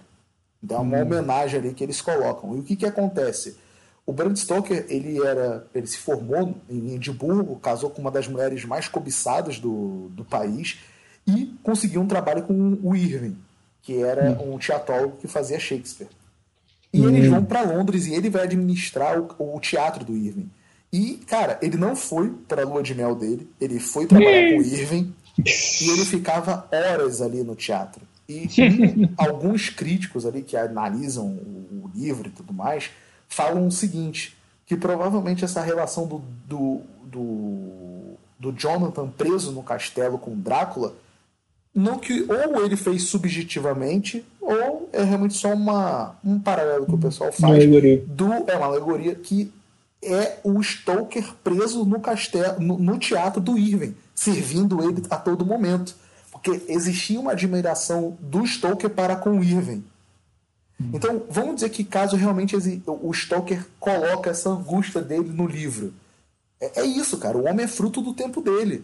Então 0.63 0.77
é 0.77 0.81
uma 0.81 0.97
hum. 0.97 1.01
homenagem 1.01 1.59
ali 1.59 1.73
que 1.73 1.83
eles 1.83 1.99
colocam. 1.99 2.55
E 2.55 2.59
o 2.59 2.63
que, 2.63 2.75
que 2.75 2.85
acontece? 2.85 3.57
O 4.05 4.13
Bram 4.13 4.35
Stoker 4.35 4.85
ele 4.87 5.19
era, 5.25 5.65
ele 5.73 5.87
se 5.87 5.97
formou 5.97 6.55
em 6.69 6.93
Edimburgo, 6.93 7.55
casou 7.57 7.89
com 7.89 8.01
uma 8.01 8.11
das 8.11 8.27
mulheres 8.27 8.63
mais 8.63 8.87
cobiçadas 8.87 9.59
do, 9.59 10.09
do 10.09 10.23
país 10.23 10.77
e 11.27 11.53
conseguiu 11.63 12.01
um 12.01 12.07
trabalho 12.07 12.43
com 12.43 12.77
o 12.83 12.95
Irving, 12.95 13.37
que 13.81 14.01
era 14.03 14.31
hum. 14.31 14.55
um 14.55 14.57
teatrólogo 14.57 15.17
que 15.17 15.27
fazia 15.27 15.59
Shakespeare. 15.59 16.09
E 16.93 17.03
eles 17.03 17.29
vão 17.29 17.43
para 17.43 17.61
Londres 17.61 18.05
e 18.05 18.13
ele 18.13 18.29
vai 18.29 18.43
administrar 18.43 19.19
o, 19.19 19.55
o, 19.55 19.59
teatro 19.59 20.05
do 20.05 20.15
Irving. 20.15 20.49
E, 20.93 21.19
cara, 21.27 21.59
ele 21.61 21.75
não 21.75 21.93
foi 21.93 22.29
para 22.47 22.61
a 22.61 22.65
lua 22.65 22.81
de 22.81 22.95
mel 22.95 23.15
dele, 23.15 23.49
ele 23.59 23.79
foi 23.79 24.05
trabalhar 24.05 24.53
com 24.53 24.59
o 24.59 24.63
Irving 24.63 25.13
e 25.37 25.89
ele 25.89 26.05
ficava 26.05 26.65
horas 26.71 27.21
ali 27.21 27.43
no 27.43 27.53
teatro. 27.53 28.01
E, 28.29 28.45
e 28.45 29.09
alguns 29.17 29.69
críticos 29.69 30.25
ali 30.25 30.41
que 30.41 30.55
analisam 30.55 31.25
o, 31.25 31.83
o, 31.83 31.91
livro 31.93 32.29
e 32.29 32.31
tudo 32.31 32.53
mais 32.53 32.89
falam 33.27 33.67
o 33.67 33.71
seguinte: 33.71 34.37
que 34.65 34.77
provavelmente 34.77 35.43
essa 35.43 35.61
relação 35.61 36.07
do, 36.07 36.23
do, 36.47 36.81
do, 37.03 38.13
do 38.39 38.51
Jonathan 38.53 39.09
preso 39.09 39.51
no 39.51 39.63
castelo 39.63 40.17
com 40.17 40.39
Drácula 40.39 40.95
não 41.75 41.99
que 41.99 42.25
ou 42.29 42.63
ele 42.63 42.77
fez 42.77 43.03
subjetivamente 43.03 44.23
ou 44.39 44.89
é 44.93 45.03
realmente 45.03 45.33
só 45.33 45.53
uma, 45.53 46.15
um 46.23 46.39
paralelo 46.39 46.85
que 46.85 46.95
o 46.95 46.97
pessoal 46.97 47.33
faz 47.33 47.65
do 48.07 48.33
é 48.47 48.55
uma 48.55 48.67
alegoria 48.67 49.13
que 49.13 49.51
é 50.01 50.39
o 50.43 50.61
Stoker 50.63 51.33
preso 51.43 51.83
no 51.83 51.99
castelo 51.99 52.61
no, 52.61 52.77
no, 52.77 52.97
teatro 52.97 53.41
do 53.41 53.57
Irving 53.57 53.93
servindo 54.13 54.81
ele 54.87 55.03
a 55.09 55.17
todo 55.17 55.45
momento. 55.45 55.95
Porque 56.31 56.61
existia 56.67 57.19
uma 57.19 57.31
admiração 57.31 58.17
do 58.19 58.45
Stoker 58.45 58.89
para 58.89 59.15
com 59.15 59.31
o 59.31 59.43
Irving. 59.43 59.83
Então 60.93 61.23
vamos 61.29 61.55
dizer 61.55 61.69
que 61.69 61.83
caso 61.83 62.15
realmente 62.15 62.55
o 62.85 63.13
Stoker 63.13 63.65
coloca 63.79 64.29
essa 64.29 64.49
angústia 64.49 65.01
dele 65.01 65.29
no 65.29 65.47
livro. 65.47 65.93
É, 66.61 66.81
é 66.81 66.85
isso 66.85 67.17
cara. 67.17 67.37
O 67.37 67.45
homem 67.45 67.65
é 67.65 67.67
fruto 67.67 68.01
do 68.01 68.13
tempo 68.13 68.41
dele 68.41 68.83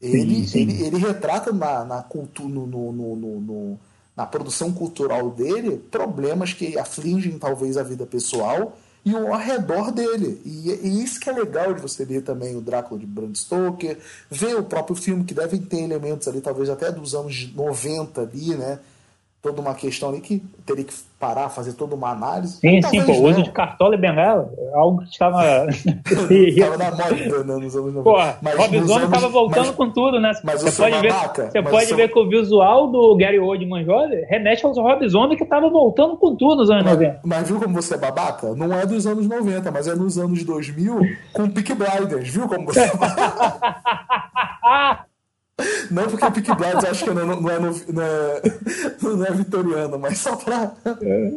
ele, 0.00 0.36
sim, 0.36 0.46
sim. 0.46 0.60
ele, 0.60 0.86
ele 0.86 0.98
retrata 0.98 1.52
na, 1.52 1.84
na, 1.84 2.04
no, 2.40 2.66
no, 2.66 2.92
no, 2.92 3.16
no, 3.40 3.80
na 4.16 4.26
produção 4.26 4.72
cultural 4.72 5.30
dele 5.30 5.78
problemas 5.90 6.52
que 6.52 6.78
afligem 6.78 7.38
talvez 7.38 7.76
a 7.76 7.82
vida 7.82 8.06
pessoal 8.06 8.76
e 9.04 9.14
o 9.14 9.32
arredor 9.32 9.90
dele. 9.90 10.40
E, 10.44 10.70
e, 10.70 11.02
isso 11.02 11.18
que 11.18 11.30
é 11.30 11.32
legal 11.32 11.72
de 11.72 11.80
você 11.80 12.04
ver 12.04 12.22
também 12.22 12.56
o 12.56 12.60
Drácula 12.60 13.00
de 13.00 13.06
Bram 13.06 13.34
Stoker, 13.34 13.98
ver 14.30 14.56
o 14.56 14.64
próprio 14.64 14.96
filme, 14.96 15.24
que 15.24 15.34
devem 15.34 15.60
ter 15.60 15.80
elementos 15.80 16.28
ali, 16.28 16.40
talvez 16.40 16.68
até 16.68 16.92
dos 16.92 17.14
anos 17.14 17.52
90 17.54 18.20
ali, 18.20 18.54
né? 18.54 18.78
Toda 19.40 19.60
uma 19.60 19.74
questão 19.74 20.08
ali 20.08 20.20
que 20.20 20.42
teria 20.66 20.84
que 20.84 20.92
parar, 21.18 21.48
fazer 21.48 21.72
toda 21.72 21.94
uma 21.94 22.10
análise. 22.10 22.58
Sim, 22.58 22.82
sim, 22.82 23.04
pô, 23.04 23.12
o 23.12 23.28
uso 23.28 23.42
de 23.42 23.50
cartola 23.50 23.94
e 23.94 23.98
bengala, 23.98 24.52
algo 24.74 25.02
que 25.02 25.10
estava. 25.10 25.66
estava 26.30 26.76
na 26.76 26.90
moda, 26.90 27.44
né, 27.44 27.56
nos 27.56 27.76
anos 27.76 27.94
90. 27.94 28.02
Porra, 28.02 28.38
mas 28.42 28.56
Rob 28.56 28.80
Zombie 28.80 29.04
estava 29.04 29.28
voltando 29.28 29.66
mas, 29.66 29.76
com 29.76 29.90
tudo, 29.90 30.20
né? 30.20 30.32
Mas 30.42 30.62
você 30.62 30.82
pode, 30.82 31.00
ver, 31.00 31.12
você 31.12 31.62
pode 31.62 31.86
seu... 31.86 31.96
ver 31.96 32.08
que 32.08 32.18
o 32.18 32.28
visual 32.28 32.88
do 32.88 33.16
Gary 33.16 33.38
Oldman 33.38 33.84
jovem 33.84 34.24
remete 34.28 34.66
aos 34.66 34.76
Rob 34.76 35.08
Zombie 35.08 35.36
que 35.36 35.44
estava 35.44 35.68
voltando 35.70 36.16
com 36.16 36.34
tudo 36.34 36.56
nos 36.56 36.70
anos 36.70 36.84
mas, 36.84 36.94
90. 36.94 37.20
Mas 37.24 37.48
viu 37.48 37.60
como 37.60 37.74
você 37.74 37.94
é 37.94 37.98
babaca? 37.98 38.54
Não 38.54 38.72
é 38.72 38.84
dos 38.86 39.06
anos 39.06 39.26
90, 39.26 39.70
mas 39.70 39.86
é 39.86 39.94
nos 39.94 40.18
anos 40.18 40.44
2000 40.44 41.00
com 41.32 41.48
Peak 41.48 41.74
Blinders, 41.74 42.28
viu 42.28 42.48
como 42.48 42.66
você 42.66 42.80
é 42.80 42.90
babaca? 42.96 44.18
Não 45.90 46.06
porque 46.06 46.30
Peak 46.30 46.54
Blinders 46.56 46.84
acho 46.84 47.04
que 47.04 47.10
não, 47.10 47.26
não, 47.26 47.50
é, 47.50 47.58
não, 47.58 48.02
é, 48.02 48.42
não 49.02 49.26
é 49.26 49.30
vitoriano, 49.32 49.98
mas 49.98 50.18
só 50.18 50.36
pra. 50.36 50.72
É, 51.02 51.32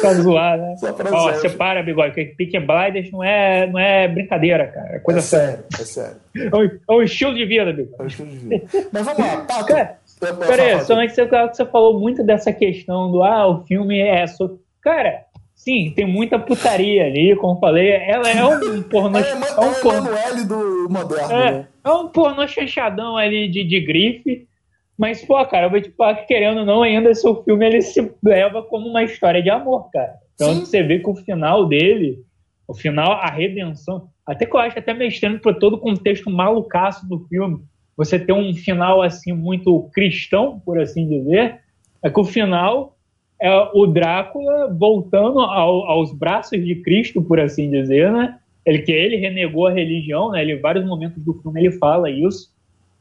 pra 0.00 0.14
zoar, 0.14 0.56
né? 0.56 0.76
Só 0.76 0.92
pra 0.92 1.10
Ó, 1.12 1.34
separa, 1.34 1.82
bigode, 1.82 2.14
que 2.14 2.24
Peak 2.24 2.58
Blinders 2.60 3.10
não 3.12 3.22
é, 3.22 3.66
não 3.66 3.78
é 3.78 4.08
brincadeira, 4.08 4.68
cara. 4.68 4.96
É 4.96 4.98
coisa 5.00 5.20
é 5.20 5.22
séria. 5.22 5.64
É 5.78 5.84
sério. 5.84 6.16
É 6.38 6.56
um, 6.56 6.64
é 6.64 6.92
um 6.92 7.02
estilo 7.02 7.34
de 7.34 7.44
vida, 7.44 7.72
bigode. 7.72 7.96
É 7.98 8.02
um 8.02 8.06
estilo 8.06 8.28
de 8.28 8.36
vida. 8.36 8.66
Mas 8.92 9.04
vamos 9.04 9.18
lá, 9.18 9.36
Pato. 9.38 9.66
Cara, 9.66 9.98
peraí, 10.46 10.80
só 10.84 10.96
que 11.00 11.08
você, 11.08 11.24
você 11.26 11.66
falou 11.66 11.98
muito 11.98 12.22
dessa 12.22 12.52
questão 12.52 13.10
do 13.10 13.22
ah, 13.22 13.48
o 13.48 13.64
filme 13.64 14.00
é. 14.00 14.26
So... 14.26 14.60
Cara, 14.80 15.24
Sim, 15.68 15.92
tem 15.94 16.06
muita 16.06 16.38
putaria 16.38 17.04
ali, 17.04 17.36
como 17.36 17.60
falei. 17.60 17.90
Ela 17.90 18.30
é 18.30 18.42
um 18.42 18.82
pornô. 18.88 19.18
é, 19.18 19.20
é, 19.20 19.34
é 19.34 19.60
um 19.60 19.74
pornô. 19.82 20.46
do 20.46 20.88
moderno. 20.90 21.30
É, 21.30 21.52
né? 21.52 21.68
é 21.84 21.90
um 21.90 22.08
pornô 22.08 22.48
chanchadão 22.48 23.18
ali 23.18 23.46
de, 23.50 23.64
de 23.64 23.78
grife. 23.78 24.48
Mas, 24.96 25.22
pô, 25.22 25.34
cara, 25.44 25.66
eu 25.66 25.70
vou 25.70 25.78
te 25.78 25.90
falar 25.90 26.14
que 26.14 26.26
querendo 26.26 26.60
ou 26.60 26.64
não, 26.64 26.82
ainda 26.82 27.10
esse 27.10 27.22
filme 27.44 27.66
ele 27.66 27.82
se 27.82 28.10
leva 28.24 28.62
como 28.62 28.88
uma 28.88 29.04
história 29.04 29.42
de 29.42 29.50
amor, 29.50 29.90
cara. 29.90 30.14
Então 30.34 30.54
Sim. 30.54 30.60
você 30.64 30.82
vê 30.82 31.00
que 31.00 31.10
o 31.10 31.14
final 31.14 31.66
dele, 31.66 32.18
o 32.66 32.72
final, 32.72 33.12
a 33.12 33.26
redenção, 33.26 34.08
até 34.26 34.46
que 34.46 34.56
eu 34.56 34.60
acho 34.60 34.78
até 34.78 34.94
meio 34.94 35.10
estranho 35.10 35.38
para 35.38 35.52
todo 35.52 35.74
o 35.74 35.80
contexto 35.80 36.30
malucaço 36.30 37.06
do 37.06 37.26
filme, 37.28 37.62
você 37.94 38.18
ter 38.18 38.32
um 38.32 38.54
final 38.54 39.02
assim 39.02 39.34
muito 39.34 39.90
cristão, 39.92 40.60
por 40.64 40.80
assim 40.80 41.06
dizer, 41.06 41.60
é 42.02 42.08
que 42.08 42.18
o 42.20 42.24
final 42.24 42.97
é 43.40 43.70
o 43.72 43.86
Drácula 43.86 44.74
voltando 44.74 45.40
ao, 45.40 45.84
aos 45.84 46.12
braços 46.12 46.64
de 46.64 46.76
Cristo, 46.76 47.22
por 47.22 47.38
assim 47.38 47.70
dizer, 47.70 48.10
né? 48.10 48.36
Ele 48.66 48.80
que 48.80 48.92
ele 48.92 49.16
renegou 49.16 49.66
a 49.66 49.72
religião, 49.72 50.30
né? 50.30 50.42
Ele, 50.42 50.54
em 50.54 50.60
vários 50.60 50.84
momentos 50.84 51.22
do 51.22 51.34
filme 51.34 51.60
ele 51.60 51.72
fala 51.72 52.10
isso. 52.10 52.52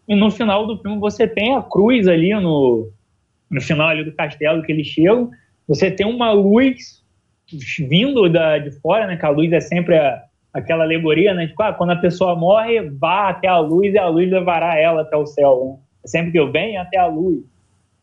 E 0.08 0.16
no 0.16 0.32
final 0.32 0.66
do 0.66 0.78
filme 0.78 1.00
você 1.00 1.28
tem 1.28 1.56
a 1.56 1.62
cruz 1.62 2.08
ali 2.08 2.34
no, 2.36 2.90
no 3.50 3.62
final 3.62 3.90
ali 3.90 4.04
do 4.04 4.14
castelo 4.14 4.64
que 4.64 4.72
eles 4.72 4.88
chegam. 4.88 5.30
Você 5.68 5.92
tem 5.92 6.06
uma 6.06 6.32
luz 6.32 7.04
vindo 7.90 8.30
da, 8.30 8.58
de 8.58 8.72
fora, 8.72 9.08
né? 9.08 9.18
Que 9.18 9.26
a 9.26 9.30
luz 9.30 9.52
é 9.52 9.60
sempre 9.60 9.98
a, 9.98 10.24
aquela 10.54 10.84
alegoria, 10.84 11.34
né? 11.34 11.48
Tipo, 11.48 11.64
ah, 11.64 11.74
quando 11.74 11.92
a 11.92 11.98
pessoa 11.98 12.36
morre, 12.36 12.82
vá 12.82 13.30
até 13.30 13.48
a 13.48 13.60
luz 13.60 13.94
e 13.94 13.98
a 13.98 14.08
luz 14.08 14.30
levará 14.30 14.78
ela 14.78 15.02
até 15.02 15.18
o 15.18 15.26
céu. 15.26 15.66
Né? 15.66 15.84
Sempre 16.06 16.32
que 16.32 16.40
eu 16.40 16.52
venho 16.52 16.80
até 16.80 16.98
a 16.98 17.08
luz. 17.08 17.44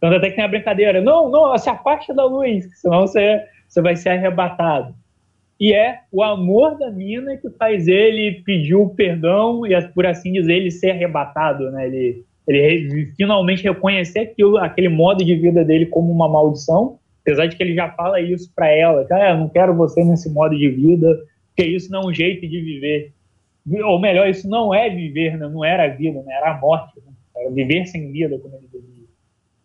Então 0.04 0.18
até 0.18 0.28
que 0.28 0.36
tem 0.36 0.44
a 0.44 0.48
brincadeira, 0.48 1.00
não, 1.00 1.30
não, 1.30 1.56
se 1.56 1.70
afaste 1.70 2.12
da 2.12 2.26
luz, 2.26 2.68
senão 2.78 3.06
você, 3.06 3.42
você 3.66 3.80
vai 3.80 3.96
ser 3.96 4.10
arrebatado. 4.10 4.94
E 5.58 5.72
é 5.72 6.00
o 6.12 6.22
amor 6.22 6.76
da 6.76 6.90
mina 6.90 7.38
que 7.38 7.48
faz 7.50 7.88
ele 7.88 8.42
pedir 8.44 8.74
o 8.74 8.90
perdão 8.90 9.64
e, 9.64 9.80
por 9.94 10.04
assim 10.04 10.32
dizer, 10.32 10.56
ele 10.56 10.70
ser 10.70 10.90
arrebatado, 10.90 11.70
né? 11.70 11.86
Ele, 11.86 12.22
ele 12.46 13.12
finalmente 13.16 13.62
reconhecer 13.62 14.18
aquilo, 14.18 14.58
aquele 14.58 14.90
modo 14.90 15.24
de 15.24 15.34
vida 15.36 15.64
dele 15.64 15.86
como 15.86 16.12
uma 16.12 16.28
maldição, 16.28 16.98
apesar 17.22 17.46
de 17.46 17.56
que 17.56 17.62
ele 17.62 17.74
já 17.74 17.90
fala 17.92 18.20
isso 18.20 18.52
para 18.54 18.68
ela, 18.68 19.06
ah, 19.10 19.30
eu 19.30 19.38
não 19.38 19.48
quero 19.48 19.74
você 19.74 20.04
nesse 20.04 20.30
modo 20.30 20.54
de 20.54 20.68
vida, 20.68 21.18
porque 21.48 21.70
isso 21.70 21.90
não 21.90 22.02
é 22.02 22.06
um 22.08 22.12
jeito 22.12 22.46
de 22.46 22.60
viver. 22.60 23.12
Ou 23.86 23.98
melhor, 23.98 24.28
isso 24.28 24.46
não 24.50 24.74
é 24.74 24.90
viver, 24.90 25.38
né? 25.38 25.48
não 25.48 25.64
era 25.64 25.84
a 25.84 25.88
vida, 25.88 26.22
né? 26.24 26.34
era 26.34 26.50
a 26.50 26.60
morte. 26.60 26.92
Né? 26.96 27.12
Era 27.34 27.50
viver 27.50 27.86
sem 27.86 28.12
vida, 28.12 28.38
como 28.38 28.54
ele 28.56 28.68
dizia. 28.70 28.93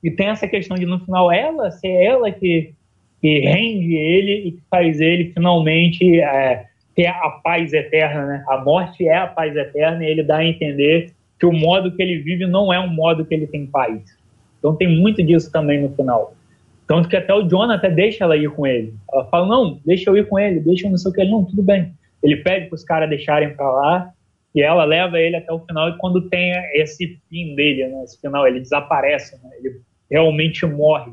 E 0.03 0.09
tem 0.09 0.27
essa 0.27 0.47
questão 0.47 0.77
de 0.77 0.85
no 0.85 0.99
final 0.99 1.31
ela 1.31 1.71
ser 1.71 1.91
ela 1.91 2.31
que, 2.31 2.73
que 3.21 3.39
rende 3.39 3.95
ele 3.95 4.47
e 4.47 4.51
que 4.53 4.61
faz 4.69 5.01
ele 5.01 5.31
finalmente 5.33 6.19
é, 6.21 6.65
ter 6.95 7.07
a 7.07 7.29
paz 7.43 7.73
eterna, 7.73 8.25
né? 8.25 8.45
A 8.47 8.57
morte 8.57 9.07
é 9.07 9.17
a 9.17 9.27
paz 9.27 9.55
eterna 9.55 10.03
e 10.03 10.09
ele 10.09 10.23
dá 10.23 10.37
a 10.37 10.45
entender 10.45 11.11
que 11.39 11.45
o 11.45 11.53
modo 11.53 11.95
que 11.95 12.01
ele 12.01 12.19
vive 12.19 12.45
não 12.45 12.73
é 12.73 12.79
um 12.79 12.93
modo 12.93 13.25
que 13.25 13.33
ele 13.33 13.47
tem 13.47 13.65
paz. 13.65 14.01
Então 14.57 14.75
tem 14.75 14.87
muito 14.87 15.23
disso 15.23 15.51
também 15.51 15.81
no 15.81 15.89
final. 15.95 16.33
Tanto 16.85 17.07
que 17.07 17.15
até 17.15 17.33
o 17.33 17.47
Jonathan 17.47 17.91
deixa 17.91 18.23
ela 18.23 18.35
ir 18.35 18.49
com 18.49 18.65
ele. 18.65 18.93
Ela 19.13 19.25
fala, 19.25 19.47
não, 19.47 19.79
deixa 19.85 20.09
eu 20.09 20.17
ir 20.17 20.27
com 20.27 20.39
ele, 20.39 20.59
deixa 20.59 20.87
eu 20.87 20.91
não 20.91 20.97
sei 20.97 21.11
o 21.11 21.13
que. 21.13 21.21
Ele, 21.21 21.31
não, 21.31 21.45
tudo 21.45 21.61
bem. 21.61 21.93
Ele 22.21 22.37
pede 22.37 22.65
para 22.67 22.75
os 22.75 22.83
caras 22.83 23.09
deixarem 23.09 23.53
para 23.53 23.71
lá 23.71 24.13
e 24.53 24.61
ela 24.61 24.83
leva 24.83 25.19
ele 25.19 25.35
até 25.35 25.51
o 25.53 25.59
final 25.59 25.89
e 25.89 25.97
quando 25.97 26.27
tem 26.29 26.51
esse 26.73 27.19
fim 27.29 27.55
dele, 27.55 27.87
né, 27.87 28.03
esse 28.03 28.19
final, 28.19 28.47
ele 28.47 28.59
desaparece, 28.59 29.35
né, 29.43 29.49
ele 29.59 29.79
realmente 30.09 30.65
morre. 30.65 31.11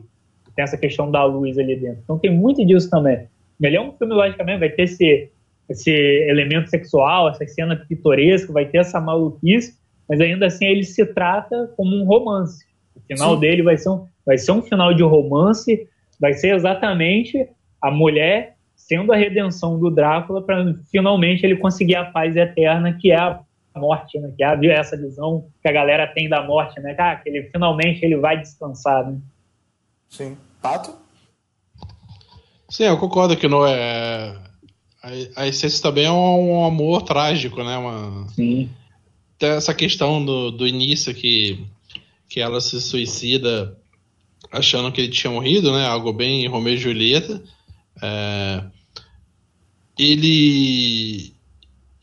Tem 0.54 0.62
essa 0.62 0.76
questão 0.76 1.10
da 1.10 1.24
luz 1.24 1.58
ali 1.58 1.76
dentro. 1.76 2.00
Então 2.02 2.18
tem 2.18 2.30
muito 2.30 2.64
disso 2.64 2.88
também. 2.88 3.28
Ele 3.60 3.76
é 3.76 3.80
um 3.80 3.92
filme, 3.92 4.14
logicamente, 4.14 4.60
vai 4.60 4.70
ter 4.70 4.82
esse, 4.82 5.30
esse 5.68 5.90
elemento 5.90 6.68
sexual, 6.70 7.28
essa 7.28 7.46
cena 7.46 7.76
pitoresca, 7.76 8.52
vai 8.52 8.66
ter 8.66 8.78
essa 8.78 9.00
maluquice, 9.00 9.78
mas 10.08 10.20
ainda 10.20 10.46
assim 10.46 10.66
ele 10.66 10.84
se 10.84 11.04
trata 11.06 11.72
como 11.76 11.94
um 11.96 12.04
romance. 12.04 12.64
O 12.94 13.00
final 13.00 13.34
Sim. 13.34 13.40
dele 13.40 13.62
vai 13.62 13.76
ser, 13.76 13.90
um, 13.90 14.06
vai 14.24 14.38
ser 14.38 14.52
um 14.52 14.62
final 14.62 14.94
de 14.94 15.02
romance, 15.02 15.88
vai 16.20 16.32
ser 16.32 16.54
exatamente 16.54 17.48
a 17.80 17.90
mulher 17.90 18.56
sendo 18.74 19.12
a 19.12 19.16
redenção 19.16 19.78
do 19.78 19.90
Drácula 19.90 20.42
para 20.42 20.74
finalmente 20.90 21.44
ele 21.44 21.56
conseguir 21.56 21.96
a 21.96 22.04
paz 22.04 22.36
eterna, 22.36 22.96
que 23.00 23.10
é 23.10 23.16
a 23.16 23.40
morte, 23.76 24.18
né? 24.18 24.32
Que 24.36 24.42
é 24.42 24.72
essa 24.72 24.96
visão 24.96 25.48
que 25.62 25.68
a 25.68 25.72
galera 25.72 26.06
tem 26.06 26.28
da 26.28 26.42
morte, 26.42 26.80
né? 26.80 26.94
Ah, 26.98 27.16
que 27.16 27.28
ele 27.28 27.44
finalmente 27.50 28.04
ele 28.04 28.16
vai 28.16 28.38
descansar, 28.38 29.10
né? 29.10 29.18
Sim. 30.08 30.36
Pato? 30.60 30.96
Sim, 32.68 32.84
eu 32.84 32.98
concordo 32.98 33.36
que 33.36 33.48
não 33.48 33.66
é. 33.66 34.36
A, 35.02 35.42
a 35.42 35.46
essência 35.46 35.82
também 35.82 36.06
é 36.06 36.10
um, 36.10 36.58
um, 36.58 36.64
amor 36.64 37.02
trágico, 37.02 37.62
né? 37.62 37.76
Uma... 37.76 38.28
Sim. 38.30 38.70
Tem 39.38 39.50
essa 39.50 39.74
questão 39.74 40.24
do, 40.24 40.50
do 40.50 40.66
início 40.66 41.14
que, 41.14 41.64
que 42.28 42.40
ela 42.40 42.60
se 42.60 42.80
suicida 42.80 43.76
achando 44.50 44.90
que 44.90 45.00
ele 45.00 45.10
tinha 45.10 45.32
morrido, 45.32 45.72
né? 45.72 45.86
Algo 45.86 46.12
bem 46.12 46.48
Romeu 46.48 46.74
e 46.74 46.78
Julieta. 46.78 47.42
É, 48.02 48.64
ele, 49.98 51.32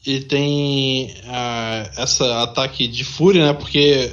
ele 0.05 0.23
tem 0.25 1.11
uh, 1.23 2.01
essa 2.01 2.43
ataque 2.43 2.87
de 2.87 3.03
fúria, 3.03 3.45
né? 3.45 3.53
Porque 3.53 4.11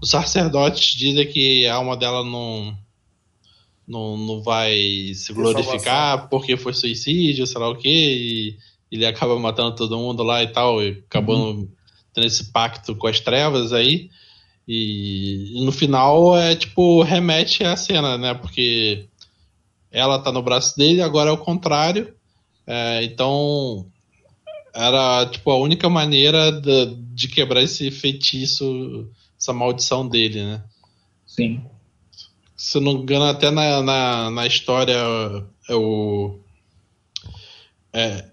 os 0.00 0.10
sacerdotes 0.10 0.94
dizem 0.94 1.26
que 1.26 1.66
a 1.66 1.74
alma 1.74 1.96
dela 1.96 2.22
não, 2.22 2.76
não, 3.86 4.16
não 4.16 4.42
vai 4.42 5.12
se 5.14 5.32
glorificar 5.32 6.28
porque 6.28 6.56
foi 6.56 6.72
suicídio, 6.72 7.46
sei 7.46 7.60
lá 7.60 7.68
o 7.68 7.76
que, 7.76 7.88
e 7.88 8.58
ele 8.90 9.06
acaba 9.06 9.38
matando 9.38 9.74
todo 9.74 9.98
mundo 9.98 10.22
lá 10.22 10.42
e 10.42 10.48
tal, 10.48 10.82
e 10.82 11.02
acabando 11.08 11.60
uhum. 11.60 11.68
tendo 12.14 12.26
esse 12.26 12.52
pacto 12.52 12.94
com 12.94 13.08
as 13.08 13.18
trevas 13.18 13.72
aí. 13.72 14.10
E, 14.68 15.60
e, 15.60 15.64
no 15.64 15.70
final 15.70 16.36
é 16.36 16.54
tipo, 16.56 17.02
remete 17.02 17.64
à 17.64 17.76
cena, 17.76 18.18
né? 18.18 18.34
Porque 18.34 19.06
ela 19.90 20.18
tá 20.18 20.32
no 20.32 20.42
braço 20.42 20.76
dele, 20.76 21.02
agora 21.02 21.30
é 21.30 21.32
o 21.32 21.38
contrário. 21.38 22.14
É, 22.66 23.04
então 23.04 23.86
era 24.76 25.26
tipo 25.26 25.50
a 25.50 25.58
única 25.58 25.88
maneira 25.88 26.52
de, 26.52 26.94
de, 27.14 27.28
quebrar 27.28 27.62
esse 27.62 27.90
feitiço, 27.90 29.08
essa 29.40 29.52
maldição 29.52 30.06
dele, 30.06 30.44
né? 30.44 30.62
Sim. 31.26 31.62
Se 32.54 32.78
não 32.78 32.94
me 32.94 33.00
engano, 33.00 33.24
até 33.24 33.50
na, 33.50 33.82
na, 33.82 34.30
na 34.30 34.46
história 34.46 34.96
é 35.68 35.74
o. 35.74 36.38
É, 37.92 38.26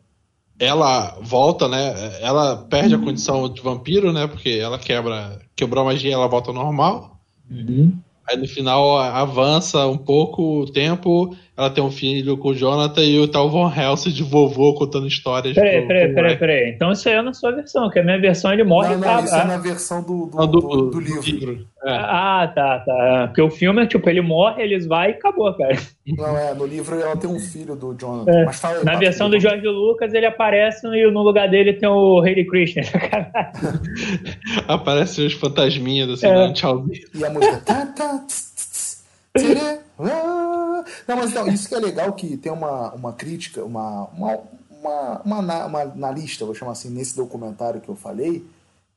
ela 0.59 1.17
volta, 1.21 1.67
né? 1.67 2.17
Ela 2.21 2.57
perde 2.57 2.95
a 2.95 2.99
condição 2.99 3.47
de 3.47 3.61
vampiro, 3.61 4.11
né? 4.11 4.27
Porque 4.27 4.49
ela 4.49 4.77
quebra, 4.77 5.39
quebrou 5.55 5.83
a 5.83 5.93
magia, 5.93 6.13
ela 6.13 6.27
volta 6.27 6.49
ao 6.49 6.55
normal. 6.55 7.19
Uhum. 7.49 7.97
Aí 8.29 8.37
no 8.37 8.47
final 8.47 8.97
avança 8.97 9.85
um 9.87 9.97
pouco 9.97 10.61
o 10.61 10.71
tempo, 10.71 11.35
ela 11.55 11.69
tem 11.69 11.83
um 11.83 11.91
filho 11.91 12.35
com 12.35 12.49
o 12.49 12.55
Jonathan 12.55 13.03
e 13.03 13.19
o 13.19 13.27
tal 13.27 13.47
Von 13.49 13.71
Helsing 13.71 14.09
de 14.09 14.23
vovô 14.23 14.73
contando 14.73 15.07
histórias. 15.07 15.53
Peraí, 15.53 15.79
pro, 15.79 15.87
peraí, 15.87 16.13
peraí, 16.13 16.37
peraí. 16.37 16.69
Então 16.71 16.91
isso 16.91 17.07
aí 17.07 17.15
é 17.15 17.21
na 17.21 17.31
sua 17.31 17.51
versão, 17.51 17.91
que 17.91 17.99
a 17.99 18.03
minha 18.03 18.19
versão 18.19 18.51
ele 18.51 18.63
morre 18.63 18.95
não, 18.95 19.01
não, 19.01 19.21
e 19.21 19.23
Isso 19.25 19.35
é 19.35 19.43
na 19.45 19.57
versão 19.57 20.01
do, 20.01 20.25
do, 20.25 20.47
do, 20.47 20.61
do, 20.61 20.89
do 20.89 20.99
livro. 20.99 21.21
livro. 21.21 21.67
É. 21.85 21.91
Ah, 21.91 22.51
tá, 22.55 22.79
tá. 22.79 23.27
Porque 23.27 23.41
o 23.41 23.51
filme 23.51 23.83
é 23.83 23.85
tipo, 23.85 24.09
ele 24.09 24.21
morre, 24.21 24.63
eles 24.63 24.87
vai 24.87 25.11
e 25.11 25.13
acabou, 25.13 25.53
cara. 25.53 25.77
Não, 26.07 26.37
é, 26.37 26.55
no 26.55 26.65
livro 26.65 26.99
ela 26.99 27.15
tem 27.15 27.29
um 27.29 27.39
filho 27.39 27.75
do 27.75 27.93
Jonathan. 27.93 28.31
É. 28.31 28.45
Mas 28.45 28.59
fala, 28.59 28.83
na 28.83 28.95
versão 28.95 29.29
do 29.29 29.39
Jorge 29.39 29.67
Lucas, 29.67 30.11
ele 30.13 30.25
aparece 30.25 30.87
e 30.87 31.11
no 31.11 31.21
lugar 31.21 31.47
dele 31.49 31.73
tem 31.73 31.87
o 31.87 32.19
Haley 32.19 32.45
Christian. 32.45 32.83
aparece 34.67 35.21
os 35.21 35.33
fantasminhas 35.33 36.09
assim, 36.09 36.27
é. 36.27 36.51
tchau. 36.53 36.85
E 37.13 37.23
a 37.23 37.29
música. 37.29 37.57
Tá, 37.57 37.85
tá, 37.85 38.17
tss, 38.27 39.03
tss, 39.35 40.52
não, 41.07 41.15
mas 41.17 41.33
não, 41.33 41.47
isso 41.47 41.67
que 41.67 41.75
é 41.75 41.79
legal 41.79 42.13
que 42.13 42.37
tem 42.37 42.51
uma, 42.51 42.93
uma 42.93 43.13
crítica, 43.13 43.63
uma, 43.63 44.05
uma, 44.09 44.39
uma, 44.69 45.21
uma, 45.21 45.65
uma 45.65 45.81
analista, 45.81 46.45
vou 46.45 46.55
chamar 46.55 46.73
assim, 46.73 46.89
nesse 46.89 47.15
documentário 47.15 47.81
que 47.81 47.89
eu 47.89 47.95
falei, 47.95 48.45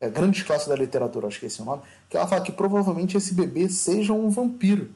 é, 0.00 0.08
Grandes 0.10 0.42
Classes 0.42 0.68
da 0.68 0.76
Literatura, 0.76 1.26
acho 1.26 1.40
que 1.40 1.46
esse 1.46 1.60
é 1.60 1.62
o 1.62 1.66
nome, 1.66 1.82
que 2.08 2.16
ela 2.16 2.26
fala 2.26 2.42
que 2.42 2.52
provavelmente 2.52 3.16
esse 3.16 3.34
bebê 3.34 3.68
seja 3.68 4.12
um 4.12 4.28
vampiro. 4.28 4.90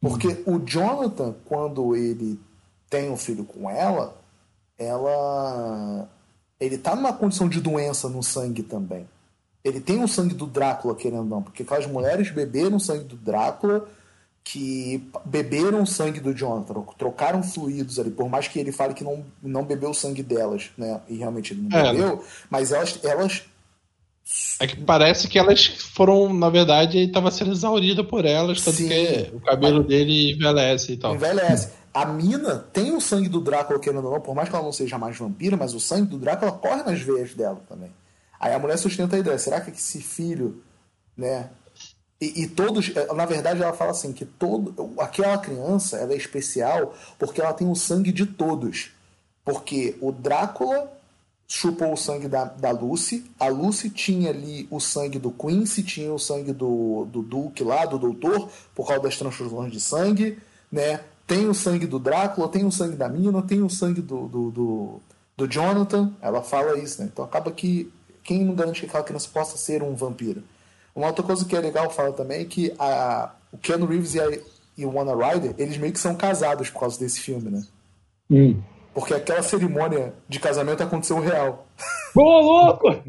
Porque 0.00 0.28
uhum. 0.46 0.56
o 0.56 0.58
Jonathan, 0.58 1.34
quando 1.46 1.96
ele 1.96 2.38
tem 2.90 3.10
um 3.10 3.16
filho 3.16 3.44
com 3.44 3.68
ela, 3.68 4.14
ela. 4.78 6.08
Ele 6.60 6.78
tá 6.78 6.94
numa 6.94 7.12
condição 7.12 7.48
de 7.48 7.60
doença 7.60 8.08
no 8.08 8.22
sangue 8.22 8.62
também. 8.62 9.08
Ele 9.64 9.80
tem 9.80 10.02
o 10.02 10.08
sangue 10.08 10.34
do 10.34 10.46
Drácula, 10.46 10.94
querendo 10.94 11.22
ou 11.22 11.24
não, 11.24 11.42
porque 11.42 11.62
aquelas 11.62 11.86
mulheres 11.86 12.30
beberam 12.30 12.76
o 12.76 12.80
sangue 12.80 13.04
do 13.04 13.16
Drácula 13.16 13.88
que 14.44 15.02
beberam 15.24 15.82
o 15.82 15.86
sangue 15.86 16.20
do 16.20 16.34
Jonathan, 16.34 16.84
trocaram 16.98 17.42
fluidos 17.42 17.98
ali, 17.98 18.10
por 18.10 18.28
mais 18.28 18.46
que 18.46 18.58
ele 18.58 18.70
fale 18.70 18.92
que 18.92 19.02
não, 19.02 19.24
não 19.42 19.64
bebeu 19.64 19.90
o 19.90 19.94
sangue 19.94 20.22
delas, 20.22 20.70
né? 20.76 21.00
E 21.08 21.16
realmente 21.16 21.54
ele 21.54 21.62
não 21.62 21.78
é, 21.78 21.92
bebeu, 21.92 22.22
mas 22.50 22.70
elas, 22.70 23.00
elas 23.02 23.44
é 24.58 24.66
que 24.66 24.76
parece 24.76 25.28
que 25.28 25.38
elas 25.38 25.66
foram, 25.66 26.32
na 26.32 26.48
verdade, 26.48 26.96
ele 26.96 27.06
estava 27.06 27.30
sendo 27.30 27.52
exaurido 27.52 28.04
por 28.04 28.24
elas, 28.24 28.62
tanto 28.62 28.76
Sim. 28.76 28.88
que 28.88 29.30
o 29.34 29.40
cabelo 29.40 29.82
dele 29.82 30.32
envelhece 30.32 30.92
e 30.92 30.96
tal. 30.96 31.14
Envelhece. 31.14 31.70
A 31.92 32.06
mina 32.06 32.56
tem 32.72 32.94
o 32.94 33.00
sangue 33.00 33.28
do 33.28 33.40
Drácula, 33.40 33.78
querendo 33.78 34.04
ou 34.06 34.12
não, 34.12 34.20
por 34.20 34.34
mais 34.34 34.48
que 34.48 34.54
ela 34.54 34.64
não 34.64 34.72
seja 34.72 34.98
mais 34.98 35.16
vampira, 35.16 35.56
mas 35.56 35.74
o 35.74 35.80
sangue 35.80 36.08
do 36.08 36.18
Drácula 36.18 36.52
corre 36.52 36.82
nas 36.82 37.00
veias 37.00 37.34
dela 37.34 37.62
também. 37.68 37.90
Aí 38.40 38.52
a 38.52 38.58
mulher 38.58 38.78
sustenta 38.78 39.16
a 39.16 39.18
ideia: 39.18 39.38
será 39.38 39.60
que 39.60 39.70
esse 39.70 40.00
filho, 40.00 40.62
né? 41.16 41.50
E, 42.20 42.42
e 42.42 42.48
todos, 42.48 42.92
na 43.14 43.26
verdade, 43.26 43.62
ela 43.62 43.72
fala 43.72 43.90
assim: 43.90 44.12
que 44.12 44.24
todo, 44.24 44.92
aquela 44.98 45.38
criança 45.38 45.96
ela 45.96 46.12
é 46.12 46.16
especial 46.16 46.94
porque 47.18 47.40
ela 47.40 47.52
tem 47.52 47.68
o 47.68 47.74
sangue 47.74 48.12
de 48.12 48.26
todos. 48.26 48.90
Porque 49.44 49.96
o 50.00 50.10
Drácula 50.10 50.90
chupou 51.46 51.92
o 51.92 51.96
sangue 51.96 52.28
da, 52.28 52.44
da 52.44 52.70
Lucy. 52.70 53.30
A 53.38 53.48
Lucy 53.48 53.90
tinha 53.90 54.30
ali 54.30 54.66
o 54.70 54.80
sangue 54.80 55.18
do 55.18 55.30
Quincy, 55.30 55.82
tinha 55.82 56.12
o 56.12 56.18
sangue 56.18 56.52
do, 56.52 57.06
do 57.06 57.22
Duke 57.22 57.62
lá, 57.62 57.84
do 57.84 57.98
doutor, 57.98 58.48
por 58.74 58.86
causa 58.86 59.02
das 59.02 59.18
transfusões 59.18 59.70
de 59.70 59.80
sangue, 59.80 60.38
né? 60.70 61.00
Tem 61.26 61.48
o 61.48 61.54
sangue 61.54 61.86
do 61.86 61.98
Drácula, 61.98 62.48
tem 62.48 62.64
o 62.64 62.72
sangue 62.72 62.96
da 62.96 63.08
Mina, 63.08 63.42
tem 63.42 63.62
o 63.62 63.70
sangue 63.70 64.02
do, 64.02 64.28
do, 64.28 64.50
do, 64.50 65.00
do 65.36 65.48
Jonathan. 65.48 66.12
Ela 66.20 66.42
fala 66.42 66.78
isso, 66.78 67.00
né? 67.00 67.08
Então 67.10 67.24
acaba 67.24 67.50
que 67.50 67.90
quem 68.22 68.44
não 68.44 68.54
garante 68.54 68.80
que 68.80 68.86
aquela 68.86 69.04
criança 69.04 69.28
possa 69.32 69.56
ser 69.56 69.82
um 69.82 69.94
vampiro? 69.94 70.42
Uma 70.94 71.08
outra 71.08 71.24
coisa 71.24 71.44
que 71.44 71.56
é 71.56 71.60
legal 71.60 71.90
falar 71.90 72.12
também 72.12 72.42
é 72.42 72.44
que 72.44 72.72
a, 72.78 73.32
o 73.52 73.58
Keanu 73.58 73.86
Reeves 73.86 74.14
e, 74.14 74.20
a, 74.20 74.38
e 74.78 74.86
o 74.86 74.92
Wanna 74.92 75.14
Ryder, 75.14 75.54
eles 75.58 75.76
meio 75.76 75.92
que 75.92 75.98
são 75.98 76.14
casados 76.14 76.70
por 76.70 76.80
causa 76.80 76.98
desse 76.98 77.20
filme, 77.20 77.50
né? 77.50 77.62
Hum. 78.30 78.60
Porque 78.94 79.12
aquela 79.12 79.42
cerimônia 79.42 80.14
de 80.28 80.38
casamento 80.38 80.82
aconteceu 80.82 81.18
real. 81.18 81.66
Ô, 82.14 82.22
louco! 82.22 83.02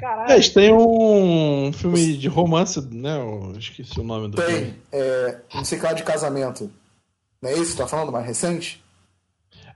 Caralho! 0.00 0.26
É, 0.28 0.40
tem 0.40 0.72
um 0.72 1.72
filme 1.72 2.16
de 2.16 2.26
romance, 2.26 2.80
né? 2.90 3.16
Eu 3.20 3.54
esqueci 3.56 4.00
o 4.00 4.02
nome 4.02 4.28
do 4.28 4.36
tem, 4.36 4.46
filme. 4.46 4.74
Tem, 4.90 5.00
é, 5.00 5.40
não 5.54 5.64
sei 5.64 5.78
que 5.78 5.84
lá 5.84 5.92
de 5.92 6.02
casamento. 6.02 6.68
Não 7.40 7.50
é 7.50 7.52
esse 7.52 7.72
que 7.72 7.78
tá 7.78 7.86
falando, 7.86 8.10
mais 8.10 8.26
recente? 8.26 8.82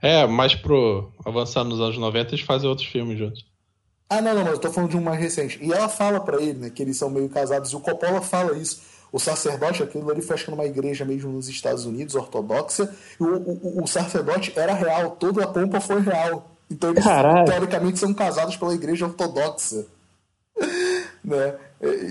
É, 0.01 0.27
mais 0.27 0.53
pro 0.53 1.11
avançar 1.23 1.63
nos 1.63 1.79
anos 1.79 1.97
90 1.97 2.31
eles 2.31 2.45
fazem 2.45 2.67
outros 2.67 2.87
filmes 2.87 3.17
juntos. 3.17 3.45
Ah, 4.11 4.21
não, 4.21 4.35
não, 4.35 4.43
mas 4.43 4.53
eu 4.53 4.59
tô 4.59 4.69
falando 4.69 4.89
de 4.89 4.97
um 4.97 5.01
mais 5.01 5.17
recente. 5.17 5.57
E 5.61 5.71
ela 5.71 5.87
fala 5.87 6.19
para 6.19 6.41
ele, 6.41 6.59
né, 6.59 6.69
que 6.69 6.83
eles 6.83 6.97
são 6.97 7.09
meio 7.09 7.29
casados. 7.29 7.71
E 7.71 7.75
o 7.75 7.79
Coppola 7.79 8.21
fala 8.21 8.57
isso 8.57 8.81
o 9.11 9.19
sacerdote, 9.19 9.83
aquilo 9.83 10.09
ali 10.09 10.21
foi 10.21 10.35
acho 10.35 10.45
que 10.45 10.51
numa 10.51 10.65
igreja 10.65 11.03
mesmo 11.03 11.31
nos 11.31 11.49
Estados 11.49 11.85
Unidos, 11.85 12.15
ortodoxa, 12.15 12.93
o, 13.19 13.25
o, 13.25 13.83
o 13.83 13.87
sacerdote 13.87 14.53
era 14.55 14.73
real, 14.73 15.11
toda 15.11 15.43
a 15.43 15.47
pompa 15.47 15.81
foi 15.81 15.99
real. 15.99 16.49
Então 16.69 16.91
eles 16.91 17.03
Caralho. 17.03 17.45
teoricamente 17.45 17.99
são 17.99 18.13
casados 18.13 18.55
pela 18.55 18.73
igreja 18.73 19.05
ortodoxa. 19.05 19.85
né? 21.23 21.55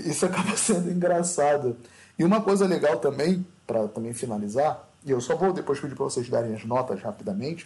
Isso 0.05 0.25
acaba 0.25 0.53
sendo 0.57 0.91
engraçado. 0.91 1.75
E 2.19 2.23
uma 2.23 2.41
coisa 2.41 2.67
legal 2.67 2.97
também, 2.97 3.45
para 3.65 3.87
também 3.87 4.13
finalizar, 4.13 4.87
e 5.03 5.09
eu 5.09 5.19
só 5.19 5.35
vou 5.35 5.51
depois 5.51 5.79
pedir 5.79 5.95
para 5.95 6.05
vocês 6.05 6.29
darem 6.29 6.53
as 6.53 6.63
notas 6.63 7.01
rapidamente, 7.01 7.65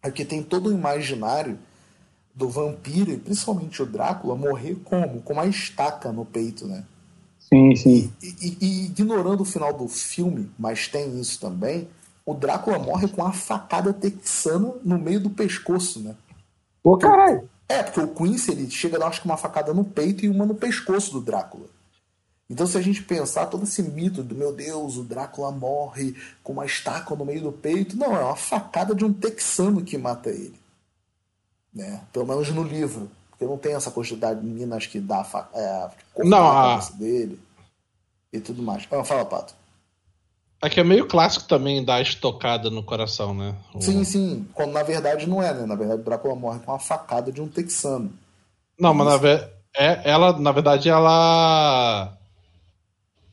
é 0.00 0.10
que 0.10 0.24
tem 0.24 0.40
todo 0.40 0.68
o 0.68 0.72
imaginário 0.72 1.58
do 2.34 2.48
vampiro, 2.48 3.10
e 3.10 3.16
principalmente 3.16 3.82
o 3.82 3.86
Drácula, 3.86 4.34
morrer 4.34 4.76
como? 4.84 5.20
Com 5.20 5.34
uma 5.34 5.46
estaca 5.46 6.10
no 6.12 6.24
peito, 6.24 6.66
né? 6.66 6.84
Sim, 7.38 7.76
sim. 7.76 8.12
E, 8.22 8.26
e, 8.40 8.56
e, 8.60 8.86
ignorando 8.86 9.42
o 9.42 9.44
final 9.44 9.72
do 9.72 9.86
filme, 9.88 10.50
mas 10.58 10.88
tem 10.88 11.20
isso 11.20 11.38
também, 11.38 11.88
o 12.24 12.32
Drácula 12.32 12.78
morre 12.78 13.08
com 13.08 13.20
uma 13.20 13.32
facada 13.32 13.92
texana 13.92 14.72
no 14.82 14.98
meio 14.98 15.20
do 15.20 15.30
pescoço, 15.30 16.00
né? 16.00 16.14
Pô, 16.82 16.96
caralho! 16.96 17.48
É, 17.68 17.82
porque 17.82 18.00
o 18.00 18.08
Quincy 18.08 18.52
ele 18.52 18.70
chega 18.70 18.96
a 18.96 19.00
dar 19.00 19.06
acho 19.08 19.20
que 19.20 19.26
uma 19.26 19.36
facada 19.36 19.72
no 19.72 19.84
peito 19.84 20.24
e 20.24 20.28
uma 20.28 20.46
no 20.46 20.54
pescoço 20.54 21.12
do 21.12 21.20
Drácula. 21.20 21.66
Então, 22.48 22.66
se 22.66 22.76
a 22.76 22.82
gente 22.82 23.02
pensar 23.02 23.46
todo 23.46 23.64
esse 23.64 23.82
mito 23.82 24.22
do 24.22 24.34
meu 24.34 24.52
Deus, 24.52 24.98
o 24.98 25.04
Drácula 25.04 25.50
morre 25.50 26.14
com 26.42 26.52
uma 26.52 26.66
estaca 26.66 27.14
no 27.14 27.24
meio 27.24 27.42
do 27.42 27.52
peito, 27.52 27.96
não, 27.96 28.14
é 28.14 28.22
uma 28.22 28.36
facada 28.36 28.94
de 28.94 29.04
um 29.04 29.12
texano 29.12 29.82
que 29.82 29.96
mata 29.96 30.28
ele. 30.28 30.61
Né? 31.74 32.00
Pelo 32.12 32.26
menos 32.26 32.50
no 32.50 32.62
livro. 32.62 33.10
Porque 33.30 33.44
não 33.44 33.56
tem 33.56 33.74
essa 33.74 33.90
quantidade 33.90 34.40
de 34.40 34.46
minas 34.46 34.86
que 34.86 35.00
dá 35.00 35.26
é, 35.54 35.88
não, 36.18 36.50
a 36.50 36.68
cabeça 36.68 36.92
dele 36.94 37.40
e 38.32 38.40
tudo 38.40 38.62
mais. 38.62 38.86
Ah, 38.90 39.04
fala, 39.04 39.24
Pato. 39.24 39.54
É 40.62 40.68
que 40.68 40.78
é 40.78 40.84
meio 40.84 41.08
clássico 41.08 41.48
também 41.48 41.84
dar 41.84 42.00
estocada 42.00 42.70
no 42.70 42.84
coração, 42.84 43.34
né? 43.34 43.56
O... 43.74 43.82
Sim, 43.82 44.04
sim. 44.04 44.46
Quando 44.54 44.72
na 44.72 44.84
verdade 44.84 45.28
não 45.28 45.42
é, 45.42 45.52
né? 45.52 45.66
Na 45.66 45.74
verdade, 45.74 46.00
o 46.00 46.04
Drácula 46.04 46.36
morre 46.36 46.60
com 46.60 46.70
uma 46.70 46.78
facada 46.78 47.32
de 47.32 47.40
um 47.40 47.48
texano. 47.48 48.12
Não, 48.78 48.94
mas 48.94 49.08
na 49.08 49.16
verdade. 49.16 49.50
É, 49.74 50.08
ela, 50.08 50.38
na 50.38 50.52
verdade, 50.52 50.88
ela 50.88 52.16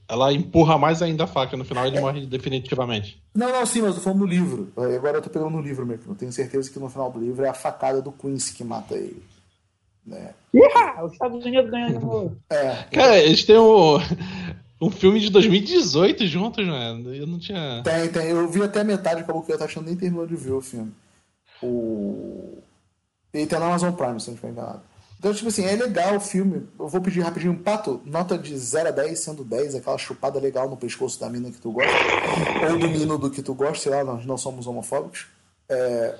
ela 0.09 0.33
empurra 0.33 0.77
mais 0.77 1.01
ainda 1.03 1.25
a 1.25 1.27
faca 1.27 1.55
no 1.55 1.63
final 1.63 1.85
e 1.85 1.89
ele 1.89 1.97
é. 1.97 2.01
morre 2.01 2.25
definitivamente. 2.25 3.21
Não, 3.35 3.51
não, 3.51 3.65
sim, 3.65 3.81
mas 3.81 3.89
eu 3.89 3.95
tô 3.95 4.01
falando 4.01 4.19
no 4.19 4.25
livro. 4.25 4.73
Agora 4.75 5.19
eu 5.19 5.21
tô 5.21 5.29
pegando 5.29 5.51
no 5.51 5.61
livro 5.61 5.85
mesmo. 5.85 6.11
Eu 6.11 6.15
tenho 6.15 6.31
certeza 6.33 6.69
que 6.69 6.79
no 6.79 6.89
final 6.89 7.11
do 7.11 7.19
livro 7.19 7.45
é 7.45 7.49
a 7.49 7.53
facada 7.53 8.01
do 8.01 8.11
Quincy 8.11 8.53
que 8.53 8.63
mata 8.63 8.95
ele. 8.95 9.23
Né? 10.05 10.33
Yeah, 10.53 11.05
os 11.05 11.13
Estados 11.13 11.45
Unidos 11.45 11.69
ganham 11.69 11.89
de 11.89 11.99
novo. 12.03 12.35
É. 12.49 12.83
Cara, 12.91 13.19
eles 13.19 13.45
têm 13.45 13.59
um, 13.59 13.97
um 14.81 14.89
filme 14.89 15.19
de 15.19 15.29
2018 15.29 16.25
juntos, 16.25 16.65
né? 16.65 16.99
Eu 17.13 17.27
não 17.27 17.37
tinha. 17.37 17.83
Tem, 17.83 18.09
tem. 18.09 18.29
Eu 18.29 18.49
vi 18.49 18.63
até 18.63 18.83
metade, 18.83 19.21
acabou 19.21 19.43
que 19.43 19.51
eu 19.51 19.57
tô 19.57 19.65
achando 19.65 19.85
nem 19.85 19.95
terminou 19.95 20.25
de 20.25 20.35
ver 20.35 20.53
o 20.53 20.61
filme. 20.61 20.91
O. 21.61 22.57
Ele 23.31 23.45
tem 23.45 23.59
na 23.59 23.67
Amazon 23.67 23.93
Prime, 23.93 24.19
se 24.19 24.27
não 24.27 24.33
estiver 24.33 24.51
enganado. 24.51 24.81
Então, 25.19 25.33
tipo 25.33 25.49
assim, 25.49 25.65
é 25.65 25.75
legal 25.75 26.15
o 26.15 26.21
filme. 26.21 26.65
Eu 26.79 26.87
vou 26.87 27.01
pedir 27.01 27.19
rapidinho 27.19 27.51
um 27.51 27.61
pato, 27.61 28.01
nota 28.05 28.37
de 28.37 28.57
0 28.57 28.87
a 28.87 28.91
10, 28.91 29.19
sendo 29.19 29.43
10, 29.43 29.75
aquela 29.75 29.97
chupada 29.97 30.39
legal 30.39 30.69
no 30.69 30.77
pescoço 30.77 31.19
da 31.19 31.29
mina 31.29 31.51
que 31.51 31.59
tu 31.59 31.73
gosta. 31.73 31.91
ou 32.71 32.79
do 32.79 32.87
menino 32.87 33.17
do 33.17 33.29
que 33.29 33.43
tu 33.43 33.53
gosta, 33.53 33.83
sei 33.83 33.91
lá, 33.91 34.03
nós 34.05 34.25
não 34.25 34.37
somos 34.37 34.65
homofóbicos. 34.65 35.27
É... 35.69 36.15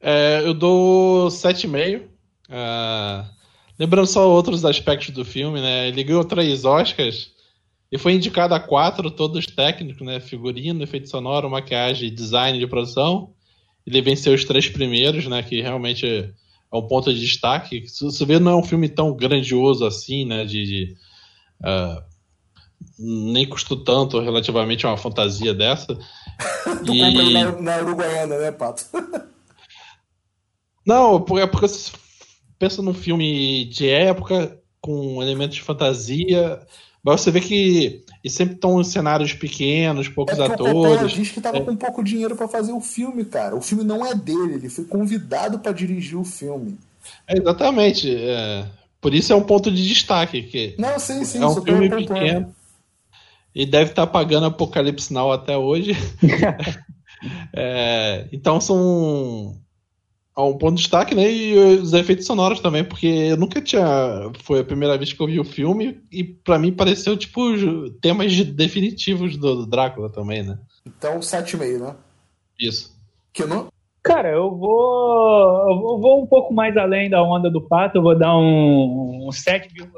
É, 0.00 0.42
eu 0.44 0.52
dou 0.52 1.28
7,5. 1.28 2.02
Uh, 2.48 3.28
lembrando 3.78 4.06
só 4.08 4.28
outros 4.28 4.64
aspectos 4.64 5.10
do 5.10 5.24
filme, 5.24 5.60
né? 5.60 5.88
Ele 5.88 6.02
ganhou 6.02 6.24
três 6.24 6.64
Oscars 6.64 7.30
e 7.92 7.98
foi 7.98 8.14
indicado 8.14 8.54
a 8.54 8.60
quatro, 8.60 9.08
todos 9.08 9.46
técnicos, 9.46 10.04
né? 10.04 10.18
Figurino, 10.18 10.82
efeito 10.82 11.08
sonoro, 11.08 11.48
maquiagem, 11.48 12.12
design 12.12 12.58
de 12.58 12.66
produção. 12.66 13.32
Ele 13.86 14.02
venceu 14.02 14.34
os 14.34 14.44
três 14.44 14.68
primeiros, 14.68 15.26
né? 15.28 15.44
Que 15.44 15.62
realmente 15.62 16.34
é 16.72 16.76
um 16.76 16.86
ponto 16.86 17.12
de 17.12 17.20
destaque. 17.20 17.86
Se 17.88 18.04
você 18.04 18.24
vê, 18.24 18.38
não 18.38 18.52
é 18.52 18.56
um 18.56 18.62
filme 18.62 18.88
tão 18.88 19.14
grandioso 19.14 19.86
assim, 19.86 20.24
né? 20.24 20.44
De, 20.44 20.64
de 20.64 20.96
uh, 21.60 22.02
nem 22.98 23.48
custou 23.48 23.82
tanto 23.82 24.20
relativamente 24.20 24.84
a 24.84 24.90
uma 24.90 24.96
fantasia 24.96 25.54
dessa. 25.54 25.98
tu 26.84 26.92
e... 26.94 27.32
na, 27.32 27.52
na 27.60 27.78
Uruguaiana, 27.78 28.38
né, 28.38 28.52
Pato? 28.52 28.84
não, 30.86 31.16
é 31.16 31.46
porque 31.46 31.68
você 31.68 31.92
pensa 32.58 32.82
num 32.82 32.94
filme 32.94 33.64
de 33.66 33.88
época 33.88 34.60
com 34.80 35.22
elementos 35.22 35.56
de 35.56 35.62
fantasia. 35.62 36.60
Mas 37.02 37.20
você 37.20 37.30
vê 37.30 37.40
que 37.40 38.02
e 38.22 38.28
sempre 38.28 38.54
estão 38.54 38.80
em 38.80 38.84
cenários 38.84 39.32
pequenos, 39.32 40.08
poucos 40.08 40.38
é 40.38 40.44
atores. 40.44 41.12
O 41.12 41.16
diz 41.16 41.30
que 41.30 41.38
estava 41.38 41.58
é. 41.58 41.60
com 41.60 41.76
pouco 41.76 42.02
dinheiro 42.02 42.34
para 42.34 42.48
fazer 42.48 42.72
o 42.72 42.80
filme, 42.80 43.24
cara. 43.24 43.54
O 43.54 43.60
filme 43.60 43.84
não 43.84 44.04
é 44.04 44.14
dele, 44.14 44.54
ele 44.54 44.68
foi 44.68 44.84
convidado 44.84 45.58
para 45.60 45.72
dirigir 45.72 46.18
o 46.18 46.24
filme. 46.24 46.76
É, 47.26 47.38
exatamente. 47.38 48.14
É. 48.14 48.66
Por 49.00 49.14
isso 49.14 49.32
é 49.32 49.36
um 49.36 49.42
ponto 49.42 49.70
de 49.70 49.86
destaque. 49.86 50.42
Que 50.42 50.74
não, 50.78 50.98
sim, 50.98 51.24
sim. 51.24 51.42
É 51.42 51.46
um 51.46 51.62
filme 51.62 51.88
pequeno. 51.88 52.54
E 53.54 53.64
deve 53.64 53.90
estar 53.90 54.06
tá 54.06 54.12
pagando 54.12 54.46
Apocalipse 54.46 55.12
Now 55.12 55.32
até 55.32 55.56
hoje. 55.56 55.92
é, 57.54 58.26
então 58.32 58.60
são 58.60 59.56
um 60.42 60.56
ponto 60.56 60.76
de 60.76 60.82
destaque, 60.82 61.14
né? 61.14 61.30
E 61.30 61.58
os 61.58 61.92
efeitos 61.92 62.26
sonoros 62.26 62.60
também, 62.60 62.84
porque 62.84 63.06
eu 63.06 63.36
nunca 63.36 63.60
tinha. 63.60 64.30
Foi 64.44 64.60
a 64.60 64.64
primeira 64.64 64.96
vez 64.96 65.12
que 65.12 65.20
eu 65.20 65.26
vi 65.26 65.40
o 65.40 65.44
filme 65.44 66.00
e 66.12 66.22
para 66.22 66.58
mim 66.58 66.72
pareceu, 66.72 67.16
tipo, 67.16 67.40
temas 68.00 68.34
definitivos 68.44 69.36
do 69.36 69.66
Drácula 69.66 70.10
também, 70.10 70.44
né? 70.44 70.58
Então, 70.86 71.18
7,5, 71.18 71.78
né? 71.78 71.96
Isso. 72.58 72.96
Que 73.32 73.44
não? 73.44 73.68
Cara, 74.02 74.30
eu 74.30 74.54
vou. 74.56 75.68
Eu 75.68 76.00
vou 76.00 76.22
um 76.22 76.26
pouco 76.26 76.54
mais 76.54 76.76
além 76.76 77.10
da 77.10 77.22
onda 77.22 77.50
do 77.50 77.60
pato, 77.60 77.98
eu 77.98 78.02
vou 78.02 78.16
dar 78.16 78.36
um, 78.36 79.26
um 79.26 79.30
7,9, 79.30 79.90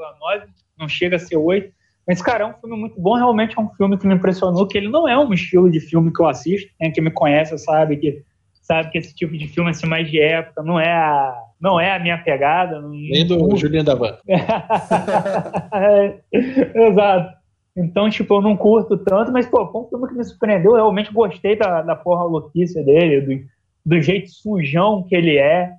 não 0.79 0.89
chega 0.89 1.17
a 1.17 1.19
ser 1.19 1.37
8. 1.37 1.73
Mas, 2.09 2.21
cara, 2.21 2.45
é 2.45 2.47
um 2.47 2.55
filme 2.55 2.77
muito 2.77 3.01
bom, 3.01 3.15
realmente 3.15 3.57
é 3.57 3.61
um 3.61 3.69
filme 3.75 3.97
que 3.97 4.07
me 4.07 4.15
impressionou, 4.15 4.67
que 4.67 4.77
ele 4.77 4.89
não 4.89 5.07
é 5.07 5.17
um 5.17 5.33
estilo 5.33 5.71
de 5.71 5.79
filme 5.79 6.13
que 6.13 6.21
eu 6.21 6.27
assisto. 6.27 6.69
Quem 6.79 6.91
que 6.91 7.01
me 7.01 7.11
conhece 7.11 7.57
sabe 7.59 7.99
que 7.99 8.25
sabe 8.71 8.91
que 8.93 8.99
esse 8.99 9.13
tipo 9.13 9.37
de 9.37 9.49
filme 9.49 9.71
assim 9.71 9.89
mais 9.89 10.09
de 10.09 10.21
época 10.21 10.63
não 10.63 10.79
é 10.79 10.93
a, 10.93 11.35
não 11.61 11.81
é 11.81 11.93
a 11.93 11.99
minha 11.99 12.17
pegada. 12.19 12.81
Nem 12.81 13.27
do 13.27 13.37
não... 13.37 13.57
Julian 13.57 13.83
da 13.83 13.97
Van. 13.97 14.17
é, 15.75 16.15
exato. 16.89 17.41
Então, 17.77 18.09
tipo, 18.09 18.35
eu 18.35 18.43
não 18.43 18.57
curto 18.57 18.97
tanto, 18.99 19.33
mas, 19.33 19.47
pô, 19.47 19.67
foi 19.67 19.81
um 19.83 19.89
filme 19.89 20.09
que 20.09 20.15
me 20.15 20.25
surpreendeu. 20.25 20.73
Eu 20.73 20.77
realmente 20.77 21.13
gostei 21.13 21.57
da, 21.57 21.83
da 21.83 21.97
porra 21.97 22.25
louquice 22.25 22.83
dele, 22.85 23.21
do, 23.21 23.45
do 23.87 24.01
jeito 24.01 24.31
sujão 24.31 25.03
que 25.03 25.17
ele 25.17 25.37
é. 25.37 25.73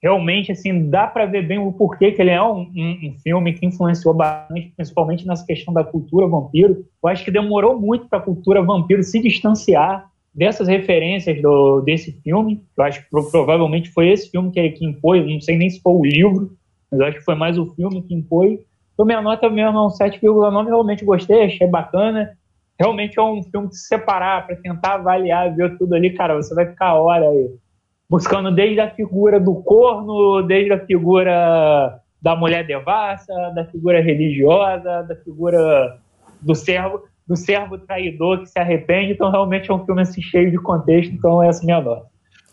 Realmente, 0.00 0.52
assim, 0.52 0.88
dá 0.88 1.08
para 1.08 1.26
ver 1.26 1.44
bem 1.44 1.58
o 1.58 1.72
porquê 1.72 2.12
que 2.12 2.22
ele 2.22 2.30
é 2.30 2.40
um, 2.40 2.60
um, 2.60 3.08
um, 3.08 3.14
filme 3.20 3.52
que 3.52 3.66
influenciou 3.66 4.14
bastante, 4.14 4.72
principalmente 4.76 5.26
nessa 5.26 5.44
questão 5.44 5.74
da 5.74 5.82
cultura 5.82 6.28
vampiro. 6.28 6.84
Eu 7.02 7.08
acho 7.08 7.24
que 7.24 7.32
demorou 7.32 7.76
muito 7.80 8.06
para 8.06 8.20
a 8.20 8.22
cultura 8.22 8.62
vampiro 8.62 9.02
se 9.02 9.20
distanciar 9.20 10.08
dessas 10.38 10.68
referências 10.68 11.42
do, 11.42 11.80
desse 11.80 12.12
filme, 12.22 12.62
eu 12.76 12.84
acho 12.84 13.02
que 13.02 13.10
provavelmente 13.10 13.90
foi 13.90 14.08
esse 14.08 14.30
filme 14.30 14.52
que, 14.52 14.70
que 14.70 14.86
impôs, 14.86 15.26
não 15.26 15.40
sei 15.40 15.58
nem 15.58 15.68
se 15.68 15.80
foi 15.80 15.92
o 15.92 16.04
livro, 16.04 16.56
mas 16.90 17.00
acho 17.00 17.18
que 17.18 17.24
foi 17.24 17.34
mais 17.34 17.58
o 17.58 17.66
filme 17.74 18.00
que 18.02 18.14
impôs. 18.14 18.60
Então 18.94 19.04
minha 19.04 19.20
nota 19.20 19.50
mesmo 19.50 19.76
é 19.76 19.82
um 19.84 19.88
7,9, 19.88 20.66
realmente 20.66 21.04
gostei, 21.04 21.44
achei 21.44 21.66
bacana. 21.66 22.38
Realmente 22.78 23.18
é 23.18 23.22
um 23.22 23.42
filme 23.42 23.68
de 23.68 23.76
se 23.76 23.88
separar 23.88 24.46
para 24.46 24.54
tentar 24.54 24.94
avaliar, 24.94 25.52
ver 25.56 25.76
tudo 25.76 25.96
ali, 25.96 26.10
cara, 26.10 26.36
você 26.36 26.54
vai 26.54 26.66
ficar 26.66 26.90
a 26.90 27.00
hora 27.00 27.28
aí. 27.28 27.50
Buscando 28.08 28.54
desde 28.54 28.78
a 28.78 28.88
figura 28.88 29.40
do 29.40 29.56
corno, 29.56 30.40
desde 30.42 30.72
a 30.72 30.86
figura 30.86 32.00
da 32.22 32.36
mulher 32.36 32.64
devassa, 32.64 33.34
da 33.56 33.64
figura 33.64 34.00
religiosa, 34.00 35.02
da 35.02 35.16
figura 35.16 35.98
do 36.40 36.54
servo 36.54 37.02
do 37.28 37.36
servo 37.36 37.78
traidor 37.78 38.40
que 38.40 38.46
se 38.46 38.58
arrepende, 38.58 39.12
então 39.12 39.30
realmente 39.30 39.70
é 39.70 39.74
um 39.74 39.84
filme 39.84 40.00
assim 40.00 40.22
cheio 40.22 40.50
de 40.50 40.58
contexto, 40.58 41.12
então 41.12 41.42
essa 41.42 41.60
é 41.60 41.62
a 41.62 41.66
minha 41.66 41.80
nota. 41.80 42.06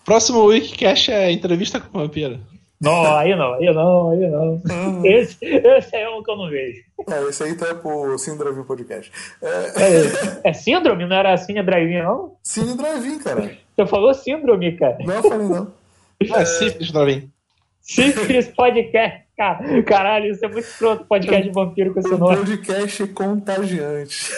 Próximo 0.03 0.43
Wikicast 0.45 1.11
é 1.11 1.31
entrevista 1.31 1.79
com 1.79 1.97
o 1.97 2.01
vampiro. 2.01 2.39
Não, 2.79 3.15
aí 3.15 3.33
não, 3.35 3.53
aí 3.53 3.73
não, 3.73 4.09
aí 4.09 4.29
não. 4.29 4.61
Hum. 4.69 5.05
Esse, 5.05 5.37
esse 5.45 5.95
é 5.95 6.09
um 6.09 6.21
que 6.21 6.29
eu 6.29 6.35
não 6.35 6.49
vejo. 6.49 6.83
É, 7.09 7.23
esse 7.29 7.43
aí 7.43 7.55
tá 7.55 7.73
pro 7.73 8.17
Síndrome 8.17 8.63
Podcast. 8.65 9.11
É... 9.41 9.47
É, 9.47 10.49
é 10.49 10.53
síndrome? 10.53 11.05
Não 11.05 11.15
era 11.15 11.33
assim 11.33 11.57
a 11.57 11.63
drive 11.63 12.03
não? 12.03 12.35
Cine 12.43 12.75
Drive-In, 12.75 13.19
cara. 13.19 13.57
Você 13.75 13.85
falou 13.87 14.13
síndrome, 14.13 14.73
cara. 14.73 14.97
Não, 14.99 15.15
eu 15.15 15.23
falei 15.23 15.47
não. 15.47 15.73
É, 16.21 16.41
é 16.41 16.45
Sífilis 16.45 16.91
Drive-In. 16.91 17.29
Sífilis 17.81 18.47
Podcast. 18.49 19.24
Caralho, 19.85 20.31
isso 20.31 20.45
é 20.45 20.47
muito 20.47 20.67
pronto, 20.77 21.05
podcast 21.05 21.43
de 21.43 21.53
vampiro 21.53 21.93
com 21.93 21.99
esse 21.99 22.09
nome. 22.09 22.37
podcast 22.37 23.07
contagiante. 23.07 24.31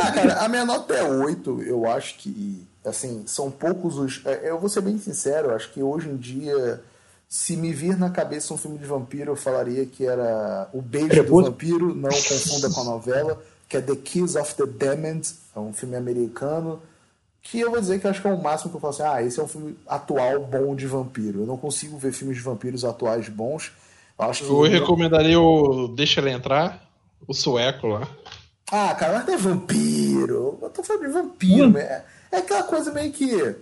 ah, 0.00 0.12
cara, 0.14 0.34
a 0.44 0.48
minha 0.48 0.64
nota 0.64 0.94
é 0.94 1.02
8. 1.02 1.62
Eu 1.62 1.90
acho 1.90 2.18
que, 2.18 2.64
assim, 2.84 3.24
são 3.26 3.50
poucos 3.50 3.98
os. 3.98 4.24
É, 4.24 4.50
eu 4.50 4.60
vou 4.60 4.68
ser 4.68 4.82
bem 4.82 4.96
sincero, 4.98 5.48
eu 5.48 5.56
acho 5.56 5.72
que 5.72 5.82
hoje 5.82 6.08
em 6.08 6.16
dia, 6.16 6.80
se 7.28 7.56
me 7.56 7.72
vir 7.72 7.98
na 7.98 8.10
cabeça 8.10 8.54
um 8.54 8.56
filme 8.56 8.78
de 8.78 8.86
vampiro, 8.86 9.32
eu 9.32 9.36
falaria 9.36 9.84
que 9.84 10.06
era 10.06 10.68
O 10.72 10.80
Beijo 10.80 11.24
do 11.24 11.42
Vampiro, 11.42 11.94
não 11.94 12.10
confunda 12.10 12.70
com 12.70 12.80
a 12.82 12.84
novela, 12.84 13.42
que 13.68 13.76
é 13.76 13.80
The 13.80 13.96
Kiss 13.96 14.38
of 14.38 14.54
the 14.54 14.66
Damned, 14.66 15.28
é 15.54 15.58
um 15.58 15.72
filme 15.72 15.96
americano 15.96 16.80
que 17.42 17.60
eu 17.60 17.70
vou 17.70 17.80
dizer 17.80 18.00
que 18.00 18.06
acho 18.06 18.20
que 18.20 18.28
é 18.28 18.32
o 18.32 18.42
máximo 18.42 18.70
que 18.70 18.76
eu 18.76 18.80
falo 18.80 18.92
assim, 18.92 19.02
ah, 19.02 19.22
esse 19.22 19.40
é 19.40 19.42
um 19.42 19.48
filme 19.48 19.76
atual 19.86 20.40
bom 20.40 20.74
de 20.76 20.86
vampiro. 20.86 21.40
Eu 21.40 21.46
não 21.46 21.56
consigo 21.56 21.98
ver 21.98 22.12
filmes 22.12 22.36
de 22.36 22.42
vampiros 22.42 22.84
atuais 22.84 23.28
bons. 23.28 23.72
Eu, 24.18 24.24
acho 24.26 24.44
que 24.44 24.50
eu 24.50 24.62
recomendaria 24.62 25.40
o 25.40 25.88
Deixa 25.88 26.20
Ele 26.20 26.30
Entrar, 26.30 26.86
o 27.26 27.32
sueco 27.32 27.86
lá. 27.86 28.08
Ah, 28.70 28.94
cara, 28.94 29.18
mas 29.18 29.26
não 29.26 29.34
é 29.34 29.36
vampiro. 29.36 30.58
Eu 30.62 30.70
tô 30.70 30.82
falando 30.82 31.06
de 31.06 31.12
vampiro, 31.12 31.68
hum. 31.70 31.78
é, 31.78 32.04
é 32.30 32.36
aquela 32.36 32.62
coisa 32.62 32.92
meio 32.92 33.10
que. 33.10 33.56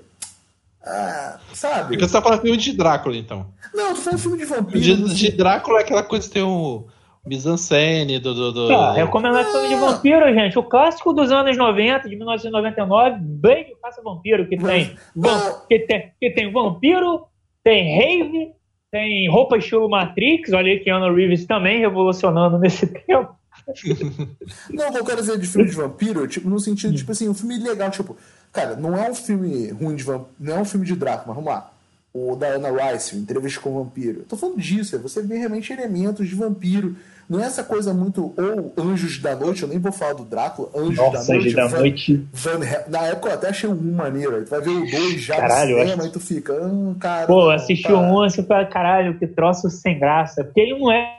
Ah, 0.82 1.38
sabe? 1.54 1.88
Porque 1.88 2.06
você 2.06 2.12
tá 2.12 2.22
falando 2.22 2.42
filme 2.42 2.56
de 2.56 2.72
Drácula, 2.72 3.16
então. 3.16 3.46
Não, 3.72 3.88
eu 3.88 3.94
tô 3.94 4.00
falando 4.02 4.20
filme 4.20 4.38
de 4.38 4.44
vampiro. 4.44 4.80
De, 4.80 5.14
de 5.14 5.30
Drácula 5.32 5.78
é 5.78 5.82
aquela 5.82 6.02
coisa 6.02 6.26
que 6.26 6.34
tem 6.34 6.42
um 6.42 6.84
mise-en-scène, 7.28 8.18
do... 8.18 8.34
do, 8.34 8.52
do... 8.52 8.72
Ah, 8.72 8.92
recomendação 8.92 9.68
de 9.68 9.74
vampiro, 9.74 10.32
gente. 10.34 10.58
O 10.58 10.62
clássico 10.62 11.12
dos 11.12 11.30
anos 11.30 11.56
90, 11.56 12.08
de 12.08 12.16
1999, 12.16 13.16
bem 13.20 13.72
o 13.72 13.76
Caça 13.76 14.02
Vampiro, 14.02 14.48
que 14.48 14.56
tem, 14.56 14.96
que 15.68 15.78
tem, 15.80 16.12
que 16.20 16.30
tem 16.30 16.52
vampiro, 16.52 17.26
tem 17.62 17.96
rave, 17.96 18.52
tem 18.90 19.28
roupa 19.30 19.58
estilo 19.58 19.88
Matrix, 19.88 20.52
olha 20.52 20.72
aí 20.72 20.80
Keanu 20.80 21.14
Reeves 21.14 21.46
também 21.46 21.80
revolucionando 21.80 22.58
nesse 22.58 22.86
tempo. 23.06 23.36
não, 24.70 24.96
eu 24.96 25.04
quero 25.04 25.20
dizer 25.20 25.38
de 25.38 25.46
filme 25.46 25.68
de 25.68 25.76
vampiro, 25.76 26.26
tipo, 26.26 26.48
no 26.48 26.58
sentido, 26.58 26.96
tipo 26.96 27.12
assim, 27.12 27.28
um 27.28 27.34
filme 27.34 27.58
legal, 27.58 27.90
tipo, 27.90 28.16
cara, 28.52 28.76
não 28.76 28.96
é 28.96 29.10
um 29.10 29.14
filme 29.14 29.70
ruim 29.72 29.94
de 29.94 30.04
vampiro, 30.04 30.30
não 30.40 30.56
é 30.56 30.60
um 30.60 30.64
filme 30.64 30.86
de 30.86 30.96
Drácula, 30.96 31.26
mas 31.28 31.36
vamos 31.36 31.52
lá. 31.52 31.70
O 32.32 32.36
Diana 32.36 32.68
Rice, 32.92 33.16
Entrevista 33.16 33.60
com 33.60 33.70
o 33.70 33.84
Vampiro. 33.84 34.20
Eu 34.20 34.24
tô 34.24 34.36
falando 34.36 34.58
disso, 34.58 34.96
é 34.96 34.98
você 34.98 35.22
vê 35.22 35.38
realmente 35.38 35.72
elementos 35.72 36.28
de 36.28 36.34
vampiro. 36.34 36.96
Não 37.28 37.38
é 37.40 37.44
essa 37.44 37.62
coisa 37.62 37.92
muito. 37.92 38.34
Ou 38.36 38.72
Anjos 38.84 39.18
da 39.18 39.36
Noite, 39.36 39.62
eu 39.62 39.68
nem 39.68 39.78
vou 39.78 39.92
falar 39.92 40.14
do 40.14 40.24
Drácula. 40.24 40.70
Anjos 40.74 40.96
Nossa, 40.96 41.26
da 41.28 41.34
Noite. 41.34 41.54
Da 41.54 41.66
Van, 41.66 41.78
Noite. 41.78 42.26
Van, 42.32 42.58
na 42.88 43.02
época 43.06 43.28
eu 43.28 43.34
até 43.34 43.48
achei 43.50 43.68
um 43.68 43.92
maneiro. 43.92 44.42
Tu 44.44 44.48
vai 44.50 44.60
ver 44.62 44.70
o 44.70 44.90
dois 44.90 45.20
já 45.20 45.36
Caralho, 45.36 45.76
no 45.76 45.82
cinema 45.82 46.02
acho- 46.02 46.08
e 46.08 46.12
tu 46.12 46.20
fica. 46.20 46.54
Ah, 46.54 46.94
cara. 46.98 47.26
Pô, 47.26 47.40
não, 47.44 47.50
assisti 47.50 47.82
tá. 47.86 47.94
um 47.94 48.22
assim 48.22 48.42
caralho, 48.72 49.18
que 49.18 49.26
troço 49.26 49.68
sem 49.68 49.98
graça. 49.98 50.42
Porque 50.42 50.58
ele 50.60 50.78
não 50.78 50.90
é. 50.90 51.18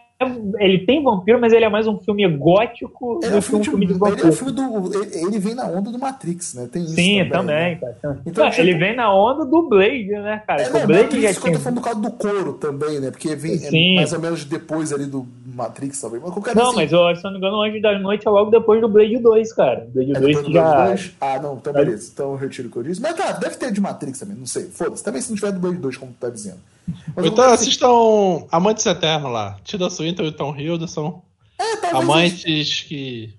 Ele 0.59 0.79
tem 0.79 1.01
vampiro, 1.01 1.39
mas 1.39 1.53
ele 1.53 1.63
é 1.63 1.69
mais 1.69 1.87
um 1.87 1.97
filme 1.97 2.27
gótico 2.27 3.19
do 3.21 3.25
é, 3.25 3.29
um 3.29 3.31
que 3.41 3.55
um 3.55 3.63
filme, 3.63 3.85
de 3.85 3.93
de, 3.93 3.99
ele 3.99 4.05
é 4.05 4.09
vampiro. 4.09 4.33
filme 4.33 4.51
do. 4.51 4.93
Ele, 5.01 5.25
ele 5.27 5.39
vem 5.39 5.55
na 5.55 5.65
onda 5.65 5.89
do 5.91 5.97
Matrix, 5.97 6.53
né? 6.55 6.67
Tem 6.69 6.83
isso. 6.83 6.93
Sim, 6.95 7.19
também. 7.19 7.29
também, 7.29 7.55
né? 7.55 7.75
cara. 7.75 8.19
Então, 8.25 8.43
Não, 8.43 8.51
tipo- 8.51 8.61
ele 8.61 8.73
vem 8.77 8.95
na 8.97 9.13
onda 9.13 9.45
do 9.45 9.69
Blade, 9.69 10.09
né, 10.09 10.43
cara? 10.45 10.61
É, 10.61 10.65
Porque 10.65 10.77
não, 10.77 10.83
o 10.83 10.87
Blade 10.87 11.03
Matrix 11.03 11.23
já 11.23 11.29
que 11.31 11.37
eu 11.37 11.43
tinha. 11.43 11.53
tô 11.53 11.59
falando 11.63 11.77
do 11.77 11.81
caso 11.83 12.01
do 12.01 12.11
couro 12.11 12.53
também, 12.53 12.99
né? 12.99 13.11
Porque 13.11 13.33
vem 13.33 13.59
é 13.63 13.95
mais 13.95 14.11
ou 14.11 14.19
menos 14.19 14.43
depois 14.43 14.91
ali 14.91 15.05
do 15.05 15.25
Matrix, 15.45 16.01
talvez. 16.01 16.21
Mas 16.21 16.33
qualquer 16.33 16.53
Não, 16.53 16.67
assim, 16.67 16.75
mas 16.75 16.91
eu, 16.91 17.15
se 17.15 17.25
eu 17.25 17.31
não 17.31 17.31
me 17.31 17.37
engano, 17.37 17.57
o 17.57 17.61
Anjo 17.63 17.81
da 17.81 17.97
Noite 17.99 18.27
é 18.27 18.29
logo 18.29 18.51
depois 18.51 18.81
do 18.81 18.89
Blade 18.89 19.17
2, 19.19 19.53
cara. 19.53 19.87
Blade 19.93 20.11
É 20.11 20.19
2 20.19 20.25
depois 20.35 20.37
que 20.37 20.43
do 20.43 20.53
já. 20.53 20.73
Blade 20.75 20.89
2? 20.89 21.11
Ah, 21.21 21.39
não, 21.41 21.53
então 21.55 21.71
beleza. 21.71 22.11
Então 22.13 22.31
eu 22.31 22.35
retiro 22.37 22.67
o 22.67 22.71
que 22.71 22.77
eu 22.77 22.83
disse. 22.83 23.01
Mas 23.01 23.15
tá, 23.15 23.31
deve 23.31 23.55
ter 23.55 23.71
de 23.71 23.79
Matrix 23.79 24.19
também, 24.19 24.35
não 24.35 24.45
sei. 24.45 24.63
Foda-se. 24.65 25.01
Também 25.01 25.21
se 25.21 25.29
não 25.29 25.37
tiver 25.37 25.53
do 25.53 25.59
Blade 25.61 25.77
2, 25.77 25.95
como 25.95 26.11
tu 26.11 26.17
tá 26.19 26.29
dizendo. 26.29 26.57
Mas 27.15 27.25
Então 27.25 27.43
assistam 27.45 28.47
Amantes 28.51 28.85
Eternos 28.85 29.31
lá. 29.31 29.57
Tilda 29.63 29.89
Swinton 29.89 30.23
e 30.23 30.31
Tom 30.31 30.55
Hiddleston. 30.55 31.21
É, 31.57 31.75
talvez. 31.77 32.03
Amantes 32.03 32.81
que. 32.81 33.33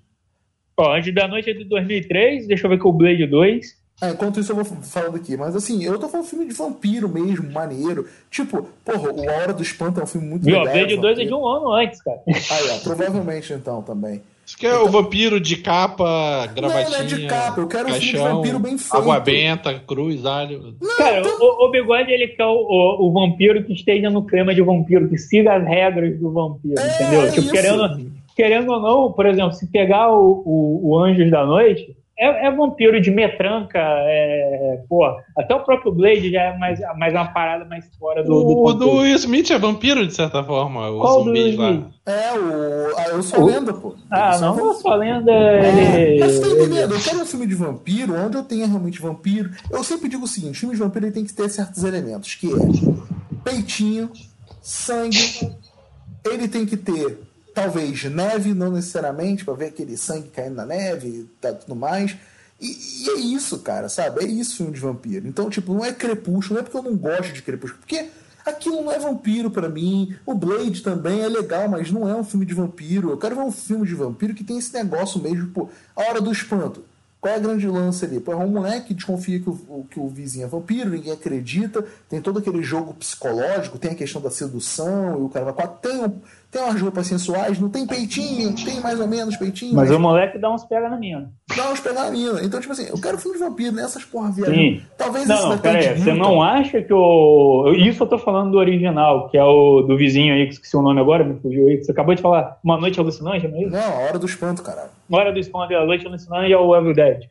Ó, 0.77 0.95
Anjo 0.95 1.13
da 1.13 1.27
Noite 1.27 1.49
é 1.49 1.53
de 1.53 1.63
2003, 1.63 2.47
deixa 2.47 2.65
eu 2.65 2.69
ver 2.69 2.79
que 2.79 2.87
o 2.87 2.93
Blade 2.93 3.25
2. 3.25 3.81
Ah, 4.01 4.09
enquanto 4.09 4.39
isso 4.39 4.51
eu 4.51 4.55
vou 4.55 4.65
falando 4.65 5.15
aqui. 5.15 5.37
Mas 5.37 5.55
assim, 5.55 5.83
eu 5.83 5.99
tô 5.99 6.09
falando 6.09 6.25
filme 6.25 6.47
de 6.47 6.53
vampiro 6.53 7.07
mesmo, 7.07 7.51
maneiro. 7.51 8.07
Tipo, 8.31 8.67
porra, 8.83 9.11
o 9.11 9.21
Hora 9.21 9.53
do 9.53 9.61
Espanto 9.61 9.99
é 9.99 10.03
um 10.03 10.07
filme 10.07 10.27
muito 10.27 10.43
Viu? 10.43 10.57
Legal. 10.57 10.73
Blade 10.73 10.97
2 10.97 11.19
é 11.19 11.25
de 11.25 11.33
um 11.33 11.45
ano 11.45 11.71
antes, 11.71 12.01
cara. 12.01 12.19
Aí, 12.27 12.69
ó, 12.71 12.79
provavelmente 12.79 13.53
então 13.53 13.83
também. 13.83 14.23
Isso 14.61 14.75
que 14.75 14.75
é 14.75 14.79
o 14.79 14.87
vampiro 14.89 15.39
de 15.39 15.55
capa, 15.57 16.47
gravatinha. 16.53 16.83
Não, 16.89 16.91
não 16.91 16.99
é 16.99 17.03
de 17.03 17.27
capa, 17.27 17.61
eu 17.61 17.67
quero 17.67 17.83
um 17.89 17.99
de 17.99 18.11
caixão, 18.11 18.35
vampiro 18.37 18.59
bem 18.59 18.77
feito. 18.77 18.95
Água 18.95 19.19
benta, 19.19 19.73
cruz, 19.79 20.25
alho. 20.25 20.75
Cara, 20.97 21.23
o, 21.39 21.65
o 21.65 21.71
Bigode, 21.71 22.11
ele 22.11 22.27
quer 22.27 22.45
o, 22.45 22.53
o, 22.53 23.07
o 23.07 23.11
vampiro 23.11 23.63
que 23.63 23.73
esteja 23.73 24.09
no 24.09 24.23
clima 24.25 24.53
de 24.53 24.61
vampiro, 24.61 25.09
que 25.09 25.17
siga 25.17 25.55
as 25.55 25.63
regras 25.65 26.19
do 26.19 26.31
vampiro, 26.31 26.79
É, 26.79 26.93
entendeu? 26.95 27.21
é 27.23 27.27
Tipo, 27.29 27.41
isso. 27.41 27.51
querendo, 27.51 28.11
querendo 28.35 28.71
ou 28.71 28.79
não, 28.79 29.11
por 29.11 29.25
exemplo, 29.25 29.53
se 29.53 29.65
pegar 29.67 30.11
o, 30.11 30.43
o, 30.45 30.89
o 30.89 30.99
Anjos 30.99 31.29
da 31.31 31.45
Noite, 31.45 31.95
é, 32.21 32.47
é 32.47 32.51
vampiro 32.51 33.01
de 33.01 33.09
metranca, 33.09 33.79
é, 33.79 34.79
pô, 34.87 35.03
até 35.37 35.55
o 35.55 35.63
próprio 35.63 35.91
Blade 35.91 36.29
já 36.31 36.41
é 36.43 36.57
mais, 36.57 36.79
mais 36.97 37.13
uma 37.13 37.25
parada 37.33 37.65
mais 37.65 37.85
fora 37.97 38.23
do, 38.23 38.29
do 38.29 38.49
o 38.51 38.55
contexto. 38.63 38.79
do 38.79 38.91
Will 38.99 39.15
Smith 39.15 39.49
é 39.51 39.57
vampiro, 39.57 40.05
de 40.05 40.13
certa 40.13 40.43
forma. 40.43 40.89
Os 40.91 41.01
Qual 41.01 41.23
do 41.23 41.31
Will 41.31 41.59
lá. 41.59 41.89
É, 42.05 42.31
o. 42.33 42.97
Ah, 42.97 43.07
eu 43.09 43.23
sou 43.23 43.41
O- 43.41 43.45
lenda, 43.45 43.73
pô. 43.73 43.95
Ah, 44.09 44.31
Eu 44.33 44.39
sou 44.39 44.47
não, 44.47 44.55
não 44.67 44.73
só 44.75 44.95
lenda, 44.95 45.31
É, 45.31 46.11
ele... 46.11 46.19
mas 46.19 46.31
você 46.33 46.41
tá 46.41 46.47
entendendo? 46.47 46.93
Eu 46.93 47.01
quero 47.01 47.19
um 47.21 47.25
filme 47.25 47.47
de 47.47 47.55
vampiro 47.55 48.13
onde 48.15 48.37
eu 48.37 48.43
tenha 48.43 48.67
realmente 48.67 49.01
vampiro. 49.01 49.49
Eu 49.71 49.83
sempre 49.83 50.07
digo 50.09 50.23
o 50.23 50.27
seguinte: 50.27 50.59
filme 50.59 50.75
de 50.75 50.81
vampiro 50.81 51.05
ele 51.05 51.13
tem 51.13 51.25
que 51.25 51.33
ter 51.33 51.49
certos 51.49 51.83
elementos, 51.83 52.35
que 52.35 52.47
é 52.47 53.41
peitinho, 53.43 54.09
sangue, 54.61 55.51
ele 56.25 56.47
tem 56.47 56.65
que 56.65 56.77
ter 56.77 57.19
talvez 57.53 58.03
neve, 58.05 58.53
não 58.53 58.71
necessariamente, 58.71 59.43
pra 59.45 59.53
ver 59.53 59.65
aquele 59.67 59.97
sangue 59.97 60.29
caindo 60.29 60.55
na 60.55 60.65
neve 60.65 61.07
e 61.07 61.23
tá, 61.39 61.53
tudo 61.53 61.75
mais. 61.75 62.15
E, 62.59 63.05
e 63.05 63.09
é 63.09 63.19
isso, 63.19 63.59
cara, 63.59 63.89
sabe? 63.89 64.23
É 64.23 64.27
isso 64.27 64.57
filme 64.57 64.71
de 64.73 64.79
vampiro. 64.79 65.27
Então, 65.27 65.49
tipo, 65.49 65.73
não 65.73 65.83
é 65.83 65.91
crepúsculo, 65.91 66.55
não 66.55 66.61
é 66.61 66.63
porque 66.63 66.77
eu 66.77 66.83
não 66.91 66.95
gosto 66.97 67.33
de 67.33 67.41
crepúsculo, 67.41 67.81
porque 67.81 68.07
aquilo 68.45 68.83
não 68.83 68.91
é 68.91 68.99
vampiro 68.99 69.49
pra 69.49 69.67
mim. 69.67 70.15
O 70.25 70.33
Blade 70.35 70.81
também 70.81 71.21
é 71.21 71.27
legal, 71.27 71.67
mas 71.67 71.91
não 71.91 72.07
é 72.07 72.15
um 72.15 72.23
filme 72.23 72.45
de 72.45 72.53
vampiro. 72.53 73.09
Eu 73.09 73.17
quero 73.17 73.35
ver 73.35 73.41
um 73.41 73.51
filme 73.51 73.87
de 73.87 73.95
vampiro 73.95 74.33
que 74.35 74.43
tem 74.43 74.57
esse 74.59 74.73
negócio 74.73 75.19
mesmo, 75.21 75.47
pô, 75.49 75.69
a 75.95 76.01
hora 76.03 76.21
do 76.21 76.31
espanto. 76.31 76.83
Qual 77.19 77.31
é 77.31 77.37
a 77.37 77.39
grande 77.39 77.67
lance 77.67 78.03
ali? 78.03 78.19
Pô, 78.19 78.31
é 78.31 78.35
um 78.35 78.47
moleque 78.47 78.87
que 78.87 78.93
desconfia 78.95 79.39
que 79.39 79.47
o, 79.47 79.85
que 79.91 79.99
o 79.99 80.07
vizinho 80.09 80.45
é 80.45 80.47
vampiro, 80.47 80.89
ninguém 80.89 81.13
acredita, 81.13 81.85
tem 82.09 82.19
todo 82.19 82.39
aquele 82.39 82.63
jogo 82.63 82.95
psicológico, 82.95 83.77
tem 83.77 83.91
a 83.91 83.95
questão 83.95 84.19
da 84.19 84.31
sedução, 84.31 85.19
e 85.19 85.23
o 85.23 85.29
cara 85.29 85.51
vai. 85.51 85.67
Tem, 85.81 86.03
um- 86.03 86.19
tem 86.51 86.61
umas 86.61 86.81
roupas 86.81 87.07
sensuais, 87.07 87.59
não 87.59 87.69
tem 87.69 87.87
peitinho, 87.87 88.53
tem 88.53 88.79
mais 88.81 88.99
ou 88.99 89.07
menos 89.07 89.37
peitinho, 89.37 89.73
Mas 89.73 89.89
o 89.89 89.97
moleque 89.99 90.37
dá 90.37 90.51
uns 90.51 90.65
pega 90.65 90.89
na 90.89 90.97
mina. 90.97 91.31
dá 91.55 91.71
uns 91.71 91.79
pegar 91.79 92.07
a 92.07 92.11
mina. 92.11 92.41
Então, 92.43 92.59
tipo 92.59 92.73
assim, 92.73 92.87
eu 92.89 92.99
quero 92.99 93.17
filme 93.17 93.37
de 93.37 93.43
vampiro, 93.43 93.71
nessas 93.71 94.03
porra 94.03 94.31
Sim. 94.31 94.41
viajando. 94.43 94.81
Talvez 94.97 95.27
Não, 95.27 95.49
não, 95.49 95.57
pera 95.57 95.79
aí. 95.79 95.93
de 95.95 96.01
Você 96.03 96.13
não 96.13 96.41
acha 96.43 96.81
que 96.81 96.93
o. 96.93 97.73
Isso 97.77 98.03
eu 98.03 98.07
tô 98.07 98.17
falando 98.17 98.51
do 98.51 98.57
original, 98.57 99.29
que 99.29 99.37
é 99.37 99.43
o 99.43 99.81
do 99.83 99.95
vizinho 99.95 100.33
aí, 100.33 100.45
que 100.47 100.53
esqueci 100.53 100.75
o 100.75 100.81
nome 100.81 100.99
agora, 100.99 101.23
me 101.23 101.39
fugiu 101.39 101.67
aí, 101.67 101.77
você 101.83 101.91
acabou 101.91 102.13
de 102.13 102.21
falar. 102.21 102.57
Uma 102.63 102.77
Noite 102.77 102.99
Alucinante, 102.99 103.47
não 103.47 103.57
é 103.57 103.61
isso? 103.63 103.71
Não, 103.71 103.79
a 103.95 103.99
hora 104.07 104.19
do 104.19 104.25
espanto, 104.25 104.61
caralho. 104.61 104.89
Hora 105.09 105.31
do 105.31 105.41
Spawn 105.41 105.67
da 105.69 105.85
Noite 105.85 106.05
Alucinante 106.05 106.51
é 106.51 106.57
o 106.57 106.75
Evil 106.75 106.93
Dead. 106.93 107.23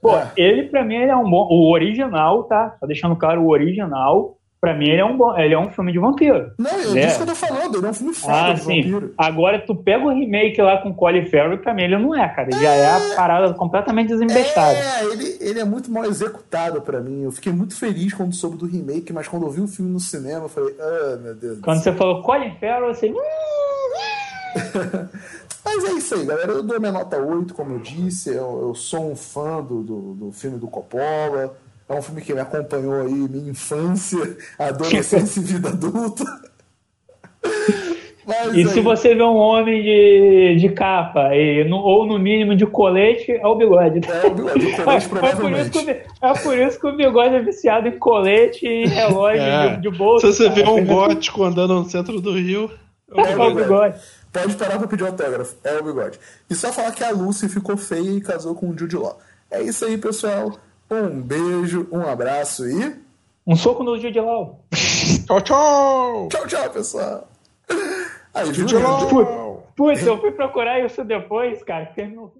Pô, 0.00 0.16
É. 0.16 0.30
ele 0.36 0.62
pra 0.68 0.84
mim 0.84 0.94
ele 0.94 1.10
é 1.10 1.16
um 1.16 1.28
bom. 1.28 1.48
O 1.50 1.72
original, 1.72 2.44
tá? 2.44 2.76
Só 2.78 2.86
deixando 2.86 3.16
claro, 3.16 3.42
o 3.42 3.48
original, 3.48 4.37
pra 4.60 4.74
mim 4.74 4.88
ele 4.88 5.00
é 5.00 5.04
um 5.04 5.16
bom. 5.16 5.36
Ele 5.38 5.54
é 5.54 5.58
um 5.58 5.70
filme 5.70 5.92
de 5.92 5.98
vampiro. 5.98 6.52
Não, 6.58 6.70
é 6.70 6.98
É. 7.02 7.06
disso 7.06 7.16
que 7.16 7.22
eu 7.22 7.26
tô 7.26 7.34
falando, 7.34 7.76
ele 7.78 7.86
é 7.86 7.90
um 7.90 7.94
filme 7.94 8.14
foda 8.14 8.34
Ah, 8.46 8.52
de 8.52 8.60
sim. 8.60 8.82
vampiro. 8.82 9.14
Agora 9.16 9.58
tu 9.60 9.74
pega 9.74 10.04
o 10.04 10.08
remake 10.10 10.60
lá 10.60 10.78
com 10.78 10.90
o 10.90 10.94
Colin 10.94 11.24
Farrell, 11.26 11.58
pra 11.58 11.72
mim 11.74 11.82
ele 11.84 11.98
não 11.98 12.14
é, 12.14 12.28
cara. 12.28 12.48
Ele 12.50 12.60
Já 12.60 12.70
é 12.72 12.86
a 13.12 13.16
parada 13.16 13.54
completamente 13.54 14.08
desembestada. 14.08 14.76
É, 14.78 15.04
ele, 15.04 15.36
ele 15.40 15.60
é 15.60 15.64
muito 15.64 15.90
mal 15.90 16.04
executado 16.04 16.80
pra 16.82 17.00
mim. 17.00 17.22
Eu 17.22 17.30
fiquei 17.32 17.52
muito 17.52 17.76
feliz 17.76 18.12
quando 18.14 18.34
soube 18.34 18.56
do 18.56 18.66
remake, 18.66 19.12
mas 19.12 19.28
quando 19.28 19.44
eu 19.46 19.50
vi 19.50 19.60
o 19.60 19.68
filme 19.68 19.90
no 19.90 20.00
cinema, 20.00 20.44
eu 20.44 20.48
falei, 20.48 20.74
ah, 20.80 21.16
meu 21.22 21.34
Deus 21.34 21.56
do 21.58 21.62
Quando 21.62 21.82
você 21.82 21.92
falou 21.92 22.22
Colin 22.22 22.54
Farrell, 22.60 22.94
você. 22.94 23.12
Mas 25.64 25.84
é 25.84 25.92
isso 25.92 26.14
aí, 26.14 26.24
galera. 26.24 26.50
Eu 26.52 26.62
dou 26.62 26.80
minha 26.80 26.92
nota 26.92 27.18
8, 27.18 27.52
como 27.54 27.74
eu 27.74 27.78
disse. 27.80 28.30
Eu, 28.30 28.68
eu 28.68 28.74
sou 28.74 29.10
um 29.10 29.16
fã 29.16 29.60
do, 29.62 29.82
do, 29.82 30.14
do 30.14 30.32
filme 30.32 30.56
do 30.58 30.66
Coppola. 30.66 31.54
É 31.88 31.94
um 31.94 32.02
filme 32.02 32.20
que 32.20 32.34
me 32.34 32.40
acompanhou 32.40 32.94
aí 33.02 33.12
minha 33.12 33.50
infância, 33.50 34.36
adolescência 34.58 35.40
e 35.40 35.42
vida 35.44 35.68
adulta. 35.70 36.24
Mas 38.26 38.54
E 38.54 38.58
aí- 38.58 38.68
se 38.68 38.80
você 38.80 39.14
vê 39.14 39.22
um 39.22 39.36
homem 39.36 39.82
de, 39.82 40.56
de 40.60 40.68
capa, 40.74 41.34
e 41.34 41.64
no- 41.64 41.78
ou 41.78 42.06
no 42.06 42.18
mínimo 42.18 42.54
de 42.54 42.66
colete, 42.66 43.32
é 43.32 43.46
o 43.46 43.54
bigode. 43.54 44.00
É 44.06 44.26
o 44.26 44.34
bigode, 44.34 44.66
o 44.66 44.76
colete, 44.76 44.76
É 44.80 44.84
por, 44.84 44.96
isso 44.98 45.08
provavelmente. 45.08 45.70
que, 45.70 45.78
o 45.78 45.84
bi- 45.86 46.00
é 46.20 46.32
por 46.34 46.58
isso 46.58 46.78
que 46.78 46.86
o 46.88 46.94
bigode 46.96 47.34
é 47.36 47.40
viciado 47.42 47.88
em 47.88 47.98
colete 47.98 48.66
e 48.66 48.86
relógio 48.86 49.40
É. 49.40 49.76
de, 49.76 49.82
de 49.90 49.96
bolsa. 49.96 50.30
Se 50.30 50.36
você 50.36 50.48
vê 50.50 50.62
cara. 50.62 50.74
um 50.74 50.84
gótico 50.84 51.42
andando 51.42 51.72
no 51.74 51.88
centro 51.88 52.20
do 52.20 52.32
Rio, 52.34 52.70
É 53.16 53.34
o 53.34 53.54
bigode. 53.54 53.98
Pode 54.30 54.56
parar 54.56 54.78
pra 54.78 54.86
pedir 54.86 55.06
autógrafo. 55.06 55.56
É 55.64 55.78
o 55.78 55.82
bigode. 55.84 56.18
E 56.50 56.54
só 56.54 56.70
falar 56.70 56.92
que 56.92 57.02
a 57.02 57.10
Lucy 57.10 57.48
ficou 57.48 57.78
feia 57.78 58.10
e 58.10 58.20
casou 58.20 58.54
com 58.54 58.68
o 58.68 58.78
Jude 58.78 58.94
Law. 58.96 59.18
É 59.50 59.62
isso 59.62 59.86
aí, 59.86 59.96
pessoal. 59.96 60.52
Um 60.90 61.20
beijo, 61.20 61.86
um 61.92 62.00
abraço 62.00 62.66
e. 62.68 62.96
Um 63.46 63.56
soco 63.56 63.82
no 63.82 63.98
Jude 63.98 64.20
Law. 64.20 64.60
tchau, 65.26 65.40
tchau! 65.40 66.28
Tchau, 66.30 66.46
tchau, 66.46 66.70
pessoal. 66.70 67.28
Aí, 68.32 68.50
viu? 68.52 68.66
Tchau, 68.66 69.08
tchau! 69.08 69.72
Putz, 69.76 70.02
eu 70.02 70.18
fui 70.18 70.32
procurar 70.32 70.84
isso 70.84 71.04
depois, 71.04 71.62
cara, 71.62 71.86
porque 71.86 72.06
não, 72.06 72.32